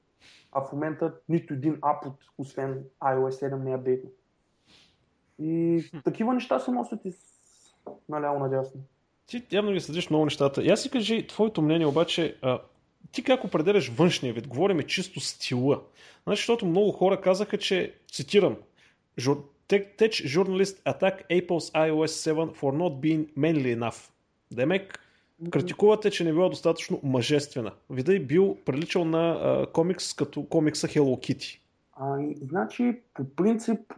А 0.52 0.62
в 0.62 0.74
момента 0.74 1.14
нито 1.30 1.54
един 1.54 1.78
ап 1.82 2.06
от, 2.06 2.16
освен 2.38 2.84
iOS 3.02 3.50
7 3.50 3.64
не 3.64 3.72
е 3.72 3.76
апдейтнат. 3.76 4.14
И 5.40 5.84
такива 6.04 6.34
неща 6.34 6.60
се 6.60 6.72
носят 6.72 7.06
и 7.06 7.14
наляво 8.10 8.40
надясно. 8.40 8.82
Ти 9.26 9.44
явно 9.52 9.72
ги 9.72 9.80
следиш 9.80 10.10
много 10.10 10.26
нещата. 10.26 10.64
И 10.64 10.70
аз 10.70 10.82
си 10.82 10.90
кажи 10.90 11.28
твоето 11.28 11.62
мнение 11.62 11.88
обаче, 11.88 12.38
а, 12.42 12.60
ти 13.12 13.24
как 13.24 13.44
определяш 13.44 13.90
външния 13.90 14.34
вид? 14.34 14.48
Говорим 14.48 14.80
чисто 14.80 15.20
стила. 15.20 15.82
Значи, 16.24 16.40
защото 16.40 16.66
много 16.66 16.92
хора 16.92 17.22
казаха, 17.22 17.58
че, 17.58 17.94
цитирам, 18.12 18.58
Tech 19.98 20.14
journalist 20.26 20.82
attack 20.86 21.26
Apple's 21.30 21.72
iOS 21.72 22.14
7 22.14 22.54
for 22.54 22.72
not 22.74 23.02
being 23.02 23.28
manly 23.38 23.72
enough. 23.78 24.10
Демек, 24.52 25.00
критикувате, 25.52 26.12
че 26.12 26.24
не 26.24 26.34
била 26.34 26.50
достатъчно 26.50 27.00
мъжествена. 27.04 27.72
Вида 27.90 28.16
е 28.16 28.20
бил 28.20 28.58
приличал 28.66 29.06
на 29.06 29.32
а, 29.32 29.72
комикс 29.72 30.14
като 30.14 30.46
комикса 30.46 30.88
Hello 30.88 31.18
Kitty. 31.20 31.60
А, 31.94 32.18
значи, 32.42 33.02
по 33.14 33.36
принцип, 33.36 33.94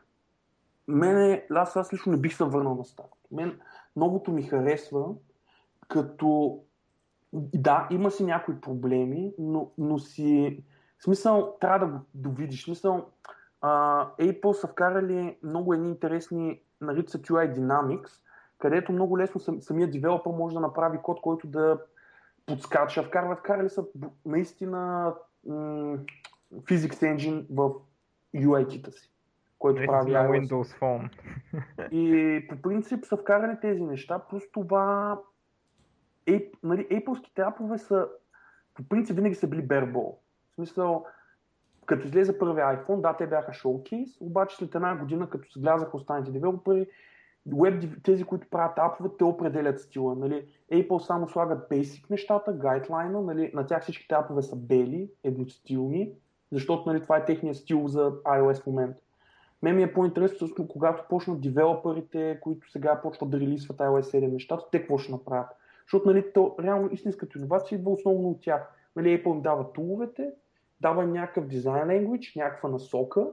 мене, 0.87 1.45
аз, 1.49 1.75
аз 1.75 1.93
лично 1.93 2.11
не 2.11 2.17
бих 2.17 2.35
се 2.35 2.43
върнал 2.43 2.75
на 2.75 2.85
старото. 2.85 3.17
Мен 3.31 3.59
новото 3.95 4.31
ми 4.31 4.43
харесва, 4.43 5.05
като 5.87 6.59
да, 7.33 7.87
има 7.91 8.11
си 8.11 8.23
някои 8.23 8.61
проблеми, 8.61 9.33
но, 9.39 9.71
но 9.77 9.99
си... 9.99 10.59
Смисъл, 10.99 11.57
трябва 11.61 11.79
да 11.79 11.91
го 11.91 11.99
довидиш. 12.13 12.63
Смисъл, 12.63 13.05
а, 13.61 14.07
Apple 14.19 14.51
са 14.51 14.67
вкарали 14.67 15.37
много 15.43 15.73
едни 15.73 15.89
интересни, 15.89 16.61
наричат 16.81 17.27
UI 17.27 17.57
Dynamics, 17.57 18.09
където 18.57 18.91
много 18.91 19.17
лесно 19.17 19.39
сам, 19.41 19.61
самия 19.61 19.91
девелопър 19.91 20.31
може 20.31 20.53
да 20.53 20.59
направи 20.59 20.97
код, 20.97 21.21
който 21.21 21.47
да 21.47 21.79
подскача. 22.45 23.03
Вкарват, 23.03 23.39
вкарали 23.39 23.69
са 23.69 23.85
наистина 24.25 25.13
м- 25.47 25.97
Physics 26.53 27.15
Engine 27.15 27.45
в 27.49 27.73
UI-кита 28.35 28.91
си, 28.91 29.11
който 29.59 29.79
Наистина 29.79 30.03
прави 30.03 30.11
iOS. 30.11 30.47
Windows 30.47 30.79
Phone. 30.79 31.09
И 31.91 32.47
по 32.47 32.61
принцип 32.61 33.05
са 33.05 33.17
вкарали 33.17 33.57
тези 33.61 33.81
неща, 33.81 34.19
плюс 34.29 34.43
това 34.51 35.19
Ей- 36.25 36.51
нали, 36.63 36.87
Apple-ските 36.87 37.47
апове 37.47 37.77
са 37.77 38.07
по 38.73 38.83
принцип 38.83 39.15
винаги 39.15 39.35
са 39.35 39.47
били 39.47 39.67
bareball. 39.67 40.15
В 40.51 40.55
смисъл, 40.55 41.05
като 41.85 42.07
излезе 42.07 42.39
първия 42.39 42.65
iPhone, 42.65 43.01
да, 43.01 43.17
те 43.17 43.27
бяха 43.27 43.53
шоукейс, 43.53 44.09
обаче 44.21 44.55
след 44.55 44.75
една 44.75 44.95
година, 44.95 45.29
като 45.29 45.51
се 45.51 45.59
влязаха 45.59 45.97
останалите 45.97 46.31
девелопери, 46.31 46.87
web, 47.49 48.03
тези, 48.03 48.23
които 48.23 48.49
правят 48.49 48.77
апове, 48.77 49.09
те 49.17 49.23
определят 49.23 49.79
стила. 49.79 50.15
Нали. 50.15 50.47
Apple 50.71 50.99
само 50.99 51.29
слагат 51.29 51.69
basic 51.69 52.09
нещата, 52.09 52.53
гайдлайна, 52.53 53.21
нали, 53.21 53.51
на 53.53 53.65
тях 53.65 53.83
всичките 53.83 54.15
апове 54.15 54.41
са 54.41 54.55
бели, 54.55 55.09
едностилни, 55.23 56.11
защото 56.51 56.89
нали, 56.89 57.01
това 57.01 57.17
е 57.17 57.25
техният 57.25 57.57
стил 57.57 57.87
за 57.87 58.11
iOS 58.11 58.61
в 58.63 58.67
момента. 58.67 59.01
Мен 59.61 59.75
ми 59.75 59.83
е 59.83 59.93
по-интересно, 59.93 60.67
когато 60.67 61.03
почнат 61.09 61.41
девелоперите, 61.41 62.39
които 62.41 62.71
сега 62.71 63.01
почват 63.01 63.29
да 63.29 63.39
релисват 63.39 63.77
iOS 63.77 64.01
7 64.01 64.31
нещата, 64.31 64.65
те 64.71 64.79
какво 64.79 64.97
ще 64.97 65.11
направят? 65.11 65.47
Защото 65.85 66.07
нали, 66.07 66.25
то, 66.33 66.55
реално 66.63 66.89
истинската 66.91 67.37
иновация 67.37 67.75
идва 67.75 67.91
основно 67.91 68.29
от 68.29 68.41
тях. 68.41 68.71
Нали, 68.95 69.23
Apple 69.23 69.35
им 69.35 69.41
дава 69.41 69.73
туловете, 69.73 70.31
дава 70.85 71.05
някакъв 71.05 71.47
дизайн 71.47 71.87
language, 71.87 72.35
някаква 72.35 72.69
насока 72.69 73.27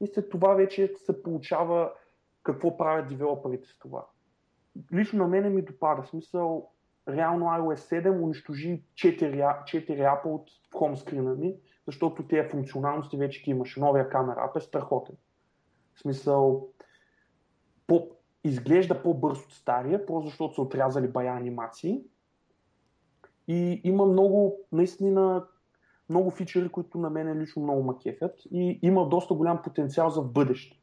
и 0.00 0.06
след 0.06 0.30
това 0.30 0.54
вече 0.54 0.94
се 0.96 1.22
получава 1.22 1.92
какво 2.42 2.76
правят 2.76 3.08
девелоперите 3.08 3.68
с 3.68 3.78
това. 3.78 4.06
Лично 4.92 5.18
на 5.18 5.28
мене 5.28 5.48
ми 5.48 5.62
допада. 5.62 6.06
Смисъл, 6.06 6.70
реално 7.08 7.46
iOS 7.46 8.02
7 8.02 8.22
унищожи 8.22 8.82
4, 8.94 9.62
4 9.64 10.18
апа 10.18 10.28
от 10.28 10.50
хомскрина 10.74 11.34
ми, 11.34 11.56
защото 11.86 12.28
тези 12.28 12.48
функционалности 12.48 13.16
вече 13.16 13.42
ги 13.42 13.50
имаше. 13.50 13.80
Новия 13.80 14.08
камера 14.08 14.44
ап 14.50 14.56
е 14.56 14.60
страхотен. 14.60 15.16
В 15.94 16.00
смисъл, 16.00 16.68
по, 17.86 18.10
изглежда 18.44 19.02
по-бърз 19.02 19.38
от 19.38 19.52
стария, 19.52 20.06
просто 20.06 20.28
защото 20.28 20.54
са 20.54 20.62
отрязали 20.62 21.08
бая 21.08 21.36
анимации. 21.36 22.02
И 23.48 23.80
има 23.84 24.06
много, 24.06 24.58
наистина, 24.72 25.46
много 26.10 26.30
фичери, 26.30 26.68
които 26.68 26.98
на 26.98 27.10
мен 27.10 27.40
лично 27.40 27.62
много 27.62 27.82
макефят 27.82 28.34
и 28.52 28.78
има 28.82 29.08
доста 29.08 29.34
голям 29.34 29.62
потенциал 29.62 30.10
за 30.10 30.22
бъдеще, 30.22 30.80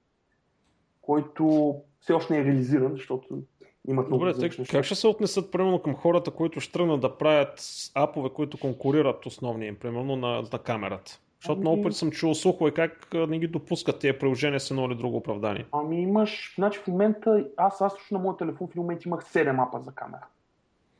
който 1.01 1.76
все 1.99 2.13
още 2.13 2.34
не 2.34 2.39
е 2.39 2.45
реализиран, 2.45 2.91
защото 2.91 3.41
имат 3.88 4.07
много 4.07 4.26
Добре, 4.26 4.49
те, 4.49 4.65
как 4.65 4.86
ще 4.86 4.95
се 4.95 5.07
отнесат 5.07 5.51
примерно 5.51 5.82
към 5.82 5.95
хората, 5.95 6.32
които 6.32 6.59
ще 6.59 6.73
тръгнат 6.73 7.01
да 7.01 7.17
правят 7.17 7.61
апове, 7.95 8.30
които 8.30 8.59
конкурират 8.59 9.26
основния 9.26 9.67
им, 9.67 9.76
примерно 9.76 10.15
на, 10.15 10.43
на 10.53 10.59
камерата? 10.59 11.19
Защото 11.39 11.61
много 11.61 11.84
пъти 11.84 11.95
съм 11.95 12.11
чул 12.11 12.36
слухове 12.36 12.71
как 12.71 13.13
не 13.13 13.39
ги 13.39 13.47
допускат 13.47 13.99
тези 13.99 14.17
приложения 14.17 14.59
с 14.59 14.71
едно 14.71 14.86
или 14.86 14.95
друго 14.95 15.17
оправдание. 15.17 15.65
Ами 15.71 16.01
имаш, 16.01 16.53
значи 16.55 16.80
в 16.80 16.88
момента, 16.88 17.45
аз, 17.57 17.82
аз 17.82 17.93
на 18.11 18.19
моят 18.19 18.38
телефон 18.38 18.67
в 18.67 18.71
един 18.71 18.82
момент 18.82 19.05
имах 19.05 19.26
7 19.26 19.67
апа 19.67 19.80
за 19.80 19.91
камера. 19.91 20.26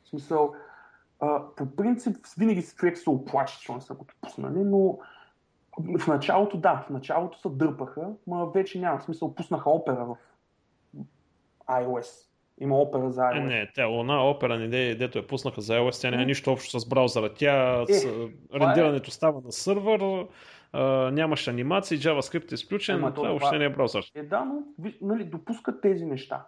В 0.04 0.08
смисъл, 0.08 0.54
а, 1.20 1.42
по 1.56 1.76
принцип 1.76 2.16
винаги 2.38 2.62
се 2.62 2.76
човек 2.76 2.98
се 2.98 3.10
оплаче, 3.10 3.60
че 3.60 3.72
не 3.72 3.80
са 3.80 3.94
го 3.94 4.04
допуснали, 4.04 4.64
но 4.64 4.98
в 5.98 6.06
началото 6.06 6.56
да, 6.56 6.84
в 6.86 6.90
началото 6.90 7.38
се 7.38 7.48
дърпаха, 7.48 8.08
но 8.26 8.50
вече 8.50 8.80
няма. 8.80 9.00
Смисъл, 9.00 9.34
пуснаха 9.34 9.70
опера 9.70 10.04
в 10.04 10.16
iOS. 11.68 12.26
Има 12.60 12.78
опера 12.78 13.10
за 13.10 13.20
iOS. 13.20 13.38
Не, 13.38 13.46
не, 13.46 13.70
тя 13.74 13.86
луна 13.86 14.24
опера, 14.24 14.58
не, 14.58 14.94
дето 14.94 15.18
я 15.18 15.26
пуснаха 15.26 15.60
за 15.60 15.72
iOS, 15.72 16.02
тя 16.02 16.10
няма 16.10 16.24
нищо 16.24 16.52
общо 16.52 16.80
с 16.80 16.88
браузъра. 16.88 17.34
Тя 17.34 17.84
е, 17.88 17.94
с, 17.94 18.28
рендирането 18.54 19.08
е... 19.08 19.12
става 19.12 19.40
на 19.44 19.52
сървър, 19.52 20.26
а, 20.72 21.10
нямаш 21.10 21.48
анимации, 21.48 21.98
JavaScript 21.98 22.52
е 22.52 22.54
изключен, 22.54 22.96
Ема, 22.96 23.14
това 23.14 23.28
въобще 23.28 23.58
не 23.58 23.64
е 23.64 23.70
браузър. 23.70 24.12
Е, 24.14 24.22
да, 24.22 24.44
но 24.44 24.62
нали, 25.00 25.24
допускат 25.24 25.80
тези 25.80 26.06
неща. 26.06 26.46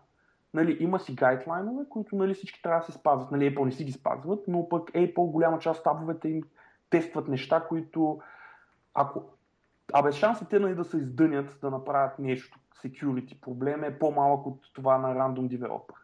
Нали, 0.55 0.77
има 0.81 1.01
си 1.01 1.15
гайдлайнове, 1.15 1.85
които 1.89 2.17
нали, 2.17 2.35
всички 2.35 2.63
трябва 2.63 2.81
да 2.81 2.87
се 2.87 2.93
спазват. 2.93 3.31
Нали, 3.31 3.55
Apple 3.55 3.65
не 3.65 3.73
си 3.73 3.85
ги 3.85 3.93
спазват, 3.93 4.45
но 4.49 4.69
пък 4.69 4.91
Apple 4.91 5.31
голяма 5.31 5.59
част 5.59 5.79
от 5.79 5.85
табовете 5.85 6.29
им 6.29 6.43
тестват 6.91 7.29
неща, 7.29 7.67
които 7.69 8.21
ако 8.95 9.25
Абе, 9.93 10.13
шансите 10.13 10.51
те 10.51 10.59
нали, 10.59 10.75
да 10.75 10.85
се 10.85 10.97
издънят 10.97 11.59
да 11.61 11.71
направят 11.71 12.19
нещо, 12.19 12.59
security 12.85 13.41
проблем 13.41 13.85
е 13.85 13.99
по-малък 13.99 14.47
от 14.47 14.61
това 14.75 14.99
на 14.99 15.15
random 15.15 15.59
developer. 15.59 15.95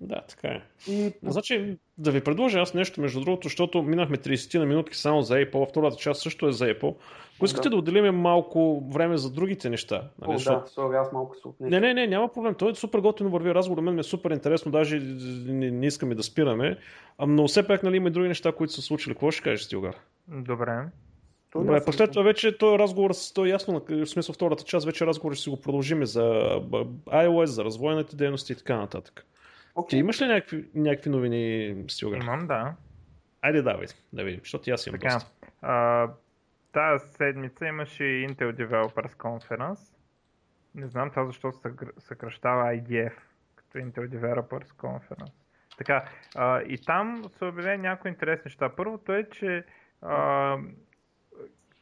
Да, 0.00 0.20
така 0.28 0.48
е. 0.48 0.62
И... 0.88 1.12
Значи, 1.22 1.76
да 1.98 2.10
ви 2.10 2.20
предложа 2.20 2.60
аз 2.60 2.74
нещо, 2.74 3.00
между 3.00 3.20
другото, 3.20 3.48
защото 3.48 3.82
минахме 3.82 4.16
30 4.16 4.58
на 4.58 4.66
минутки 4.66 4.96
само 4.96 5.22
за 5.22 5.34
Apple, 5.34 5.70
втората 5.70 5.96
част 5.96 6.22
също 6.22 6.48
е 6.48 6.52
за 6.52 6.64
Apple. 6.64 6.94
Ако 7.36 7.44
искате 7.44 7.68
да. 7.68 7.70
да 7.70 7.76
отделим 7.76 8.14
малко 8.14 8.82
време 8.92 9.16
за 9.18 9.30
другите 9.30 9.70
неща. 9.70 10.02
Нали, 10.20 10.34
О, 10.34 10.38
защото... 10.38 10.60
да, 10.60 10.82
sorry, 10.82 11.00
аз 11.00 11.12
малко 11.12 11.36
се 11.36 11.48
отнеся. 11.48 11.70
Не, 11.70 11.80
не, 11.80 11.94
не, 11.94 12.06
няма 12.06 12.28
проблем. 12.28 12.54
Той 12.54 12.70
е 12.70 12.74
супер 12.74 12.98
готино 12.98 13.30
върви 13.30 13.54
разговор, 13.54 13.82
мен 13.82 13.94
ми 13.94 14.00
е 14.00 14.02
супер 14.02 14.30
интересно, 14.30 14.72
даже 14.72 15.00
не, 15.00 15.70
не 15.70 15.86
искаме 15.86 16.14
да 16.14 16.22
спираме. 16.22 16.78
Но 17.26 17.48
все 17.48 17.66
пак 17.66 17.82
нали, 17.82 17.96
има 17.96 18.08
и 18.08 18.12
други 18.12 18.28
неща, 18.28 18.52
които 18.52 18.72
са 18.72 18.82
случили. 18.82 19.14
Какво 19.14 19.30
ще 19.30 19.42
кажеш, 19.42 19.62
Стилгар? 19.62 19.96
Добре. 20.28 20.84
Той 21.50 21.64
Добре, 21.64 21.84
пък 21.84 21.94
след 21.94 22.10
това 22.10 22.22
вече 22.22 22.58
този 22.58 22.78
разговор, 22.78 23.10
то 23.34 23.46
е 23.46 23.48
ясно, 23.48 23.82
в 23.88 24.06
смисъл 24.06 24.32
втората 24.32 24.64
част, 24.64 24.86
вече 24.86 25.06
разговор 25.06 25.34
ще 25.34 25.42
си 25.42 25.50
го 25.50 25.60
продължим 25.60 26.06
за 26.06 26.22
iOS, 27.06 27.44
за 27.44 27.64
развойните 27.64 28.16
дейности 28.16 28.52
и 28.52 28.56
така 28.56 28.76
нататък. 28.76 29.26
Okay. 29.74 29.88
Ти 29.88 29.96
имаш 29.96 30.22
ли 30.22 30.26
някакви, 30.26 30.68
някакви 30.74 31.10
новини, 31.10 31.76
Стилгар? 31.88 32.20
Имам, 32.22 32.46
да. 32.46 32.74
Айде 33.42 33.62
давай, 33.62 33.86
да 34.12 34.24
видим, 34.24 34.40
защото 34.40 34.70
аз 34.70 34.86
имам 34.86 35.00
така, 35.00 35.14
доста. 35.14 35.30
А, 35.62 36.08
тази 36.72 37.08
седмица 37.08 37.66
имаше 37.66 38.02
Intel 38.02 38.52
Developers 38.52 39.14
Conference. 39.16 39.94
Не 40.74 40.88
знам 40.88 41.10
това 41.10 41.26
защо 41.26 41.52
се 41.52 41.60
съкръщава 41.98 42.64
IDF, 42.64 43.12
като 43.54 43.78
Intel 43.78 44.08
Developers 44.08 44.68
Conference. 44.68 45.32
Така, 45.78 46.04
а, 46.36 46.62
и 46.62 46.78
там 46.78 47.24
се 47.38 47.44
обявява 47.44 47.78
някои 47.78 48.08
интересни 48.08 48.42
неща. 48.44 48.68
Първото 48.76 49.12
е, 49.12 49.28
че 49.30 49.64
а, 50.02 50.56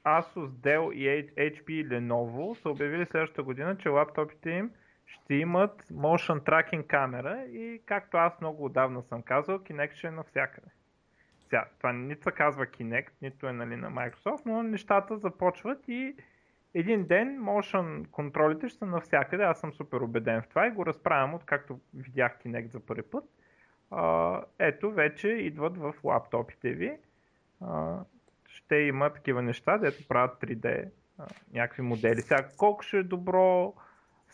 Asus, 0.05 0.49
Dell 0.49 0.93
и 0.93 1.27
HP 1.37 1.71
и 1.71 1.89
Lenovo 1.89 2.55
са 2.63 2.71
обявили 2.71 3.07
следващата 3.07 3.43
година, 3.43 3.77
че 3.79 3.89
лаптопите 3.89 4.51
им 4.51 4.71
ще 5.07 5.35
имат 5.35 5.83
motion 5.89 6.41
tracking 6.41 6.87
камера 6.87 7.45
и 7.45 7.83
както 7.87 8.17
аз 8.17 8.41
много 8.41 8.65
отдавна 8.65 9.03
съм 9.03 9.23
казал, 9.23 9.59
Kinect 9.59 9.95
ще 9.95 10.07
е 10.07 10.11
навсякъде. 10.11 10.69
Сега, 11.41 11.65
това 11.79 11.93
нито 11.93 12.23
се 12.23 12.31
казва 12.31 12.67
Kinect, 12.67 13.11
нито 13.23 13.47
е 13.47 13.53
нали, 13.53 13.77
на 13.77 13.91
Microsoft, 13.91 14.43
но 14.47 14.63
нещата 14.63 15.17
започват 15.17 15.89
и 15.89 16.17
един 16.75 17.07
ден 17.07 17.41
motion 17.41 18.11
контролите 18.11 18.69
ще 18.69 18.79
са 18.79 18.87
навсякъде. 18.87 19.45
Аз 19.45 19.61
съм 19.61 19.73
супер 19.73 20.01
убеден 20.01 20.43
в 20.43 20.49
това 20.49 20.67
и 20.67 20.71
го 20.71 20.87
разправям 20.87 21.35
от 21.35 21.45
както 21.45 21.81
видях 21.95 22.39
Kinect 22.45 22.67
за 22.67 22.81
първи 22.81 23.03
път. 23.03 23.25
А, 23.91 24.43
ето, 24.59 24.91
вече 24.91 25.29
идват 25.29 25.77
в 25.77 25.95
лаптопите 26.05 26.71
ви. 26.71 26.99
А, 27.61 27.99
ще 28.47 28.77
има 28.77 29.13
такива 29.13 29.43
неща, 29.43 29.79
дето 29.79 30.09
правят 30.09 30.41
3D 30.41 30.89
а, 31.19 31.27
някакви 31.53 31.83
модели. 31.83 32.21
Сега, 32.21 32.49
колко 32.57 32.83
ще 32.83 32.99
е 32.99 33.03
добро, 33.03 33.75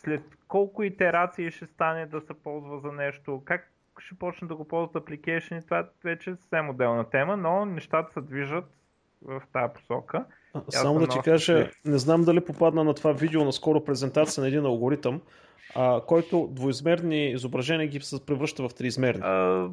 след 0.03 0.21
колко 0.47 0.83
итерации 0.83 1.51
ще 1.51 1.65
стане 1.65 2.05
да 2.05 2.21
се 2.21 2.33
ползва 2.33 2.79
за 2.79 2.91
нещо, 2.91 3.41
как 3.45 3.71
ще 3.99 4.15
почне 4.15 4.47
да 4.47 4.55
го 4.55 4.67
ползват 4.67 5.05
application, 5.05 5.63
това 5.63 5.89
вече 6.03 6.29
е 6.29 6.35
съвсем 6.35 6.69
отделна 6.69 7.09
тема, 7.09 7.37
но 7.37 7.65
нещата 7.65 8.13
се 8.13 8.21
движат 8.21 8.65
в 9.21 9.41
тази 9.53 9.73
посока. 9.73 10.25
Само 10.69 10.99
да 10.99 11.07
ти 11.07 11.19
кажа, 11.23 11.69
не 11.85 11.97
знам 11.97 12.23
дали 12.23 12.45
попадна 12.45 12.83
на 12.83 12.93
това 12.93 13.11
видео 13.11 13.43
на 13.43 13.53
скоро 13.53 13.85
презентация 13.85 14.41
на 14.41 14.47
един 14.47 14.65
алгоритъм, 14.65 15.21
а, 15.75 16.01
който 16.01 16.49
двоизмерни 16.51 17.31
изображения 17.31 17.87
ги 17.87 17.99
се 17.99 18.25
превръща 18.25 18.69
в 18.69 18.75
триизмерни. 18.75 19.21
А... 19.23 19.69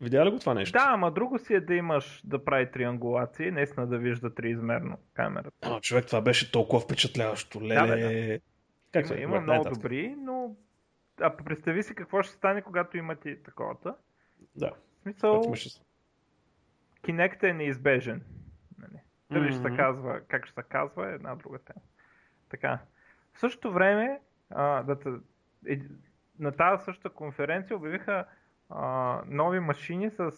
Видя 0.00 0.26
ли 0.26 0.30
го 0.30 0.38
това 0.38 0.54
нещо? 0.54 0.72
Да, 0.72 0.86
ама 0.86 1.10
друго 1.10 1.38
си 1.38 1.54
е 1.54 1.60
да 1.60 1.74
имаш 1.74 2.20
да 2.24 2.44
прави 2.44 2.70
триангулации, 2.70 3.50
наистина 3.50 3.86
да 3.86 3.98
вижда 3.98 4.34
триизмерно 4.34 4.98
камерата. 5.14 5.50
А, 5.62 5.80
човек, 5.80 6.06
това 6.06 6.20
беше 6.20 6.52
толкова 6.52 6.80
впечатляващо. 6.80 7.62
Леле. 7.62 7.86
Да, 7.86 7.96
да. 7.96 8.38
Как 8.92 9.10
има, 9.10 9.20
има 9.20 9.40
много 9.40 9.68
добри, 9.68 10.14
но 10.18 10.56
а 11.20 11.36
представи 11.36 11.82
си 11.82 11.94
какво 11.94 12.22
ще 12.22 12.32
стане, 12.32 12.62
когато 12.62 12.96
имате 12.96 13.42
таковата. 13.42 13.96
Да. 14.56 14.70
В 14.70 15.02
смисъл, 15.02 15.42
Kinect 17.02 17.42
е 17.42 17.52
неизбежен. 17.52 18.22
Нали? 18.78 19.02
Дали 19.30 19.48
mm-hmm. 19.48 19.60
ще 19.60 19.70
се 19.70 19.76
казва, 19.76 20.20
как 20.28 20.46
ще 20.46 20.54
се 20.54 20.68
казва 20.68 21.10
е 21.10 21.14
една 21.14 21.34
друга 21.34 21.58
тема. 21.58 21.80
Така. 22.48 22.78
В 23.34 23.40
същото 23.40 23.72
време, 23.72 24.20
а, 24.50 24.82
да, 24.82 25.20
е, 25.68 25.80
на 26.38 26.52
тази 26.52 26.84
същата 26.84 27.10
конференция 27.10 27.76
обявиха 27.76 28.24
а, 28.70 29.22
нови 29.26 29.60
машини 29.60 30.10
с 30.10 30.30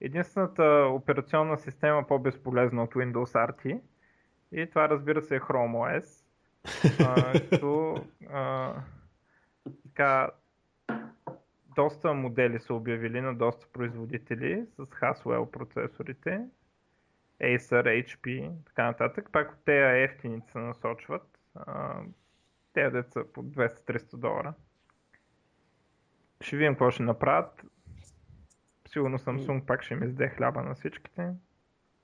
единствената 0.00 0.88
операционна 0.92 1.58
система 1.58 2.06
по-безполезна 2.06 2.82
от 2.82 2.94
Windows 2.94 3.52
RT 3.52 3.80
И 4.52 4.68
това 4.68 4.88
разбира 4.88 5.22
се 5.22 5.36
е 5.36 5.40
Chrome 5.40 6.00
OS. 6.00 6.27
А, 7.00 7.40
а, 8.30 8.74
така, 9.84 10.30
доста 11.76 12.14
модели 12.14 12.60
са 12.60 12.74
обявили 12.74 13.20
на 13.20 13.34
доста 13.34 13.66
производители 13.72 14.66
с 14.76 14.86
Haswell 14.86 15.50
процесорите. 15.50 16.46
Acer, 17.42 18.04
HP, 18.04 18.50
така 18.66 18.84
нататък. 18.84 19.28
Пак 19.32 19.52
от 19.52 19.64
тези 19.64 20.02
ефтините 20.02 20.52
се 20.52 20.58
насочват. 20.58 21.38
А, 21.54 22.00
те 22.72 22.90
деца 22.90 23.20
по 23.34 23.42
200-300 23.42 24.16
долара. 24.16 24.54
Ще 26.40 26.56
видим 26.56 26.72
какво 26.72 26.90
ще 26.90 27.02
направят. 27.02 27.62
Сигурно 28.92 29.18
Samsung 29.18 29.64
пак 29.64 29.82
ще 29.82 29.94
ми 29.94 30.06
изде 30.06 30.28
хляба 30.28 30.62
на 30.62 30.74
всичките. 30.74 31.30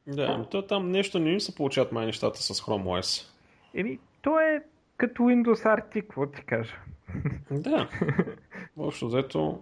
Да, 0.06 0.48
то 0.50 0.66
там 0.66 0.90
нещо 0.90 1.18
не 1.18 1.30
им 1.30 1.40
се 1.40 1.54
получават 1.54 1.92
май 1.92 2.06
нещата 2.06 2.42
с 2.42 2.60
Chrome 2.60 2.84
OS. 2.84 3.30
Еми, 3.74 3.98
то 4.24 4.40
е 4.40 4.62
като 4.96 5.22
Windows 5.22 5.64
RT, 5.64 5.92
какво 5.92 6.26
ти 6.26 6.42
кажа. 6.46 6.76
Да. 7.50 7.88
Общо 8.76 9.06
взето. 9.06 9.60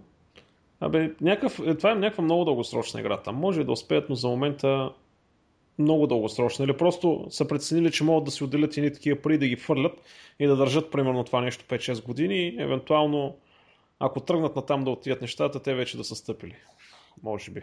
Абе, 0.81 1.15
някакъв, 1.21 1.61
е, 1.67 1.75
това 1.77 1.91
е 1.91 1.95
някаква 1.95 2.25
много 2.25 2.45
дългосрочна 2.45 3.01
игра. 3.01 3.23
Там 3.23 3.37
може 3.37 3.65
да 3.65 3.73
успеят, 3.73 4.09
но 4.09 4.15
за 4.15 4.29
момента 4.29 4.93
много 5.79 6.07
дългосрочна. 6.07 6.65
Или 6.65 6.77
просто 6.77 7.27
са 7.31 7.49
преценили, 7.49 7.93
че 7.93 8.05
могат 8.05 8.25
да 8.25 8.31
си 8.31 8.45
отделят 8.45 8.77
едни 8.77 8.93
такива 8.93 9.23
пари 9.23 9.39
да 9.39 9.49
ги 9.49 9.57
фърлят 9.57 9.93
и 10.39 10.47
да 10.47 10.57
държат 10.57 10.91
примерно 10.91 11.25
това 11.25 11.41
нещо 11.41 11.65
5-6 11.65 12.07
години 12.07 12.49
и 12.49 12.63
евентуално 12.63 13.37
ако 13.99 14.21
тръгнат 14.21 14.57
на 14.57 14.67
там 14.67 14.85
да 14.85 14.91
отият 14.91 15.21
нещата, 15.21 15.63
те 15.63 15.75
вече 15.75 15.97
да 15.97 16.05
са 16.05 16.17
стъпили. 16.17 16.57
Може 17.23 17.51
би. 17.51 17.63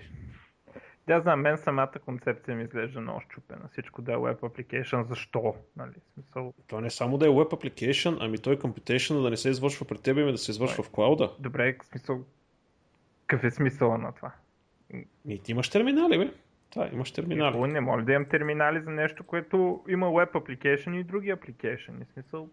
Да, 1.09 1.21
знам, 1.21 1.41
мен 1.41 1.57
самата 1.57 1.91
концепция 2.05 2.55
ми 2.55 2.63
изглежда 2.63 3.01
много 3.01 3.21
щупена. 3.21 3.69
Всичко 3.71 4.01
да 4.01 4.13
е 4.13 4.15
web 4.15 4.39
application, 4.39 5.07
защо? 5.07 5.55
Нали, 5.77 5.93
смисъл... 6.13 6.53
То 6.67 6.81
не 6.81 6.87
е 6.87 6.89
само 6.89 7.17
да 7.17 7.25
е 7.25 7.29
web 7.29 7.49
application, 7.49 8.17
ами 8.19 8.37
той 8.37 8.57
computation 8.57 9.21
да 9.21 9.29
не 9.29 9.37
се 9.37 9.49
извършва 9.49 9.87
пред 9.87 10.01
тебе, 10.01 10.21
ами 10.21 10.31
да 10.31 10.37
се 10.37 10.51
извършва 10.51 10.83
в 10.83 10.89
клауда. 10.89 11.31
Добре, 11.39 11.77
смисъл... 11.83 12.23
Какъв 13.27 13.43
е 13.43 13.51
смисъла 13.51 13.97
на 13.97 14.11
това? 14.11 14.31
И 15.27 15.39
ти 15.39 15.51
имаш 15.51 15.69
терминали, 15.69 16.17
бе. 16.17 16.31
Да, 16.75 16.89
имаш 16.93 17.11
терминали. 17.11 17.51
Какво, 17.51 17.67
не 17.67 17.81
може 17.81 18.05
да 18.05 18.13
имам 18.13 18.29
терминали 18.29 18.81
за 18.81 18.89
нещо, 18.91 19.23
което 19.23 19.83
има 19.87 20.07
web 20.07 20.31
application 20.31 20.99
и 20.99 21.03
други 21.03 21.33
application. 21.33 22.05
В 22.05 22.13
смисъл, 22.13 22.49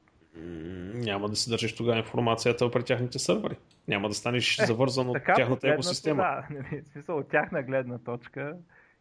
няма 0.95 1.29
да 1.29 1.37
си 1.37 1.51
държиш 1.51 1.75
тогава 1.75 1.99
информацията 1.99 2.71
при 2.71 2.85
тяхните 2.85 3.19
сървъри. 3.19 3.57
Няма 3.89 4.09
да 4.09 4.15
станеш 4.15 4.59
е, 4.59 4.67
завързан 4.67 5.09
от 5.11 5.19
тяхната 5.37 5.69
екосистема. 5.69 6.23
Да, 6.23 6.47
нали, 6.55 6.83
в 6.83 6.89
смисъл 6.89 7.19
от 7.19 7.29
тяхна 7.29 7.63
гледна 7.63 7.99
точка 7.99 8.57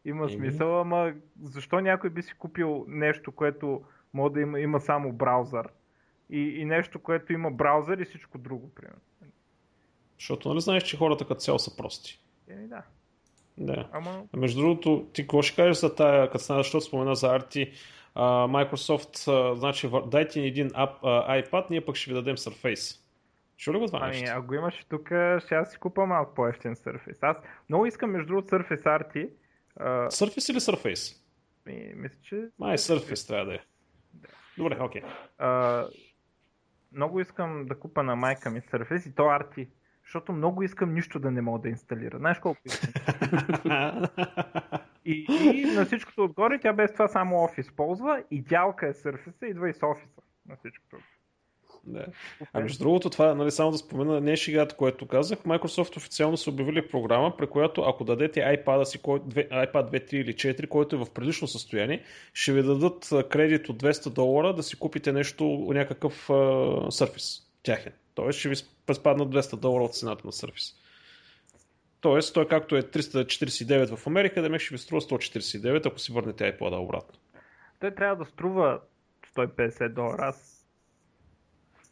има 0.06 0.30
смисъл, 0.30 0.82
ама 0.82 1.14
защо 1.44 1.80
някой 1.80 2.10
би 2.10 2.22
си 2.22 2.34
купил 2.34 2.86
нещо, 2.88 3.32
което 3.32 3.82
може 4.14 4.34
да 4.34 4.42
има, 4.42 4.60
има 4.60 4.80
само 4.80 5.14
браузър 5.14 5.68
и, 6.30 6.40
и 6.40 6.66
нещо, 6.66 7.00
което 7.00 7.34
има 7.34 7.52
браузър 7.52 7.98
и 7.98 8.06
всичко 8.06 8.38
друго, 8.38 8.72
примерно. 8.76 9.00
Защото 10.20 10.50
нали 10.50 10.62
знаеш, 10.62 10.84
че 10.84 10.98
хората 10.98 11.28
като 11.28 11.40
цяло 11.42 11.60
са 11.60 11.76
прости. 11.76 12.20
Еми 12.48 12.68
да. 12.68 12.82
Да. 13.58 13.90
Ама... 13.92 14.24
Между 14.36 14.62
другото, 14.62 15.08
ти 15.14 15.22
какво 15.22 15.42
ще 15.42 15.56
кажеш 15.56 15.78
за 15.78 15.96
тая, 15.96 16.30
като 16.30 16.44
стана, 16.44 16.60
защото 16.60 16.86
спомена 16.86 17.16
за 17.16 17.36
Арти, 17.36 17.72
Microsoft, 18.16 19.54
значи, 19.56 19.90
дайте 20.08 20.40
ни 20.40 20.48
един 20.48 20.70
iPad, 20.70 21.66
ние 21.70 21.86
пък 21.86 21.96
ще 21.96 22.10
ви 22.10 22.16
дадем 22.16 22.38
Surface. 22.38 23.02
Чу 23.58 23.74
ли 23.74 23.78
го 23.78 23.86
това 23.86 24.00
ами, 24.02 24.24
ако 24.24 24.48
го 24.48 24.54
имаш 24.54 24.86
тук, 24.90 25.08
ще 25.40 25.56
аз 25.56 25.72
си 25.72 25.78
купа 25.78 26.06
малко 26.06 26.34
по-ефтин 26.34 26.76
Surface. 26.76 27.18
Аз 27.22 27.38
много 27.70 27.86
искам, 27.86 28.12
между 28.12 28.28
другото, 28.28 28.56
Surface 28.56 28.84
RT. 28.84 29.30
Uh... 29.80 30.08
Surface 30.08 30.52
или 30.52 30.60
Surface? 30.60 31.22
Ми, 31.66 31.94
мисля, 31.96 32.18
че... 32.24 32.50
Май, 32.60 32.78
Surface 32.78 33.28
трябва 33.28 33.46
да 33.46 33.54
е. 33.54 33.60
Да. 34.14 34.28
Добре, 34.58 34.78
окей. 34.82 35.02
Okay. 35.02 35.06
Uh, 35.42 35.90
много 36.94 37.20
искам 37.20 37.66
да 37.66 37.80
купа 37.80 38.04
на 38.04 38.16
майка 38.16 38.50
ми 38.50 38.62
Surface 38.62 39.10
и 39.10 39.16
то 39.16 39.24
RT. 39.24 39.68
Защото 40.04 40.34
много 40.34 40.64
искам 40.64 40.94
нищо 40.94 41.20
да 41.20 41.32
не 41.32 41.42
мога 41.42 41.60
да 41.60 41.70
инсталира. 41.70 42.18
Знаеш 42.18 42.40
колко 42.40 42.62
искам? 42.66 42.92
И, 45.06 45.26
и 45.30 45.66
на 45.66 45.86
всичкото 45.86 46.24
отгоре 46.24 46.60
тя 46.60 46.74
без 46.74 46.94
това 46.94 47.08
само 47.08 47.44
офис 47.44 47.72
ползва. 47.72 48.24
Идеалка 48.32 48.88
е 48.88 48.94
Surface, 48.94 49.46
идва 49.46 49.70
и 49.70 49.74
с 49.74 49.84
офиса 49.84 50.22
на 50.50 50.56
всичкото. 50.56 50.98
Да. 51.88 52.06
А 52.54 52.60
между 52.60 52.84
другото, 52.84 53.10
това, 53.10 53.36
нали, 53.36 53.52
само 53.52 53.72
да 53.72 53.78
спомена, 53.78 54.22
не 54.22 54.32
е 54.32 54.36
шегата, 54.36 54.76
което 54.76 55.08
казах. 55.08 55.40
Microsoft 55.40 55.98
официално 55.98 56.38
са 56.38 56.50
обявили 56.50 56.88
програма, 56.88 57.38
при 57.38 57.48
която 57.48 57.82
ако 57.82 58.04
дадете 58.04 58.40
iPad, 58.40 58.84
си, 58.84 59.00
iPad 59.00 59.92
2, 59.92 60.12
3 60.12 60.14
или 60.14 60.34
4, 60.34 60.68
който 60.68 60.96
е 60.96 61.00
в 61.00 61.14
предишно 61.14 61.48
състояние, 61.48 62.04
ще 62.34 62.54
ви 62.54 62.64
дадат 62.64 63.10
кредит 63.30 63.70
от 63.70 63.84
200 63.84 64.10
долара 64.10 64.54
да 64.54 64.64
си 64.64 64.80
купите 64.80 65.12
нещо, 65.12 65.68
някакъв 65.70 66.28
uh, 66.28 67.06
Surface 67.06 67.44
тяхен. 67.64 67.94
Тоест 68.16 68.40
ще 68.40 68.50
ви 68.50 68.56
спаднат 68.94 69.30
200 69.30 69.56
долара 69.60 69.84
от 69.84 69.96
цената 69.96 70.22
на 70.26 70.32
Surface. 70.32 70.85
Тоест, 72.06 72.34
той 72.34 72.48
както 72.48 72.76
е 72.76 72.82
349 72.82 73.96
в 73.96 74.08
Америка, 74.08 74.42
да 74.42 74.60
ще 74.60 74.74
ви 74.74 74.78
струва 74.78 75.02
149, 75.02 75.86
ако 75.86 76.00
си 76.00 76.14
върнете 76.14 76.58
iPod 76.58 76.80
обратно. 76.80 77.20
Той 77.80 77.92
трябва 77.92 78.16
да 78.16 78.26
струва 78.26 78.80
150 79.36 79.90
долара. 79.90 80.18
Аз 80.20 80.68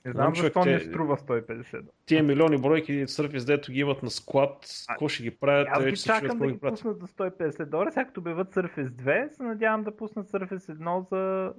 не 0.05 0.11
знам 0.11 0.26
Нам, 0.26 0.36
защо 0.36 0.66
не 0.66 0.80
струва 0.80 1.18
150 1.18 1.72
долара. 1.72 1.88
Тия 2.05 2.24
милиони 2.24 2.57
бройки 2.57 3.05
Surface, 3.05 3.45
дето 3.45 3.72
ги 3.72 3.80
имат 3.80 4.03
на 4.03 4.09
склад, 4.09 4.68
какво 4.89 5.07
ще 5.07 5.24
ги 5.24 5.32
правят? 5.32 5.68
Аз 5.72 5.86
ги 5.86 5.97
чакам 5.97 6.39
да 6.39 6.47
ги 6.47 6.59
пуснат 6.59 6.99
за 6.99 7.07
150 7.07 7.66
долара. 7.66 7.91
Сега 7.91 8.05
като 8.05 8.20
обявят 8.20 8.55
Surface 8.55 8.89
2, 8.89 9.30
се 9.30 9.43
надявам 9.43 9.84
да 9.84 9.97
пуснат 9.97 10.32
Surface 10.32 10.78
1 10.78 11.09
за, 11.09 11.53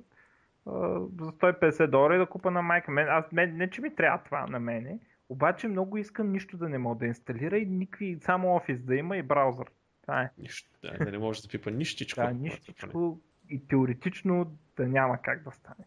за 1.25 1.33
150 1.33 1.87
долара 1.87 2.15
и 2.15 2.19
да 2.19 2.27
купа 2.27 2.51
на 2.51 2.63
майка. 2.63 2.91
Мен, 2.91 3.07
аз, 3.09 3.33
мен, 3.33 3.57
не 3.57 3.71
че 3.71 3.81
ми 3.81 3.95
трябва 3.95 4.19
това 4.25 4.47
на 4.47 4.61
мене, 4.61 4.99
обаче 5.35 5.69
много 5.69 5.99
искам 5.99 6.33
нищо 6.33 6.57
да 6.57 6.69
не 6.69 6.79
мога 6.79 6.99
да 6.99 7.07
инсталира 7.07 7.59
и 7.59 7.67
никакви, 7.67 8.19
само 8.21 8.55
офис 8.55 8.83
да 8.83 8.97
има 8.97 9.17
и 9.17 9.23
браузър. 9.23 9.67
Това 10.03 10.23
е. 10.23 10.31
Нищо, 10.39 10.71
да, 10.83 11.05
да 11.05 11.11
не 11.11 11.19
може 11.19 11.43
да 11.43 11.49
пипа 11.49 11.71
нищичко. 11.71 12.21
Да, 12.21 12.33
нищичко 12.33 13.21
и 13.51 13.67
теоретично 13.67 14.57
да 14.77 14.87
няма 14.87 15.19
как 15.23 15.45
да 15.45 15.51
стане. 15.51 15.85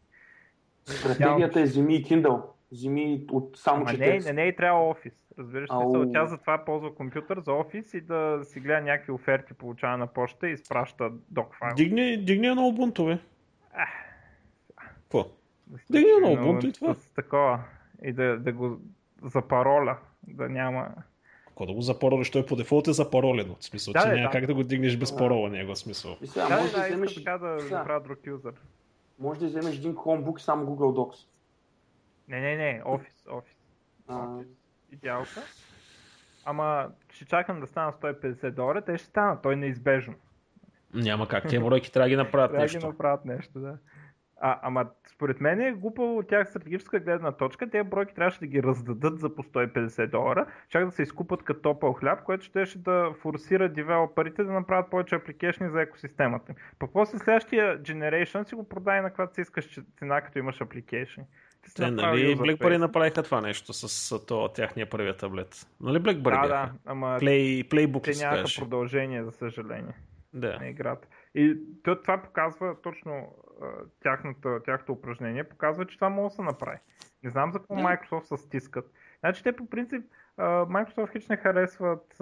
Стратегията 0.86 1.62
е 1.62 1.66
зими 1.66 1.95
и 1.95 2.04
Kindle. 2.04 2.41
Зими 2.72 3.26
от 3.32 3.58
само 3.58 3.86
Ама 3.88 3.98
не, 3.98 4.20
не, 4.20 4.34
не, 4.34 4.56
трябва 4.56 4.89
офис. 4.89 5.14
Разбираш 5.39 5.70
ли? 5.70 6.12
Тя 6.14 6.26
затова 6.26 6.66
ползва 6.66 6.95
компютър 6.95 7.39
за 7.39 7.54
офис 7.54 7.93
и 7.93 8.02
да 8.02 8.39
си 8.43 8.60
гледа 8.60 8.82
някакви 8.82 9.12
оферти, 9.12 9.54
получава 9.54 9.98
на 9.98 10.08
почта 10.08 10.50
и 10.50 10.54
изпраща 10.54 11.12
док 11.30 11.56
файл. 11.56 11.76
Дигни, 11.76 12.26
дигни 12.26 12.48
на 12.48 12.62
Ubuntu, 12.62 13.06
бе. 13.06 13.20
Какво? 14.76 15.26
Дигни 15.89 16.12
на 16.22 16.28
Ubuntu 16.28 16.70
и 16.70 16.74
това. 16.74 16.93
С 16.93 17.10
такова. 17.10 17.64
И 18.04 18.14
да, 18.14 18.39
да 18.39 18.54
го 18.54 18.80
за 19.24 19.41
пароля, 19.41 19.97
да 20.28 20.49
няма... 20.49 20.89
Ако 21.51 21.65
да 21.65 21.74
го 21.74 21.82
запаролиш, 21.82 22.32
той 22.32 22.45
по 22.45 22.55
дефолт 22.55 22.88
е 22.88 22.93
запаролено. 22.93 23.55
В 23.59 23.65
смисъл, 23.65 23.93
да, 23.93 24.01
че 24.01 24.07
няма 24.07 24.22
да. 24.22 24.30
как 24.30 24.45
да 24.45 24.53
го 24.53 24.63
дигнеш 24.63 24.97
без 24.97 25.11
да. 25.11 25.18
парола 25.18 25.49
него 25.49 25.76
смисъл. 25.76 26.18
Сега, 26.26 26.47
да, 26.47 26.61
може 26.61 26.72
да, 26.72 26.80
да 26.80 26.88
вземеш... 26.88 27.15
така 27.15 27.38
да 27.38 27.47
направя 27.72 28.01
друг 28.01 28.20
юзър. 28.26 28.53
Може 29.20 29.39
да 29.39 29.45
вземеш 29.45 29.76
един 29.76 29.95
Chromebook 29.95 30.38
само 30.38 30.65
Google 30.65 30.97
Docs. 30.97 31.28
Не, 32.28 32.41
не, 32.41 32.55
не, 32.55 32.82
Office, 32.86 33.28
Office. 33.28 33.55
Office. 34.09 34.47
Идеалка. 34.91 35.41
Ама 36.45 36.89
ще 37.09 37.26
чакам 37.26 37.59
да 37.59 37.68
стана 37.68 37.93
150 37.93 38.51
долара, 38.51 38.82
те 38.82 38.97
ще 38.97 39.07
станат, 39.07 39.41
той 39.41 39.55
неизбежно. 39.55 40.13
Няма 40.93 41.28
как, 41.28 41.47
тия 41.47 41.61
бройки 41.61 41.91
трябва 41.91 42.05
да 42.05 42.09
ги 42.09 42.15
направят 42.15 42.51
трябва 42.51 42.63
нещо. 42.63 42.80
Трябва 42.80 42.91
да 42.91 42.93
ги 42.93 42.97
направят 42.97 43.26
нещо, 43.26 43.59
да. 43.59 43.78
А, 44.41 44.59
ама 44.61 44.85
според 45.13 45.41
мен 45.41 45.61
е 45.61 45.71
глупо 45.71 46.17
от 46.17 46.27
тях 46.27 46.49
стратегическа 46.49 46.99
гледна 46.99 47.31
точка. 47.31 47.69
Тези 47.69 47.89
бройки 47.89 48.13
трябваше 48.13 48.39
да 48.39 48.47
ги 48.47 48.63
раздадат 48.63 49.19
за 49.19 49.35
по 49.35 49.43
150 49.43 50.07
долара, 50.09 50.45
чак 50.69 50.85
да 50.85 50.91
се 50.91 51.03
изкупат 51.03 51.43
като 51.43 51.61
топъл 51.61 51.93
хляб, 51.93 52.23
което 52.23 52.45
ще 52.45 52.77
да 52.77 53.13
форсира 53.21 53.69
девелоперите 53.69 54.43
да 54.43 54.51
направят 54.51 54.89
повече 54.89 55.15
апликейшни 55.15 55.69
за 55.69 55.81
екосистемата. 55.81 56.53
Пък 56.79 56.89
после 56.93 57.17
следващия 57.17 57.81
generation 57.81 58.43
си 58.43 58.55
го 58.55 58.69
продай 58.69 59.01
на 59.01 59.09
каквато 59.09 59.35
си 59.35 59.41
искаш 59.41 59.79
цена, 59.99 60.21
като 60.21 60.39
имаш 60.39 60.61
апликейшни. 60.61 61.23
Те, 61.75 61.91
нали, 61.91 62.38
BlackBerry 62.38 62.77
направиха 62.77 63.23
това 63.23 63.41
нещо 63.41 63.73
с 63.73 64.25
това 64.25 64.53
тяхния 64.53 64.89
първия 64.89 65.17
таблет. 65.17 65.67
Нали 65.81 65.99
BlackBerry 65.99 66.41
да, 66.41 66.47
да, 66.47 66.71
ама 66.85 67.07
Play, 67.21 67.67
Playbook 67.67 68.03
те 68.03 68.25
нямаха 68.25 68.47
продължение, 68.59 69.23
за 69.23 69.31
съжаление. 69.31 69.93
Да. 70.33 70.57
На 70.57 70.67
играта. 70.67 71.07
И 71.35 71.57
това 71.83 72.21
показва 72.21 72.75
точно 72.83 73.35
тяхното, 74.03 74.60
тяхното 74.66 74.91
упражнение, 74.91 75.43
показва, 75.43 75.86
че 75.86 75.97
това 75.97 76.10
може 76.10 76.32
да 76.32 76.36
се 76.36 76.41
направи. 76.41 76.78
Не 77.24 77.30
знам 77.30 77.51
за 77.51 77.60
какво 77.60 77.76
Microsoft 77.76 78.24
се 78.24 78.38
стискат. 78.38 78.91
Значи 79.20 79.43
те 79.43 79.55
по 79.55 79.70
принцип 79.70 80.05
Microsoft 80.38 81.12
хич 81.12 81.28
не 81.28 81.38
харесват 81.38 82.16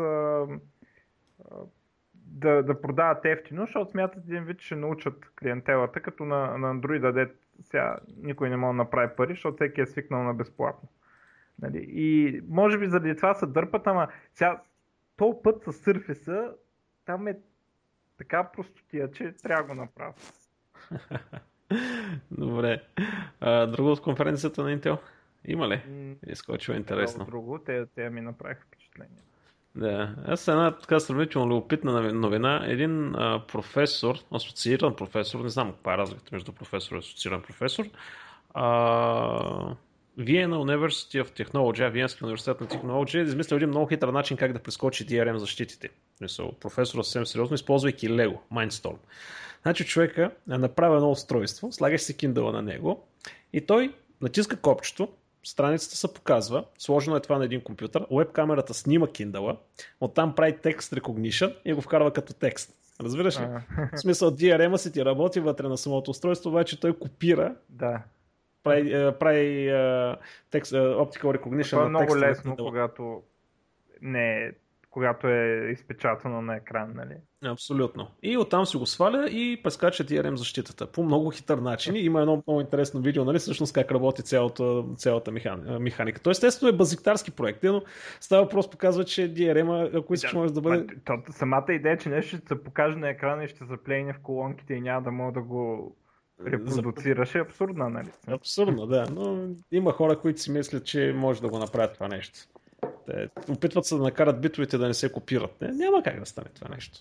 да, 2.13 2.63
да 2.63 2.81
продават 2.81 3.25
ефтино, 3.25 3.61
защото 3.61 3.91
смятат 3.91 4.23
един 4.23 4.43
вид, 4.43 4.61
ще 4.61 4.75
научат 4.75 5.31
клиентелата, 5.39 6.01
като 6.01 6.25
на, 6.25 6.57
на 6.57 6.75
Android 6.75 6.99
даде 6.99 7.33
сега 7.61 7.97
никой 8.17 8.49
не 8.49 8.57
може 8.57 8.75
да 8.75 8.83
направи 8.83 9.15
пари, 9.15 9.33
защото 9.33 9.55
всеки 9.55 9.81
е 9.81 9.85
свикнал 9.85 10.23
на 10.23 10.33
безплатно. 10.33 10.89
Нали? 11.61 11.85
И 11.89 12.41
може 12.49 12.77
би 12.77 12.87
заради 12.87 13.15
това 13.15 13.33
се 13.33 13.45
дърпат, 13.45 13.87
ама 13.87 14.07
сега 14.33 14.61
то 15.17 15.41
път 15.43 15.63
с 15.63 15.73
Surface 15.73 16.53
там 17.05 17.27
е 17.27 17.37
така 18.17 18.43
простотия, 18.43 19.11
че 19.11 19.35
трябва 19.43 19.63
да 19.63 19.67
го 19.67 19.81
направя. 19.81 20.13
Добре. 22.31 22.81
А, 23.39 23.65
друго 23.65 23.91
от 23.91 24.01
конференцията 24.01 24.63
на 24.63 24.77
Intel? 24.77 24.97
Има 25.45 25.69
ли? 25.69 25.81
Изкочва 26.27 26.75
интересно. 26.75 27.25
Друго, 27.25 27.59
те, 27.65 27.85
те 27.95 28.09
ми 28.09 28.21
направиха 28.21 28.61
впечатление. 28.67 29.17
Да, 29.75 30.15
аз 30.27 30.47
една 30.47 30.77
така 30.77 30.99
сравнително 30.99 31.47
любопитна 31.47 32.13
новина. 32.13 32.63
Един 32.67 33.15
а, 33.15 33.43
професор, 33.47 34.15
асоцииран 34.31 34.95
професор, 34.95 35.39
не 35.39 35.49
знам 35.49 35.71
каква 35.71 35.93
е 35.93 35.97
разликата 35.97 36.29
между 36.31 36.51
професор 36.51 36.95
и 36.95 36.99
асоцииран 36.99 37.41
професор, 37.41 37.85
а, 38.53 39.75
Vienna 40.19 40.55
University 40.55 41.23
of 41.23 41.43
Technology, 41.43 41.91
Виенския 41.91 42.25
университет 42.25 42.61
на 42.61 42.67
технология, 42.67 43.21
е 43.21 43.23
измислил 43.23 43.55
един 43.55 43.69
много 43.69 43.87
хитър 43.87 44.07
начин 44.07 44.37
как 44.37 44.53
да 44.53 44.59
прескочи 44.59 45.07
DRM 45.07 45.35
защитите. 45.35 45.89
Мисъл, 46.21 46.51
професора 46.51 47.03
съвсем 47.03 47.25
сериозно, 47.25 47.55
използвайки 47.55 48.09
Lego, 48.09 48.37
Mindstorm. 48.53 48.97
Значи 49.65 49.85
човека 49.85 50.31
направил 50.47 50.95
едно 50.95 51.11
устройство, 51.11 51.71
слагаш 51.71 52.01
си 52.01 52.17
Kindle 52.17 52.51
на 52.51 52.61
него 52.61 53.07
и 53.53 53.65
той 53.65 53.93
натиска 54.21 54.61
копчето, 54.61 55.13
страницата 55.43 55.95
се 55.95 56.13
показва, 56.13 56.65
сложено 56.77 57.15
е 57.15 57.19
това 57.19 57.37
на 57.37 57.45
един 57.45 57.61
компютър, 57.61 58.05
веб 58.11 58.31
камерата 58.31 58.73
снима 58.73 59.05
Kindle, 59.05 59.57
оттам 60.01 60.35
прави 60.35 60.57
текст 60.57 60.93
recognition 60.93 61.55
и 61.65 61.73
го 61.73 61.81
вкарва 61.81 62.13
като 62.13 62.33
текст. 62.33 62.75
Разбираш 63.01 63.39
ли? 63.39 63.45
В 63.93 63.97
смисъл 63.97 64.31
DRM-а 64.31 64.77
си 64.77 64.91
ти 64.91 65.05
работи 65.05 65.39
вътре 65.39 65.67
на 65.67 65.77
самото 65.77 66.11
устройство, 66.11 66.49
обаче 66.49 66.79
той 66.79 66.99
копира 66.99 67.55
да. 67.69 68.03
прави, 68.63 69.11
прави 69.19 69.71
текст, 70.51 70.73
optical 70.73 71.37
recognition 71.37 71.69
Това 71.69 71.81
е 71.81 71.83
на 71.83 71.89
много 71.89 72.17
лесно, 72.17 72.55
когато 72.55 73.23
не 74.01 74.43
е 74.43 74.51
когато 74.89 75.27
е 75.27 75.69
изпечатано 75.71 76.41
на 76.41 76.55
екран, 76.55 76.93
нали? 76.95 77.15
Абсолютно. 77.45 78.07
И 78.23 78.37
оттам 78.37 78.65
си 78.65 78.77
го 78.77 78.85
сваля 78.85 79.29
и 79.29 79.61
прескача 79.63 80.03
DRM 80.03 80.35
защитата. 80.35 80.87
По 80.87 81.03
много 81.03 81.29
хитър 81.29 81.57
начин. 81.57 81.95
Има 81.95 82.21
едно 82.21 82.43
много 82.47 82.61
интересно 82.61 83.01
видео, 83.01 83.25
нали, 83.25 83.39
всъщност 83.39 83.73
как 83.73 83.91
работи 83.91 84.23
цялата, 84.23 84.83
цялата 84.97 85.31
механи- 85.31 85.79
механика. 85.79 86.21
То 86.21 86.29
естествено 86.29 86.69
е 86.69 86.77
базиктарски 86.77 87.31
проект, 87.31 87.63
но 87.63 87.83
става 88.19 88.43
въпрос 88.43 88.69
показва, 88.69 89.05
че 89.05 89.33
DRM, 89.33 89.97
ако 89.97 90.13
искаш, 90.13 90.33
може 90.33 90.53
да 90.53 90.61
бъде... 90.61 90.87
То, 91.05 91.13
самата 91.29 91.65
идея, 91.69 91.97
че 91.97 92.09
нещо 92.09 92.37
ще 92.37 92.47
се 92.47 92.63
покаже 92.63 92.97
на 92.97 93.09
екрана 93.09 93.43
и 93.43 93.47
ще 93.47 93.65
заплейне 93.65 94.13
в 94.13 94.19
колонките 94.23 94.73
и 94.73 94.81
няма 94.81 95.01
да 95.01 95.11
мога 95.11 95.31
да 95.31 95.41
го 95.41 95.95
репродуцираш 96.47 97.35
е 97.35 97.39
абсурдна, 97.39 97.89
нали? 97.89 98.09
Абсурдно, 98.27 98.85
да. 98.85 99.05
Но 99.11 99.47
има 99.71 99.91
хора, 99.91 100.19
които 100.19 100.41
си 100.41 100.51
мислят, 100.51 100.85
че 100.85 101.13
може 101.15 101.41
да 101.41 101.49
го 101.49 101.59
направят 101.59 101.93
това 101.93 102.07
нещо. 102.07 102.39
Те 103.05 103.29
опитват 103.49 103.85
се 103.85 103.95
да 103.95 104.01
накарат 104.01 104.41
битовете 104.41 104.77
да 104.77 104.87
не 104.87 104.93
се 104.93 105.11
копират. 105.11 105.61
Не, 105.61 105.71
няма 105.71 106.03
как 106.03 106.19
да 106.19 106.25
стане 106.25 106.47
това 106.55 106.75
нещо. 106.75 106.99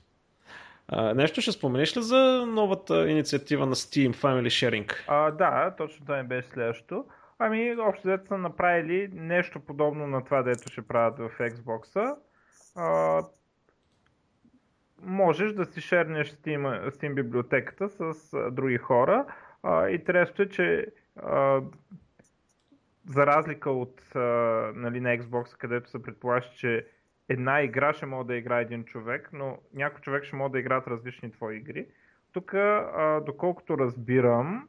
Нещо 0.92 1.40
ще 1.40 1.52
споменеш 1.52 1.96
ли 1.96 2.02
за 2.02 2.46
новата 2.46 3.10
инициатива 3.10 3.66
на 3.66 3.74
Steam 3.74 4.14
Family 4.14 4.46
Sharing? 4.46 5.04
А, 5.08 5.30
да, 5.30 5.74
точно 5.78 6.06
това 6.06 6.22
ми 6.22 6.28
беше 6.28 6.48
следващото. 6.48 7.04
Ами, 7.38 7.76
общо 7.78 8.08
взето 8.08 8.26
са 8.26 8.38
направили 8.38 9.08
нещо 9.12 9.60
подобно 9.60 10.06
на 10.06 10.24
това, 10.24 10.42
дето 10.42 10.72
ще 10.72 10.82
правят 10.82 11.18
в 11.18 11.30
Xbox. 11.38 12.16
Можеш 15.02 15.52
да 15.52 15.64
си 15.64 15.80
шернеш 15.80 16.32
Steam, 16.32 16.90
Steam 16.90 17.14
библиотеката 17.14 17.88
с 17.88 18.34
а, 18.34 18.50
други 18.50 18.76
хора. 18.76 19.26
А, 19.62 19.88
интересното 19.88 20.42
е, 20.42 20.48
че 20.48 20.86
а, 21.16 21.60
за 23.06 23.26
разлика 23.26 23.70
от 23.70 24.02
а, 24.14 24.20
нали, 24.74 25.00
на 25.00 25.18
Xbox, 25.18 25.56
където 25.58 25.90
се 25.90 26.02
предполага, 26.02 26.46
че 26.56 26.86
една 27.28 27.62
игра 27.62 27.92
ще 27.92 28.06
може 28.06 28.26
да 28.26 28.36
играе 28.36 28.62
един 28.62 28.84
човек, 28.84 29.30
но 29.32 29.58
някой 29.74 30.00
човек 30.00 30.24
ще 30.24 30.36
може 30.36 30.52
да 30.52 30.58
играят 30.58 30.86
различни 30.86 31.32
твои 31.32 31.56
игри. 31.56 31.86
Тук, 32.32 32.54
доколкото 33.26 33.78
разбирам, 33.78 34.68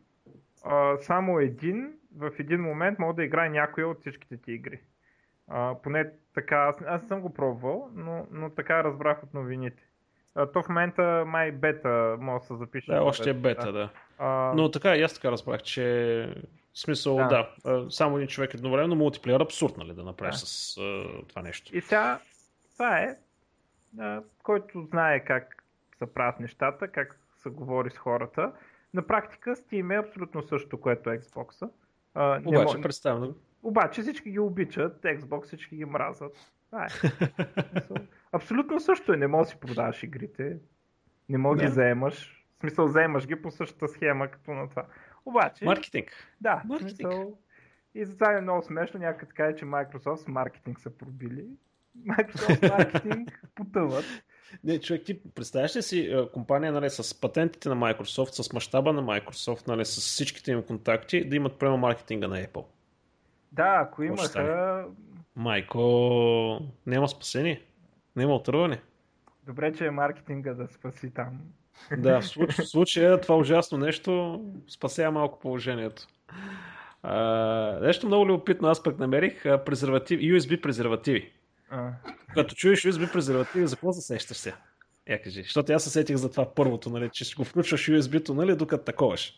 а, 0.64 0.98
само 0.98 1.40
един 1.40 1.94
в 2.18 2.32
един 2.40 2.62
момент 2.62 3.00
може 3.00 3.16
да 3.16 3.24
играе 3.24 3.50
някоя 3.50 3.88
от 3.88 4.00
всичките 4.00 4.38
ти 4.38 4.52
игри. 4.52 4.80
А, 5.48 5.76
поне 5.84 6.12
така, 6.34 6.56
аз, 6.58 6.82
аз 6.88 7.08
съм 7.08 7.22
го 7.22 7.34
пробвал, 7.34 7.90
но, 7.94 8.28
но 8.32 8.50
така 8.50 8.84
разбрах 8.84 9.24
от 9.24 9.34
новините. 9.34 9.84
А, 10.36 10.52
то 10.52 10.64
в 10.64 10.70
момента 10.70 11.24
май 11.28 11.52
бета 11.52 12.18
може 12.20 12.42
да 12.42 12.46
се 12.48 12.56
запише. 12.56 12.92
Да, 12.92 13.04
още 13.04 13.30
е 13.30 13.34
бета, 13.34 13.72
да. 13.72 13.90
А, 14.18 14.54
Но 14.56 14.72
така 14.72 14.96
и 14.96 15.02
аз 15.02 15.14
така 15.14 15.32
разбрах, 15.32 15.62
че 15.62 16.36
в 16.74 16.80
смисъл, 16.80 17.16
да, 17.16 17.28
Да. 17.28 17.72
да 17.72 17.92
само 17.92 18.18
един 18.18 18.28
човек 18.28 18.54
едновременно 18.54 18.96
мултиплеер 18.96 19.40
абсурд, 19.40 19.78
нали, 19.78 19.94
да 19.94 20.04
направиш 20.04 20.36
Да. 20.36 20.46
с 20.46 20.78
а, 20.78 21.06
това 21.28 21.42
нещо. 21.42 21.78
И 21.78 21.82
сега, 21.82 22.20
това 22.76 22.98
е, 23.00 23.18
а, 24.00 24.24
който 24.44 24.82
знае 24.82 25.26
как 25.26 25.64
се 25.98 26.14
правят 26.14 26.40
нещата, 26.40 26.88
как 26.88 27.20
се 27.38 27.50
говори 27.50 27.90
с 27.90 27.98
хората. 27.98 28.54
На 28.94 29.08
практика 29.08 29.56
Steam 29.56 29.94
е 29.94 30.08
абсолютно 30.08 30.44
същото, 30.44 30.82
което 30.82 31.10
е 31.10 31.20
Xbox. 31.20 31.70
А, 32.14 32.42
Обаче, 32.46 32.78
мо- 32.78 32.82
представено. 32.82 33.36
Обаче 33.64 34.02
всички 34.02 34.32
ги 34.32 34.40
обичат, 34.40 35.02
Xbox 35.02 35.44
всички 35.44 35.76
ги 35.76 35.86
мразят. 35.86 36.52
Това 36.70 36.86
е. 36.86 36.90
Абсолютно 38.32 38.80
също 38.80 39.14
е. 39.14 39.18
Не 39.18 39.28
можеш 39.28 39.48
да 39.48 39.52
си 39.52 39.60
продаваш 39.60 40.04
игрите. 40.04 40.58
Не 41.30 41.38
можеш 41.38 41.62
да 41.62 41.68
ги 41.68 41.74
заемаш. 41.74 42.46
В 42.58 42.60
смисъл, 42.60 42.88
заемаш 42.88 43.28
ги 43.28 43.42
по 43.42 43.52
същата 43.52 43.88
схема, 43.88 44.28
като 44.28 44.52
на 44.52 44.70
това. 44.70 44.86
Обаче, 45.26 45.66
Маркетинг. 45.66 46.12
да, 46.42 46.62
маркетинг. 46.66 47.00
смисъл, 47.00 47.38
и 47.96 48.06
за 48.06 48.14
това 48.14 48.38
е 48.38 48.42
много 48.42 48.62
смешно, 48.62 49.00
някой 49.00 49.28
каже, 49.28 49.56
че 49.56 49.66
Microsoft 49.66 50.16
с 50.16 50.28
маркетинг 50.28 50.80
са 50.80 50.90
пробили. 50.90 51.48
Microsoft 52.08 52.70
маркетинг 52.78 53.42
потъват. 53.56 54.06
Не, 54.64 54.80
човек, 54.80 55.04
ти 55.06 55.20
представяш 55.20 55.76
ли 55.76 55.82
си 55.82 56.26
компания 56.34 56.72
нали, 56.72 56.90
с 56.90 57.22
патентите 57.22 57.70
на 57.70 57.76
Microsoft, 57.76 58.42
с 58.42 58.54
мащаба 58.54 58.94
на 58.94 59.04
Microsoft, 59.04 59.68
нали, 59.68 59.86
с 59.86 59.96
всичките 59.96 60.52
им 60.52 60.64
контакти, 60.64 61.30
да 61.30 61.36
имат 61.36 61.60
прямо 61.60 61.78
маркетинга 61.78 62.28
на 62.28 62.38
Apple? 62.38 62.64
Да, 63.52 63.80
ако 63.82 64.04
имаха... 64.04 64.86
Майко, 65.36 66.60
няма 66.86 67.10
спасение. 67.10 67.62
Няма 68.16 68.36
отърване. 68.36 68.82
Добре, 69.46 69.74
че 69.74 69.86
е 69.86 69.92
маркетинга 69.92 70.54
да 70.54 70.68
спаси 70.68 71.12
там. 71.14 71.40
Да, 71.98 72.22
в 72.22 72.26
случ- 72.26 72.64
в 72.64 72.70
случая 72.70 73.22
това 73.22 73.38
ужасно 73.38 73.78
нещо 73.78 74.42
спасява 74.68 75.12
малко 75.12 75.40
положението. 75.40 76.08
А, 77.04 77.80
нещо 77.82 78.08
много 78.08 78.28
любопитно, 78.28 78.68
аз 78.68 78.84
пък 78.84 79.00
намерих 79.00 79.44
презерватив, 79.44 80.20
USB 80.20 80.62
презервативи. 80.62 81.32
А, 81.70 81.92
Като 82.34 82.56
чуеш 82.56 82.84
USB 82.84 83.12
презервативи, 83.12 83.68
за 83.68 83.76
какво 83.76 83.94
се 83.94 84.02
сещаш 84.02 84.38
се? 84.38 84.54
Я 85.10 85.22
кажи, 85.22 85.44
защото 85.44 85.74
аз 85.74 85.84
се 85.84 85.90
сетих 85.90 86.16
за 86.16 86.32
това 86.32 86.54
първото, 86.54 86.90
нали, 86.90 87.10
че 87.14 87.24
ще 87.26 87.36
го 87.36 87.44
включваш 87.44 87.88
USB-то, 87.88 88.34
нали, 88.34 88.56
докато 88.56 88.84
таковаш. 88.84 89.34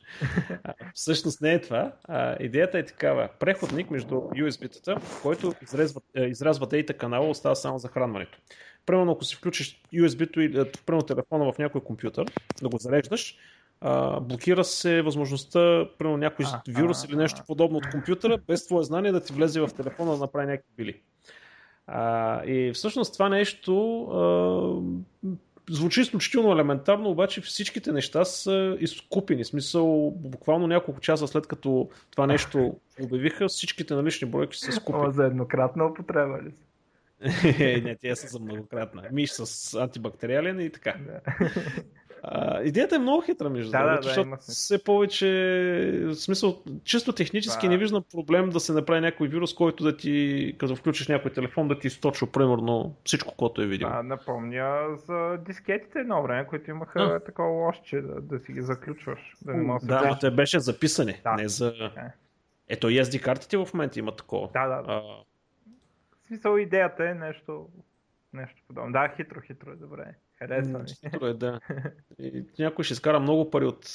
А, 0.64 0.74
всъщност 0.94 1.42
не 1.42 1.54
е 1.54 1.62
това. 1.62 1.92
А, 2.04 2.36
идеята 2.40 2.80
е 2.80 2.86
такава. 2.86 3.30
Преходник 3.40 3.92
между 3.92 4.16
USB-тата, 4.16 5.22
който 5.22 5.54
изрезва, 5.62 6.02
е, 6.16 6.24
изрязва 6.24 6.68
дейта 6.68 6.94
канала, 6.94 7.30
остава 7.30 7.56
само 7.56 7.80
захранването. 7.80 8.38
Примерно, 8.86 9.12
ако 9.12 9.26
си 9.26 9.36
включиш 9.36 9.82
USB-то 9.94 10.42
или 10.42 10.62
е, 10.62 10.72
примерно 10.86 11.06
телефона 11.06 11.52
в 11.52 11.58
някой 11.58 11.82
компютър, 11.82 12.26
да 12.62 12.70
го 12.70 12.78
зареждаш, 12.78 13.38
а, 13.82 14.20
блокира 14.20 14.64
се 14.64 15.02
възможността, 15.02 15.90
примерно 15.98 16.18
някой 16.18 16.46
вирус 16.68 17.04
или 17.04 17.16
нещо 17.16 17.42
подобно 17.48 17.78
от 17.78 17.90
компютъра, 17.90 18.38
без 18.48 18.66
твое 18.66 18.84
знание 18.84 19.12
да 19.12 19.24
ти 19.24 19.34
влезе 19.34 19.62
в 19.62 19.70
телефона 19.78 20.12
да 20.12 20.18
направи 20.18 20.46
някакви 20.48 20.74
били. 20.78 21.02
А, 21.88 22.44
и 22.46 22.72
всъщност 22.74 23.14
това 23.14 23.30
нещо 23.30 24.02
а, 24.04 25.32
звучи 25.70 26.02
изключително 26.02 26.52
елементарно, 26.52 27.10
обаче 27.10 27.42
всичките 27.42 27.92
неща 27.92 28.26
са 28.26 28.78
изкупени. 28.80 29.46
Смисъл, 29.46 30.12
буквално 30.12 30.68
няколко 30.68 31.00
часа 31.02 31.28
след 31.28 31.48
като 31.48 31.90
това 32.12 32.28
нещо 32.28 32.76
обявиха, 33.02 33.48
всичките 33.48 33.96
налични 33.96 34.28
бройки 34.28 34.58
са 34.58 34.68
Ама 34.72 34.76
скупени. 34.76 35.14
за 35.14 35.26
еднократна 35.26 35.86
употреба 35.86 36.42
ли 36.44 36.52
са? 36.52 36.68
не, 37.84 37.96
те 37.96 38.16
са 38.16 38.28
за 38.28 38.40
многократна. 38.40 39.04
Миш 39.12 39.30
с 39.32 39.74
антибактериален 39.74 40.60
и 40.60 40.70
така. 40.70 40.96
Да. 42.24 42.30
А, 42.32 42.64
идеята 42.64 42.96
е 42.96 43.00
много 43.00 43.22
хитра, 43.22 43.50
между 43.50 43.72
Да, 43.72 43.78
да, 43.78 43.84
другото, 43.86 43.98
да, 43.98 44.04
защото 44.04 44.28
има 44.28 44.38
смисъл. 44.38 44.54
все 44.54 44.84
повече, 44.84 45.28
в 46.06 46.16
смисъл, 46.16 46.56
чисто 46.84 47.14
технически 47.14 47.60
Това- 47.60 47.70
не 47.70 47.78
виждам 47.78 48.04
проблем 48.12 48.50
да 48.50 48.60
се 48.60 48.74
направи 48.74 49.02
някой 49.02 49.28
вирус, 49.28 49.56
който 49.56 49.84
да 49.84 49.98
ти, 49.98 50.16
като 50.58 50.76
включиш 50.76 51.08
някой 51.08 51.34
телефон, 51.34 51.68
да 51.68 51.80
ти 51.80 51.88
източва 51.88 52.28
примерно 52.28 52.96
всичко, 53.04 53.36
което 53.36 53.62
е 53.62 53.68
видимо. 53.68 53.92
А, 53.94 54.04
напомня 54.04 54.68
за 54.98 55.38
дискетите 55.40 56.00
едно 56.00 56.24
време, 56.24 56.48
които 56.48 56.70
имаха 56.70 57.02
А. 57.02 57.20
такова 57.20 57.50
лошче 57.50 58.02
да, 58.02 58.22
да 58.22 58.40
си 58.40 58.52
ги 58.52 58.62
заключваш. 58.62 59.20
Да 59.42 59.54
не 59.54 59.64
можеш 59.64 59.88
да, 59.88 60.02
да, 60.02 60.18
те 60.20 60.32
беше 60.32 60.60
записане, 60.60 61.22
Да. 61.24 61.34
не 61.34 61.48
за... 61.48 61.74
Така 61.80 62.02
е. 62.02 62.12
Ето 62.70 62.90
и 62.90 62.96
SD 62.96 63.22
картите 63.22 63.58
в 63.58 63.68
момента 63.74 64.00
имат 64.00 64.18
такова. 64.18 64.50
да, 64.54 64.68
да, 64.68 64.76
да. 64.78 64.84
А, 64.88 65.02
В 66.24 66.28
смисъл 66.28 66.58
идеята 66.58 67.04
е 67.06 67.14
нещо, 67.14 67.68
нещо 68.34 68.62
подобно. 68.68 68.92
Да, 68.92 69.14
хитро, 69.18 69.42
хитро 69.42 69.72
е 69.72 69.76
добре. 69.76 70.06
Харесва 70.40 70.80
ми. 70.80 70.86
е, 71.30 71.34
да. 71.34 71.60
И 72.20 72.46
някой 72.60 72.84
ще 72.84 72.94
изкара 72.94 73.20
много 73.20 73.50
пари 73.50 73.66
от... 73.66 73.86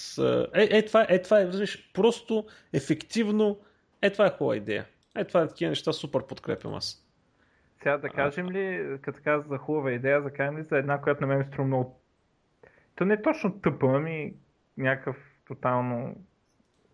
Е, 0.54 0.78
е, 0.78 0.84
това, 0.84 1.06
е, 1.08 1.22
това 1.22 1.40
е, 1.40 1.46
виждаш, 1.46 1.92
просто 1.92 2.46
ефективно. 2.72 3.58
Е, 4.02 4.10
това 4.10 4.26
е 4.26 4.30
хубава 4.30 4.56
идея. 4.56 4.86
Е, 5.16 5.24
това 5.24 5.42
е 5.42 5.48
такива 5.48 5.68
неща, 5.68 5.92
супер 5.92 6.26
подкрепям 6.26 6.74
аз. 6.74 7.08
Сега 7.78 7.98
да 7.98 8.08
кажем 8.08 8.50
ли, 8.50 8.98
като 9.02 9.20
каза 9.24 9.48
за 9.48 9.58
хубава 9.58 9.92
идея, 9.92 10.22
да 10.22 10.30
кажем 10.30 10.58
ли 10.58 10.62
за 10.62 10.78
една, 10.78 11.00
която 11.00 11.20
на 11.20 11.26
мен 11.26 11.38
ми 11.38 11.44
струва 11.44 11.66
много... 11.66 12.00
То 12.94 13.04
не 13.04 13.14
е 13.14 13.22
точно 13.22 13.60
тъпа, 13.60 13.86
ами 13.94 14.34
някакъв 14.76 15.16
тотално 15.48 16.16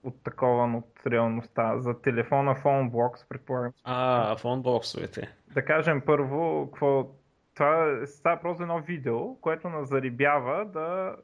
оттакован 0.02 0.74
от 0.74 0.92
реалността. 1.06 1.80
За 1.80 2.00
телефона 2.00 2.54
PhoneBox, 2.54 3.28
предполагам. 3.28 3.72
А, 3.84 4.36
фонбоксовете. 4.36 5.34
Да 5.54 5.64
кажем 5.64 6.02
първо, 6.06 6.70
какво... 6.72 7.17
това 7.58 8.06
става 8.06 8.40
просто 8.40 8.62
едно 8.62 8.80
видео, 8.80 9.34
което 9.40 9.68
нас 9.68 9.88
зарибява 9.88 10.64
да 10.64 11.16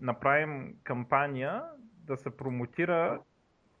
направим 0.00 0.74
кампания 0.84 1.62
да 2.06 2.16
се 2.16 2.36
промотира 2.36 3.20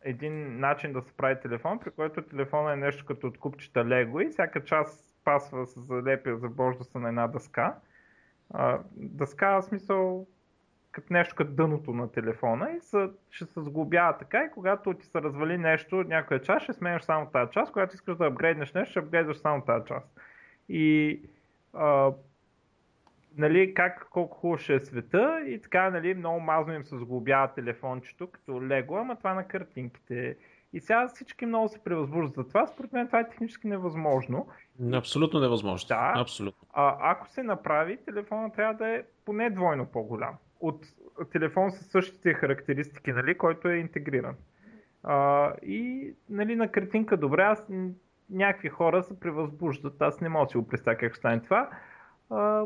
един 0.02 0.60
начин 0.60 0.92
да 0.92 1.02
се 1.02 1.12
прави 1.12 1.40
телефон, 1.40 1.78
при 1.78 1.90
който 1.90 2.22
телефона 2.22 2.72
е 2.72 2.76
нещо 2.76 3.06
като 3.06 3.26
от 3.26 3.38
купчета 3.38 3.84
Лего 3.84 4.20
и 4.20 4.28
всяка 4.28 4.64
част 4.64 5.16
пасва 5.24 5.66
се 5.66 5.80
залепя, 5.80 6.36
забожда 6.36 6.84
се 6.84 6.98
на 6.98 7.08
една 7.08 7.28
дъска. 7.28 7.74
А, 8.50 8.80
дъска 8.96 9.60
в 9.60 9.62
смисъл 9.62 10.26
като 10.92 11.12
нещо 11.12 11.34
като 11.34 11.50
дъното 11.50 11.92
на 11.92 12.12
телефона 12.12 12.70
и 12.76 12.80
са, 12.80 13.10
ще 13.30 13.44
се 13.44 13.60
сглобява 13.60 14.18
така 14.18 14.44
и 14.44 14.50
когато 14.50 14.94
ти 14.94 15.06
се 15.06 15.22
развали 15.22 15.58
нещо, 15.58 15.96
някоя 15.96 16.42
част, 16.42 16.62
ще 16.62 16.72
сменяш 16.72 17.02
само 17.02 17.26
тази 17.26 17.50
част, 17.50 17.72
когато 17.72 17.94
искаш 17.94 18.16
да 18.16 18.26
апгрейднеш 18.26 18.72
нещо, 18.72 18.90
ще 18.90 18.98
апгрейдваш 18.98 19.36
само 19.36 19.64
тази 19.64 19.86
част. 19.86 20.20
И 20.68 21.20
а, 21.78 22.12
нали, 23.36 23.74
как, 23.74 24.08
колко 24.10 24.36
хубаво 24.38 24.58
ще 24.58 24.74
е 24.74 24.80
света 24.80 25.44
и 25.46 25.60
така, 25.62 25.90
нали, 25.90 26.14
много 26.14 26.40
мазно 26.40 26.74
им 26.74 26.84
се 26.84 26.98
сглобява 26.98 27.54
телефончето 27.54 28.26
като 28.26 28.62
лего, 28.62 28.96
ама 28.96 29.16
това 29.16 29.34
на 29.34 29.48
картинките. 29.48 30.36
И 30.72 30.80
сега 30.80 31.08
всички 31.08 31.46
много 31.46 31.68
се 31.68 31.84
превъзбуждат 31.84 32.34
за 32.34 32.48
това. 32.48 32.66
Според 32.66 32.92
мен 32.92 33.06
това 33.06 33.20
е 33.20 33.28
технически 33.28 33.66
невъзможно. 33.66 34.48
Абсолютно 34.92 35.40
невъзможно. 35.40 35.88
Да. 35.88 36.12
Абсолютно. 36.16 36.66
А, 36.72 36.96
ако 37.10 37.28
се 37.28 37.42
направи, 37.42 37.96
телефона 37.96 38.52
трябва 38.52 38.74
да 38.74 38.88
е 38.88 39.02
поне 39.24 39.50
двойно 39.50 39.86
по-голям 39.86 40.34
от 40.60 40.86
телефон 41.32 41.70
с 41.70 41.90
същите 41.90 42.34
характеристики, 42.34 43.12
нали, 43.12 43.38
който 43.38 43.68
е 43.68 43.76
интегриран. 43.76 44.36
А, 45.02 45.52
и 45.62 46.12
нали, 46.30 46.56
на 46.56 46.68
картинка 46.68 47.16
добре, 47.16 47.42
аз 47.42 47.68
някакви 48.30 48.68
хора 48.68 49.02
се 49.02 49.20
превъзбуждат, 49.20 50.02
аз 50.02 50.20
не 50.20 50.28
мога 50.28 50.46
да 50.46 50.50
си 50.50 50.56
го 50.56 50.68
представя 50.68 50.96
как 50.96 51.16
стане 51.16 51.42
това. 51.42 51.70
А, 52.30 52.64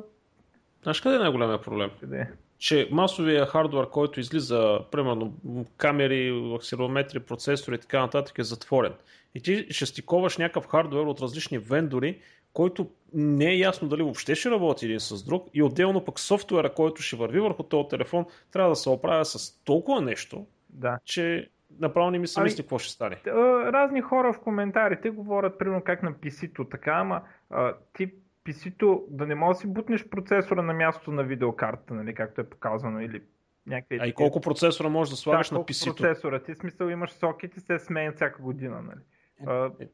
Знаеш 0.82 1.00
къде 1.00 1.16
е 1.16 1.18
най-големия 1.18 1.60
проблем? 1.60 1.90
къде? 2.00 2.28
че 2.58 2.88
масовия 2.92 3.46
хардвер, 3.46 3.88
който 3.88 4.20
излиза, 4.20 4.80
примерно 4.90 5.34
камери, 5.76 6.52
акселерометри, 6.56 7.20
процесори 7.20 7.74
и 7.74 7.78
така 7.78 8.00
нататък 8.00 8.38
е 8.38 8.42
затворен. 8.42 8.92
И 9.34 9.40
ти 9.42 9.66
ще 9.70 9.86
стиковаш 9.86 10.38
някакъв 10.38 10.66
хардвер 10.66 11.00
от 11.00 11.20
различни 11.20 11.58
вендори, 11.58 12.20
който 12.52 12.90
не 13.14 13.46
е 13.50 13.58
ясно 13.58 13.88
дали 13.88 14.02
въобще 14.02 14.34
ще 14.34 14.50
работи 14.50 14.84
един 14.84 15.00
с 15.00 15.24
друг 15.24 15.48
и 15.54 15.62
отделно 15.62 16.04
пък 16.04 16.20
софтуера, 16.20 16.74
който 16.74 17.02
ще 17.02 17.16
върви 17.16 17.40
върху 17.40 17.62
този 17.62 17.88
телефон, 17.88 18.26
трябва 18.52 18.70
да 18.70 18.76
се 18.76 18.90
оправя 18.90 19.24
с 19.24 19.62
толкова 19.64 20.00
нещо, 20.00 20.46
Да. 20.70 20.98
че 21.04 21.50
направо 21.78 22.10
не 22.10 22.18
ми 22.18 22.26
се 22.26 22.40
Ами, 22.40 22.44
мисли 22.44 22.62
какво 22.62 22.78
ще 22.78 22.92
стане. 22.92 23.16
Разни 23.26 24.00
хора 24.00 24.32
в 24.32 24.40
коментарите 24.40 25.10
говорят, 25.10 25.58
примерно 25.58 25.82
как 25.84 26.02
на 26.02 26.12
PC-то 26.12 26.64
така, 26.64 26.92
ама 26.92 27.22
а, 27.50 27.74
ти 27.92 28.12
PC-то 28.46 29.04
да 29.10 29.26
не 29.26 29.34
можеш 29.34 29.58
да 29.58 29.60
си 29.60 29.72
бутнеш 29.72 30.08
процесора 30.08 30.62
на 30.62 30.72
мястото 30.72 31.12
на 31.12 31.24
видеокартата, 31.24 31.94
нали, 31.94 32.14
както 32.14 32.40
е 32.40 32.44
показано, 32.44 33.00
или 33.00 33.22
някакви... 33.66 33.98
А 34.00 34.06
и 34.06 34.12
колко 34.12 34.40
процесора 34.40 34.88
можеш 34.88 35.10
да 35.10 35.16
слагаш 35.16 35.48
да, 35.48 35.54
на 35.54 35.64
PC-то? 35.64 35.94
процесора? 35.94 36.42
Ти 36.42 36.54
смисъл 36.54 36.88
имаш 36.88 37.10
сокет 37.10 37.56
и 37.56 37.60
се 37.60 37.78
сменят 37.78 38.16
всяка 38.16 38.42
година, 38.42 38.82
нали? 38.82 39.00
А, 39.46 39.70
е. 39.80 39.88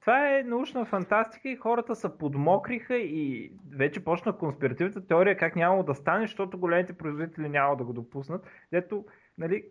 това 0.00 0.38
е 0.38 0.42
научна 0.42 0.84
фантастика 0.84 1.48
и 1.48 1.56
хората 1.56 1.94
се 1.94 2.18
подмокриха 2.18 2.96
и 2.96 3.52
вече 3.76 4.04
почна 4.04 4.38
конспиративната 4.38 5.06
теория 5.06 5.36
как 5.36 5.56
нямало 5.56 5.82
да 5.82 5.94
стане, 5.94 6.24
защото 6.24 6.58
големите 6.58 6.92
производители 6.92 7.48
няма 7.48 7.76
да 7.76 7.84
го 7.84 7.92
допуснат. 7.92 8.46
Дето, 8.72 9.04
нали, 9.38 9.64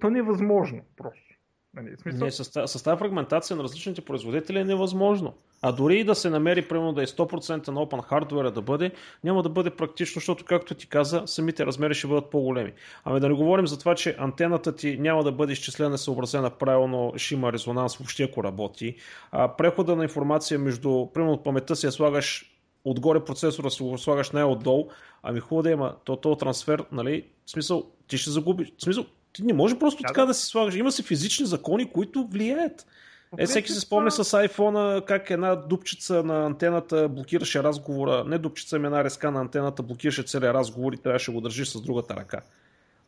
то 0.00 0.10
не 0.10 0.18
е 0.18 0.22
възможно 0.22 0.80
просто. 0.96 1.34
Нали, 1.76 1.96
смисъл, 1.96 2.24
Не, 2.24 2.30
с, 2.30 2.44
с 2.68 2.82
тази 2.82 2.98
фрагментация 2.98 3.56
на 3.56 3.62
различните 3.62 4.00
производители 4.00 4.58
е 4.58 4.64
невъзможно. 4.64 5.34
А 5.62 5.72
дори 5.72 5.98
и 5.98 6.04
да 6.04 6.14
се 6.14 6.30
намери, 6.30 6.68
примерно 6.68 6.92
да 6.92 7.02
е 7.02 7.06
100% 7.06 7.68
на 7.68 7.80
open 7.80 8.10
hardware 8.10 8.50
да 8.50 8.62
бъде, 8.62 8.90
няма 9.24 9.42
да 9.42 9.48
бъде 9.48 9.70
практично, 9.70 10.20
защото, 10.20 10.44
както 10.44 10.74
ти 10.74 10.88
каза, 10.88 11.22
самите 11.26 11.66
размери 11.66 11.94
ще 11.94 12.06
бъдат 12.06 12.30
по-големи. 12.30 12.72
Ами 13.04 13.20
да 13.20 13.28
не 13.28 13.34
говорим 13.34 13.66
за 13.66 13.78
това, 13.78 13.94
че 13.94 14.16
антената 14.18 14.76
ти 14.76 14.96
няма 14.98 15.24
да 15.24 15.32
бъде 15.32 15.52
изчислена, 15.52 15.98
съобразена 15.98 16.50
правилно, 16.50 17.12
ще 17.16 17.34
има 17.34 17.52
резонанс 17.52 17.96
въобще 17.96 18.22
ако 18.22 18.44
работи. 18.44 18.96
А, 19.32 19.56
прехода 19.56 19.96
на 19.96 20.02
информация 20.02 20.58
между, 20.58 21.06
примерно 21.14 21.32
от 21.32 21.44
паметта 21.44 21.76
си 21.76 21.86
я 21.86 21.92
слагаш 21.92 22.53
отгоре 22.84 23.24
процесора 23.24 23.70
си 23.70 23.82
го 23.82 23.98
слагаш 23.98 24.30
най-отдолу, 24.30 24.88
ами 25.22 25.40
хубаво 25.40 25.62
да 25.62 25.70
има 25.70 25.96
то, 26.04 26.16
то 26.16 26.36
трансфер, 26.36 26.84
нали, 26.92 27.24
в 27.46 27.50
смисъл, 27.50 27.90
ти 28.06 28.18
ще 28.18 28.30
загубиш, 28.30 28.72
в 28.78 28.82
смисъл, 28.82 29.04
ти 29.32 29.42
не 29.44 29.52
може 29.52 29.78
просто 29.78 30.02
Да, 30.02 30.06
така 30.06 30.24
да. 30.24 30.34
си 30.34 30.46
слагаш. 30.46 30.74
Има 30.74 30.92
си 30.92 31.02
физични 31.02 31.46
закони, 31.46 31.92
които 31.92 32.26
влияят. 32.26 32.86
Е, 33.38 33.46
всеки 33.46 33.72
се 33.72 33.80
спомня 33.80 34.10
с 34.10 34.24
iPhone 34.24 35.04
как 35.04 35.30
една 35.30 35.56
дупчица 35.56 36.22
на 36.22 36.46
антената 36.46 37.08
блокираше 37.08 37.62
разговора. 37.62 38.24
Не 38.24 38.38
дупчица, 38.38 38.76
ами 38.76 38.86
една 38.86 39.04
резка 39.04 39.30
на 39.30 39.40
антената 39.40 39.82
блокираше 39.82 40.22
целият 40.22 40.54
разговор 40.54 40.92
и 40.92 40.96
трябваше 40.96 41.30
да 41.30 41.34
го 41.34 41.40
държиш 41.40 41.68
с 41.68 41.80
другата 41.82 42.16
ръка. 42.16 42.40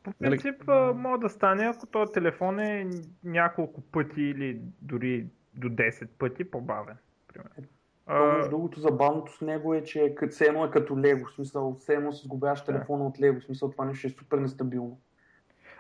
По 0.03 0.13
Нали? 0.21 0.31
принцип 0.39 0.69
а, 0.69 0.93
може 0.93 1.21
да 1.21 1.29
стане, 1.29 1.65
ако 1.65 1.87
този 1.87 2.13
телефон 2.13 2.61
е 2.61 2.87
няколко 3.25 3.81
пъти 3.81 4.23
или 4.23 4.59
дори 4.83 5.27
до 5.55 5.69
10 5.69 6.07
пъти 6.19 6.45
по-бавен. 6.45 6.97
примерно. 7.29 7.51
То, 8.07 8.13
А, 8.13 8.37
между 8.37 8.51
другото, 8.51 8.81
забавното 8.81 9.33
с 9.33 9.41
него 9.41 9.75
е, 9.75 9.85
че 9.85 10.15
все 10.31 10.45
едно 10.45 10.65
е 10.65 10.71
като 10.71 10.99
лего, 10.99 11.27
в 11.27 11.35
смисъл, 11.35 11.77
все 11.81 11.95
едно 11.95 12.13
си 12.13 12.23
сгубяваш 12.25 12.65
телефона 12.65 13.07
от 13.07 13.21
лего, 13.21 13.41
в 13.41 13.45
смисъл 13.45 13.71
това 13.71 13.85
нещо 13.85 14.07
е 14.07 14.11
супер 14.11 14.39
нестабилно. 14.39 14.99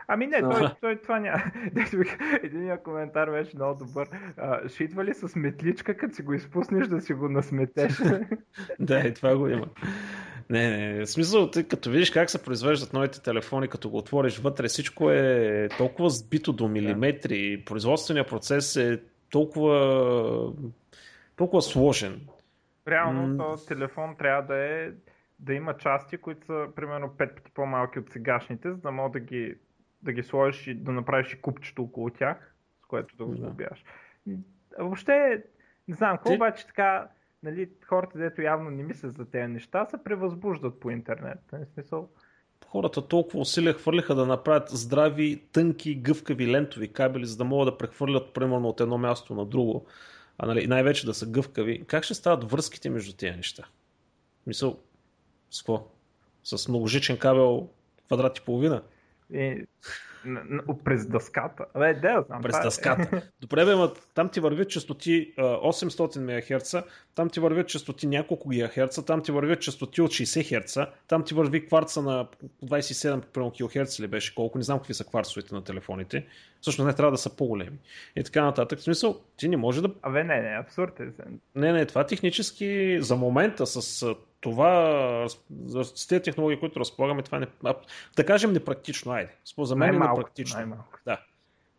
Ами 0.08 0.26
не, 0.26 0.42
Да. 0.42 0.48
той, 0.50 0.68
той 0.80 0.96
това 0.96 1.18
няма. 1.18 1.42
Единият 2.42 2.82
коментар 2.82 3.30
беше 3.30 3.56
много 3.56 3.84
добър. 3.84 4.08
А, 4.36 4.68
ще 4.68 4.84
идва 4.84 5.04
ли 5.04 5.14
с 5.14 5.36
метличка, 5.36 5.96
като 5.96 6.14
си 6.14 6.22
го 6.22 6.34
изпуснеш 6.34 6.88
да 6.88 7.00
си 7.00 7.14
го 7.14 7.28
насметеш? 7.28 8.02
Да, 8.80 8.98
и 9.00 9.14
това 9.14 9.36
го 9.36 9.48
има. 9.48 9.66
Не, 10.50 10.70
не, 10.70 11.00
в 11.04 11.06
смисъл, 11.06 11.50
ти 11.50 11.64
като 11.64 11.90
видиш 11.90 12.10
как 12.10 12.30
се 12.30 12.42
произвеждат 12.42 12.92
новите 12.92 13.22
телефони, 13.22 13.68
като 13.68 13.90
го 13.90 13.98
отвориш 13.98 14.38
вътре, 14.38 14.68
всичко 14.68 15.10
е 15.10 15.68
толкова 15.78 16.10
сбито 16.10 16.52
до 16.52 16.68
милиметри, 16.68 17.62
производственият 17.66 18.28
процес 18.28 18.76
е 18.76 19.02
толкова, 19.30 20.52
толкова 21.36 21.62
сложен. 21.62 22.26
Реално, 22.88 23.26
М. 23.26 23.36
този 23.38 23.66
телефон 23.66 24.16
трябва 24.16 24.42
да 24.42 24.56
е 24.56 24.90
да 25.38 25.54
има 25.54 25.76
части, 25.76 26.16
които 26.16 26.46
са 26.46 26.66
примерно 26.76 27.08
5 27.08 27.34
пъти 27.34 27.50
по-малки 27.50 27.98
от 27.98 28.10
сегашните, 28.10 28.70
за 28.70 28.76
да 28.76 28.90
мога 28.90 29.10
да 29.10 29.20
ги, 29.20 29.54
да 30.02 30.12
ги 30.12 30.22
сложиш 30.22 30.66
и 30.66 30.74
да 30.74 30.92
направиш 30.92 31.32
и 31.32 31.40
купчето 31.40 31.82
около 31.82 32.10
тях, 32.10 32.54
с 32.82 32.86
което 32.86 33.16
да 33.16 33.24
го 33.24 33.30
Да. 33.30 33.36
сглобяш. 33.36 33.84
А 34.78 34.82
Въобще, 34.82 35.44
не 35.88 35.94
знам, 35.94 36.16
какво 36.16 36.30
Ти- 36.30 36.36
обаче 36.36 36.66
така, 36.66 37.08
нали, 37.42 37.70
хората, 37.86 38.18
дето 38.18 38.42
явно 38.42 38.70
не 38.70 38.82
мислят 38.82 39.16
за 39.16 39.24
тези 39.24 39.52
неща, 39.52 39.86
се 39.86 40.04
превъзбуждат 40.04 40.80
по 40.80 40.90
интернет. 40.90 41.38
В 41.52 41.66
смисъл, 41.74 42.08
Хората 42.66 43.08
толкова 43.08 43.38
усилия 43.40 43.74
хвърляха 43.74 44.14
да 44.14 44.26
направят 44.26 44.68
здрави, 44.68 45.42
тънки, 45.52 45.94
гъвкави 45.94 46.52
лентови 46.52 46.92
кабели, 46.92 47.26
за 47.26 47.36
да 47.36 47.44
могат 47.44 47.66
да 47.66 47.78
прехвърлят 47.78 48.34
примерно 48.34 48.68
от 48.68 48.80
едно 48.80 48.98
място 48.98 49.34
на 49.34 49.46
друго. 49.46 49.86
А 50.38 50.46
нали, 50.46 50.66
най-вече 50.66 51.06
да 51.06 51.14
са 51.14 51.26
гъвкави. 51.26 51.84
Как 51.86 52.04
ще 52.04 52.14
стават 52.14 52.50
връзките 52.50 52.90
между 52.90 53.12
тези 53.12 53.36
неща? 53.36 53.64
Мисъл, 54.46 54.78
с 55.50 55.62
какво? 55.62 55.88
С 56.44 56.68
многожичен 56.68 57.18
кабел 57.18 57.68
квадрат 58.06 58.38
и 58.38 58.40
половина? 58.40 58.82
н- 59.30 59.66
през 60.84 61.06
дъската. 61.06 61.64
Абе, 61.74 61.94
да, 61.94 62.08
я 62.08 62.22
знам. 62.22 62.42
През 62.42 62.56
е- 62.58 62.62
дъската. 62.62 63.22
Добре, 63.40 63.64
бе, 63.64 63.74
ма, 63.74 63.92
там 64.14 64.28
ти 64.28 64.40
вървят 64.40 64.68
частоти 64.68 65.32
а, 65.38 65.42
800 65.42 66.18
МГц, 66.54 66.74
там 67.14 67.30
ти 67.30 67.40
вървят 67.40 67.68
частоти 67.68 68.06
няколко 68.06 68.48
ГГц, 68.48 69.04
там 69.04 69.22
ти 69.22 69.32
вървят 69.32 69.60
частоти 69.60 70.02
от 70.02 70.10
60 70.10 70.62
Хц, 70.62 70.78
там 71.08 71.24
ти 71.24 71.34
върви 71.34 71.66
кварца 71.66 72.02
на 72.02 72.28
27 72.64 73.20
примерно, 73.20 73.50
килохерц 73.52 74.00
ли 74.00 74.06
беше, 74.06 74.34
колко, 74.34 74.58
не 74.58 74.64
знам 74.64 74.78
какви 74.78 74.94
са 74.94 75.04
кварцовете 75.04 75.54
на 75.54 75.64
телефоните. 75.64 76.26
Всъщност 76.60 76.86
не 76.86 76.94
трябва 76.94 77.10
да 77.12 77.18
са 77.18 77.36
по-големи. 77.36 77.78
И 78.16 78.24
така 78.24 78.44
нататък. 78.44 78.78
В 78.78 78.82
смисъл, 78.82 79.20
ти 79.36 79.48
не 79.48 79.56
може 79.56 79.82
да 79.82 79.90
Абе, 80.02 80.24
не, 80.24 80.40
не, 80.42 80.56
абсурд 80.56 81.00
е. 81.00 81.04
не, 81.54 81.72
не, 81.72 81.86
това 81.86 82.06
технически 82.06 82.98
за 83.00 83.16
момента 83.16 83.66
с 83.66 84.06
това, 84.40 85.26
с- 85.68 86.06
тези 86.08 86.22
технологии, 86.22 86.60
които 86.60 86.80
разполагаме, 86.80 87.22
това 87.22 87.38
не, 87.38 87.46
а, 87.64 87.74
да 88.16 88.26
кажем 88.26 88.52
непрактично, 88.52 89.12
айде. 89.12 89.32
За 89.58 89.76
мен 89.76 89.94
е 89.94 89.98
непрактично. 90.16 90.56
най-малко. 90.56 90.98
Да. 91.04 91.20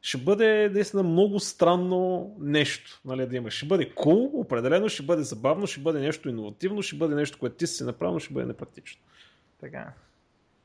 Ще 0.02 0.18
бъде 0.18 0.70
наистина 0.74 1.04
много 1.04 1.40
странно 1.40 2.32
нещо, 2.40 3.02
нали, 3.06 3.28
да 3.28 3.36
има. 3.36 3.52
Ще 3.52 3.66
бъде 3.66 3.90
cool, 3.90 4.30
определено, 4.34 4.90
ще 4.90 5.04
бъде 5.04 5.24
забавно, 5.24 5.68
ще 5.68 5.82
бъде 5.82 6.00
нещо 6.00 6.30
иновативно, 6.30 6.82
ще 6.82 6.96
бъде 6.96 7.16
нещо, 7.16 7.40
което 7.40 7.56
ти 7.56 7.68
си 7.68 7.84
направил, 7.84 8.20
ще 8.20 8.34
бъде 8.34 8.46
непрактично. 8.46 9.02
Така. 9.60 9.94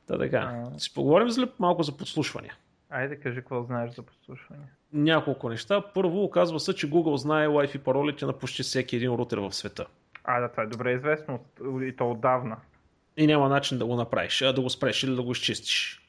Та 0.07 0.19
така. 0.19 0.71
А. 0.75 0.79
Си 0.79 0.95
поговорим 0.95 1.31
за 1.31 1.49
малко 1.59 1.83
за 1.83 1.97
подслушвания. 1.97 2.57
Айде, 2.91 3.17
кажи 3.17 3.37
какво 3.37 3.63
знаеш 3.63 3.95
за 3.95 4.03
подслушване. 4.03 4.63
Няколко 4.93 5.49
неща. 5.49 5.81
Първо, 5.95 6.25
оказва 6.25 6.61
се, 6.61 6.75
че 6.75 6.91
Google 6.91 7.17
знае 7.17 7.49
Wi-Fi 7.49 7.79
паролите 7.79 8.27
на 8.27 8.33
почти 8.33 8.63
всеки 8.63 8.97
един 8.97 9.11
рутер 9.11 9.39
в 9.39 9.53
света. 9.53 9.87
А, 10.25 10.41
да, 10.41 10.49
това 10.49 10.63
е 10.63 10.67
добре 10.67 10.93
известно 10.93 11.41
и 11.83 11.97
то 11.97 12.11
отдавна. 12.11 12.57
И 13.17 13.27
няма 13.27 13.49
начин 13.49 13.79
да 13.79 13.87
го 13.87 13.97
направиш, 13.97 14.43
а 14.43 14.53
да 14.53 14.61
го 14.61 14.71
спреш 14.71 15.03
или 15.03 15.17
да 15.17 15.23
го 15.23 15.33
изчистиш. 15.33 16.02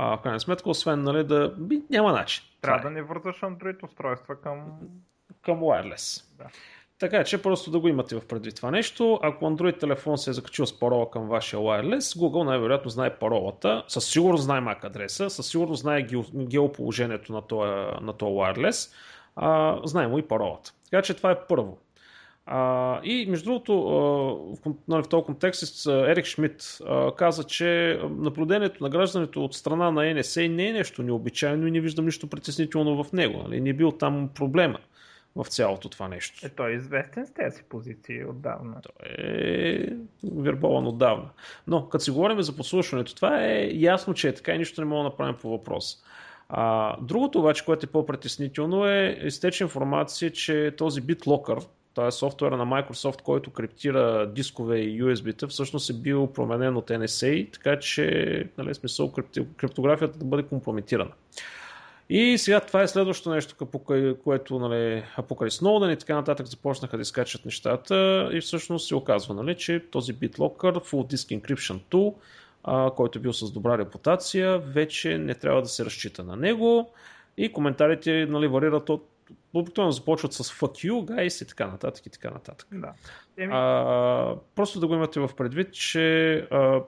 А, 0.00 0.16
в 0.16 0.22
крайна 0.22 0.40
сметка, 0.40 0.70
освен 0.70 1.02
нали, 1.02 1.24
да... 1.24 1.54
Би, 1.58 1.82
няма 1.90 2.12
начин. 2.12 2.44
Трябва 2.60 2.80
да 2.82 2.90
не 2.90 3.02
вързваш 3.02 3.40
Android 3.40 3.84
устройства 3.84 4.40
към... 4.40 4.78
Към 5.42 5.60
wireless. 5.60 6.36
Да. 6.38 6.44
Така 6.98 7.24
че 7.24 7.42
просто 7.42 7.70
да 7.70 7.80
го 7.80 7.88
имате 7.88 8.16
в 8.16 8.26
предвид 8.26 8.56
това 8.56 8.70
нещо. 8.70 9.18
Ако 9.22 9.44
Android 9.44 9.80
телефон 9.80 10.18
се 10.18 10.30
е 10.30 10.32
закачил 10.32 10.66
с 10.66 10.80
парола 10.80 11.10
към 11.10 11.28
вашия 11.28 11.60
wireless, 11.60 12.18
Google 12.18 12.44
най-вероятно 12.44 12.90
знае 12.90 13.18
паролата, 13.18 13.84
със 13.88 14.10
сигурност 14.10 14.44
знае 14.44 14.60
MAC 14.60 14.84
адреса, 14.84 15.30
със 15.30 15.48
сигурност 15.48 15.82
знае 15.82 16.06
геоположението 16.34 17.32
на 17.32 17.42
този, 17.42 17.70
на 18.00 18.12
този 18.12 18.32
wireless, 18.32 18.94
а, 19.36 19.80
знае 19.84 20.08
му 20.08 20.18
и 20.18 20.28
паролата. 20.28 20.72
Така 20.90 21.02
че 21.02 21.14
това 21.14 21.30
е 21.30 21.46
първо. 21.48 21.78
А, 22.50 23.00
и 23.04 23.26
между 23.26 23.44
другото, 23.44 23.74
в, 24.64 24.74
нали, 24.88 25.02
в 25.02 25.08
този 25.08 25.24
контекст 25.24 25.86
Ерик 25.86 26.24
Шмидт 26.24 26.62
каза, 27.16 27.44
че 27.44 28.00
наблюдението 28.10 28.84
на 28.84 28.90
гражданите 28.90 29.38
от 29.38 29.54
страна 29.54 29.90
на 29.90 30.00
NSA 30.00 30.48
не 30.48 30.68
е 30.68 30.72
нещо 30.72 31.02
необичайно 31.02 31.66
и 31.66 31.70
не 31.70 31.80
виждам 31.80 32.04
нищо 32.04 32.26
притеснително 32.26 33.04
в 33.04 33.12
него. 33.12 33.42
Нали? 33.42 33.60
Не 33.60 33.70
е 33.70 33.72
бил 33.72 33.92
там 33.92 34.30
проблема 34.34 34.78
в 35.36 35.44
цялото 35.44 35.88
това 35.88 36.08
нещо. 36.08 36.46
Е, 36.46 36.48
той 36.48 36.70
е 36.70 36.74
известен 36.74 37.26
с 37.26 37.30
тези 37.30 37.62
позиции 37.68 38.24
отдавна. 38.24 38.80
Той 38.82 39.08
е 39.18 39.88
вербован 40.36 40.86
отдавна. 40.86 41.28
Но, 41.66 41.88
като 41.88 42.04
си 42.04 42.10
говорим 42.10 42.42
за 42.42 42.56
подслушването, 42.56 43.14
това 43.14 43.44
е 43.44 43.70
ясно, 43.72 44.14
че 44.14 44.28
е 44.28 44.34
така 44.34 44.52
и 44.52 44.58
нищо 44.58 44.80
не 44.80 44.84
мога 44.84 45.02
да 45.02 45.08
направим 45.08 45.36
по 45.40 45.50
въпрос. 45.50 46.04
А, 46.48 46.96
другото 47.00 47.38
обаче, 47.38 47.64
което 47.64 47.86
е 47.86 47.92
по-притеснително 47.92 48.86
е 48.86 49.20
изтече 49.22 49.64
информация, 49.64 50.30
че 50.30 50.74
този 50.78 51.02
BitLocker, 51.02 51.66
т.е. 51.98 52.10
софтуера 52.10 52.56
на 52.56 52.66
Microsoft, 52.66 53.22
който 53.22 53.50
криптира 53.50 54.26
дискове 54.26 54.78
и 54.78 55.02
USB-та, 55.02 55.46
всъщност 55.46 55.90
е 55.90 55.92
бил 55.92 56.26
променен 56.26 56.76
от 56.76 56.88
NSA, 56.88 57.52
така 57.52 57.78
че 57.78 58.44
нали, 58.58 58.74
смисъл 58.74 59.12
криптографията 59.56 60.18
да 60.18 60.24
бъде 60.24 60.42
компрометирана. 60.42 61.10
И 62.10 62.38
сега 62.38 62.60
това 62.60 62.82
е 62.82 62.88
следващото 62.88 63.30
нещо, 63.30 63.54
което 64.24 64.58
нали, 64.58 65.04
покрай 65.28 65.50
Snowden 65.50 65.92
и 65.92 65.96
така 65.96 66.14
нататък 66.14 66.46
започнаха 66.46 66.96
да 66.96 67.02
изкачат 67.02 67.44
нещата 67.44 68.28
и 68.32 68.40
всъщност 68.40 68.88
се 68.88 68.94
оказва, 68.94 69.34
нали, 69.34 69.54
че 69.54 69.84
този 69.90 70.14
BitLocker 70.14 70.72
Full 70.72 71.14
Disk 71.14 71.40
Encryption 71.40 71.80
Tool, 71.90 72.14
а, 72.64 72.90
който 72.90 73.18
е 73.18 73.22
бил 73.22 73.32
с 73.32 73.52
добра 73.52 73.78
репутация, 73.78 74.58
вече 74.58 75.18
не 75.18 75.34
трябва 75.34 75.62
да 75.62 75.68
се 75.68 75.84
разчита 75.84 76.24
на 76.24 76.36
него 76.36 76.90
и 77.36 77.52
коментарите 77.52 78.26
нали, 78.26 78.46
варират 78.46 78.90
от 78.90 79.08
обикновено 79.54 79.92
започват 79.92 80.32
с 80.32 80.44
fuck 80.44 80.90
you, 80.90 81.04
guys 81.04 81.44
и 81.44 81.48
така 81.48 81.66
нататък 81.66 82.06
и 82.06 82.10
така 82.10 82.30
нататък. 82.30 82.68
Да. 82.72 82.92
А, 83.50 84.36
просто 84.54 84.80
да 84.80 84.86
го 84.86 84.94
имате 84.94 85.20
в 85.20 85.30
предвид, 85.36 85.72
че 85.72 86.34
а, 86.50 86.80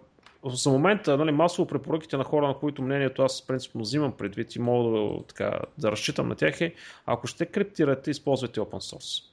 за 0.44 0.70
момента 0.70 1.16
нали, 1.16 1.32
масово 1.32 1.68
препоръките 1.68 2.16
на 2.16 2.24
хора, 2.24 2.48
на 2.48 2.54
които 2.54 2.82
мнението 2.82 3.22
аз 3.22 3.46
принципно 3.46 3.80
взимам 3.80 4.12
предвид 4.12 4.56
и 4.56 4.58
мога 4.58 4.98
да, 4.98 5.22
така, 5.26 5.60
да 5.78 5.92
разчитам 5.92 6.28
на 6.28 6.34
тях 6.34 6.60
е, 6.60 6.74
ако 7.06 7.26
ще 7.26 7.46
криптирате, 7.46 8.10
използвайте 8.10 8.60
open 8.60 8.96
source. 8.96 9.29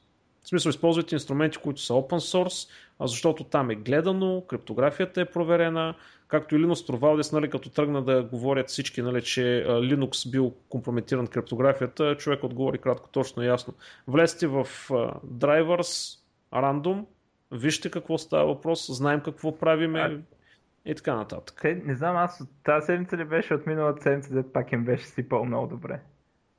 В 0.48 0.50
смисъл, 0.50 0.70
използвайте 0.70 1.16
инструменти, 1.16 1.58
които 1.58 1.82
са 1.82 1.94
open 1.94 2.44
source, 2.44 2.70
защото 3.02 3.44
там 3.44 3.70
е 3.70 3.76
гледано, 3.76 4.44
криптографията 4.48 5.22
е 5.22 5.26
проверена, 5.26 5.96
както 6.28 6.56
и 6.56 6.60
Linus 6.60 6.92
Torvalds, 6.92 7.34
нали, 7.34 7.50
като 7.50 7.70
тръгна 7.70 8.04
да 8.04 8.24
говорят 8.24 8.70
всички, 8.70 9.02
нали, 9.02 9.22
че 9.22 9.66
Linux 9.68 10.32
бил 10.32 10.54
компрометиран 10.70 11.28
криптографията, 11.28 12.16
човек 12.18 12.44
отговори 12.44 12.78
кратко, 12.78 13.10
точно 13.12 13.44
и 13.44 13.48
ясно. 13.48 13.74
Влезте 14.08 14.48
в 14.48 14.68
drivers, 15.26 16.20
random, 16.54 17.06
вижте 17.52 17.92
какво 17.92 18.18
става 18.18 18.46
въпрос, 18.46 18.88
знаем 18.92 19.22
какво 19.22 19.58
правиме, 19.58 20.22
и 20.86 20.96
така 20.96 21.16
нататък. 21.16 21.60
Те, 21.62 21.82
не 21.86 21.96
знам, 21.96 22.16
аз 22.16 22.44
тази 22.64 22.86
седмица 22.86 23.18
ли 23.18 23.26
беше 23.26 23.54
от 23.54 23.68
миналата 23.68 24.02
седмица, 24.02 24.34
дет 24.34 24.54
пак 24.54 24.72
им 24.72 24.86
беше 24.86 25.06
сипал 25.06 25.46
много 25.46 25.68
добре. 25.68 26.00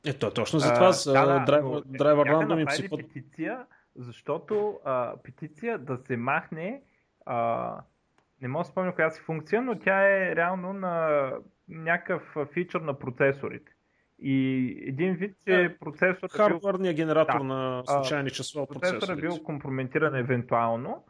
Ето, 0.06 0.26
е 0.26 0.30
точно 0.30 0.58
за 0.58 0.74
това 0.74 0.92
с 0.92 1.12
да, 1.12 1.44
драйвер, 1.46 1.82
драйвер 1.86 2.26
рандом 2.26 2.58
им 2.58 2.66
сипат. 2.70 3.00
петиция, 3.00 3.58
защото 3.98 4.80
а, 4.84 5.14
петиция 5.22 5.78
да 5.78 5.96
се 5.96 6.16
махне 6.16 6.82
а, 7.26 7.80
не 8.42 8.48
мога 8.48 8.64
да 8.64 8.70
спомня 8.70 8.94
коя 8.94 9.10
си 9.10 9.20
функция, 9.20 9.62
но 9.62 9.78
тя 9.78 10.02
е 10.02 10.36
реално 10.36 10.72
на 10.72 11.32
някакъв 11.68 12.36
фичър 12.52 12.80
на 12.80 12.98
процесорите. 12.98 13.72
И 14.18 14.66
един 14.86 15.14
вид, 15.14 15.36
че 15.46 15.76
процесорът. 15.80 16.32
Хардварният 16.32 16.96
бил... 16.96 17.04
генератор 17.04 17.38
да, 17.38 17.44
на 17.44 17.82
случайни 17.86 18.30
числа 18.30 18.62
от 18.62 18.68
процесора. 18.68 18.98
Процесорът 18.98 19.18
е 19.18 19.20
бил 19.20 19.42
компрометиран 19.44 20.14
евентуално 20.14 21.04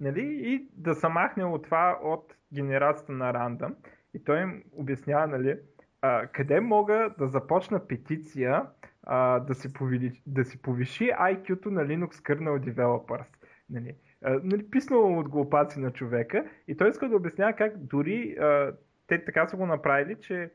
нали, 0.00 0.40
и 0.42 0.68
да 0.72 0.94
се 0.94 1.08
махне 1.08 1.44
от 1.44 1.64
това 1.64 1.98
от 2.02 2.34
генерацията 2.54 3.12
на 3.12 3.34
рандъм. 3.34 3.74
И 4.14 4.24
той 4.24 4.42
им 4.42 4.62
обяснява, 4.72 5.26
нали, 5.26 5.58
а, 6.02 6.26
къде 6.26 6.60
мога 6.60 7.14
да 7.18 7.28
започна 7.28 7.86
петиция 7.86 8.66
а, 9.02 9.40
да, 9.40 9.54
си 9.54 9.72
повели, 9.72 10.22
да 10.26 10.44
си 10.44 10.62
повиши 10.62 11.04
IQ-то 11.04 11.70
на 11.70 11.86
Linux 11.86 12.10
Kernel 12.10 12.72
Developers. 12.72 13.28
Нали, 13.70 13.94
а, 14.24 14.40
нали, 14.44 14.70
писнало 14.70 15.18
от 15.18 15.28
глупаци 15.28 15.80
на 15.80 15.90
човека 15.90 16.44
и 16.68 16.76
той 16.76 16.88
иска 16.88 17.08
да 17.08 17.16
обяснява 17.16 17.52
как 17.52 17.78
дори 17.78 18.36
а, 18.40 18.72
те 19.06 19.24
така 19.24 19.46
са 19.46 19.56
го 19.56 19.66
направили, 19.66 20.16
че 20.20 20.50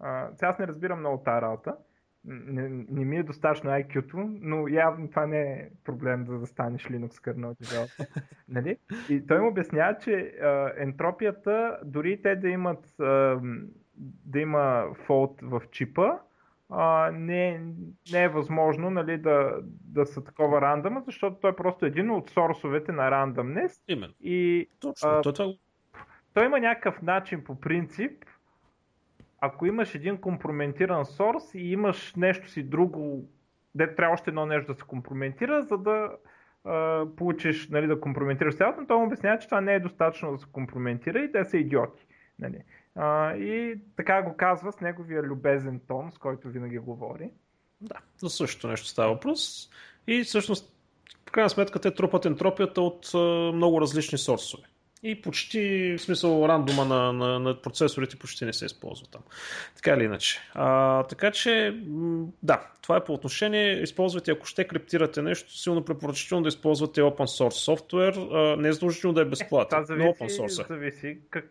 а, 0.00 0.28
сега 0.34 0.48
аз 0.48 0.58
не 0.58 0.66
разбирам 0.66 0.98
много 0.98 1.22
тази 1.24 1.42
работа, 1.42 1.76
не, 2.24 2.68
не 2.68 3.04
ми 3.04 3.16
е 3.16 3.22
достатъчно 3.22 3.70
IQ-то, 3.70 4.16
но 4.40 4.68
явно 4.68 5.08
това 5.08 5.26
не 5.26 5.42
е 5.42 5.68
проблем 5.84 6.24
да 6.24 6.38
застанеш 6.38 6.84
Linux 6.84 7.08
kernel 7.08 7.54
developer. 7.62 8.22
нали? 8.48 8.76
И 9.10 9.26
той 9.26 9.40
му 9.40 9.48
обяснява, 9.48 9.98
че 9.98 10.34
а, 10.42 10.72
ентропията, 10.76 11.78
дори 11.84 12.22
те 12.22 12.36
да 12.36 12.48
имат 12.48 13.00
а, 13.00 13.40
да 14.26 14.40
има 14.40 14.86
фолт 14.94 15.40
в 15.42 15.62
чипа, 15.70 16.18
а, 16.76 17.10
не, 17.10 17.60
не 18.12 18.24
е 18.24 18.28
възможно 18.28 18.90
нали, 18.90 19.18
да, 19.18 19.52
да 19.64 20.06
са 20.06 20.24
такова 20.24 20.60
рандъма, 20.60 21.00
защото 21.06 21.36
той 21.40 21.50
е 21.50 21.56
просто 21.56 21.86
един 21.86 22.10
от 22.10 22.30
сорсовете 22.30 22.92
на 22.92 23.10
рандъмнес. 23.10 23.82
Именно. 23.88 24.14
И, 24.20 24.68
Точно. 24.80 25.08
А, 25.08 25.22
това... 25.22 25.52
Той 26.34 26.44
има 26.44 26.60
някакъв 26.60 27.02
начин 27.02 27.44
по 27.44 27.60
принцип, 27.60 28.24
ако 29.40 29.66
имаш 29.66 29.94
един 29.94 30.16
компрометиран 30.16 31.04
сорс 31.04 31.54
и 31.54 31.72
имаш 31.72 32.14
нещо 32.14 32.50
си 32.50 32.62
друго, 32.62 33.28
де 33.74 33.94
трябва 33.94 34.14
още 34.14 34.30
едно 34.30 34.46
нещо 34.46 34.72
да 34.72 34.78
се 34.78 34.84
компрометира, 34.84 35.62
за 35.62 35.78
да 35.78 36.10
а, 36.64 37.06
получиш, 37.16 37.68
нали, 37.68 37.86
да 37.86 38.00
компрометираш 38.00 38.56
цялото, 38.56 38.80
но 38.80 38.86
той 38.86 38.96
му 38.96 39.04
обяснява, 39.04 39.38
че 39.38 39.48
това 39.48 39.60
не 39.60 39.74
е 39.74 39.80
достатъчно 39.80 40.32
да 40.32 40.38
се 40.38 40.46
компрометира 40.52 41.18
и 41.18 41.32
те 41.32 41.44
са 41.44 41.56
идиоти. 41.56 42.06
Нали. 42.38 42.58
А, 42.94 43.34
и 43.34 43.80
така 43.96 44.22
го 44.22 44.36
казва 44.36 44.72
с 44.72 44.80
неговия 44.80 45.22
любезен 45.22 45.80
тон, 45.88 46.12
с 46.12 46.18
който 46.18 46.48
винаги 46.48 46.78
говори. 46.78 47.30
Да, 47.80 47.96
за 48.18 48.30
същото 48.30 48.68
нещо 48.68 48.86
става 48.86 49.12
въпрос. 49.12 49.70
И 50.06 50.22
всъщност, 50.22 50.76
в 51.28 51.32
крайна 51.32 51.50
сметка, 51.50 51.78
те 51.78 51.94
трупат 51.94 52.24
ентропията 52.24 52.80
от 52.80 53.10
а, 53.14 53.18
много 53.52 53.80
различни 53.80 54.18
сорсове 54.18 54.64
и 55.04 55.22
почти, 55.22 55.94
в 55.98 56.02
смисъл, 56.02 56.48
рандома 56.48 56.84
на, 56.84 57.12
на, 57.12 57.38
на 57.38 57.62
процесорите 57.62 58.16
почти 58.16 58.44
не 58.44 58.52
се 58.52 58.66
използва 58.66 59.06
там. 59.06 59.22
Така 59.76 59.90
или 59.90 60.04
иначе. 60.04 60.40
А, 60.54 61.02
така 61.02 61.30
че, 61.30 61.80
да, 62.42 62.66
това 62.82 62.96
е 62.96 63.04
по 63.04 63.12
отношение. 63.12 63.82
Използвайте, 63.82 64.30
ако 64.30 64.46
ще 64.46 64.66
криптирате 64.66 65.22
нещо, 65.22 65.58
силно 65.58 65.84
препоръчително 65.84 66.42
да 66.42 66.48
използвате 66.48 67.00
open 67.00 67.42
source 67.42 67.50
софтуер. 67.50 68.14
Не 68.58 68.68
е 68.68 68.72
задължително 68.72 69.14
да 69.14 69.20
е 69.20 69.24
безплатен, 69.24 69.78
е, 69.78 69.94
но 69.96 70.04
open 70.04 70.40
source. 70.40 70.68
Зависи 70.68 71.18
как, 71.30 71.50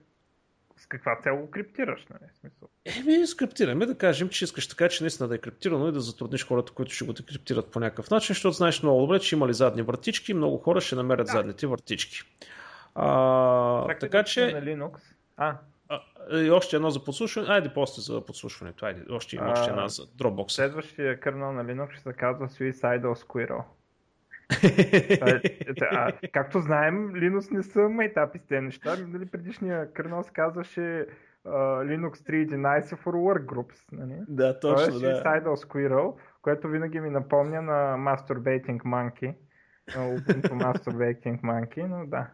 с 0.83 0.87
каква 0.87 1.19
цел 1.23 1.37
го 1.37 1.51
криптираш, 1.51 2.05
нали? 2.09 2.29
Смисъл. 2.39 2.69
Еми, 2.85 3.27
скриптираме 3.27 3.85
да 3.85 3.97
кажем, 3.97 4.29
че 4.29 4.45
искаш 4.45 4.67
така, 4.67 4.89
че 4.89 5.03
наистина 5.03 5.29
да 5.29 5.35
е 5.35 5.37
криптирано 5.37 5.87
и 5.87 5.91
да 5.91 5.99
затрудниш 6.01 6.47
хората, 6.47 6.73
които 6.73 6.93
ще 6.93 7.05
го 7.05 7.13
декриптират 7.13 7.71
по 7.71 7.79
някакъв 7.79 8.09
начин, 8.09 8.33
защото 8.33 8.53
знаеш 8.53 8.83
много 8.83 9.01
добре, 9.01 9.19
че 9.19 9.35
има 9.35 9.47
ли 9.47 9.53
задни 9.53 9.81
вратички 9.81 10.31
и 10.31 10.35
много 10.35 10.57
хора 10.57 10.81
ще 10.81 10.95
намерят 10.95 11.25
да. 11.25 11.31
задните 11.31 11.67
вратички. 11.67 12.21
А, 12.95 13.87
така, 13.87 13.99
така 13.99 14.23
че... 14.23 14.51
На 14.51 14.61
Linux. 14.61 14.99
А. 15.37 15.57
а. 15.89 16.01
И 16.39 16.51
още 16.51 16.75
едно 16.75 16.89
за 16.89 17.03
подслушване. 17.03 17.47
Айде 17.49 17.69
после 17.73 18.01
за 18.01 18.25
подслушването. 18.25 18.85
Айде, 18.85 19.01
още 19.09 19.35
има 19.35 19.51
още 19.51 19.69
една 19.69 19.87
за 19.87 20.01
Dropbox. 20.01 20.51
Следващия 20.51 21.19
кърнал 21.19 21.51
на 21.51 21.65
Linux 21.65 21.91
ще 21.93 22.03
се 22.03 22.13
казва 22.13 22.47
Suicidal 22.47 23.25
Squirrel. 23.25 23.63
А, 25.91 26.11
както 26.33 26.59
знаем, 26.59 27.13
Linux 27.13 27.51
не 27.51 27.63
са 27.63 27.89
майтапи 27.89 28.39
с 28.39 28.45
тези 28.45 28.61
неща. 28.61 28.95
Нали, 29.07 29.25
предишния 29.25 29.93
кърнал 29.93 30.23
се 30.23 30.31
казваше 30.33 31.07
uh, 31.45 31.83
Linux 31.85 32.13
3.11 32.13 32.83
for 32.83 33.13
Workgroups. 33.13 33.77
Нали? 33.91 34.15
Да, 34.27 34.59
точно, 34.59 34.99
Той 34.99 35.11
е 35.11 35.13
Suicidal 35.13 35.65
Squirrel, 35.65 36.13
което 36.41 36.67
винаги 36.67 36.99
ми 36.99 37.09
напомня 37.09 37.61
на 37.61 37.97
Masturbating 37.97 38.83
Monkey. 38.83 39.35
Ubuntu 39.91 40.51
Masturbating 40.51 41.41
Monkey, 41.41 41.85
но 41.87 42.07
да. 42.07 42.27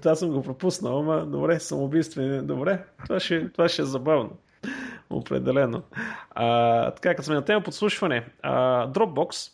Това 0.00 0.14
съм 0.14 0.30
го 0.30 0.42
пропуснал, 0.42 0.98
ама 0.98 1.26
добре, 1.26 1.60
самоубийствен. 1.60 2.46
Добре, 2.46 2.84
това 3.04 3.20
ще, 3.20 3.52
това 3.52 3.68
ще 3.68 3.82
е 3.82 3.84
забавно. 3.84 4.38
Определено. 5.10 5.82
А, 6.30 6.90
така, 6.90 7.10
като 7.10 7.22
сме 7.22 7.34
на 7.34 7.44
тема 7.44 7.62
подслушване, 7.62 8.28
а, 8.42 8.86
Dropbox 8.88 9.53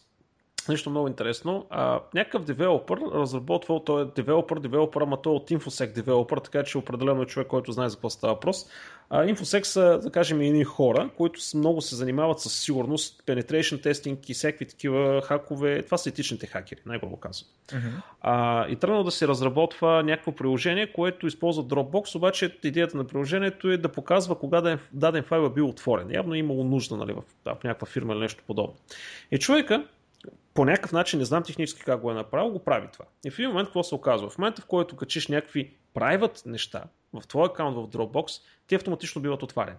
нещо 0.68 0.90
много 0.90 1.08
интересно. 1.08 1.66
А, 1.70 2.00
някакъв 2.14 2.44
девелопър 2.44 3.00
разработвал, 3.14 3.80
той 3.80 4.02
е 4.02 4.04
девелопър, 4.04 4.58
девелопър, 4.58 5.02
ама 5.02 5.22
той 5.22 5.32
е 5.32 5.36
от 5.36 5.50
InfoSec 5.50 5.92
девелопър, 5.92 6.38
така 6.38 6.62
че 6.62 6.78
определено 6.78 7.22
е 7.22 7.26
човек, 7.26 7.48
който 7.48 7.72
знае 7.72 7.88
за 7.88 7.96
какво 7.96 8.11
става 8.11 8.34
въпрос. 8.34 8.66
А, 9.11 9.24
InfoSec 9.24 9.62
са, 9.62 10.00
да 10.02 10.11
кажем, 10.11 10.40
едни 10.40 10.64
хора, 10.64 11.11
които 11.16 11.40
много 11.54 11.80
се 11.80 11.96
занимават 11.96 12.40
с 12.40 12.50
сигурност, 12.50 13.22
penetration 13.26 13.86
testing 13.86 14.30
и 14.30 14.34
всякакви 14.34 14.66
такива 14.66 15.22
хакове. 15.22 15.82
Това 15.82 15.98
са 15.98 16.08
етичните 16.08 16.46
хакери, 16.46 16.80
най-грубо 16.86 17.16
казвам. 17.16 17.48
Uh-huh. 17.68 18.02
А, 18.20 18.68
и 18.68 18.76
тръгнал 18.76 19.04
да 19.04 19.11
се 19.11 19.28
разработва 19.28 20.02
някакво 20.02 20.32
приложение, 20.32 20.92
което 20.92 21.26
използва 21.26 21.64
Dropbox, 21.64 22.16
обаче 22.16 22.58
идеята 22.64 22.96
на 22.96 23.04
приложението 23.04 23.70
е 23.70 23.76
да 23.76 23.88
показва 23.88 24.38
кога 24.38 24.61
даден, 24.61 24.78
даден 24.92 25.22
файл 25.22 25.42
е 25.42 25.50
бил 25.50 25.68
отворен. 25.68 26.11
Явно 26.11 26.34
е 26.34 26.38
имало 26.38 26.64
нужда 26.64 26.96
нали, 26.96 27.12
в, 27.12 27.22
в 27.44 27.64
някаква 27.64 27.86
фирма 27.86 28.12
или 28.12 28.20
нещо 28.20 28.44
подобно. 28.46 28.74
И 29.30 29.38
човека 29.38 29.84
по 30.55 30.64
някакъв 30.64 30.92
начин, 30.92 31.18
не 31.18 31.24
знам 31.24 31.42
технически 31.42 31.82
как 31.84 32.01
го 32.01 32.11
е 32.11 32.14
направил, 32.14 32.51
го 32.51 32.59
прави 32.59 32.88
това. 32.92 33.05
И 33.24 33.30
в 33.30 33.38
един 33.38 33.51
момент 33.51 33.68
какво 33.68 33.82
се 33.82 33.94
оказва? 33.94 34.30
В 34.30 34.38
момента, 34.38 34.62
в 34.62 34.66
който 34.66 34.96
качиш 34.96 35.28
някакви 35.28 35.74
private 35.94 36.46
неща 36.46 36.84
в 37.12 37.26
твой 37.26 37.46
аккаунт 37.46 37.76
в 37.76 37.96
Dropbox, 37.96 38.42
те 38.66 38.74
автоматично 38.74 39.22
биват 39.22 39.42
отварени. 39.42 39.78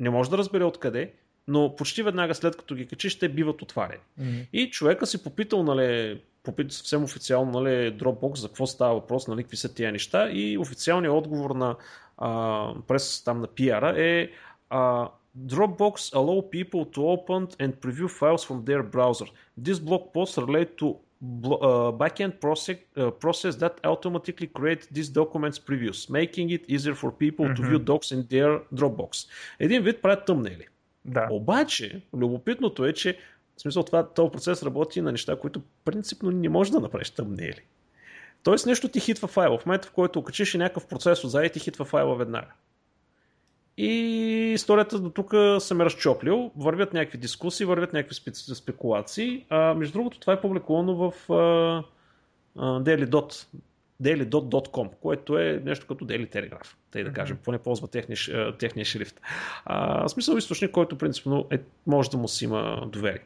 Не 0.00 0.10
може 0.10 0.30
да 0.30 0.38
разбере 0.38 0.64
откъде, 0.64 1.12
но 1.48 1.76
почти 1.76 2.02
веднага 2.02 2.34
след 2.34 2.56
като 2.56 2.74
ги 2.74 2.86
качиш, 2.86 3.18
те 3.18 3.28
биват 3.28 3.62
отварени. 3.62 4.02
Mm-hmm. 4.20 4.46
И 4.52 4.70
човека 4.70 5.06
си 5.06 5.24
попитал, 5.24 5.62
нали, 5.62 6.20
попитал 6.42 6.70
съвсем 6.70 7.04
официално, 7.04 7.60
нали, 7.60 7.98
Dropbox 7.98 8.36
за 8.36 8.48
какво 8.48 8.66
става 8.66 8.94
въпрос, 8.94 9.28
нали, 9.28 9.42
какви 9.42 9.56
са 9.56 9.74
тия 9.74 9.92
неща 9.92 10.30
и 10.30 10.58
официалният 10.58 11.14
отговор 11.14 11.50
на 11.50 11.76
а, 12.18 12.72
през 12.88 13.24
там 13.24 13.40
на 13.40 13.46
PR 13.46 13.96
е 13.96 14.30
а, 14.70 15.08
Dropbox 15.44 16.14
allow 16.14 16.40
people 16.40 16.86
to 16.86 17.08
open 17.08 17.48
and 17.60 17.78
preview 17.80 18.10
files 18.10 18.42
from 18.44 18.64
their 18.64 18.82
browser. 18.82 19.26
This 19.56 19.78
blog 19.78 20.12
post 20.12 20.38
relate 20.38 20.78
to 20.78 20.96
uh, 21.22 21.92
backend 21.92 22.40
process, 22.40 22.76
uh, 22.96 23.10
process 23.10 23.56
that 23.56 23.74
automatically 23.84 24.46
create 24.46 24.88
these 24.90 25.08
documents 25.08 25.58
previews, 25.58 26.10
making 26.10 26.50
it 26.50 26.64
easier 26.68 26.94
for 26.94 27.10
people 27.10 27.46
mm-hmm. 27.46 27.62
to 27.62 27.68
view 27.68 27.78
docs 27.78 28.12
in 28.12 28.22
their 28.28 28.60
Dropbox. 28.74 29.28
Един 29.60 29.82
вид 29.82 30.02
правят 30.02 30.26
тъмнели. 30.26 30.66
Да. 31.04 31.28
Обаче, 31.30 32.02
любопитното 32.14 32.84
е, 32.84 32.92
че 32.92 33.18
в 33.56 33.60
смисъл 33.60 33.82
това, 33.82 34.08
този 34.08 34.30
процес 34.30 34.62
работи 34.62 35.00
на 35.00 35.12
неща, 35.12 35.36
които 35.36 35.62
принципно 35.84 36.30
не 36.30 36.48
може 36.48 36.72
да 36.72 36.80
направиш 36.80 37.10
тъмнели. 37.10 37.60
Тоест 38.42 38.66
нещо 38.66 38.88
ти 38.88 39.00
хитва 39.00 39.28
файла. 39.28 39.58
В 39.58 39.66
момента, 39.66 39.88
в 39.88 39.92
който 39.92 40.18
окачиш 40.18 40.54
някакъв 40.54 40.86
процес 40.86 41.24
отзади, 41.24 41.50
ти 41.50 41.60
хитва 41.60 41.84
файла 41.84 42.16
веднага. 42.16 42.52
И 43.78 43.90
историята 44.54 44.98
до 44.98 45.10
тук 45.10 45.34
съм 45.58 45.80
разчоплил. 45.80 46.50
Вървят 46.56 46.92
някакви 46.92 47.18
дискусии, 47.18 47.66
вървят 47.66 47.92
някакви 47.92 48.14
спекулации. 48.34 49.46
А, 49.48 49.74
между 49.74 49.92
другото, 49.92 50.20
това 50.20 50.32
е 50.32 50.40
публикувано 50.40 50.94
в 50.96 51.32
а, 51.32 51.34
а, 52.56 52.80
daily.com, 52.80 53.46
daily.com, 54.02 54.88
което 55.00 55.38
е 55.38 55.62
нещо 55.64 55.86
като 55.86 56.04
Daily 56.04 56.34
Telegraph, 56.34 56.74
тъй 56.90 57.04
да 57.04 57.12
кажем, 57.12 57.38
поне 57.44 57.58
ползва 57.58 57.88
техния, 57.88 58.18
техния 58.58 58.84
шрифт. 58.84 59.20
А, 59.64 60.08
смисъл 60.08 60.36
източник, 60.36 60.70
който 60.70 60.98
принципно 60.98 61.46
е, 61.50 61.58
може 61.86 62.10
да 62.10 62.16
му 62.16 62.28
си 62.28 62.44
има 62.44 62.88
доверие. 62.92 63.22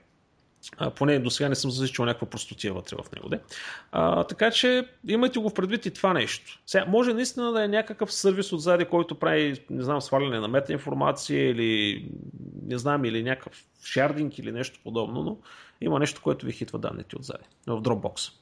А, 0.76 0.90
поне 0.90 1.18
до 1.18 1.30
сега 1.30 1.48
не 1.48 1.54
съм 1.54 1.70
засичал 1.70 2.04
някаква 2.04 2.30
простотия 2.30 2.74
вътре 2.74 2.96
в 2.96 3.12
него. 3.12 3.28
Де. 3.28 3.40
А, 3.92 4.24
така 4.24 4.50
че 4.50 4.88
имайте 5.08 5.38
го 5.38 5.50
в 5.50 5.54
предвид 5.54 5.86
и 5.86 5.90
това 5.90 6.12
нещо. 6.12 6.61
Сега, 6.66 6.84
може 6.88 7.14
наистина 7.14 7.52
да 7.52 7.64
е 7.64 7.68
някакъв 7.68 8.12
сервис 8.12 8.52
отзади, 8.52 8.84
който 8.84 9.14
прави, 9.14 9.64
не 9.70 9.82
знам, 9.82 10.00
сваляне 10.00 10.40
на 10.40 10.48
метаинформация 10.48 11.50
или 11.50 12.04
не 12.62 12.78
знам, 12.78 13.04
или 13.04 13.22
някакъв 13.22 13.64
шардинг 13.84 14.38
или 14.38 14.52
нещо 14.52 14.80
подобно, 14.84 15.22
но 15.22 15.38
има 15.80 15.98
нещо, 15.98 16.20
което 16.22 16.46
ви 16.46 16.52
хитва 16.52 16.78
данните 16.78 17.16
отзади 17.16 17.44
в 17.66 17.82
Dropbox. 17.82 18.32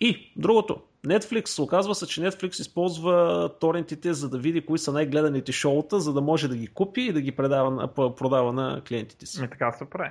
И 0.00 0.32
другото, 0.36 0.80
Netflix, 1.06 1.62
оказва 1.62 1.94
се, 1.94 2.06
че 2.06 2.20
Netflix 2.20 2.60
използва 2.60 3.50
торентите, 3.60 4.14
за 4.14 4.28
да 4.28 4.38
види 4.38 4.60
кои 4.60 4.78
са 4.78 4.92
най-гледаните 4.92 5.52
шоута, 5.52 6.00
за 6.00 6.12
да 6.12 6.20
може 6.20 6.48
да 6.48 6.56
ги 6.56 6.66
купи 6.66 7.00
и 7.00 7.12
да 7.12 7.20
ги 7.20 7.32
предава, 7.32 7.94
продава 7.94 8.52
на 8.52 8.82
клиентите 8.88 9.26
си. 9.26 9.44
И 9.44 9.48
така 9.48 9.72
се 9.72 9.90
прави. 9.90 10.10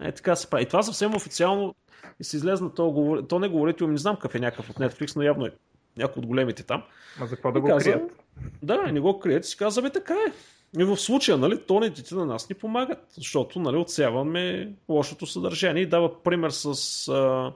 Е, 0.00 0.12
така 0.12 0.36
се 0.36 0.50
прави. 0.50 0.62
И 0.62 0.66
това 0.66 0.82
съвсем 0.82 1.14
официално 1.14 1.74
и 2.20 2.24
се 2.24 2.36
излезна, 2.36 2.74
то, 2.74 3.24
то 3.28 3.38
не 3.38 3.48
говорите, 3.48 3.86
не 3.86 3.96
знам 3.96 4.16
какъв 4.16 4.34
е 4.34 4.38
някакъв 4.38 4.70
от 4.70 4.76
Netflix, 4.76 5.16
но 5.16 5.22
явно 5.22 5.46
е 5.46 5.52
някой 5.96 6.20
от 6.20 6.26
големите 6.26 6.62
там. 6.62 6.82
А 7.20 7.26
за 7.26 7.34
какво 7.34 7.52
да 7.52 7.60
го 7.60 7.68
каза, 7.68 7.84
крият? 7.84 8.22
Да, 8.62 8.82
не 8.92 9.00
го 9.00 9.18
крият 9.18 9.44
и 9.44 9.48
си 9.48 9.56
казва, 9.56 9.82
бе 9.82 9.90
така 9.90 10.14
е. 10.14 10.32
И 10.80 10.84
в 10.84 10.96
случая, 10.96 11.38
нали, 11.38 11.62
тонетите 11.62 12.14
на 12.14 12.26
нас 12.26 12.48
ни 12.48 12.54
помагат, 12.54 13.04
защото 13.10 13.58
нали, 13.58 13.76
отсяваме 13.76 14.72
лошото 14.88 15.26
съдържание. 15.26 15.82
И 15.82 15.86
дава 15.86 16.22
пример 16.22 16.50
с 16.50 17.08
а, 17.08 17.52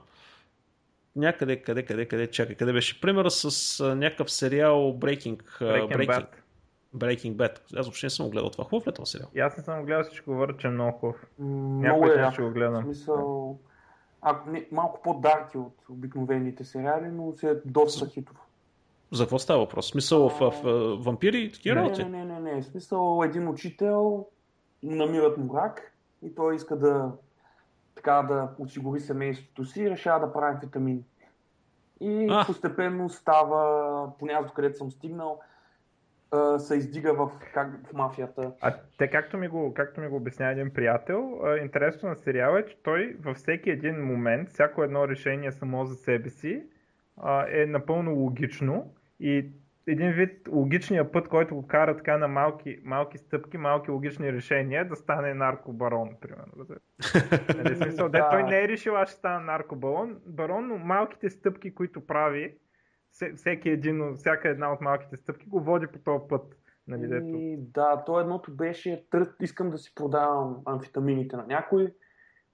някъде, 1.15 1.61
къде, 1.61 1.83
къде, 1.83 2.05
къде, 2.05 2.27
чакай, 2.27 2.55
къде 2.55 2.73
беше 2.73 3.01
примера 3.01 3.31
с 3.31 3.79
а, 3.79 3.95
някакъв 3.95 4.31
сериал 4.31 4.95
Breaking, 4.99 5.41
Breaking, 5.59 5.97
Breaking. 5.97 6.07
Bad. 6.07 6.25
Breaking 6.95 7.35
Bad. 7.35 7.79
Аз 7.79 7.85
въобще 7.85 8.05
не 8.05 8.09
съм 8.09 8.29
гледал 8.29 8.49
това. 8.49 8.63
Хубав 8.63 8.87
ли 8.87 8.89
е 8.89 8.93
този 8.93 9.11
сериал? 9.11 9.29
И 9.35 9.39
аз 9.39 9.57
не 9.57 9.63
съм 9.63 9.85
гледал, 9.85 10.03
всичко 10.03 10.31
говоря, 10.31 10.57
че 10.57 10.67
е 10.67 10.71
много 10.71 10.97
хубав. 10.97 11.25
Много 11.39 12.05
е, 12.05 12.31
ще 12.31 12.41
го 12.41 12.49
гледам. 12.49 12.83
В 12.83 12.85
смисъл, 12.85 13.59
а, 14.21 14.39
не, 14.47 14.67
малко 14.71 15.01
по-дарки 15.01 15.57
от 15.57 15.75
обикновените 15.89 16.63
сериали, 16.63 17.07
но 17.07 17.33
се 17.37 17.49
е 17.49 17.55
доста 17.65 18.07
хитов. 18.07 18.37
За 19.11 19.23
какво 19.23 19.39
става 19.39 19.59
въпрос? 19.59 19.89
Смисъл 19.89 20.29
в, 20.29 20.39
в, 20.39 20.63
в 20.63 21.03
вампири 21.03 21.39
и 21.39 21.51
такива 21.51 21.75
работи? 21.75 22.03
Не, 22.03 22.09
не, 22.09 22.25
не, 22.25 22.39
не, 22.39 22.55
не. 22.55 22.63
Смисъл 22.63 23.21
един 23.25 23.47
учител 23.47 24.27
намират 24.83 25.37
му 25.37 25.55
рак 25.55 25.93
и 26.23 26.35
той 26.35 26.55
иска 26.55 26.75
да 26.75 27.11
така 27.95 28.21
да 28.21 28.49
осигури 28.59 28.99
семейството 28.99 29.65
си 29.65 29.81
и 29.81 29.89
решава 29.89 30.27
да 30.27 30.33
прави 30.33 30.57
витамини. 30.61 31.03
И 31.99 32.27
а. 32.31 32.45
постепенно 32.45 33.09
става, 33.09 34.11
поне 34.19 34.33
аз 34.33 34.53
където 34.53 34.77
съм 34.77 34.91
стигнал, 34.91 35.39
се 36.57 36.75
издига 36.75 37.13
в, 37.13 37.31
как, 37.53 37.87
в 37.87 37.93
мафията. 37.93 38.51
А 38.61 38.75
те, 38.97 39.07
както 39.07 39.37
ми 39.37 39.47
го, 39.47 39.73
както 39.73 40.01
ми 40.01 40.07
го 40.07 40.15
обясня 40.15 40.51
един 40.51 40.73
приятел, 40.73 41.41
интересно 41.61 42.09
на 42.09 42.15
сериала 42.15 42.59
е, 42.59 42.65
че 42.65 42.77
той 42.83 43.15
във 43.19 43.37
всеки 43.37 43.69
един 43.69 44.05
момент, 44.05 44.49
всяко 44.49 44.83
едно 44.83 45.07
решение 45.07 45.51
само 45.51 45.85
за 45.85 45.95
себе 45.95 46.29
си 46.29 46.63
е 47.51 47.65
напълно 47.65 48.15
логично 48.15 48.93
и 49.19 49.45
един 49.87 50.11
вид 50.11 50.47
логичния 50.51 51.11
път, 51.11 51.27
който 51.27 51.55
го 51.55 51.67
кара 51.67 51.97
така 51.97 52.17
на 52.17 52.27
малки, 52.27 52.79
малки 52.83 53.17
стъпки, 53.17 53.57
малки 53.57 53.91
логични 53.91 54.33
решения, 54.33 54.87
да 54.87 54.95
стане 54.95 55.33
наркобарон, 55.33 56.09
примерно. 56.21 56.65
нали, 57.57 57.75
смисъл, 57.83 58.09
да. 58.09 58.29
той 58.29 58.43
не 58.43 58.63
е 58.63 58.67
решил, 58.67 58.97
аз 58.97 59.09
ще 59.09 59.17
стана 59.17 59.39
наркобарон, 59.39 60.17
барон, 60.25 60.67
но 60.67 60.77
малките 60.77 61.29
стъпки, 61.29 61.75
които 61.75 62.07
прави, 62.07 62.55
всеки 63.35 63.69
един, 63.69 64.15
всяка 64.17 64.49
една 64.49 64.73
от 64.73 64.81
малките 64.81 65.17
стъпки 65.17 65.45
го 65.45 65.59
води 65.59 65.87
по 65.87 65.99
този 65.99 66.23
път. 66.29 66.57
Нали, 66.87 67.07
дето... 67.07 67.25
И, 67.25 67.57
да, 67.57 68.03
то 68.05 68.19
едното 68.19 68.51
беше, 68.51 69.05
търт, 69.09 69.35
искам 69.41 69.69
да 69.69 69.77
си 69.77 69.95
продавам 69.95 70.57
амфетамините 70.65 71.35
на 71.35 71.45
някой, 71.47 71.93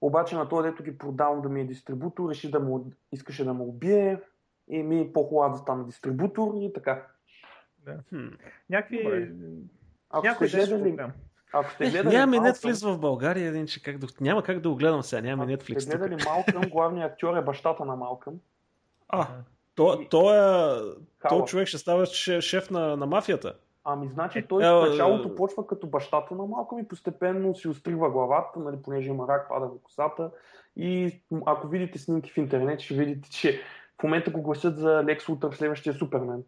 обаче 0.00 0.36
на 0.36 0.48
този, 0.48 0.70
дето 0.70 0.82
ги 0.82 0.98
продавам 0.98 1.42
да 1.42 1.48
ми 1.48 1.60
е 1.60 1.64
дистрибутор, 1.64 2.30
реши 2.30 2.50
да 2.50 2.60
му, 2.60 2.92
искаше 3.12 3.44
да 3.44 3.54
ме 3.54 3.62
убие 3.62 4.20
и 4.68 4.82
ми 4.82 5.00
е 5.00 5.12
по-хубаво 5.12 5.52
да 5.52 5.58
стана 5.58 5.86
дистрибутор 5.86 6.52
и 6.60 6.72
така. 6.72 7.06
Да. 7.84 7.98
Хм. 8.08 8.26
Някакви... 8.70 9.32
Ако 10.10 10.26
Някой 10.26 10.48
сте 10.48 10.56
гледали, 10.56 10.96
ако 11.52 11.70
сте 11.70 11.90
гледали 11.90 12.16
Нямаме 12.16 12.36
Netflix 12.36 12.94
в 12.94 13.00
България, 13.00 13.48
един, 13.48 13.66
че 13.66 13.82
как 13.82 13.98
да... 13.98 14.06
няма 14.20 14.42
как 14.42 14.60
да 14.60 14.68
го 14.68 14.76
гледам 14.76 15.02
сега, 15.02 15.22
нямаме 15.22 15.56
Netflix. 15.56 15.72
Ако 15.72 15.80
сте 15.80 15.96
гледали 15.96 16.24
Малкъм, 16.24 16.70
главният 16.70 17.12
актьор 17.12 17.36
е 17.36 17.42
бащата 17.42 17.84
на 17.84 17.96
Малкъм. 17.96 18.34
А, 19.08 19.28
то, 19.78 20.04
то, 20.10 20.34
е, 20.34 20.80
то 21.28 21.44
човек 21.44 21.68
ще 21.68 21.78
става 21.78 22.06
шеф 22.40 22.70
на, 22.70 22.96
на 22.96 23.06
мафията. 23.06 23.54
Ами, 23.84 24.08
значи 24.08 24.44
той 24.48 24.64
е, 24.64 24.70
в 24.70 24.90
началото 24.90 25.34
почва 25.34 25.66
като 25.66 25.86
бащата 25.86 26.34
на 26.34 26.46
малко 26.46 26.78
и 26.78 26.88
постепенно 26.88 27.54
си 27.54 27.68
острива 27.68 28.10
главата, 28.10 28.60
нали, 28.60 28.76
понеже 28.84 29.10
има 29.10 29.28
рак, 29.28 29.48
пада 29.48 29.66
в 29.66 29.82
косата. 29.82 30.30
И 30.76 31.20
ако 31.46 31.68
видите 31.68 31.98
снимки 31.98 32.30
в 32.30 32.36
интернет, 32.36 32.80
ще 32.80 32.94
видите, 32.94 33.30
че 33.30 33.60
в 34.00 34.02
момента 34.02 34.30
го 34.30 34.42
гласят 34.42 34.78
за 34.78 35.04
Лекс 35.04 35.28
Лутър, 35.28 35.52
следващия 35.52 35.94
Супермен. 35.94 36.42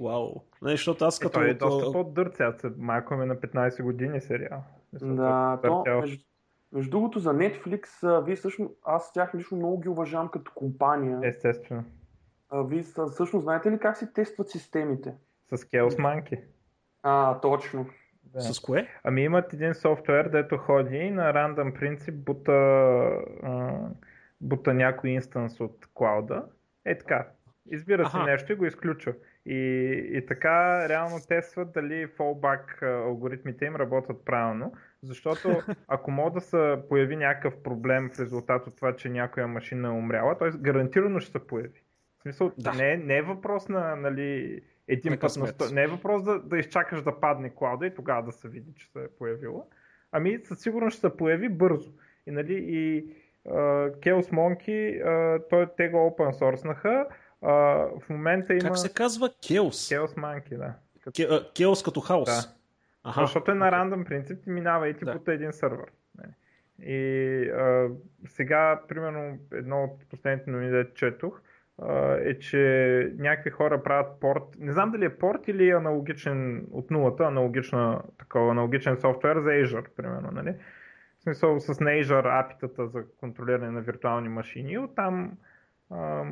Вау. 0.00 0.34
Не, 0.62 0.70
защото 0.70 1.04
аз 1.04 1.18
като... 1.18 1.40
Е, 1.40 1.42
той 1.42 1.50
е 1.50 1.54
доста 1.54 1.92
по-дърт 1.92 2.36
сега. 2.36 2.54
Малко 2.78 3.14
е 3.14 3.26
на 3.26 3.36
15 3.36 3.82
години 3.82 4.20
сериал. 4.20 4.62
Да, 4.92 5.58
то, 5.62 5.84
между, 5.86 6.24
между 6.72 6.90
другото 6.90 7.18
за 7.18 7.30
Netflix, 7.34 8.22
вие 8.24 8.36
всъщност, 8.36 8.74
аз 8.84 9.12
тях 9.12 9.34
лично 9.34 9.56
много 9.56 9.80
ги 9.80 9.88
уважавам 9.88 10.28
като 10.28 10.52
компания. 10.54 11.20
Естествено. 11.22 11.84
А, 12.50 12.62
вие 12.62 12.82
всъщност 12.82 13.42
знаете 13.42 13.70
ли 13.70 13.78
как 13.78 13.96
се 13.96 14.12
тестват 14.12 14.50
системите? 14.50 15.14
С 15.52 15.56
Chaos 15.56 15.98
Monkey. 15.98 16.40
А, 17.02 17.40
точно. 17.40 17.86
Да. 18.24 18.40
С 18.40 18.60
кое? 18.60 18.88
Ами 19.04 19.22
имат 19.22 19.52
един 19.52 19.74
софтуер, 19.74 20.28
дето 20.28 20.56
ходи 20.56 21.10
на 21.10 21.34
рандъм 21.34 21.72
принцип, 21.72 22.14
бута, 22.14 22.52
а, 23.42 23.78
бута 24.40 24.74
някой 24.74 25.10
инстанс 25.10 25.60
от 25.60 25.86
клауда. 25.94 26.44
Е 26.84 26.98
така. 26.98 27.28
Избира 27.70 28.10
си 28.10 28.16
нещо 28.26 28.52
и 28.52 28.56
го 28.56 28.66
изключва. 28.66 29.14
И, 29.46 29.56
и 30.12 30.26
така 30.26 30.88
реално 30.88 31.16
тестват 31.28 31.72
дали 31.72 32.06
фолбак 32.06 32.82
алгоритмите 32.82 33.64
им 33.64 33.76
работят 33.76 34.24
правилно, 34.24 34.72
Защото 35.02 35.62
ако 35.88 36.10
мога 36.10 36.30
да 36.30 36.40
се 36.40 36.78
появи 36.88 37.16
някакъв 37.16 37.62
проблем 37.62 38.10
в 38.14 38.20
резултат 38.20 38.66
от 38.66 38.76
това, 38.76 38.96
че 38.96 39.08
някоя 39.08 39.48
машина 39.48 39.88
е 39.88 39.90
умряла, 39.90 40.38
т.е. 40.38 40.50
гарантирано 40.50 41.20
ще 41.20 41.32
се 41.32 41.46
появи. 41.46 41.82
Смисъл, 42.26 42.52
да. 42.58 42.72
не, 42.72 42.92
е, 42.92 42.96
не 42.96 43.16
е 43.16 43.22
въпрос 43.22 43.68
на 43.68 43.96
нали, 43.96 44.60
един 44.88 45.12
На 45.12 45.18
път 45.18 45.36
на 45.36 45.46
сто... 45.46 45.74
Не 45.74 45.82
е 45.82 45.86
въпрос 45.86 46.22
да, 46.22 46.38
да 46.38 46.58
изчакаш 46.58 47.02
да 47.02 47.20
падне 47.20 47.50
клауда 47.54 47.86
и 47.86 47.94
тогава 47.94 48.22
да 48.22 48.32
се 48.32 48.48
види, 48.48 48.74
че 48.76 48.90
се 48.90 49.04
е 49.04 49.08
появила. 49.18 49.62
Ами 50.12 50.38
със 50.44 50.60
сигурност 50.60 50.98
ще 50.98 51.08
се 51.08 51.16
появи 51.16 51.48
бързо. 51.48 51.90
И, 52.26 52.30
нали, 52.30 52.54
и 52.54 53.06
uh, 53.48 53.96
Chaos 53.96 54.32
Monkey, 54.32 55.06
uh, 55.06 55.42
той, 55.50 55.66
те 55.76 55.88
го 55.88 55.96
open 55.96 56.32
source-наха. 56.32 57.06
Uh, 57.42 58.00
в 58.00 58.08
момента 58.08 58.52
има... 58.54 58.62
Как 58.62 58.78
се 58.78 58.92
казва? 58.92 59.30
Келс. 59.48 59.88
Chaos 59.88 60.16
Monkey, 60.16 60.56
да. 60.56 60.74
А, 61.34 61.52
Келс 61.52 61.82
като 61.82 62.00
хаос. 62.00 62.28
Да. 62.28 62.54
Аха. 63.04 63.20
Защото 63.20 63.50
е 63.50 63.54
на 63.54 63.72
рандъм 63.72 64.04
принцип 64.04 64.46
и 64.46 64.50
минава 64.50 64.88
и 64.88 64.94
ти 64.94 65.04
Да. 65.04 65.12
под 65.12 65.28
един 65.28 65.52
сървър. 65.52 65.92
И 66.82 67.50
а, 67.50 67.88
сега, 68.28 68.80
примерно, 68.88 69.38
едно 69.52 69.84
от 69.84 70.08
последните 70.10 70.50
новини, 70.50 70.70
да 70.70 70.94
четох, 70.94 71.40
а, 71.40 71.42
е, 72.24 72.38
че 72.38 73.12
някакви 73.18 73.50
хора 73.50 73.82
правят 73.82 74.20
порт. 74.20 74.42
Не 74.58 74.72
знам 74.72 74.90
дали 74.90 75.04
е 75.04 75.18
порт 75.18 75.48
или 75.48 75.68
е 75.68 75.76
аналогичен 75.76 76.66
от 76.70 76.90
нулата, 76.90 77.24
аналогична, 77.24 78.02
такова, 78.18 78.50
аналогичен 78.50 78.96
софтуер 78.96 79.38
за 79.38 79.50
Azure, 79.50 79.88
примерно. 79.96 80.30
Нали? 80.32 80.54
В 81.18 81.22
смисъл 81.22 81.60
с 81.60 81.80
на 81.80 81.90
Azure 81.90 82.44
апитата 82.44 82.86
за 82.86 83.04
контролиране 83.20 83.70
на 83.70 83.80
виртуални 83.80 84.28
машини. 84.28 84.72
И 84.72 84.78
Оттам 84.78 85.32
а, 85.90 86.24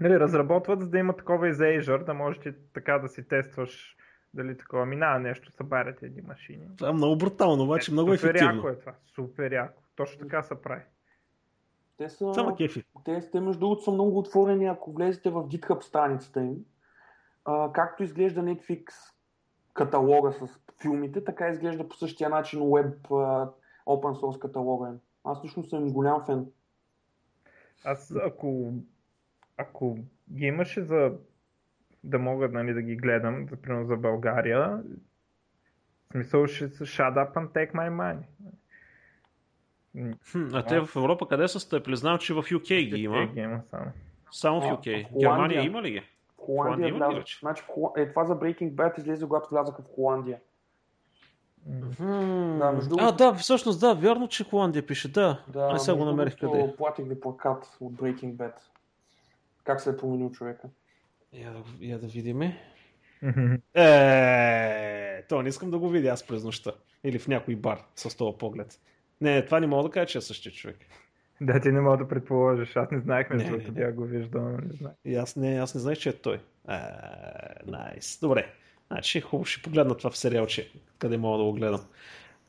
нали, 0.00 0.20
разработват, 0.20 0.80
за 0.80 0.90
да 0.90 0.98
има 0.98 1.16
такова 1.16 1.48
и 1.48 1.52
за 1.52 1.64
Azure, 1.64 2.04
да 2.04 2.14
можеш 2.14 2.40
ти 2.40 2.52
така 2.74 2.98
да 2.98 3.08
си 3.08 3.28
тестваш 3.28 3.96
дали 4.34 4.56
такова 4.56 4.86
минава 4.86 5.18
нещо, 5.18 5.52
събаряте 5.52 6.06
едни 6.06 6.22
машини. 6.22 6.66
Това 6.76 6.90
е 6.90 6.92
много 6.92 7.18
брутално, 7.18 7.64
обаче 7.64 7.92
много 7.92 8.16
Супер 8.16 8.28
ефективно. 8.28 8.56
яко 8.56 8.68
е 8.68 8.78
това, 8.78 8.94
супер 9.14 9.52
яко. 9.52 9.82
Точно 9.96 10.18
така 10.18 10.42
се 10.42 10.62
прави. 10.62 10.82
Те 11.98 12.08
са... 12.08 12.24
Ма 12.24 12.56
кефи. 12.56 12.84
Те, 13.04 13.30
те 13.30 13.40
между 13.40 13.60
другото 13.60 13.82
са 13.82 13.90
много 13.90 14.18
отворени, 14.18 14.66
ако 14.66 14.92
влезете 14.92 15.30
в 15.30 15.34
GitHub 15.34 15.80
страницата 15.80 16.40
им. 16.40 16.56
А, 17.44 17.72
както 17.72 18.02
изглежда 18.02 18.40
Netflix 18.40 18.84
каталога 19.74 20.32
с 20.32 20.60
филмите, 20.82 21.24
така 21.24 21.48
изглежда 21.48 21.88
по 21.88 21.96
същия 21.96 22.28
начин 22.28 22.60
Web 22.60 23.10
а, 23.10 23.50
Open 23.86 24.20
Source 24.20 24.38
каталога 24.38 24.88
им. 24.88 25.00
Аз 25.24 25.44
лично 25.44 25.64
съм 25.64 25.92
голям 25.92 26.24
фен. 26.26 26.46
Аз 27.84 28.14
ако, 28.26 28.72
ако 29.56 29.98
ги 30.32 30.46
имаше 30.46 30.82
за 30.82 31.12
да 32.04 32.18
мога 32.18 32.48
нали, 32.48 32.74
да 32.74 32.82
ги 32.82 32.96
гледам, 32.96 33.46
за, 33.50 33.56
примерно 33.56 33.86
за 33.86 33.96
България, 33.96 34.82
в 36.08 36.12
смисъл 36.12 36.46
ще 36.46 36.68
се 36.68 36.84
shut 36.84 37.14
up 37.14 37.34
and 37.34 37.48
take 37.48 37.74
my 37.74 37.90
money. 37.90 38.24
Хм, 40.32 40.48
а 40.52 40.62
те 40.62 40.80
в 40.80 40.96
Европа 40.96 41.28
къде 41.28 41.48
са 41.48 41.60
стъпили? 41.60 41.96
Знам, 41.96 42.18
че 42.18 42.34
в 42.34 42.42
UK 42.42 42.94
ги 42.94 43.02
има. 43.02 43.26
Ги 43.26 43.40
има 43.40 43.60
само. 43.70 43.86
Само 44.32 44.60
в 44.60 44.64
А, 44.64 44.76
UK. 44.76 45.04
в 45.04 45.08
Холандия. 45.08 45.30
Германия 45.30 45.64
има 45.64 45.82
ли 45.82 45.90
ги? 45.90 46.00
В 46.00 46.04
Холандия 46.36 46.64
Холандия 46.64 46.88
има 46.88 46.96
ли 46.96 46.98
влязох. 46.98 47.18
вече? 47.18 47.38
Значи, 47.40 47.62
в 47.76 48.00
е, 48.00 48.08
това 48.08 48.24
за 48.24 48.34
Breaking 48.34 48.70
Bad 48.72 48.98
излезе, 48.98 49.26
когато 49.26 49.50
влязаха 49.50 49.82
в 49.82 49.94
Холандия. 49.94 50.38
Хм. 51.96 52.58
Да, 52.58 52.72
между 52.72 52.96
А, 52.98 53.12
да, 53.12 53.34
всъщност 53.34 53.80
да, 53.80 53.94
вярно, 53.94 54.28
че 54.28 54.44
Холандия 54.44 54.86
пише, 54.86 55.12
да. 55.12 55.42
Да, 55.48 55.68
а 55.72 55.78
сега 55.78 55.96
го 55.96 56.04
намерих 56.04 56.38
къде. 56.38 56.74
Платих 56.76 57.08
ви 57.08 57.20
плакат 57.20 57.76
от 57.80 57.92
Breaking 57.92 58.32
Bad. 58.32 58.52
Как 59.64 59.80
се 59.80 59.90
е 59.90 59.96
променил 59.96 60.30
човека. 60.30 60.68
Я 61.32 61.50
да, 61.50 61.62
я 61.80 61.98
да 61.98 62.06
видиме. 62.06 62.58
Е, 63.74 65.22
то 65.28 65.42
не 65.42 65.48
искам 65.48 65.70
да 65.70 65.78
го 65.78 65.88
видя 65.88 66.08
аз 66.08 66.26
през 66.26 66.44
нощта. 66.44 66.72
Или 67.04 67.18
в 67.18 67.28
някой 67.28 67.56
бар 67.56 67.84
с 67.94 68.16
този 68.16 68.38
поглед. 68.38 68.80
Не, 69.20 69.44
това 69.44 69.60
не 69.60 69.66
мога 69.66 69.82
да 69.82 69.90
кажа, 69.90 70.06
че 70.06 70.18
е 70.18 70.20
същия 70.20 70.52
човек. 70.52 70.76
Да, 71.40 71.60
ти 71.60 71.72
не 71.72 71.80
мога 71.80 71.96
да 71.96 72.08
предположиш. 72.08 72.76
Аз 72.76 72.90
не 72.90 73.00
знаех 73.00 73.30
между 73.30 73.50
другото, 73.50 73.72
да 73.72 73.92
го 73.92 74.04
виждам, 74.04 74.56
не 74.56 74.72
знаех. 74.72 74.96
И 75.04 75.14
аз 75.14 75.36
не, 75.36 75.58
аз 75.58 75.74
не 75.74 75.80
знаех, 75.80 75.98
че 75.98 76.08
е 76.08 76.12
той. 76.12 76.40
Е, 76.68 76.78
Найс. 77.66 78.18
Добре. 78.20 78.46
Значи 78.86 79.20
хубаво 79.20 79.44
ще 79.44 79.62
погледна 79.62 79.96
това 79.96 80.10
в 80.10 80.16
сериалче, 80.16 80.70
къде 80.98 81.16
мога 81.16 81.38
да 81.38 81.44
го 81.44 81.52
гледам. 81.52 81.80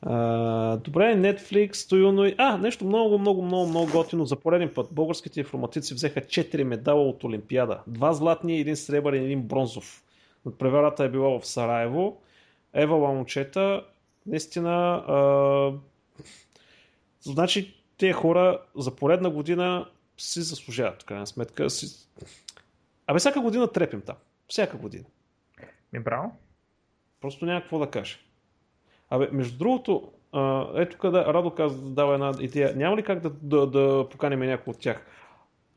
А, 0.02 0.76
добре, 0.76 1.02
Netflix, 1.02 1.88
Тоюно 1.88 2.26
и... 2.26 2.34
А, 2.38 2.58
нещо 2.58 2.84
много, 2.84 3.18
много, 3.18 3.42
много, 3.42 3.68
много 3.68 3.92
готино. 3.92 4.24
За 4.24 4.36
пореден 4.36 4.70
път 4.74 4.88
българските 4.92 5.40
информатици 5.40 5.94
взеха 5.94 6.20
4 6.20 6.62
медала 6.62 7.08
от 7.08 7.24
Олимпиада. 7.24 7.80
Два 7.86 8.12
златни, 8.12 8.60
един 8.60 8.76
сребърен 8.76 9.22
и 9.22 9.24
един 9.24 9.42
бронзов. 9.42 10.04
Надпреварата 10.46 11.04
е 11.04 11.08
била 11.08 11.38
в 11.38 11.46
Сараево. 11.46 12.20
Ева 12.74 12.98
момчета, 12.98 13.84
наистина... 14.26 14.94
А... 15.08 15.72
Значи, 17.20 17.82
тези 17.98 18.12
хора 18.12 18.60
за 18.76 18.96
поредна 18.96 19.30
година 19.30 19.90
си 20.18 20.42
заслужават, 20.42 21.02
в 21.02 21.06
крайна 21.06 21.26
сметка. 21.26 21.70
Си... 21.70 22.08
Абе, 23.06 23.18
всяка 23.18 23.40
година 23.40 23.72
трепим 23.72 24.00
там. 24.00 24.16
Всяка 24.48 24.76
година. 24.76 25.04
Ми 25.92 26.00
браво. 26.00 26.32
Просто 27.20 27.44
няма 27.44 27.60
какво 27.60 27.78
да 27.78 27.90
кажа. 27.90 28.18
Абе, 29.10 29.28
между 29.32 29.58
другото, 29.58 30.12
а, 30.32 30.66
ето 30.74 30.98
къде 30.98 31.18
Радо 31.18 31.50
каза, 31.54 31.78
дава 31.82 32.14
една 32.14 32.32
идея. 32.40 32.76
Няма 32.76 32.96
ли 32.96 33.02
как 33.02 33.20
да, 33.20 33.30
да, 33.30 33.66
да 33.66 34.08
поканим 34.10 34.40
някой 34.40 34.70
от 34.70 34.78
тях? 34.80 35.06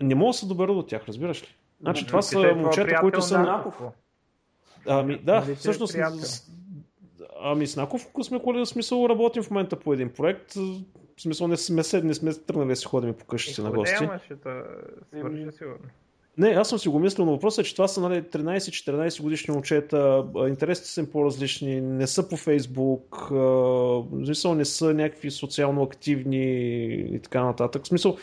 Не 0.01 0.15
мога 0.15 0.29
да 0.29 0.33
се 0.33 0.45
добера 0.45 0.73
до 0.73 0.83
тях, 0.83 1.05
разбираш 1.07 1.43
ли? 1.43 1.55
Значи, 1.81 2.07
това 2.07 2.21
са 2.21 2.49
е 2.49 2.53
момчета, 2.53 2.97
които 3.01 3.21
са... 3.21 3.39
на- 3.39 3.43
на- 3.43 3.91
Ами, 4.85 5.19
да, 5.19 5.39
Нали 5.39 5.51
е 5.51 5.55
всъщност... 5.55 5.97
Ами 7.41 7.67
с 7.67 7.75
Наков 7.75 8.07
сме 8.23 8.41
коли, 8.41 8.59
в 8.59 8.65
смисъл 8.65 9.05
работим 9.09 9.43
в 9.43 9.49
момента 9.49 9.79
по 9.79 9.93
един 9.93 10.13
проект. 10.13 10.53
В 11.17 11.21
смисъл 11.21 11.47
не 11.47 11.57
сме, 11.57 11.83
се, 11.83 12.01
не 12.01 12.13
сме 12.13 12.33
тръгнали 12.33 12.69
да 12.69 12.75
си 12.75 12.85
ходим 12.85 13.13
по 13.13 13.25
къщите 13.25 13.61
на 13.61 13.71
гости. 13.71 14.09
Ще 14.25 14.35
те 14.35 14.49
свърши 15.17 15.51
сигурно. 15.57 15.79
Не, 16.37 16.47
аз 16.47 16.69
съм 16.69 16.79
си 16.79 16.89
го 16.89 16.99
мислил, 16.99 17.25
но 17.25 17.31
въпросът 17.31 17.65
е, 17.65 17.69
че 17.69 17.75
това 17.75 17.87
са 17.87 18.01
нали, 18.01 18.21
13-14 18.21 19.21
годишни 19.21 19.53
момчета, 19.53 20.25
интересите 20.47 20.87
са 20.87 21.01
им 21.01 21.11
по-различни, 21.11 21.81
не 21.81 22.07
са 22.07 22.29
по 22.29 22.37
Фейсбук, 22.37 23.27
в 23.29 24.05
смисъл 24.25 24.55
не 24.55 24.65
са 24.65 24.93
някакви 24.93 25.31
социално 25.31 25.83
активни 25.83 26.83
и 26.93 27.19
така 27.19 27.43
нататък. 27.43 27.83
В 27.83 27.87
смисъл, 27.87 28.17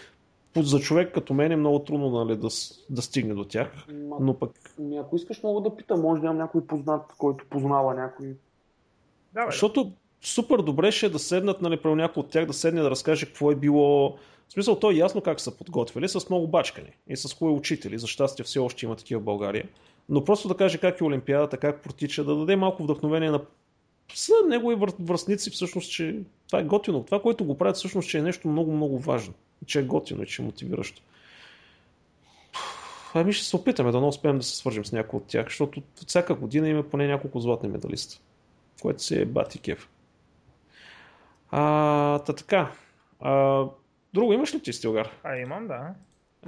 за 0.57 0.81
човек 0.81 1.15
като 1.15 1.35
мен 1.35 1.53
е 1.53 1.57
много 1.57 1.79
трудно 1.79 2.11
нали, 2.11 2.37
да, 2.37 2.49
да 2.91 3.03
стигне 3.03 3.35
до 3.35 3.45
тях, 3.45 3.87
Ма, 3.89 4.17
но 4.21 4.39
пък 4.39 4.51
Ми, 4.79 4.99
ако 4.99 5.17
искаш, 5.17 5.43
мога 5.43 5.71
да 5.71 5.77
питам. 5.77 6.01
Може 6.01 6.21
да 6.21 6.27
имам 6.27 6.39
някой 6.39 6.67
познат, 6.67 7.03
който 7.19 7.45
познава 7.51 7.95
някой. 7.95 8.37
Давай, 9.35 9.51
Защото 9.51 9.93
супер 10.23 10.59
добре 10.59 10.93
ще 10.93 11.07
е 11.07 11.09
да 11.09 11.19
седнат, 11.19 11.63
нали, 11.63 11.77
при 11.77 11.95
някой 11.95 12.21
от 12.21 12.31
тях 12.31 12.47
да 12.47 12.53
седне 12.53 12.83
да 12.83 12.91
разкаже 12.91 13.27
какво 13.27 13.51
е 13.51 13.55
било. 13.55 14.19
В 14.49 14.53
смисъл, 14.53 14.79
то 14.79 14.91
е 14.91 14.95
ясно 14.95 15.21
как 15.21 15.41
са 15.41 15.57
подготвили, 15.57 16.09
с 16.09 16.31
много 16.31 16.49
бачкани 16.49 16.91
и 17.09 17.17
с 17.17 17.35
хубави 17.35 17.57
учители. 17.57 17.99
За 17.99 18.07
щастие 18.07 18.45
все 18.45 18.59
още 18.59 18.87
има 18.87 18.97
такива 18.97 19.21
в 19.21 19.25
България. 19.25 19.65
Но 20.09 20.25
просто 20.25 20.49
да 20.49 20.57
каже 20.57 20.79
как 20.79 21.01
е 21.01 21.05
Олимпиадата, 21.05 21.57
как 21.57 21.83
протича, 21.83 22.25
да 22.25 22.37
даде 22.37 22.57
малко 22.57 22.83
вдъхновение 22.83 23.31
на 23.31 23.41
са 24.15 24.33
негови 24.49 24.77
връстници, 25.01 25.51
всъщност, 25.51 25.93
че 25.93 26.17
това 26.47 26.59
е 26.59 26.65
готино. 26.65 27.05
Това, 27.05 27.23
което 27.23 27.45
го 27.45 27.59
правят, 27.59 27.77
всъщност, 27.77 28.09
че 28.09 28.19
е 28.19 28.23
нещо 28.23 28.49
много, 28.49 28.73
много 28.73 28.99
важно. 28.99 29.35
Че 29.67 29.81
е 29.81 29.83
готино 29.83 30.23
и 30.23 30.27
че 30.27 30.43
е 30.43 30.45
мотивиращо. 30.45 31.03
Ами 33.15 33.33
ще 33.33 33.45
се 33.45 33.57
опитаме 33.57 33.93
да 33.93 34.01
не 34.01 34.07
успеем 34.07 34.39
да 34.39 34.45
се 34.45 34.57
свържем 34.57 34.85
с 34.85 34.93
някой 34.93 35.17
от 35.17 35.27
тях, 35.27 35.47
защото 35.47 35.83
всяка 36.07 36.35
година 36.35 36.69
има 36.69 36.83
поне 36.83 37.07
няколко 37.07 37.41
златни 37.41 37.69
медалиста 37.69 38.21
което 38.81 39.03
си 39.03 39.21
е 39.21 39.25
бати 39.25 39.59
кеф. 39.59 39.89
А, 41.51 42.19
та 42.19 42.33
така. 42.33 42.73
А, 43.21 43.65
друго 44.15 44.33
имаш 44.33 44.55
ли 44.55 44.63
ти 44.63 44.73
Стилгар? 44.73 45.11
А, 45.23 45.37
имам, 45.37 45.67
да. 45.67 45.95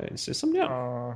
Е, 0.02 0.08
не 0.10 0.18
се 0.18 0.34
съмнявам. 0.34 1.14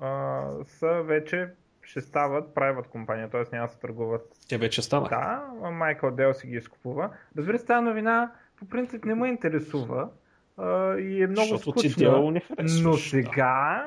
А, 0.00 0.46
са 0.64 1.02
вече 1.02 1.48
ще 1.82 2.00
стават 2.00 2.54
private 2.54 2.86
компания, 2.86 3.30
т.е. 3.30 3.42
няма 3.52 3.66
да 3.66 3.72
се 3.72 3.78
търгуват. 3.78 4.36
Те 4.48 4.58
вече 4.58 4.82
стана. 4.82 5.08
Да, 5.08 5.70
Майкъл 5.70 6.10
Дел 6.10 6.34
си 6.34 6.46
ги 6.46 6.56
изкупува. 6.56 7.10
Разбира 7.36 7.58
се, 7.58 7.66
тази 7.66 7.84
новина 7.84 8.32
по 8.56 8.68
принцип 8.68 9.04
не 9.04 9.14
ме 9.14 9.28
интересува 9.28 10.08
а, 10.56 10.96
и 10.98 11.22
е 11.22 11.26
много 11.26 11.48
Защото 11.48 11.80
ти 11.80 11.90
скучна. 11.90 12.10
дело 12.10 12.30
не 12.30 12.40
харесваш. 12.40 12.80
Но 12.82 12.94
сега 12.94 13.86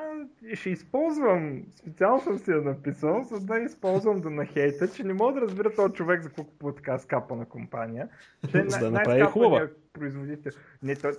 ще 0.56 0.70
използвам, 0.70 1.62
специално 1.76 2.20
съм 2.20 2.38
си 2.38 2.50
я 2.50 2.62
написал, 2.62 3.22
за 3.22 3.46
да 3.46 3.58
използвам 3.58 4.20
да 4.20 4.30
нахейта, 4.30 4.88
че 4.92 5.04
не 5.04 5.12
мога 5.12 5.32
да 5.32 5.40
разбира 5.40 5.74
този 5.74 5.92
човек 5.92 6.22
за 6.22 6.28
какво 6.28 6.44
купува 6.44 6.74
така 6.74 6.98
скапана 6.98 7.44
компания. 7.44 8.08
Че 8.50 8.58
е 8.58 8.64
За 8.68 8.78
да 8.78 8.90
направи 8.90 9.22
хубава. 9.22 9.68
производител. 9.92 10.52
Не, 10.82 10.96
той... 10.96 11.12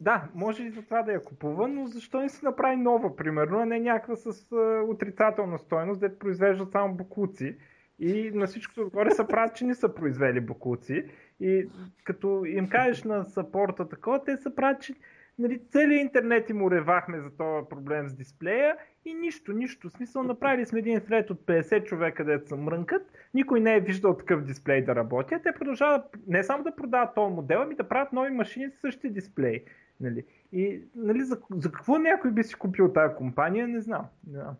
Да, 0.00 0.28
може 0.34 0.62
и 0.62 0.70
за 0.70 0.82
това 0.82 1.02
да 1.02 1.12
я 1.12 1.24
купува, 1.24 1.68
но 1.68 1.86
защо 1.86 2.20
не 2.20 2.28
си 2.28 2.44
направи 2.44 2.76
нова, 2.76 3.16
примерно, 3.16 3.58
а 3.60 3.66
не 3.66 3.80
някаква 3.80 4.16
с 4.16 4.52
а, 4.52 4.82
отрицателна 4.88 5.58
стойност, 5.58 6.00
дето 6.00 6.18
произвеждат 6.18 6.72
само 6.72 6.94
букуци. 6.94 7.56
И 7.98 8.30
на 8.34 8.46
всичкото 8.46 8.80
отгоре 8.80 9.10
са 9.10 9.26
правят, 9.26 9.54
че 9.54 9.64
не 9.64 9.74
са 9.74 9.94
произвели 9.94 10.40
букуци. 10.40 11.04
И 11.40 11.68
като 12.04 12.44
им 12.44 12.68
кажеш 12.68 13.04
на 13.04 13.24
сапорта 13.24 13.88
такова, 13.88 14.24
те 14.24 14.36
са 14.36 14.54
правят, 14.54 14.82
че 14.82 14.94
нали, 15.40 15.60
целият 15.70 16.00
интернет 16.00 16.50
им 16.50 16.62
уревахме 16.62 17.20
за 17.20 17.30
този 17.30 17.68
проблем 17.68 18.08
с 18.08 18.14
дисплея 18.14 18.76
и 19.04 19.14
нищо, 19.14 19.52
нищо. 19.52 19.88
В 19.88 19.92
смисъл, 19.92 20.22
направили 20.22 20.66
сме 20.66 20.78
един 20.78 21.00
сред 21.00 21.30
от 21.30 21.40
50 21.40 21.84
човека, 21.84 22.24
да 22.24 22.40
се 22.46 22.56
мрънкат, 22.56 23.02
никой 23.34 23.60
не 23.60 23.76
е 23.76 23.80
виждал 23.80 24.16
такъв 24.16 24.44
дисплей 24.44 24.84
да 24.84 24.94
работи, 24.94 25.34
те 25.42 25.52
продължават 25.52 26.04
не 26.26 26.44
само 26.44 26.64
да 26.64 26.76
продават 26.76 27.14
този 27.14 27.34
модел, 27.34 27.62
ами 27.62 27.74
да 27.74 27.88
правят 27.88 28.12
нови 28.12 28.30
машини 28.30 28.70
с 28.70 28.80
същия 28.80 29.12
дисплей. 29.12 29.64
Нали. 30.00 30.24
И 30.52 30.80
нали, 30.94 31.24
за, 31.24 31.38
за 31.50 31.72
какво 31.72 31.98
някой 31.98 32.30
би 32.30 32.42
си 32.42 32.54
купил 32.54 32.92
тази 32.92 33.14
компания, 33.14 33.68
не 33.68 33.80
знам. 33.80 34.06
Знам. 34.30 34.54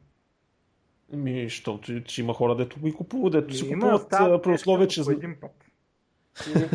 Ми, 1.13 1.45
защото 1.45 2.05
че 2.05 2.23
има 2.23 2.35
хора, 2.35 2.57
дето 2.57 2.81
ги 2.81 2.93
купуват, 2.93 3.33
дето 3.33 3.55
си 3.55 3.73
купуват 3.73 4.43
при 4.43 4.51
условие, 4.51 4.89
че... 4.89 5.01
Един 5.11 5.37
път. 5.41 5.70
И, 6.49 6.69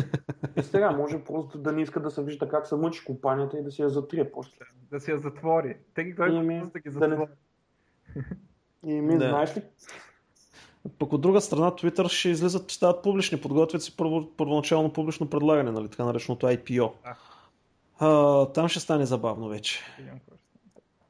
и 0.60 0.62
сега 0.62 0.90
може 0.90 1.24
просто 1.24 1.58
да 1.58 1.72
не 1.72 1.82
иска 1.82 2.00
да 2.00 2.10
се 2.10 2.22
вижда 2.22 2.48
как 2.48 2.66
се 2.66 2.76
мъчи 2.76 3.04
компанията 3.04 3.58
и 3.58 3.62
да 3.62 3.70
си 3.70 3.82
я 3.82 3.88
затрие 3.88 4.32
после. 4.32 4.64
Да 4.90 5.00
си 5.00 5.10
я 5.10 5.18
затвори. 5.18 5.76
Те 5.94 6.04
ги 6.04 6.16
той 6.16 6.40
ми, 6.40 6.62
да 6.72 6.80
ги 6.80 6.90
затвори. 6.90 7.16
Да 7.16 7.26
И 8.86 9.00
ми, 9.00 9.18
да. 9.18 9.28
знаеш 9.28 9.56
ли? 9.56 9.62
Пък 10.98 11.12
от 11.12 11.20
друга 11.20 11.40
страна, 11.40 11.70
Twitter 11.70 12.08
ще 12.08 12.28
излизат, 12.28 12.62
ще 12.64 12.74
стават 12.74 13.02
публични, 13.02 13.40
подготвят 13.40 13.82
си 13.82 13.96
първо, 13.96 14.30
първоначално 14.36 14.92
публично 14.92 15.30
предлагане, 15.30 15.70
нали, 15.70 15.88
така 15.88 16.04
нареченото 16.04 16.46
IPO. 16.46 16.92
А, 17.98 18.46
там 18.46 18.68
ще 18.68 18.80
стане 18.80 19.06
забавно 19.06 19.48
вече. 19.48 19.80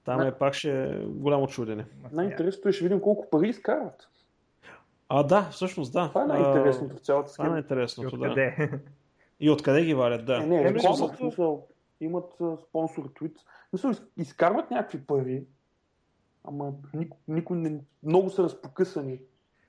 Там 0.04 0.20
е 0.20 0.32
пак 0.32 0.54
ще 0.54 0.84
е 0.84 0.98
голямо 1.06 1.46
чудене. 1.46 1.84
Най-интересното 2.12 2.68
е 2.68 2.72
ще 2.72 2.84
видим 2.84 3.00
колко 3.00 3.30
пари 3.30 3.48
изкарват. 3.48 4.08
А, 5.08 5.22
да, 5.22 5.42
всъщност 5.50 5.92
да. 5.92 6.08
Това 6.08 6.22
е 6.22 6.26
най-интересното 6.26 6.96
в 6.96 7.00
цялата 7.00 7.30
схема. 7.30 7.46
Това 7.46 7.48
е 7.48 7.52
най-интересното, 7.52 8.16
да. 8.16 8.56
И 9.40 9.50
откъде 9.50 9.84
ги 9.84 9.94
валят, 9.94 10.26
да. 10.26 10.38
Не, 10.38 10.46
не, 10.46 10.70
не 10.70 10.78
в 10.78 11.16
смисъл, 11.16 11.66
имат 12.00 12.36
спонсор 12.68 13.10
твит. 13.14 13.36
Мисъл, 13.72 13.92
изкарват 14.16 14.70
някакви 14.70 15.06
пари, 15.06 15.44
ама 16.44 16.72
никой, 16.94 17.18
никой 17.28 17.56
не, 17.56 17.80
много 18.02 18.30
са 18.30 18.42
разпокъсани. 18.42 19.20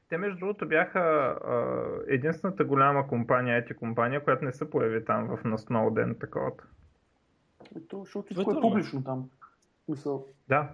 Те, 0.09 0.17
между 0.17 0.39
другото, 0.39 0.67
бяха 0.67 0.99
а, 0.99 1.85
единствената 2.07 2.65
голяма 2.65 3.07
компания, 3.07 3.57
ети 3.57 3.73
компания, 3.73 4.23
която 4.23 4.45
не 4.45 4.53
се 4.53 4.69
появи 4.69 5.05
там 5.05 5.27
в 5.27 5.43
на 5.43 5.57
Snowden 5.57 6.19
такова. 6.19 6.51
Ето, 7.77 7.99
защото 8.03 8.33
всичко 8.33 8.51
е 8.51 8.61
публично 8.61 9.03
там. 9.03 9.29
Мисъл. 9.87 10.25
Да. 10.47 10.69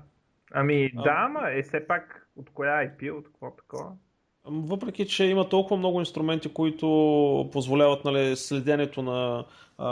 Ами 0.51 0.91
а... 0.97 1.03
да, 1.03 1.15
ама 1.17 1.51
е 1.51 1.63
все 1.63 1.87
пак 1.87 2.27
от 2.35 2.49
коя 2.49 2.71
IP, 2.71 3.11
от 3.11 3.25
какво 3.25 3.51
такова? 3.51 3.91
Въпреки, 4.45 5.07
че 5.07 5.25
има 5.25 5.49
толкова 5.49 5.77
много 5.77 5.99
инструменти, 5.99 6.53
които 6.53 7.49
позволяват 7.51 8.05
нали, 8.05 8.35
следенето 8.35 9.01
на 9.01 9.45
а, 9.77 9.87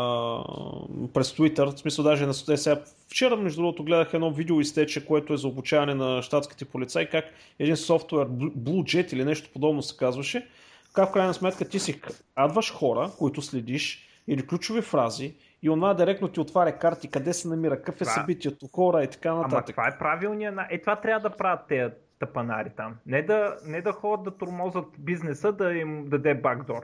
през 1.13 1.31
Twitter, 1.31 1.75
в 1.75 1.79
смисъл 1.79 2.03
даже 2.03 2.25
на 2.25 2.33
сега, 2.33 2.81
вчера 3.07 3.37
между 3.37 3.61
другото 3.61 3.83
гледах 3.83 4.13
едно 4.13 4.31
видео 4.31 4.61
изтече, 4.61 5.05
което 5.05 5.33
е 5.33 5.37
за 5.37 5.47
обучаване 5.47 5.93
на 5.93 6.21
щатските 6.21 6.65
полицаи, 6.65 7.09
как 7.09 7.25
един 7.59 7.77
софтуер 7.77 8.27
Blue 8.27 8.83
Jet 8.83 9.13
или 9.13 9.25
нещо 9.25 9.49
подобно 9.53 9.81
се 9.81 9.97
казваше, 9.97 10.47
как 10.93 11.09
в 11.09 11.11
крайна 11.11 11.33
сметка 11.33 11.69
ти 11.69 11.79
си 11.79 12.01
адваш 12.35 12.73
хора, 12.73 13.11
които 13.17 13.41
следиш, 13.41 14.07
или 14.27 14.47
ключови 14.47 14.81
фрази, 14.81 15.33
и 15.63 15.69
онова 15.69 15.93
директно 15.93 16.27
ти 16.27 16.39
отваря 16.39 16.79
карти, 16.79 17.07
къде 17.07 17.33
се 17.33 17.47
намира, 17.47 17.77
какъв 17.77 18.01
е 18.01 18.05
събитието, 18.05 18.67
хора 18.67 19.03
и 19.03 19.07
така 19.07 19.33
нататък. 19.33 19.77
Ама 19.77 19.87
това 19.87 19.87
е 19.87 19.97
правилният... 19.97 20.55
Е, 20.69 20.81
това 20.81 20.95
трябва 20.95 21.29
да 21.29 21.37
правят 21.37 21.59
тези 21.67 21.93
тъпанари 22.21 22.69
там. 22.77 22.97
Не 23.05 23.21
да, 23.21 23.57
не 23.65 23.81
да 23.81 23.91
ходят 23.91 24.23
да 24.23 24.37
тормозат 24.37 24.87
бизнеса, 24.99 25.53
да 25.53 25.73
им 25.73 26.09
даде 26.09 26.35
бакдор. 26.35 26.83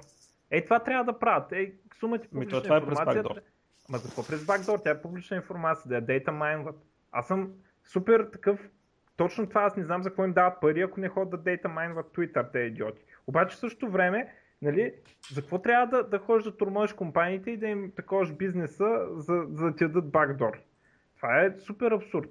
Е, 0.52 0.64
това 0.64 0.80
трябва 0.80 1.14
да 1.14 1.20
правят. 1.20 1.52
Е, 1.52 1.74
сумати 2.00 2.28
публична 2.28 2.58
Ми, 2.58 2.64
това, 2.64 2.78
е 2.78 2.86
през 2.86 2.98
бакдор. 3.06 3.36
Ма 3.90 3.98
за 3.98 4.08
какво 4.08 4.28
през 4.28 4.46
бакдор? 4.46 4.80
Тя 4.80 4.90
е 4.90 5.02
публична 5.02 5.38
информация, 5.38 5.90
да 5.90 5.96
я 5.96 6.02
дейта 6.02 6.32
майнват. 6.32 6.76
Аз 7.12 7.28
съм 7.28 7.52
супер 7.84 8.30
такъв 8.34 8.70
точно 9.18 9.48
това 9.48 9.62
аз 9.62 9.76
не 9.76 9.84
знам 9.84 10.04
за 10.04 10.10
какво 10.10 10.26
им 10.26 10.34
дават 10.34 10.62
пари, 10.62 10.82
ако 10.82 11.00
не 11.00 11.10
ходят 11.10 11.30
да 11.30 11.38
дейта 11.38 11.70
майнват 11.70 12.06
Twitter, 12.06 12.52
те 12.52 12.60
идиоти. 12.60 13.04
Обаче 13.28 13.56
в 13.56 13.60
същото 13.60 13.92
време, 13.92 14.34
нали, 14.62 14.94
за 15.34 15.42
какво 15.42 15.62
трябва 15.62 15.98
да, 15.98 16.04
да 16.04 16.20
ходиш 16.20 16.44
да 16.44 16.58
турмоиш 16.58 16.94
компаниите 16.94 17.52
и 17.52 17.58
да 17.58 17.68
им 17.68 17.92
таковаш 17.96 18.34
бизнеса, 18.34 19.08
за, 19.12 19.46
за 19.50 19.66
да 19.66 19.76
ти 19.76 19.84
дадат 19.84 20.12
бакдор? 20.12 20.62
Това 21.16 21.42
е 21.42 21.56
супер 21.60 21.92
абсурд. 21.92 22.30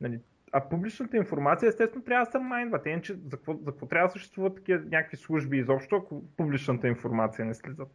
Нали, 0.00 0.20
а 0.52 0.68
публичната 0.68 1.16
информация 1.16 1.68
естествено 1.68 2.04
трябва 2.04 2.24
да 2.24 2.30
се 2.30 2.38
майнва. 2.38 2.80
Иначе 2.86 3.14
за 3.14 3.36
какво, 3.36 3.54
за 3.54 3.70
какво 3.70 3.86
трябва 3.86 4.08
да 4.08 4.12
съществуват 4.12 4.54
такива 4.54 4.78
някакви 4.78 5.16
служби 5.16 5.58
изобщо, 5.58 5.96
ако 5.96 6.22
публичната 6.36 6.88
информация 6.88 7.44
не 7.44 7.54
слизат? 7.54 7.88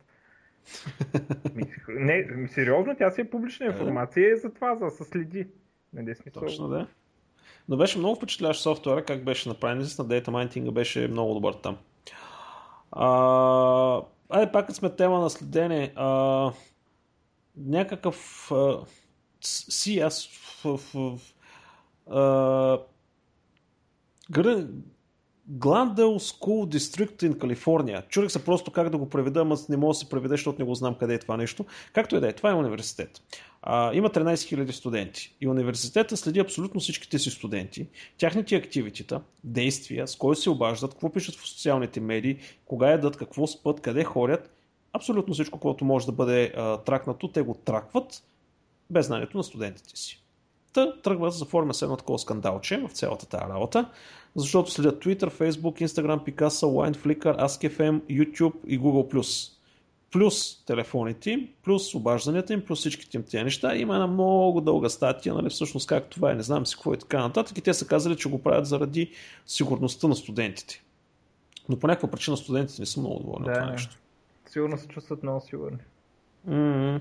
не, 1.88 2.48
сериозно, 2.48 2.96
тя 2.98 3.12
си 3.12 3.22
е 3.22 3.30
публична 3.30 3.66
информация 3.66 4.28
и 4.28 4.32
е 4.32 4.36
за 4.36 4.54
това, 4.54 4.76
за 4.76 4.86
да 4.86 4.92
се 4.92 5.04
следи. 5.04 5.48
Нали, 5.94 6.16
смисъл... 6.16 6.44
Точно 6.44 6.68
да. 6.68 6.88
Но 7.70 7.78
беше 7.78 7.98
много 7.98 8.16
впечатляващ 8.16 8.62
софтуера, 8.62 9.06
как 9.06 9.24
беше 9.24 9.50
направен. 9.50 9.78
Наистина, 9.78 10.08
дейта 10.08 10.32
майнтинга 10.32 10.72
беше 10.72 11.08
много 11.08 11.34
добър 11.34 11.54
там. 11.54 11.78
А, 12.92 14.02
айде 14.30 14.52
пак 14.52 14.72
сме 14.72 14.96
тема 14.96 15.20
на 15.20 15.30
следене. 15.30 15.94
А, 15.96 16.52
някакъв 17.58 18.52
а, 18.52 18.86
си 19.42 20.00
аз 20.00 20.28
в, 20.28 20.64
в, 20.64 20.94
в 20.94 21.33
Glendale 25.50 26.20
School 26.20 26.68
District 26.68 27.24
in 27.24 27.38
Калифорния. 27.38 28.04
Чурих 28.10 28.32
се 28.32 28.46
просто 28.46 28.72
как 28.72 28.90
да 28.90 28.98
го 28.98 29.10
преведа, 29.10 29.42
ама 29.42 29.58
не 29.70 29.78
мога 29.78 29.92
да 29.92 29.94
се 29.94 30.10
преведа, 30.10 30.34
защото 30.34 30.60
не 30.60 30.66
го 30.66 30.76
знам 30.76 30.96
къде 30.96 31.14
е 31.14 31.20
това 31.20 31.38
нещо. 31.38 31.66
Както 31.94 32.16
и 32.16 32.20
да 32.20 32.30
е, 32.30 32.34
това 32.34 32.52
е 32.52 32.54
университет. 32.54 33.22
А, 33.62 33.94
има 33.94 34.10
13 34.10 34.34
000 34.34 34.72
студенти. 34.72 35.36
И 35.42 35.48
университета 35.48 36.18
следи 36.18 36.40
абсолютно 36.40 36.80
всичките 36.80 37.20
си 37.20 37.30
студенти, 37.30 37.88
тяхните 38.18 38.56
активитета, 38.56 39.22
действия, 39.44 40.08
с 40.08 40.16
кой 40.16 40.36
се 40.36 40.50
обаждат, 40.50 40.92
какво 40.92 41.12
пишат 41.12 41.36
в 41.36 41.48
социалните 41.48 42.00
медии, 42.00 42.38
кога 42.66 42.92
ядат, 42.92 43.18
какво 43.18 43.48
спът, 43.48 43.82
къде 43.82 44.04
ходят. 44.04 44.52
Абсолютно 44.94 45.34
всичко, 45.34 45.60
което 45.60 45.86
може 45.86 46.06
да 46.06 46.12
бъде 46.12 46.54
а, 46.56 46.78
тракнато, 46.78 47.28
те 47.28 47.42
го 47.42 47.54
тракват 47.54 48.24
без 48.90 49.06
знанието 49.06 49.38
на 49.38 49.44
студентите 49.44 49.98
си. 49.98 50.23
Та 50.74 51.02
тръгва 51.02 51.28
да 51.28 51.32
заформя 51.32 51.74
се 51.74 51.86
едно 51.86 51.98
такова 51.98 52.20
скандалче 52.20 52.78
в 52.78 52.92
цялата 52.92 53.26
тази 53.26 53.44
работа, 53.44 53.90
защото 54.36 54.72
следят 54.72 55.04
Twitter, 55.04 55.30
Facebook, 55.30 55.86
Instagram, 55.86 56.32
Picasa, 56.32 56.66
Wine, 56.66 56.96
Flickr, 56.96 57.46
AskFM, 57.46 58.02
YouTube 58.02 58.54
и 58.68 58.80
Google+. 58.80 59.50
Плюс 60.12 60.66
телефоните 60.66 61.32
им, 61.32 61.50
плюс 61.64 61.96
обажданията 61.96 62.54
им, 62.54 62.66
плюс 62.66 62.80
всичките 62.80 63.18
им 63.18 63.24
тези 63.24 63.44
неща. 63.44 63.76
Има 63.76 63.94
една 63.94 64.08
много 64.08 64.62
дълга 64.62 64.90
статия, 64.90 65.34
нали, 65.34 65.50
всъщност 65.50 65.88
как 65.88 66.06
това 66.06 66.32
е, 66.32 66.36
не 66.36 66.44
знам 66.44 66.66
си 66.66 66.76
какво 66.76 66.94
и 66.94 66.98
така 66.98 67.20
нататък. 67.20 67.58
И 67.58 67.62
те 67.62 67.74
са 67.74 67.88
казали, 67.88 68.18
че 68.18 68.30
го 68.30 68.44
правят 68.44 68.68
заради 68.68 69.12
сигурността 69.46 70.08
на 70.08 70.16
студентите. 70.16 70.84
Но 71.70 71.80
по 71.80 71.88
някаква 71.88 72.12
причина 72.12 72.38
студентите 72.38 72.82
не 72.82 72.86
са 72.86 73.00
много 73.00 73.20
доволни 73.20 73.46
да, 73.46 73.52
от 73.52 73.58
това 73.58 73.72
нещо. 73.72 73.98
Сигурно 74.50 74.78
се 74.78 74.88
чувстват 74.88 75.24
много 75.24 75.42
сигурни. 75.42 75.78
Mm-hmm. 76.50 77.00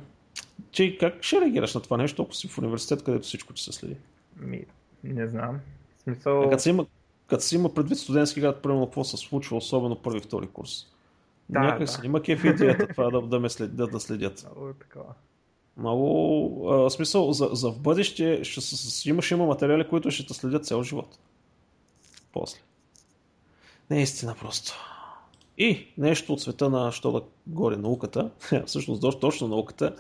Че 0.71 0.99
как 0.99 1.23
ще 1.23 1.41
реагираш 1.41 1.75
на 1.75 1.81
това 1.81 1.97
нещо, 1.97 2.23
ако 2.23 2.35
си 2.35 2.49
в 2.49 2.59
университет, 2.59 3.05
където 3.05 3.25
всичко 3.25 3.53
ти 3.53 3.63
се 3.63 3.73
следи? 3.73 3.97
Ми, 4.37 4.65
не 5.05 5.29
знам. 5.29 5.61
В 5.99 6.03
смисъл... 6.03 6.43
А 6.43 6.51
като 6.51 6.63
се 6.63 6.71
има, 6.71 6.87
като 7.27 7.43
се 7.43 7.55
има 7.55 7.75
предвид 7.75 7.99
студентски 7.99 8.41
град, 8.41 8.63
примерно 8.63 8.87
какво 8.87 9.05
се 9.05 9.17
случва, 9.17 9.57
особено 9.57 9.97
първи 9.97 10.21
втори 10.21 10.47
курс. 10.47 10.87
Да, 11.49 11.61
Някак 11.61 11.81
да. 11.81 11.87
се 11.87 12.07
има 12.07 12.23
кеф 12.23 12.45
идеята 12.45 12.87
това 12.87 13.11
да, 13.11 13.23
да 13.23 13.41
ме 13.41 13.51
след, 13.51 13.77
да, 13.77 13.87
да 13.87 14.01
следят. 14.01 14.47
Много 14.51 14.69
е 14.69 14.73
такова. 14.73 15.15
Много, 15.77 16.69
а, 16.71 16.91
смисъл, 16.91 17.33
за, 17.33 17.49
за 17.53 17.71
в 17.71 17.81
бъдеще 17.81 18.45
ще 18.45 18.61
с, 18.61 19.07
имаш 19.07 19.31
има 19.31 19.47
материали, 19.47 19.89
които 19.89 20.11
ще 20.11 20.27
те 20.27 20.35
следят 20.35 20.67
цял 20.67 20.83
живот. 20.83 21.19
После. 22.33 22.59
Не 23.91 23.99
е 23.99 24.03
истина 24.03 24.35
просто. 24.41 24.75
И 25.59 25.87
нещо 25.99 26.33
от 26.33 26.41
света 26.41 26.71
на 26.71 26.93
що 26.93 27.13
да 27.13 27.23
горе 27.47 27.77
науката, 27.77 28.31
всъщност 28.67 29.21
точно 29.21 29.49
науката, 29.49 29.97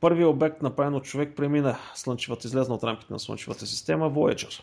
първият 0.00 0.30
обект, 0.30 0.62
направен 0.62 0.94
от 0.94 1.04
човек, 1.04 1.36
премина 1.36 1.78
Слънчевата, 1.94 2.48
излезна 2.48 2.74
от 2.74 2.84
рамките 2.84 3.12
на 3.12 3.18
Слънчевата 3.18 3.66
система, 3.66 4.10
Voyager. 4.10 4.62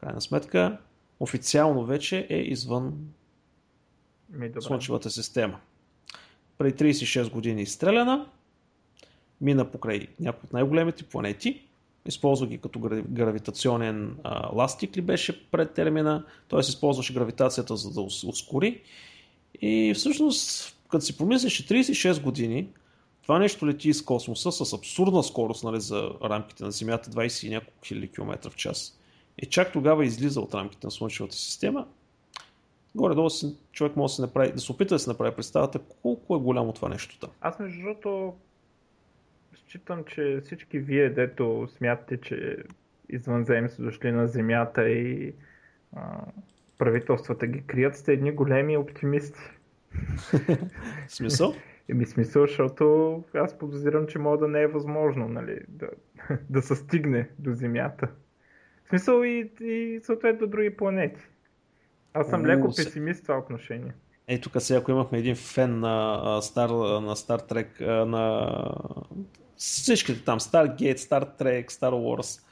Крайна 0.00 0.20
сметка, 0.20 0.78
официално 1.20 1.84
вече 1.84 2.26
е 2.30 2.36
извън 2.36 2.94
Слънчевата 4.60 5.10
система. 5.10 5.60
Преди 6.58 6.94
36 6.94 7.30
години 7.30 7.62
изстреляна, 7.62 8.26
мина 9.40 9.70
покрай 9.70 10.06
някои 10.20 10.46
от 10.46 10.52
най-големите 10.52 11.04
планети, 11.04 11.62
използва 12.06 12.46
ги 12.46 12.58
като 12.58 12.78
гравитационен 13.08 14.16
а, 14.24 14.48
ластик 14.54 14.96
ли 14.96 15.00
беше 15.00 15.50
пред 15.50 15.74
термина, 15.74 16.24
т.е. 16.48 16.60
използваше 16.60 17.14
гравитацията 17.14 17.76
за 17.76 17.90
да 17.90 18.00
ускори 18.00 18.82
и 19.62 19.92
всъщност, 19.96 20.76
като 20.90 21.04
си 21.04 21.16
помислиш, 21.16 21.66
36 21.66 22.22
години 22.22 22.68
това 23.26 23.38
нещо 23.38 23.66
лети 23.66 23.88
из 23.88 24.02
космоса 24.02 24.52
с 24.52 24.72
абсурдна 24.72 25.22
скорост 25.22 25.64
нали, 25.64 25.80
за 25.80 26.10
рамките 26.24 26.64
на 26.64 26.70
Земята, 26.70 27.10
20 27.10 27.46
и 27.46 27.50
няколко 27.50 27.84
хиляди 27.84 28.08
километра 28.08 28.50
в 28.50 28.56
час. 28.56 29.00
И 29.38 29.46
чак 29.46 29.72
тогава 29.72 30.04
излиза 30.04 30.40
от 30.40 30.54
рамките 30.54 30.86
на 30.86 30.90
Слънчевата 30.90 31.36
система. 31.36 31.86
Горе-долу 32.94 33.30
си, 33.30 33.56
човек 33.72 33.96
може 33.96 34.10
да 34.10 34.14
се, 34.14 34.22
направи, 34.22 34.52
да 34.52 34.60
се 34.60 34.72
опита 34.72 34.94
да 34.94 34.98
се 34.98 35.10
направи 35.10 35.36
представата 35.36 35.78
колко 36.02 36.36
е 36.36 36.38
голямо 36.38 36.72
това 36.72 36.88
нещо 36.88 37.18
там. 37.18 37.30
Аз 37.40 37.58
между 37.58 37.80
другото 37.80 38.34
считам, 39.56 40.04
че 40.04 40.40
всички 40.44 40.78
вие, 40.78 41.10
дето 41.10 41.68
смятате, 41.76 42.20
че 42.20 42.56
извънземни 43.08 43.68
са 43.68 43.82
дошли 43.82 44.12
на 44.12 44.26
Земята 44.26 44.90
и 44.90 45.34
а, 45.96 46.20
правителствата 46.78 47.46
ги 47.46 47.62
крият, 47.66 47.96
сте 47.96 48.12
едни 48.12 48.32
големи 48.32 48.76
оптимисти. 48.76 49.40
смисъл? 51.08 51.54
Еми 51.88 52.06
смисъл, 52.06 52.42
защото 52.42 53.24
аз 53.34 53.58
подозирам, 53.58 54.06
че 54.06 54.18
може 54.18 54.40
да 54.40 54.48
не 54.48 54.62
е 54.62 54.66
възможно 54.66 55.28
нали, 55.28 55.60
да, 55.68 55.88
да 56.50 56.62
се 56.62 56.74
стигне 56.76 57.28
до 57.38 57.52
Земята. 57.52 58.08
В 58.84 58.88
смисъл 58.88 59.22
и, 59.24 59.50
и 59.60 60.00
съответно 60.02 60.38
до 60.38 60.46
други 60.46 60.76
планети. 60.76 61.20
Аз 62.14 62.28
съм 62.28 62.46
леко 62.46 62.66
песимист 62.66 63.20
в 63.20 63.22
това 63.22 63.38
отношение. 63.38 63.92
Ей, 64.28 64.40
тук 64.40 64.52
сега, 64.58 64.80
ако 64.80 64.90
имахме 64.90 65.18
един 65.18 65.36
фен 65.36 65.80
на 65.80 66.18
Star, 66.42 67.00
на 67.00 67.16
Star 67.16 67.52
Trek, 67.52 68.04
на 68.04 68.50
всичките 69.56 70.24
там, 70.24 70.40
Stargate, 70.40 70.96
Star 70.96 71.40
Trek, 71.40 71.66
Star 71.66 71.92
Wars, 71.92 72.42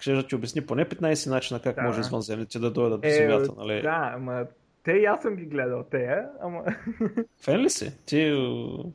ще 0.00 0.12
да 0.12 0.26
ти 0.26 0.34
обясни 0.34 0.66
поне 0.66 0.84
15 0.84 1.30
начина 1.30 1.60
как 1.60 1.74
да. 1.74 1.82
може 1.82 2.00
извънземните 2.00 2.58
да 2.58 2.70
дойдат 2.70 3.00
до 3.00 3.08
е, 3.08 3.10
Земята, 3.10 3.52
нали? 3.58 3.82
Да, 3.82 4.12
ама 4.14 4.46
те 4.88 4.94
и 4.94 5.04
аз 5.04 5.22
съм 5.22 5.36
ги 5.36 5.44
гледал, 5.44 5.84
те, 5.90 6.22
ама... 6.40 6.64
Фен 7.44 7.60
ли 7.60 7.70
си? 7.70 7.92
Ти, 8.06 8.30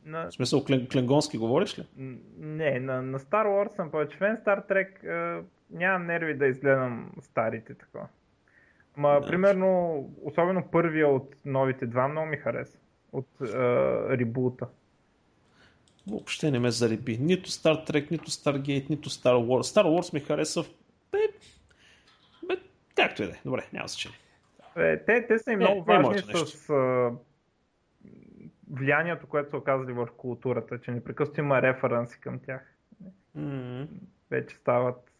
на... 0.04 0.26
в 0.26 0.34
смисъл, 0.34 0.64
кленгонски 0.64 1.38
говориш 1.38 1.78
ли? 1.78 1.86
Не, 2.38 2.80
на, 2.80 3.02
на 3.02 3.18
Star 3.18 3.46
Wars 3.46 3.76
съм 3.76 3.90
повече 3.90 4.16
фен, 4.16 4.36
Star 4.36 4.70
Trek 4.70 5.42
нямам 5.70 6.06
нерви 6.06 6.34
да 6.34 6.46
изгледам 6.46 7.12
старите 7.20 7.74
такова. 7.74 8.06
Ма, 8.96 9.20
да. 9.20 9.26
примерно, 9.26 9.98
особено 10.22 10.68
първия 10.72 11.08
от 11.08 11.36
новите 11.44 11.86
два 11.86 12.08
много 12.08 12.26
ми 12.26 12.36
хареса. 12.36 12.78
От 13.12 13.28
uh, 13.40 14.18
ребута. 14.18 14.66
Въобще 16.06 16.50
не 16.50 16.58
ме 16.58 16.70
зареби. 16.70 17.18
Нито 17.18 17.50
Star 17.50 17.90
Trek, 17.90 18.10
нито 18.10 18.30
Stargate, 18.30 18.90
нито 18.90 19.10
Star 19.10 19.34
Wars. 19.34 19.62
Star 19.62 19.84
Wars 19.84 20.14
ми 20.14 20.20
хареса 20.20 20.62
в... 20.62 20.66
Бе, 21.12 21.18
бе, 22.48 22.56
както 22.96 23.22
и 23.22 23.26
да 23.26 23.32
е. 23.32 23.40
Добре, 23.44 23.66
няма 23.72 23.88
значение. 23.88 24.18
Те, 24.74 25.26
те 25.26 25.38
са 25.38 25.52
и 25.52 25.56
много 25.56 25.74
не, 25.74 25.84
важни 25.86 26.14
не 26.14 26.46
с 26.46 26.70
влиянието, 28.70 29.26
което 29.26 29.50
са 29.50 29.56
оказали 29.56 29.92
върху 29.92 30.16
културата, 30.16 30.80
че 30.80 30.90
непрекъснато 30.90 31.40
има 31.40 31.62
референси 31.62 32.20
към 32.20 32.38
тях. 32.38 32.74
Mm-hmm. 33.38 33.88
Вече 34.30 34.56
стават 34.56 35.10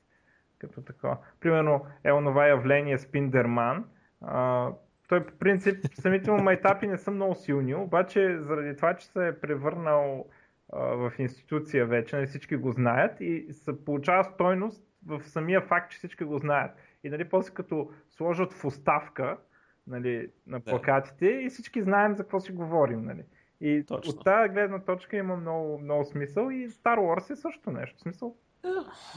като 0.59 0.83
такова. 0.83 1.19
Примерно 1.41 1.87
е 2.05 2.13
онова 2.13 2.47
явление 2.47 2.99
Спиндерман. 2.99 3.85
А, 4.21 4.69
той 5.09 5.27
по 5.27 5.35
принцип, 5.39 5.87
самите 5.95 6.31
му 6.31 6.43
майтапи 6.43 6.87
не 6.87 6.99
са 6.99 7.11
много 7.11 7.35
силни, 7.35 7.75
обаче 7.75 8.39
заради 8.39 8.77
това, 8.77 8.95
че 8.95 9.07
се 9.07 9.29
е 9.29 9.41
превърнал 9.41 10.27
а, 10.73 10.79
в 10.79 11.13
институция 11.19 11.87
вече, 11.87 12.17
нали, 12.17 12.27
всички 12.27 12.57
го 12.57 12.73
знаят 12.73 13.21
и 13.21 13.47
се 13.53 13.85
получава 13.85 14.25
стойност 14.25 14.85
в 15.07 15.23
самия 15.25 15.61
факт, 15.61 15.93
че 15.93 15.99
всички 15.99 16.25
го 16.25 16.39
знаят. 16.39 16.71
И 17.05 17.11
нали, 17.11 17.29
после 17.29 17.55
като 17.55 17.91
сложат 18.11 18.53
в 18.53 18.65
оставка 18.65 19.39
нали, 19.87 20.31
на 20.47 20.61
плакатите 20.61 21.27
и 21.27 21.49
всички 21.49 21.83
знаем 21.83 22.15
за 22.15 22.23
какво 22.23 22.41
си 22.41 22.53
говорим. 22.53 23.05
Нали. 23.05 23.25
И 23.61 23.85
Точно. 23.87 24.11
от 24.11 24.25
тази 24.25 24.53
гледна 24.53 24.79
точка 24.79 25.17
има 25.17 25.37
много, 25.37 25.79
много 25.79 26.05
смисъл 26.05 26.51
и 26.51 26.69
Star 26.69 26.99
Wars 26.99 27.33
е 27.33 27.37
също 27.37 27.71
нещо. 27.71 27.97
В 27.97 28.01
смисъл, 28.01 28.37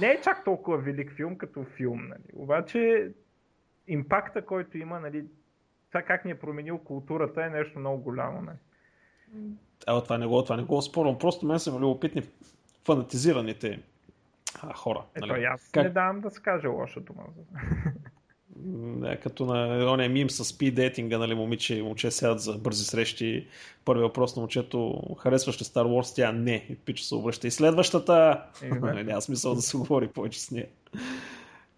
не 0.01 0.07
е 0.07 0.21
чак 0.21 0.43
толкова 0.43 0.77
велик 0.77 1.13
филм 1.15 1.37
като 1.37 1.63
филм, 1.63 2.07
нали. 2.07 2.29
Обаче 2.33 3.11
импакта, 3.87 4.45
който 4.45 4.77
има, 4.77 4.99
нали, 4.99 5.25
това 5.87 6.01
как 6.01 6.25
ни 6.25 6.31
е 6.31 6.39
променил 6.39 6.77
културата 6.77 7.45
е 7.45 7.49
нещо 7.49 7.79
много 7.79 8.03
голямо. 8.03 8.41
Нали. 8.41 8.57
А, 9.87 10.03
това 10.03 10.17
не 10.17 10.27
го, 10.27 10.43
това 10.43 10.57
не 10.57 10.63
го 10.63 10.81
спорвам. 10.81 11.19
Просто 11.19 11.45
мен 11.45 11.59
са 11.59 11.79
любопитни 11.79 12.23
фанатизираните 12.85 13.83
а, 14.61 14.73
хора. 14.73 15.03
Ето, 15.15 15.27
нали? 15.27 15.43
аз 15.43 15.69
как... 15.71 15.83
не 15.83 15.89
давам 15.89 16.21
да 16.21 16.31
скажа 16.31 16.69
лоша 16.69 16.99
дума. 16.99 17.23
Не, 18.65 19.19
като 19.19 19.45
на 19.45 19.91
ония 19.93 20.09
мим 20.09 20.29
с 20.29 20.45
спид 20.45 20.75
дейтинга, 20.75 21.17
нали, 21.17 21.35
момиче 21.35 21.75
и 21.75 21.81
момче 21.81 22.11
сядат 22.11 22.39
за 22.39 22.57
бързи 22.57 22.85
срещи. 22.85 23.47
Първи 23.85 24.03
въпрос 24.03 24.35
на 24.35 24.39
момчето, 24.39 25.01
харесваш 25.19 25.61
ли 25.61 25.65
Star 25.65 25.83
Wars? 25.83 26.15
Тя 26.15 26.31
не. 26.31 26.65
И 26.69 26.75
пича 26.75 27.03
се 27.03 27.15
обръща. 27.15 27.47
И 27.47 27.51
следващата, 27.51 28.43
нали, 28.81 29.03
няма 29.03 29.21
смисъл 29.21 29.55
да 29.55 29.61
се 29.61 29.77
говори 29.77 30.07
повече 30.07 30.41
с 30.41 30.51
нея. 30.51 30.67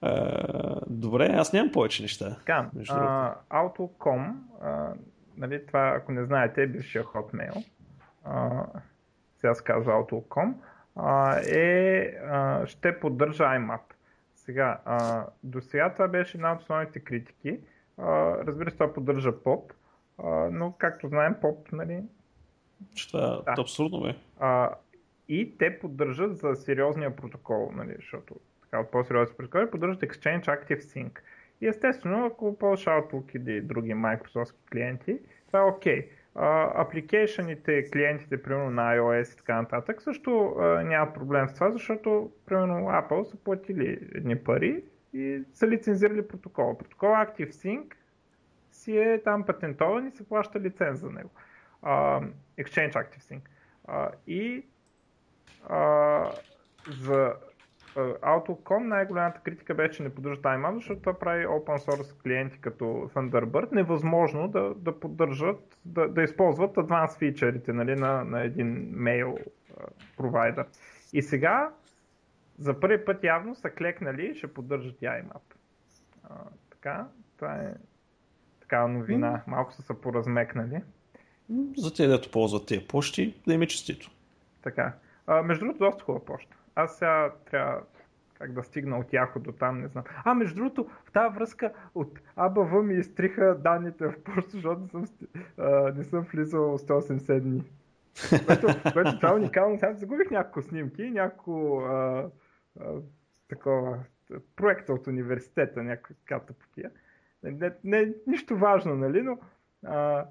Uh, 0.03 0.81
добре, 0.87 1.29
аз 1.33 1.53
нямам 1.53 1.71
повече 1.71 2.01
неща. 2.01 2.35
Така, 2.39 2.69
uh, 2.75 3.33
Auto.com, 3.49 4.33
uh, 4.63 4.93
нали, 5.37 5.65
това, 5.65 5.93
ако 5.97 6.11
не 6.11 6.25
знаете, 6.25 6.63
е 6.63 6.67
бившия 6.67 7.03
Hotmail. 7.03 7.65
Uh, 8.27 8.65
сега 9.37 9.55
се 9.55 9.63
казва 9.63 9.91
Auto.com. 9.93 10.53
Uh, 10.53 10.53
е, 11.47 12.13
ще 12.65 12.99
поддържа 12.99 13.43
IMAP. 13.43 13.79
Сега, 14.35 14.79
до 15.43 15.61
сега 15.61 15.93
това 15.93 16.07
беше 16.07 16.37
една 16.37 16.53
от 16.53 16.61
основните 16.61 16.99
критики. 16.99 17.59
Разбира 18.47 18.71
се, 18.71 18.77
това 18.77 18.93
поддържа 18.93 19.43
поп, 19.43 19.73
а, 20.17 20.29
но 20.51 20.75
както 20.77 21.07
знаем, 21.07 21.35
поп, 21.41 21.71
нали... 21.71 22.03
Че 22.95 23.07
това 23.07 23.19
да. 23.19 23.51
е 23.51 23.61
абсурдно, 23.61 24.01
бе. 24.01 24.15
И 25.29 25.57
те 25.57 25.79
поддържат 25.79 26.37
за 26.37 26.55
сериозния 26.55 27.15
протокол, 27.15 27.71
нали, 27.75 27.93
защото 27.95 28.35
така 28.61 28.79
от 28.79 28.91
по-сериозни 28.91 29.35
протоколи 29.37 29.71
поддържат 29.71 30.01
Exchange 30.01 30.45
Active 30.45 30.81
Sync. 30.81 31.19
И 31.61 31.67
естествено, 31.67 32.25
ако 32.25 32.57
ползваш 32.57 32.85
Outlook 32.85 33.35
или 33.35 33.61
други 33.61 33.93
Microsoft 33.93 34.55
клиенти, 34.71 35.19
това 35.47 35.59
е 35.59 35.63
окей. 35.63 36.01
Okay 36.01 36.18
апликейшените, 36.75 37.89
клиентите, 37.89 38.43
примерно 38.43 38.69
на 38.69 38.95
iOS 38.95 39.33
и 39.33 39.37
така 39.37 39.61
нататък, 39.61 40.01
също 40.01 40.55
а, 40.59 40.63
нямат 40.83 41.13
проблем 41.13 41.49
с 41.49 41.53
това, 41.53 41.71
защото, 41.71 42.31
примерно, 42.45 42.75
Apple 42.75 43.23
са 43.23 43.37
платили 43.37 44.09
едни 44.15 44.35
пари 44.35 44.83
и 45.13 45.43
са 45.53 45.67
лицензирали 45.67 46.27
протокола. 46.27 46.77
Протокол 46.77 47.09
ActiveSync 47.09 47.93
си 48.71 48.97
е 48.97 49.21
там 49.23 49.45
патентован 49.45 50.07
и 50.07 50.11
се 50.11 50.27
плаща 50.27 50.59
лиценз 50.59 50.99
за 50.99 51.09
него. 51.09 51.29
А, 51.81 52.21
Exchange 52.59 52.93
ActiveSync. 52.93 53.41
А, 53.87 54.11
и 54.27 54.65
а, 55.69 56.31
за 56.89 57.33
Auto.com 57.95 58.87
най-голямата 58.87 59.39
критика 59.39 59.75
беше, 59.75 59.91
че 59.91 60.03
не 60.03 60.15
поддържа 60.15 60.41
тайма, 60.41 60.71
защото 60.75 61.01
това 61.01 61.19
прави 61.19 61.45
open 61.45 61.77
source 61.77 62.23
клиенти 62.23 62.61
като 62.61 62.83
Thunderbird 62.85 63.71
невъзможно 63.71 64.47
да, 64.47 64.73
да 64.75 64.99
поддържат, 64.99 65.77
да, 65.85 66.07
да 66.07 66.23
използват 66.23 66.75
advanced 66.75 67.17
фичерите 67.17 67.73
нали, 67.73 67.95
на, 67.95 68.23
на 68.23 68.41
един 68.41 68.89
мейл 68.91 69.37
провайдер. 70.17 70.65
И 71.13 71.21
сега 71.21 71.69
за 72.57 72.79
първи 72.79 73.05
път 73.05 73.23
явно 73.23 73.55
са 73.55 73.69
клекнали 73.69 74.25
и 74.25 74.35
ще 74.35 74.53
поддържат 74.53 74.99
IMAP. 74.99 75.41
А, 76.23 76.35
така, 76.69 77.07
това 77.37 77.55
е 77.55 77.73
такава 78.61 78.87
новина. 78.87 79.43
Малко 79.47 79.73
са 79.73 79.81
се 79.81 80.01
поразмекнали. 80.01 80.81
За 81.77 81.93
тези, 81.93 82.09
дето 82.09 82.31
ползват 82.31 82.67
тези 82.67 82.87
почти, 82.87 83.41
да 83.47 83.53
им 83.53 83.61
е 83.61 83.67
честито. 83.67 84.11
Така. 84.61 84.93
А, 85.27 85.41
между 85.41 85.65
другото, 85.65 85.85
доста 85.85 86.03
хубава 86.03 86.25
почта. 86.25 86.58
Аз 86.79 86.97
сега 86.97 87.33
трябва 87.51 87.81
как 88.39 88.53
да 88.53 88.63
стигна 88.63 88.97
от 88.97 89.13
Яхо 89.13 89.39
до 89.39 89.51
там, 89.51 89.81
не 89.81 89.87
знам. 89.87 90.03
А, 90.23 90.33
между 90.33 90.55
другото, 90.55 90.89
в 91.05 91.11
тази 91.11 91.35
връзка 91.35 91.73
от 91.95 92.19
АБВ 92.35 92.83
ми 92.83 92.93
изтриха 92.95 93.57
данните 93.57 94.07
в 94.07 94.23
почта, 94.23 94.51
защото 94.51 94.81
не 94.81 94.87
съм, 94.87 95.05
а, 95.57 95.93
не 95.95 96.03
съм 96.03 96.21
влизал 96.21 96.77
180 96.77 97.39
дни. 97.39 97.63
което 98.93 99.15
това 99.15 99.29
е 99.29 99.33
уникално. 99.33 99.79
Сега 99.79 99.93
загубих 99.93 100.31
няколко 100.31 100.61
снимки, 100.61 101.11
няколко 101.11 101.79
а, 101.79 102.29
а, 102.79 102.85
такова 103.49 103.99
проекта 104.55 104.93
от 104.93 105.07
университета, 105.07 105.83
някаква 105.83 106.15
ката 106.25 106.53
по 106.53 106.67
тия. 106.67 106.91
Не, 107.43 107.51
не, 107.51 107.71
не, 107.83 108.13
нищо 108.27 108.57
важно, 108.57 108.95
нали, 108.95 109.21
но 109.21 109.39
а, 109.85 110.25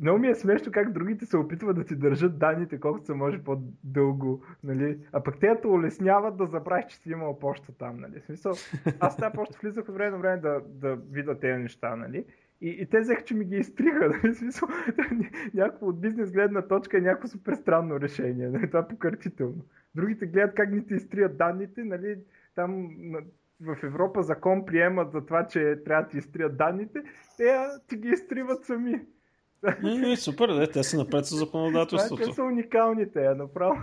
много 0.00 0.18
ми 0.18 0.28
е 0.28 0.34
смешно 0.34 0.72
как 0.72 0.92
другите 0.92 1.26
се 1.26 1.36
опитват 1.36 1.76
да 1.76 1.84
ти 1.84 1.96
държат 1.96 2.38
данните 2.38 2.80
колкото 2.80 3.06
се 3.06 3.14
може 3.14 3.44
по-дълго, 3.44 4.42
нали? 4.64 4.98
А 5.12 5.22
пък 5.22 5.40
те 5.40 5.56
улесняват 5.66 6.36
да 6.36 6.46
забравиш, 6.46 6.84
че 6.86 6.96
си 6.96 7.10
имал 7.10 7.38
почта 7.38 7.72
там, 7.72 7.96
нали? 8.00 8.20
В 8.20 8.24
смисъл, 8.24 8.52
аз 9.00 9.16
тази 9.16 9.34
почта 9.34 9.58
влизах 9.62 9.88
от 9.88 9.94
време 9.94 10.10
на 10.10 10.18
време 10.18 10.40
да, 10.40 10.60
да 10.68 10.96
видя 10.96 11.40
тези 11.40 11.62
неща, 11.62 11.96
нали? 11.96 12.24
И, 12.60 12.68
и 12.68 12.86
те 12.86 13.00
взеха, 13.00 13.24
че 13.24 13.34
ми 13.34 13.44
ги 13.44 13.56
изтриха. 13.56 14.08
Нали? 14.22 14.34
Смисъл, 14.34 14.68
някакво 15.54 15.86
от 15.86 16.00
бизнес 16.00 16.32
гледна 16.32 16.62
точка 16.62 16.98
е 16.98 17.00
някакво 17.00 17.28
супер 17.28 17.54
странно 17.54 18.00
решение. 18.00 18.48
Нали? 18.48 18.66
Това 18.66 18.80
е 18.80 18.88
покъртително. 18.88 19.64
Другите 19.94 20.26
гледат 20.26 20.54
как 20.54 20.72
ни 20.72 20.86
ти 20.86 20.94
изтрият 20.94 21.36
данните, 21.36 21.84
нали? 21.84 22.18
Там 22.54 22.90
в 23.60 23.76
Европа 23.82 24.22
закон 24.22 24.66
приемат 24.66 25.12
за 25.12 25.26
това, 25.26 25.46
че 25.46 25.82
трябва 25.84 26.02
да 26.02 26.08
ти 26.08 26.18
изтрият 26.18 26.56
данните, 26.56 27.02
те 27.36 27.56
ти 27.88 27.96
ги 27.96 28.08
изтриват 28.08 28.64
сами. 28.64 29.00
Не, 29.82 30.16
супер, 30.16 30.48
да, 30.48 30.70
те 30.70 30.82
са 30.82 30.96
напред 30.96 31.26
с 31.26 31.36
законодателството. 31.36 32.16
Това, 32.16 32.30
те 32.30 32.34
са 32.34 32.42
уникални 32.42 33.12
те, 33.12 33.34
направо. 33.34 33.82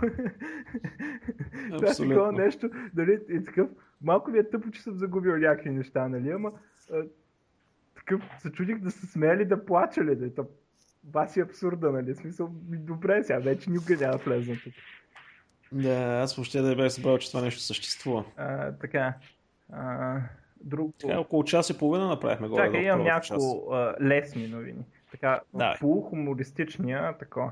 Това 1.72 1.90
е 1.90 1.94
такова 1.94 2.32
нещо, 2.32 2.70
дали, 2.94 3.20
и 3.28 3.44
такъв, 3.44 3.68
малко 4.02 4.30
ви 4.30 4.38
е 4.38 4.50
тъпо, 4.50 4.70
че 4.70 4.82
съм 4.82 4.98
загубил 4.98 5.36
някакви 5.36 5.70
неща, 5.70 6.08
нали, 6.08 6.30
ама 6.30 6.52
а, 6.92 7.02
такъв, 7.96 8.22
се 8.38 8.52
чудих 8.52 8.78
да 8.78 8.90
се 8.90 9.06
смели 9.06 9.44
да 9.44 9.64
плача 9.64 10.04
ли, 10.04 10.16
да, 10.16 10.44
баси 11.04 11.40
абсурда, 11.40 11.92
нали, 11.92 12.14
смисъл, 12.14 12.50
добре 12.62 13.24
сега, 13.24 13.38
вече 13.38 13.70
никога 13.70 13.96
няма 13.96 14.16
влезна 14.16 14.56
тук. 14.64 14.74
Да, 15.72 16.20
аз 16.22 16.36
въобще 16.36 16.60
да 16.60 16.76
бях 16.76 16.88
забравил, 16.88 17.18
че 17.18 17.30
това 17.30 17.42
нещо 17.42 17.60
съществува. 17.60 18.24
А, 18.36 18.72
така. 18.72 19.14
А, 19.72 20.16
друго... 20.60 20.92
Така, 21.00 21.20
около 21.20 21.44
час 21.44 21.70
и 21.70 21.78
половина 21.78 22.08
направихме 22.08 22.48
горе. 22.48 22.64
Чакай, 22.64 22.84
имам 22.84 23.02
няколко 23.02 23.74
лесни 24.00 24.48
новини. 24.48 24.84
Така, 25.10 25.40
полухумористичния, 25.80 27.18
така. 27.18 27.50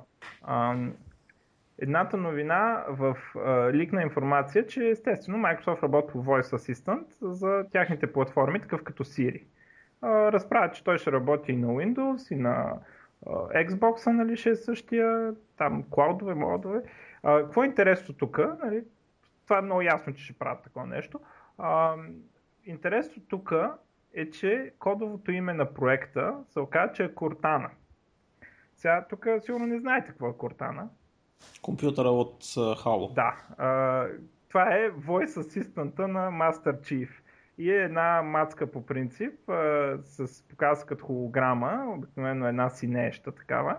Едната 1.78 2.16
новина 2.16 2.84
в 2.88 3.16
uh, 3.34 3.72
ликна 3.72 4.02
информация, 4.02 4.66
че 4.66 4.88
естествено 4.88 5.38
Microsoft 5.38 5.82
работи 5.82 6.12
по 6.12 6.24
Voice 6.24 6.56
Assistant 6.56 7.04
за 7.20 7.64
тяхните 7.72 8.12
платформи, 8.12 8.60
такъв 8.60 8.82
като 8.82 9.04
Siri. 9.04 9.44
Uh, 10.02 10.32
разправят, 10.32 10.74
че 10.74 10.84
той 10.84 10.98
ще 10.98 11.12
работи 11.12 11.52
и 11.52 11.56
на 11.56 11.66
Windows, 11.66 12.34
и 12.34 12.36
на 12.36 12.78
uh, 13.26 13.68
Xbox, 13.68 14.12
нали, 14.12 14.36
ще 14.36 14.50
е 14.50 14.56
същия, 14.56 15.34
там 15.56 15.84
клаудове, 15.90 16.34
модове. 16.34 16.82
Uh, 17.24 17.44
какво 17.44 17.62
е 17.62 17.66
интересно 17.66 18.14
тук? 18.14 18.38
Нали, 18.64 18.84
това 19.44 19.58
е 19.58 19.62
много 19.62 19.82
ясно, 19.82 20.14
че 20.14 20.24
ще 20.24 20.38
правят 20.38 20.62
такова 20.62 20.86
нещо. 20.86 21.20
Uh, 21.58 22.12
интересно 22.64 23.22
тук 23.28 23.52
е, 24.16 24.30
че 24.30 24.72
кодовото 24.78 25.32
име 25.32 25.54
на 25.54 25.74
проекта 25.74 26.34
се 26.48 26.60
оказа, 26.60 26.92
че 26.92 27.04
е 27.04 27.14
Cortana. 27.14 27.68
Сега 28.76 29.06
тук 29.10 29.26
сигурно 29.40 29.66
не 29.66 29.78
знаете 29.78 30.06
какво 30.06 30.28
е 30.28 30.32
Cortana. 30.32 30.88
Компютъра 31.62 32.08
от 32.08 32.44
uh, 32.44 32.84
Halo. 32.84 33.14
Да. 33.14 33.36
Uh, 33.60 34.18
това 34.48 34.74
е 34.74 34.90
Voice 34.90 35.26
Assistant 35.26 36.06
на 36.06 36.30
Master 36.30 36.80
Chief. 36.80 37.08
И 37.58 37.70
е 37.70 37.82
една 37.82 38.22
мацка 38.22 38.70
по 38.70 38.86
принцип, 38.86 39.34
uh, 39.46 40.00
с 40.02 40.42
показва 40.42 40.86
като 40.86 41.04
холограма, 41.04 41.84
обикновено 41.96 42.48
една 42.48 42.70
синеща 42.70 43.32
такава. 43.32 43.76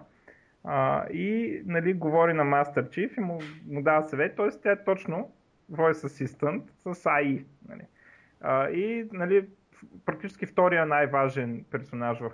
Uh, 0.66 1.10
и 1.10 1.62
нали, 1.66 1.94
говори 1.94 2.34
на 2.34 2.44
Master 2.44 2.90
Chief 2.90 3.18
и 3.18 3.22
му, 3.22 3.40
му 3.68 3.82
дава 3.82 4.08
съвет, 4.08 4.36
т.е. 4.36 4.50
тя 4.64 4.72
е 4.72 4.84
точно 4.84 5.32
Voice 5.72 6.08
Assistant 6.08 6.62
с 6.84 7.04
AI. 7.04 7.46
Нали. 7.70 7.84
Uh, 8.44 8.70
и 8.72 9.10
нали, 9.14 9.48
практически 10.06 10.46
втория 10.46 10.86
най-важен 10.86 11.66
персонаж 11.72 12.20
в 12.20 12.32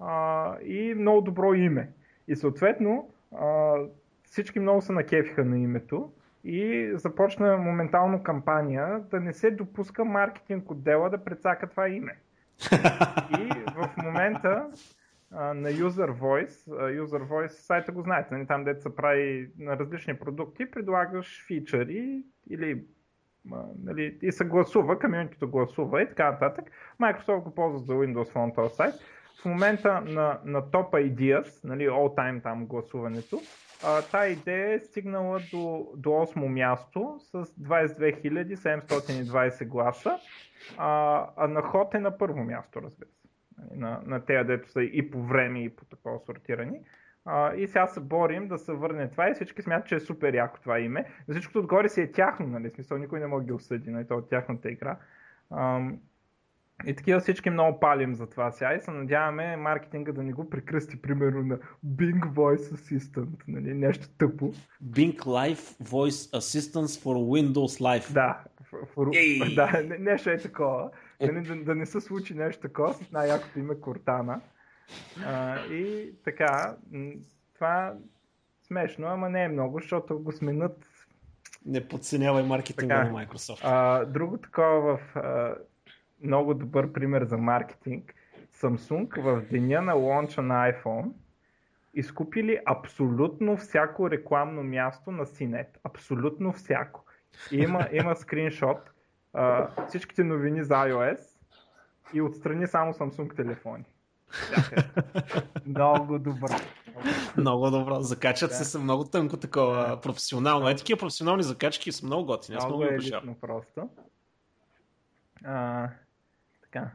uh, 0.00 0.60
и 0.60 0.94
много 0.94 1.20
добро 1.20 1.54
име. 1.54 1.90
И 2.28 2.36
съответно 2.36 3.10
uh, 3.34 3.88
всички 4.22 4.60
много 4.60 4.80
се 4.80 4.92
накефиха 4.92 5.44
на 5.44 5.58
името 5.58 6.12
и 6.44 6.90
започна 6.94 7.56
моментално 7.56 8.22
кампания 8.22 9.00
да 9.10 9.20
не 9.20 9.32
се 9.32 9.50
допуска 9.50 10.04
маркетинг 10.04 10.70
отдела 10.70 11.10
да 11.10 11.24
прецака 11.24 11.66
това 11.66 11.88
име. 11.88 12.16
И 13.40 13.48
в 13.76 13.90
момента 14.04 14.70
а, 15.30 15.54
на 15.54 15.68
User 15.68 16.18
Voice, 16.18 16.68
User 17.04 17.28
Voice 17.28 17.48
сайта 17.48 17.92
го 17.92 18.02
знаете, 18.02 18.34
нали, 18.34 18.46
там 18.46 18.64
дето 18.64 18.82
се 18.82 18.96
прави 18.96 19.50
на 19.58 19.78
различни 19.78 20.18
продукти, 20.18 20.70
предлагаш 20.70 21.46
фичъри 21.46 22.22
или 22.50 22.84
нали, 23.84 24.18
и 24.22 24.32
се 24.32 24.44
гласува, 24.44 24.98
комьюнитито 24.98 25.50
гласува 25.50 26.02
и 26.02 26.08
така 26.08 26.30
нататък. 26.30 26.64
Microsoft 27.00 27.42
го 27.42 27.54
ползва 27.54 27.78
за 27.78 27.92
Windows 27.92 28.32
Phone 28.32 28.54
този 28.54 28.74
сайт. 28.74 28.94
В 29.42 29.44
момента 29.44 30.00
на, 30.00 30.40
на 30.44 30.62
Top 30.62 31.14
Ideas, 31.14 31.64
нали, 31.64 31.88
all 31.88 32.18
time 32.18 32.42
там 32.42 32.66
гласуването, 32.66 33.40
а, 33.84 34.02
тая 34.02 34.32
идея 34.32 34.74
е 34.74 34.80
стигнала 34.80 35.40
до, 35.50 35.88
до 35.96 36.10
8 36.10 36.48
място 36.48 37.16
с 37.20 37.44
22 37.44 38.54
720 38.54 39.66
гласа, 39.66 40.18
а, 40.78 41.26
а 41.36 41.48
на 41.48 41.62
ход 41.62 41.94
е 41.94 41.98
на 41.98 42.18
първо 42.18 42.44
място, 42.44 42.82
разбира 42.82 43.08
се. 43.08 43.28
Нали, 43.58 43.80
на, 43.80 44.02
на 44.06 44.24
тези, 44.24 44.46
дето 44.46 44.70
са 44.70 44.82
и 44.82 45.10
по 45.10 45.22
време, 45.22 45.62
и 45.62 45.76
по 45.76 45.84
такова 45.84 46.20
сортирани. 46.26 46.80
А, 47.24 47.54
и 47.54 47.66
сега 47.66 47.86
се 47.86 48.00
борим 48.00 48.48
да 48.48 48.58
се 48.58 48.72
върне 48.72 49.10
това 49.10 49.28
и 49.28 49.34
всички 49.34 49.62
смятат, 49.62 49.88
че 49.88 49.94
е 49.94 50.00
супер 50.00 50.34
яко 50.34 50.60
това 50.60 50.80
име. 50.80 51.04
За 51.28 51.34
всичкото 51.34 51.58
отгоре 51.58 51.88
си 51.88 52.00
е 52.00 52.12
тяхно, 52.12 52.46
нали? 52.46 52.70
смисъл 52.70 52.98
никой 52.98 53.20
не 53.20 53.26
може 53.26 53.42
да 53.42 53.46
ги 53.46 53.52
осъди, 53.52 53.90
нали? 53.90 54.04
това 54.04 54.16
е 54.16 54.18
от 54.18 54.28
тяхната 54.28 54.70
игра. 54.70 54.96
Ам, 55.50 55.98
и 56.86 56.94
такива 56.94 57.20
всички 57.20 57.50
много 57.50 57.80
палим 57.80 58.14
за 58.14 58.26
това 58.26 58.50
сега 58.50 58.74
и 58.74 58.80
се 58.80 58.90
надяваме 58.90 59.56
маркетинга 59.56 60.12
да 60.12 60.22
ни 60.22 60.32
го 60.32 60.50
прекръсти, 60.50 61.02
примерно 61.02 61.42
на 61.42 61.58
Bing 61.86 62.32
Voice 62.32 62.74
Assistant, 62.74 63.42
нали, 63.48 63.74
нещо 63.74 64.08
тъпо. 64.18 64.52
Bing 64.84 65.16
Live 65.16 65.82
Voice 65.82 66.38
Assistance 66.38 67.02
for 67.02 67.14
Windows 67.14 67.80
Live. 67.80 68.12
Да, 68.12 68.44
for, 68.94 69.54
да 69.54 69.98
нещо 69.98 70.30
е 70.30 70.38
такова. 70.38 70.90
Нали, 71.20 71.40
да, 71.40 71.56
да 71.56 71.74
не 71.74 71.86
се 71.86 72.00
случи 72.00 72.34
нещо 72.34 72.60
такова 72.62 72.94
с 72.94 73.12
най-якото 73.12 73.58
име 73.58 73.74
Кортана. 73.74 74.40
А, 75.26 75.64
и 75.66 76.12
така, 76.24 76.76
това 77.54 77.94
смешно, 78.66 79.06
ама 79.06 79.28
не 79.28 79.44
е 79.44 79.48
много, 79.48 79.80
защото 79.80 80.18
го 80.18 80.32
сменят 80.32 80.86
не 81.66 81.88
подценявай 81.88 82.42
маркетинга 82.42 82.96
така, 82.96 83.10
на 83.12 83.26
Microsoft. 83.26 83.60
А, 83.62 84.04
друго 84.04 84.38
такова 84.38 84.96
в 84.96 85.16
а, 85.16 85.54
много 86.22 86.54
добър 86.54 86.92
пример 86.92 87.24
за 87.24 87.38
маркетинг. 87.38 88.14
Samsung 88.54 89.20
в 89.20 89.42
деня 89.50 89.82
на 89.82 89.94
лонча 89.94 90.42
на 90.42 90.72
iPhone 90.72 91.12
изкупили 91.94 92.58
абсолютно 92.66 93.56
всяко 93.56 94.10
рекламно 94.10 94.62
място 94.62 95.10
на 95.10 95.26
CNET. 95.26 95.66
Абсолютно 95.84 96.52
всяко. 96.52 97.04
И 97.52 97.56
има, 97.56 97.88
има 97.92 98.16
скриншот. 98.16 98.90
А, 99.32 99.68
всичките 99.88 100.24
новини 100.24 100.64
за 100.64 100.74
iOS 100.74 101.20
и 102.14 102.20
отстрани 102.20 102.66
само 102.66 102.92
Samsung 102.92 103.36
телефони. 103.36 103.84
Много 105.66 106.18
добро. 106.18 106.56
Много 107.36 107.70
добро. 107.70 108.00
Закачат 108.00 108.50
да. 108.50 108.54
се 108.54 108.64
са 108.64 108.78
много 108.78 109.04
тънко 109.04 109.36
такова 109.36 109.88
да. 109.88 110.00
професионално. 110.00 110.68
Е, 110.68 110.76
такива 110.76 110.98
професионални 110.98 111.42
закачки 111.42 111.92
са 111.92 112.06
много 112.06 112.26
готини. 112.26 112.56
Аз 112.56 112.64
много, 112.66 112.84
много 112.84 113.30
е 113.30 113.40
просто. 113.40 113.90
А, 115.44 115.88
така. 116.62 116.90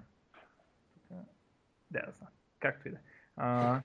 Да, 1.91 2.01
да 2.05 2.11
знам. 2.17 2.29
Както 2.59 2.87
и 2.87 2.91
да. 2.91 2.97
А, 3.37 3.81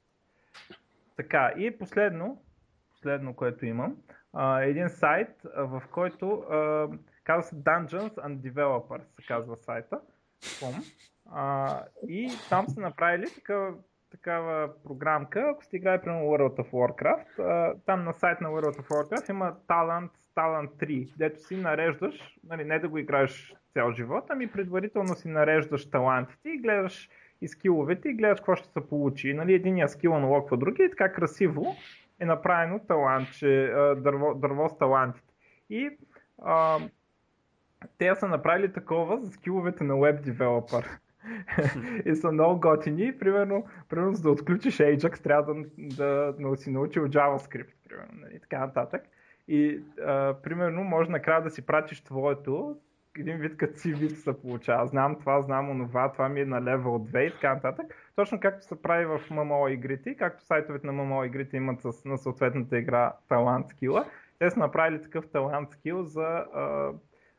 така, 1.16 1.52
и 1.56 1.78
последно, 1.78 2.42
последно, 2.90 3.34
което 3.34 3.66
имам, 3.66 3.96
а, 4.32 4.60
един 4.60 4.88
сайт, 4.88 5.28
в 5.56 5.82
който 5.90 6.30
а, 6.30 6.88
казва 7.24 7.42
се 7.42 7.56
Dungeons 7.56 8.14
and 8.14 8.36
Developers, 8.36 9.02
се 9.16 9.26
казва 9.26 9.56
сайта. 9.56 10.00
А, 11.30 11.80
и 12.08 12.30
там 12.48 12.68
са 12.68 12.80
направили 12.80 13.26
такава, 13.34 13.74
такава 14.10 14.70
програмка, 14.84 15.48
ако 15.50 15.64
сте 15.64 15.76
играли 15.76 16.00
примерно 16.00 16.24
World 16.24 16.56
of 16.56 16.70
Warcraft, 16.70 17.38
а, 17.38 17.74
там 17.86 18.04
на 18.04 18.12
сайт 18.12 18.40
на 18.40 18.48
World 18.48 18.80
of 18.80 18.88
Warcraft 18.88 19.30
има 19.30 19.56
Talent, 19.68 20.10
Talent 20.36 20.70
3, 20.70 21.16
дето 21.16 21.40
си 21.40 21.56
нареждаш, 21.56 22.38
нали, 22.44 22.64
не 22.64 22.78
да 22.78 22.88
го 22.88 22.98
играеш 22.98 23.54
цял 23.72 23.92
живот, 23.92 24.24
ами 24.28 24.52
предварително 24.52 25.14
си 25.14 25.28
нареждаш 25.28 25.90
талантите 25.90 26.48
и 26.48 26.58
гледаш 26.58 27.08
и 27.40 27.48
скиловете 27.48 28.08
и 28.08 28.14
гледаш 28.14 28.40
какво 28.40 28.56
ще 28.56 28.68
се 28.68 28.88
получи. 28.88 29.34
Нали, 29.34 29.54
единия 29.54 29.88
скил 29.88 30.18
налоква 30.18 30.56
другия 30.56 30.86
и 30.86 30.90
така 30.90 31.12
красиво 31.12 31.76
е 32.20 32.24
направено 32.24 32.78
талантче, 32.78 33.72
дърво, 33.96 34.34
дърво 34.34 34.68
с 34.68 34.78
талантите. 34.78 35.34
И 35.70 35.90
а, 36.42 36.78
те 37.98 38.14
са 38.14 38.28
направили 38.28 38.72
такова 38.72 39.18
за 39.20 39.30
скиловете 39.30 39.84
на 39.84 39.96
веб 39.96 40.24
девелопър. 40.24 40.98
и 42.04 42.14
са 42.14 42.32
много 42.32 42.60
готини. 42.60 43.18
Примерно, 43.18 43.66
примерно 43.88 44.12
за 44.12 44.22
да 44.22 44.30
отключиш 44.30 44.78
Ajax, 44.78 45.22
трябва 45.22 45.54
да, 45.54 45.64
да, 45.78 46.32
да 46.32 46.56
си 46.56 46.70
научил 46.70 47.02
JavaScript, 47.02 47.74
примерно, 47.88 48.12
нали, 48.12 48.40
така 48.40 48.58
нататък. 48.58 49.02
И 49.48 49.80
а, 50.06 50.34
примерно 50.42 50.84
може 50.84 51.10
накрая 51.10 51.42
да 51.42 51.50
си 51.50 51.66
пратиш 51.66 52.00
твоето, 52.00 52.76
един 53.18 53.36
вид 53.36 53.56
като 53.56 53.78
си 53.78 53.94
вид 53.94 54.18
се 54.18 54.40
получава. 54.40 54.86
Знам 54.86 55.18
това, 55.18 55.42
знам 55.42 55.70
онова, 55.70 56.12
това 56.12 56.28
ми 56.28 56.40
е 56.40 56.44
на 56.44 56.62
левел 56.62 56.98
2 56.98 57.18
и 57.18 57.32
така 57.32 57.54
нататък. 57.54 57.86
Точно 58.16 58.40
както 58.40 58.66
се 58.66 58.82
прави 58.82 59.06
в 59.06 59.20
MMO 59.30 59.68
игрите, 59.68 60.14
както 60.14 60.44
сайтовете 60.44 60.86
на 60.86 60.92
MMO 60.92 61.26
игрите 61.26 61.56
имат 61.56 61.80
с, 61.82 62.04
на 62.04 62.18
съответната 62.18 62.78
игра 62.78 63.12
талант 63.28 63.68
скила, 63.68 64.04
те 64.38 64.50
са 64.50 64.58
направили 64.58 65.02
такъв 65.02 65.28
талант 65.28 65.70
скил 65.70 66.02
за, 66.02 66.22
а, 66.54 66.92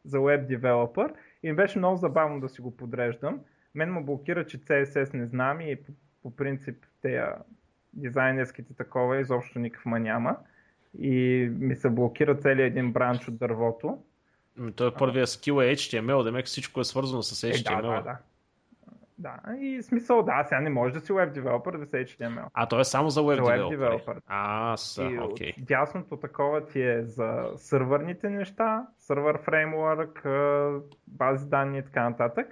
за 0.05 0.17
web 0.17 0.59
developer 0.59 1.13
и 1.43 1.49
ми 1.49 1.55
беше 1.55 1.77
много 1.77 1.97
забавно 1.97 2.39
да 2.39 2.49
си 2.49 2.61
го 2.61 2.77
подреждам. 2.77 3.39
Мен 3.75 3.91
му 3.91 4.03
блокира, 4.03 4.45
че 4.47 4.57
CSS 4.57 5.13
не 5.13 5.25
знам 5.25 5.61
и 5.61 5.75
по, 5.75 5.91
по 6.23 6.35
принцип 6.35 6.85
тези 7.01 7.25
дизайнерските 7.93 8.73
такова 8.73 9.19
изобщо 9.19 9.59
никакъв 9.59 9.85
ма 9.85 9.99
няма. 9.99 10.37
И 10.99 11.49
ми 11.59 11.75
се 11.75 11.89
блокира 11.89 12.37
целият 12.37 12.71
един 12.71 12.93
бранч 12.93 13.27
от 13.27 13.37
дървото 13.37 13.99
той 14.75 14.87
е 14.87 14.93
първия 14.93 15.27
скил 15.27 15.61
е 15.61 15.75
HTML, 15.75 16.23
да 16.23 16.43
всичко 16.43 16.79
е 16.79 16.83
свързано 16.83 17.23
с 17.23 17.47
HTML. 17.47 17.79
Е, 17.79 17.81
да, 17.81 17.81
да, 17.81 18.01
да. 18.01 18.17
Да, 19.23 19.57
и 19.59 19.81
смисъл, 19.81 20.23
да, 20.23 20.43
сега 20.43 20.61
не 20.61 20.69
може 20.69 20.93
да 20.93 20.99
си 20.99 21.11
web 21.11 21.39
developer 21.39 21.77
да 21.77 21.85
си 21.85 21.95
HTML. 21.95 22.45
А 22.53 22.65
то 22.65 22.79
е 22.79 22.83
само 22.83 23.09
за 23.09 23.21
web, 23.21 23.39
web 23.39 23.77
developer. 23.77 24.21
А, 24.27 24.77
са, 24.77 25.03
окей. 25.03 25.51
Okay. 25.51 25.65
Дясното 25.65 26.17
такова 26.17 26.65
ти 26.65 26.81
е 26.81 27.03
за 27.03 27.45
сървърните 27.55 28.29
неща, 28.29 28.87
сървър 28.99 29.41
фреймворк, 29.43 30.27
бази 31.07 31.49
данни 31.49 31.77
и 31.77 31.83
така 31.83 32.09
нататък. 32.09 32.47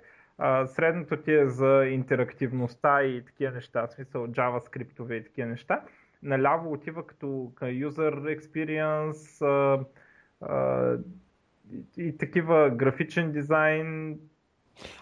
Средното 0.65 1.17
ти 1.17 1.33
е 1.33 1.47
за 1.47 1.85
интерактивността 1.85 3.03
и 3.03 3.25
такива 3.25 3.51
неща, 3.51 3.87
в 3.87 3.91
смисъл 3.91 4.27
JavaScript 4.27 5.13
и 5.13 5.23
такива 5.23 5.47
неща. 5.47 5.81
Наляво 6.23 6.71
отива 6.71 7.07
като 7.07 7.51
user 7.61 8.39
experience, 8.39 9.45
а, 10.41 10.97
и, 11.71 12.07
и 12.07 12.17
такива 12.17 12.69
графичен 12.69 13.31
дизайн. 13.31 14.19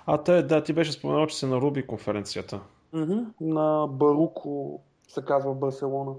А, 0.06 0.18
те, 0.18 0.44
да, 0.44 0.64
ти 0.64 0.74
беше 0.74 0.92
споменал, 0.92 1.28
че 1.28 1.38
се 1.38 1.48
на 1.48 1.62
Руби 1.62 1.88
конференцията. 1.88 2.60
Mm-hmm. 2.94 3.26
На 3.42 3.88
Баруко 3.88 4.82
се 5.08 5.26
казва 5.26 5.54
в 5.54 5.60
Барселона. 5.60 6.14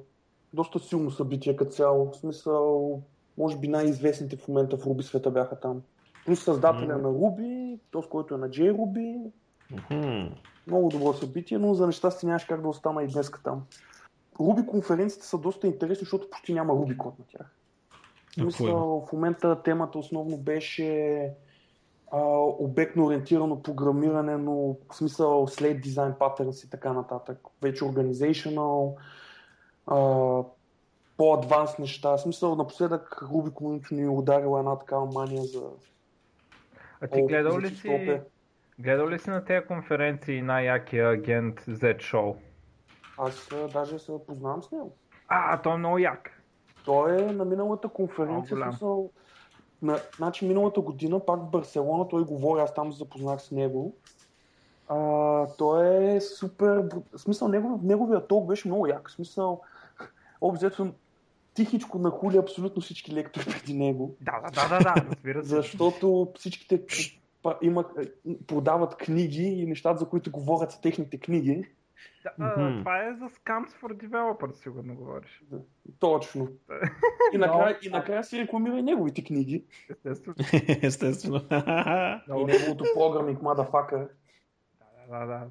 Доста 0.54 0.78
силно 0.78 1.10
събитие 1.10 1.56
като 1.56 1.70
цяло. 1.70 2.10
В 2.10 2.16
смисъл, 2.16 3.00
може 3.38 3.56
би 3.56 3.68
най-известните 3.68 4.36
в 4.36 4.48
момента 4.48 4.76
в 4.76 4.86
Руби 4.86 5.02
света 5.02 5.30
бяха 5.30 5.60
там. 5.60 5.82
Плюс 6.26 6.44
създателя 6.44 6.94
mm-hmm. 6.94 7.02
на 7.02 7.08
Руби, 7.08 7.78
този, 7.90 8.08
който 8.08 8.34
е 8.34 8.38
на 8.38 8.48
JRuby. 8.48 9.30
Mm-hmm. 9.72 10.30
Много 10.66 10.88
добро 10.88 11.12
събитие, 11.12 11.58
но 11.58 11.74
за 11.74 11.86
нещастие 11.86 12.26
нямаш 12.26 12.44
как 12.44 12.62
да 12.62 12.68
остана 12.68 13.02
и 13.02 13.08
днес 13.08 13.30
там. 13.44 13.62
Руби 14.40 14.66
конференциите 14.66 15.26
са 15.26 15.38
доста 15.38 15.66
интересни, 15.66 16.00
защото 16.00 16.30
почти 16.30 16.54
няма 16.54 16.72
Руби 16.72 16.98
код 16.98 17.18
на 17.18 17.24
тях. 17.24 17.56
Мисля, 18.38 18.74
в 18.74 19.12
момента 19.12 19.62
темата 19.62 19.98
основно 19.98 20.36
беше 20.36 21.30
обектно 22.12 23.06
ориентирано 23.06 23.62
програмиране, 23.62 24.36
но 24.36 24.76
в 24.90 24.94
смисъл 24.94 25.46
след 25.46 25.80
дизайн 25.80 26.12
patterns 26.12 26.66
и 26.66 26.70
така 26.70 26.92
нататък. 26.92 27.38
Вече 27.62 27.84
organizational, 27.84 28.96
по-адванс 31.16 31.78
неща. 31.78 32.16
В 32.16 32.20
смисъл 32.20 32.56
напоследък 32.56 33.20
Ruby 33.22 33.50
Community 33.50 33.92
ни 33.92 34.02
е 34.02 34.08
ударила 34.08 34.58
една 34.58 34.78
такава 34.78 35.06
мания 35.06 35.42
за... 35.42 35.62
А 37.00 37.06
ти 37.06 37.22
гледал 37.22 37.58
ли 37.58 37.68
си, 37.68 38.20
гледал 38.78 39.08
ли 39.08 39.18
си 39.18 39.30
на 39.30 39.44
тези 39.44 39.66
конференции 39.66 40.42
най-якия 40.42 41.10
агент 41.10 41.60
Z 41.60 41.96
Show? 41.96 42.36
Аз 43.18 43.48
даже 43.72 43.98
се 43.98 44.12
познавам 44.26 44.62
с 44.62 44.70
него. 44.70 44.96
А, 45.28 45.62
той 45.62 45.74
е 45.74 45.76
много 45.76 45.98
як. 45.98 46.42
Той 46.84 47.22
е 47.22 47.32
на 47.32 47.44
миналата 47.44 47.88
конференция, 47.88 48.56
голям. 48.56 48.72
смисъл, 48.72 49.10
на, 49.82 49.98
значи 50.16 50.46
миналата 50.46 50.80
година 50.80 51.20
пак 51.20 51.40
в 51.40 51.50
Барселона 51.50 52.08
той 52.08 52.24
говори, 52.24 52.60
аз 52.60 52.74
там 52.74 52.92
се 52.92 52.98
запознах 52.98 53.42
с 53.42 53.50
него. 53.50 53.94
А, 54.88 55.46
той 55.58 56.04
е 56.14 56.20
супер, 56.20 56.88
в 57.12 57.18
смисъл 57.18 57.48
негов, 57.48 57.82
неговия 57.82 58.26
ток 58.26 58.46
беше 58.46 58.68
много 58.68 58.86
як, 58.86 59.08
в 59.08 59.12
смисъл 59.12 59.60
обзето 60.40 60.92
тихичко 61.54 61.98
нахули 61.98 62.36
абсолютно 62.36 62.82
всички 62.82 63.14
лектори 63.14 63.44
преди 63.50 63.74
него, 63.74 64.14
Да, 64.20 64.40
да, 64.40 64.68
да, 64.68 64.78
да, 64.78 64.94
разбира 65.10 65.42
се. 65.42 65.48
защото 65.48 66.32
всичките 66.36 66.82
па- 67.42 67.58
има, 67.62 67.84
продават 68.46 68.96
книги 68.96 69.42
и 69.42 69.66
нещата, 69.66 69.98
за 69.98 70.08
които 70.08 70.30
говорят 70.30 70.72
са 70.72 70.80
техните 70.80 71.18
книги. 71.18 71.64
Да, 72.38 72.56
Мгм. 72.58 72.78
Това 72.78 72.98
е 72.98 73.14
за 73.14 73.24
Scams 73.24 73.68
for 73.68 74.06
Developers, 74.06 74.52
сигурно 74.52 74.94
говориш. 74.94 75.42
Точно. 75.98 76.48
И 77.32 77.38
накрая, 77.38 77.78
и 77.82 77.88
накрая 77.88 78.24
си 78.24 78.38
рекламира 78.38 78.78
и 78.78 78.82
неговите 78.82 79.24
книги. 79.24 79.64
Естествено. 79.90 80.34
Естествено. 80.82 81.40
И 82.38 82.44
неговото 82.44 82.84
програминг, 82.94 83.42
мадафакър. 83.42 84.08
Да, 85.08 85.18
да, 85.18 85.26
да. 85.26 85.46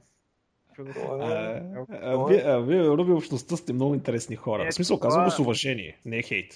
Е- 2.31 2.43
а, 2.45 2.59
вие, 2.59 2.87
Руби, 2.87 3.11
общността 3.11 3.55
сте 3.55 3.73
много 3.73 3.93
интересни 3.93 4.35
хора. 4.35 4.63
Е, 4.63 4.67
В 4.67 4.73
смисъл, 4.73 4.99
казвам 4.99 5.25
го 5.25 5.31
с 5.31 5.39
уважение, 5.39 5.99
не 6.05 6.17
е 6.17 6.21
хейт. 6.21 6.53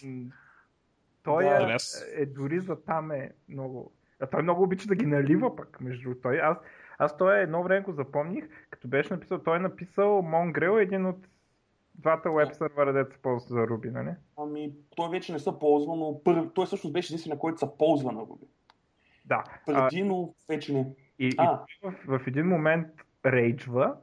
Той 1.23 1.43
Да, 1.43 1.49
е, 1.49 1.73
аз- 1.73 2.05
е, 2.15 2.25
дори 2.25 2.59
за 2.59 2.83
там 2.83 3.11
е 3.11 3.31
много... 3.49 3.91
А 4.19 4.27
той 4.27 4.41
много 4.41 4.63
обича 4.63 4.87
да 4.87 4.95
ги 4.95 5.05
налива 5.05 5.55
пък, 5.55 5.81
между 5.81 6.15
той. 6.15 6.39
Аз, 6.41 6.57
аз 6.97 7.17
той 7.17 7.39
едно 7.39 7.63
време 7.63 7.81
го 7.81 7.91
запомних, 7.91 8.45
като 8.69 8.87
беше 8.87 9.13
написал, 9.13 9.39
той 9.39 9.55
е 9.55 9.59
написал 9.59 10.21
Mongrel, 10.21 10.81
един 10.81 11.05
от 11.05 11.27
двата 11.95 12.31
веб 12.31 12.53
сервера, 12.53 12.93
дето 12.93 13.15
се 13.15 13.21
ползват 13.21 13.49
за 13.49 13.59
Ruby, 13.59 13.91
нали? 13.91 14.15
Ами, 14.37 14.73
той 14.95 15.09
вече 15.09 15.33
не 15.33 15.39
се 15.39 15.59
ползва, 15.59 15.95
но 15.95 16.23
първи, 16.23 16.49
той 16.53 16.65
всъщност 16.65 16.93
беше 16.93 17.13
единствен, 17.13 17.37
който 17.37 17.59
се 17.59 17.77
ползва 17.77 18.11
на 18.11 18.19
Ruby. 18.21 18.47
Да. 19.25 19.43
Преди, 19.65 20.03
но 20.03 20.33
вече 20.49 20.73
не. 20.73 20.93
и, 21.19 21.27
и 21.27 21.35
А. 21.37 21.65
той 21.81 21.91
в, 21.91 22.19
в 22.19 22.27
един 22.27 22.47
момент 22.47 22.87
рейджва, 23.25 23.95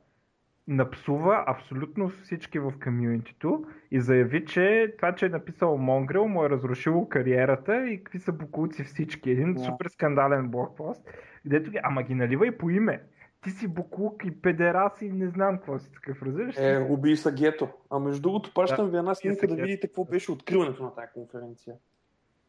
напсува 0.68 1.44
абсолютно 1.46 2.08
всички 2.08 2.58
в 2.58 2.72
комьюнитито 2.84 3.64
и 3.90 4.00
заяви, 4.00 4.44
че 4.44 4.94
това, 4.96 5.14
че 5.14 5.26
е 5.26 5.28
написал 5.28 5.78
Mongrel, 5.78 6.26
му 6.26 6.44
е 6.44 6.50
разрушило 6.50 7.08
кариерата 7.08 7.86
и 7.86 8.04
какви 8.04 8.18
са 8.18 8.32
букулци 8.32 8.84
всички. 8.84 9.30
Един 9.30 9.54
Да. 9.54 9.60
супер 9.60 9.86
скандален 9.88 10.48
блокпост, 10.48 11.04
където 11.42 11.70
ги, 11.70 11.78
ама 11.82 12.02
ги 12.02 12.14
налива 12.14 12.46
и 12.46 12.58
по 12.58 12.70
име. 12.70 13.02
Ти 13.42 13.50
си 13.50 13.68
буклук 13.68 14.24
и 14.24 14.42
педерас 14.42 15.02
и 15.02 15.12
не 15.12 15.28
знам 15.28 15.56
какво 15.56 15.78
си 15.78 15.92
такъв, 15.92 16.22
разбираш? 16.22 16.56
Е, 16.58 16.88
Руби 16.88 17.16
са 17.16 17.32
гето. 17.32 17.68
А 17.90 17.98
между 17.98 18.22
другото, 18.22 18.54
пращам 18.54 18.90
ви 18.90 18.96
една 18.96 19.14
снимка 19.14 19.46
да 19.46 19.54
видите 19.54 19.86
какво 19.86 20.04
беше 20.04 20.32
откриването 20.32 20.82
на 20.82 20.94
тази 20.94 21.12
конференция. 21.14 21.74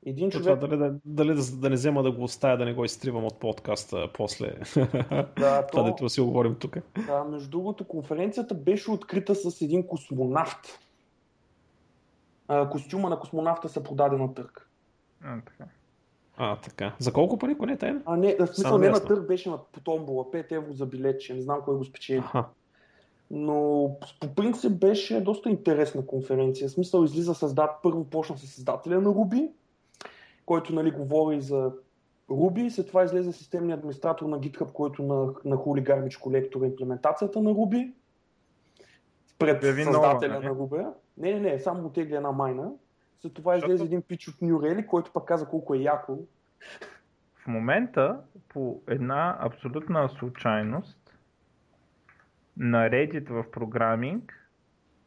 Един 0.05 0.29
Това, 0.29 0.43
човек, 0.43 0.59
дали, 0.59 0.77
да, 0.77 0.95
дали 1.05 1.33
да, 1.35 1.41
да 1.51 1.69
не 1.69 1.75
взема 1.75 2.03
да 2.03 2.11
го 2.11 2.23
оставя, 2.23 2.57
да 2.57 2.65
не 2.65 2.73
го 2.73 2.85
изтривам 2.85 3.25
от 3.25 3.39
подкаста 3.39 4.09
после. 4.13 4.53
Да, 4.75 5.33
Това 5.35 5.67
то- 5.71 5.83
дето 5.83 6.09
си 6.09 6.21
го 6.21 6.27
говорим 6.27 6.55
тук. 6.55 6.77
да, 7.07 7.23
между 7.23 7.49
другото, 7.49 7.87
конференцията 7.87 8.55
беше 8.55 8.91
открита 8.91 9.35
с 9.35 9.61
един 9.61 9.87
космонавт. 9.87 10.79
А, 12.47 12.69
костюма 12.69 13.09
на 13.09 13.19
космонавта 13.19 13.69
се 13.69 13.83
продаде 13.83 14.17
на 14.17 14.33
търг. 14.33 14.69
А, 15.23 15.41
така. 15.41 15.65
А, 16.37 16.55
така. 16.55 16.95
За 16.99 17.13
колко 17.13 17.37
пари, 17.37 17.51
ако 17.51 17.65
не 17.65 17.73
е 17.73 17.77
тайна? 17.77 18.01
А 18.05 18.17
не, 18.17 18.35
в 18.39 18.47
смисъл 18.47 18.77
не 18.77 18.89
на 18.89 19.05
търг 19.05 19.27
беше 19.27 19.49
на 19.49 19.57
по 19.71 19.79
томбола, 19.79 20.23
5 20.23 20.51
евро 20.51 20.73
за 20.73 20.85
билетче, 20.85 21.33
не 21.33 21.41
знам 21.41 21.61
кой 21.65 21.77
го 21.77 21.83
спечели. 21.85 22.17
Аха. 22.19 22.45
Но 23.31 23.89
по 24.19 24.35
принцип 24.35 24.71
беше 24.71 25.21
доста 25.21 25.49
интересна 25.49 26.05
конференция. 26.05 26.67
В 26.67 26.71
смисъл 26.71 27.03
излиза 27.03 27.35
създат, 27.35 27.69
първо 27.83 28.03
почна 28.03 28.37
с 28.37 28.47
създателя 28.47 29.01
на 29.01 29.09
Ruby, 29.09 29.51
който 30.51 30.73
нали, 30.73 30.91
говори 30.91 31.41
за 31.41 31.71
Ruby, 32.29 32.69
след 32.69 32.87
това 32.87 33.03
излезе 33.03 33.31
системният 33.31 33.77
администратор 33.77 34.25
на 34.25 34.39
GitHub, 34.39 34.71
който 34.71 35.03
на, 35.03 35.33
на 35.45 35.55
хули 35.55 35.83
Garbage 35.83 36.19
Collector 36.21 36.65
имплементацията 36.65 37.41
на 37.41 37.49
Ruby. 37.49 37.93
Пред 39.39 39.63
нова, 39.63 39.83
създателя 39.83 40.33
нали? 40.33 40.45
на 40.45 40.51
Ruby. 40.51 40.93
Не, 41.17 41.33
не, 41.33 41.39
не, 41.39 41.59
само 41.59 41.87
отегли 41.87 42.15
една 42.15 42.31
майна. 42.31 42.71
След 43.21 43.33
това 43.33 43.53
Защото- 43.53 43.71
излезе 43.71 43.85
един 43.85 44.01
пич 44.01 44.27
от 44.27 44.35
New 44.35 44.53
Relic, 44.53 44.85
който 44.85 45.11
пък 45.13 45.25
каза 45.25 45.45
колко 45.45 45.75
е 45.75 45.77
яко. 45.77 46.17
В 47.35 47.47
момента, 47.47 48.19
по 48.49 48.81
една 48.87 49.37
абсолютна 49.39 50.09
случайност, 50.09 51.17
на 52.57 52.89
Reddit 52.89 53.29
в 53.29 53.51
програминг, 53.51 54.49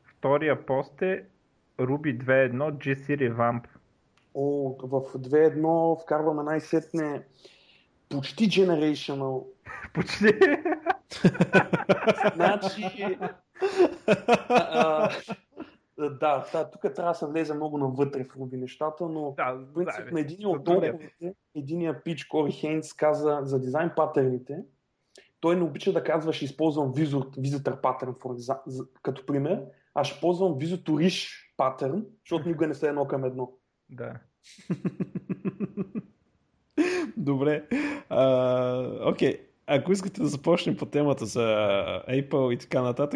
втория 0.04 0.66
пост 0.66 1.02
е 1.02 1.24
Ruby 1.78 2.24
2.1 2.24 2.72
GC 2.72 3.18
Revamp. 3.18 3.73
О, 4.35 4.77
в 4.82 5.19
2.1 5.19 6.02
вкарваме 6.02 6.43
най-сетне 6.43 7.23
почти 8.09 8.48
generational. 8.48 9.44
Почти. 9.94 10.24
Значи... 12.35 13.19
а, 14.48 15.11
а, 15.98 16.11
да, 16.11 16.47
да, 16.52 16.70
тук 16.70 16.82
трябва 16.82 17.12
да 17.12 17.15
се 17.15 17.27
влезе 17.27 17.55
много 17.55 17.78
навътре 17.78 18.24
в 18.24 18.36
Руби 18.36 18.56
нещата, 18.56 19.05
но 19.05 19.35
да, 19.36 19.59
принцип 19.74 20.05
да, 20.05 20.12
на 20.12 20.20
един 20.20 20.47
от 20.47 20.65
Добре. 20.65 20.90
толковите, 20.90 21.35
единия 21.55 22.02
пич 22.02 22.24
Кори 22.24 22.52
Хейнс 22.52 22.93
каза 22.93 23.40
за 23.43 23.61
дизайн 23.61 23.90
паттерните, 23.97 24.59
той 25.40 25.56
не 25.56 25.62
обича 25.62 25.93
да 25.93 26.05
казва, 26.05 26.32
ще 26.32 26.44
използвам 26.44 26.94
visitor, 26.94 27.81
pattern 27.81 28.19
for 28.19 28.86
като 29.02 29.27
пример, 29.27 29.62
а 29.94 30.05
ще 30.05 30.20
ползвам 30.20 30.52
visitorish 30.52 31.28
pattern, 31.59 32.05
защото 32.24 32.48
никога 32.48 32.66
не 32.66 32.74
са 32.74 32.89
едно 32.89 33.06
към 33.06 33.24
едно. 33.24 33.52
Да. 33.90 34.15
Добре. 37.16 37.65
А, 38.09 39.11
Окей. 39.11 39.40
Ако 39.66 39.93
искате 39.93 40.20
да 40.20 40.27
започнем 40.27 40.77
по 40.77 40.86
темата 40.86 41.27
за 41.27 41.40
Apple 42.09 42.55
и 42.55 42.59
така 42.59 42.82
нататък, 42.82 43.12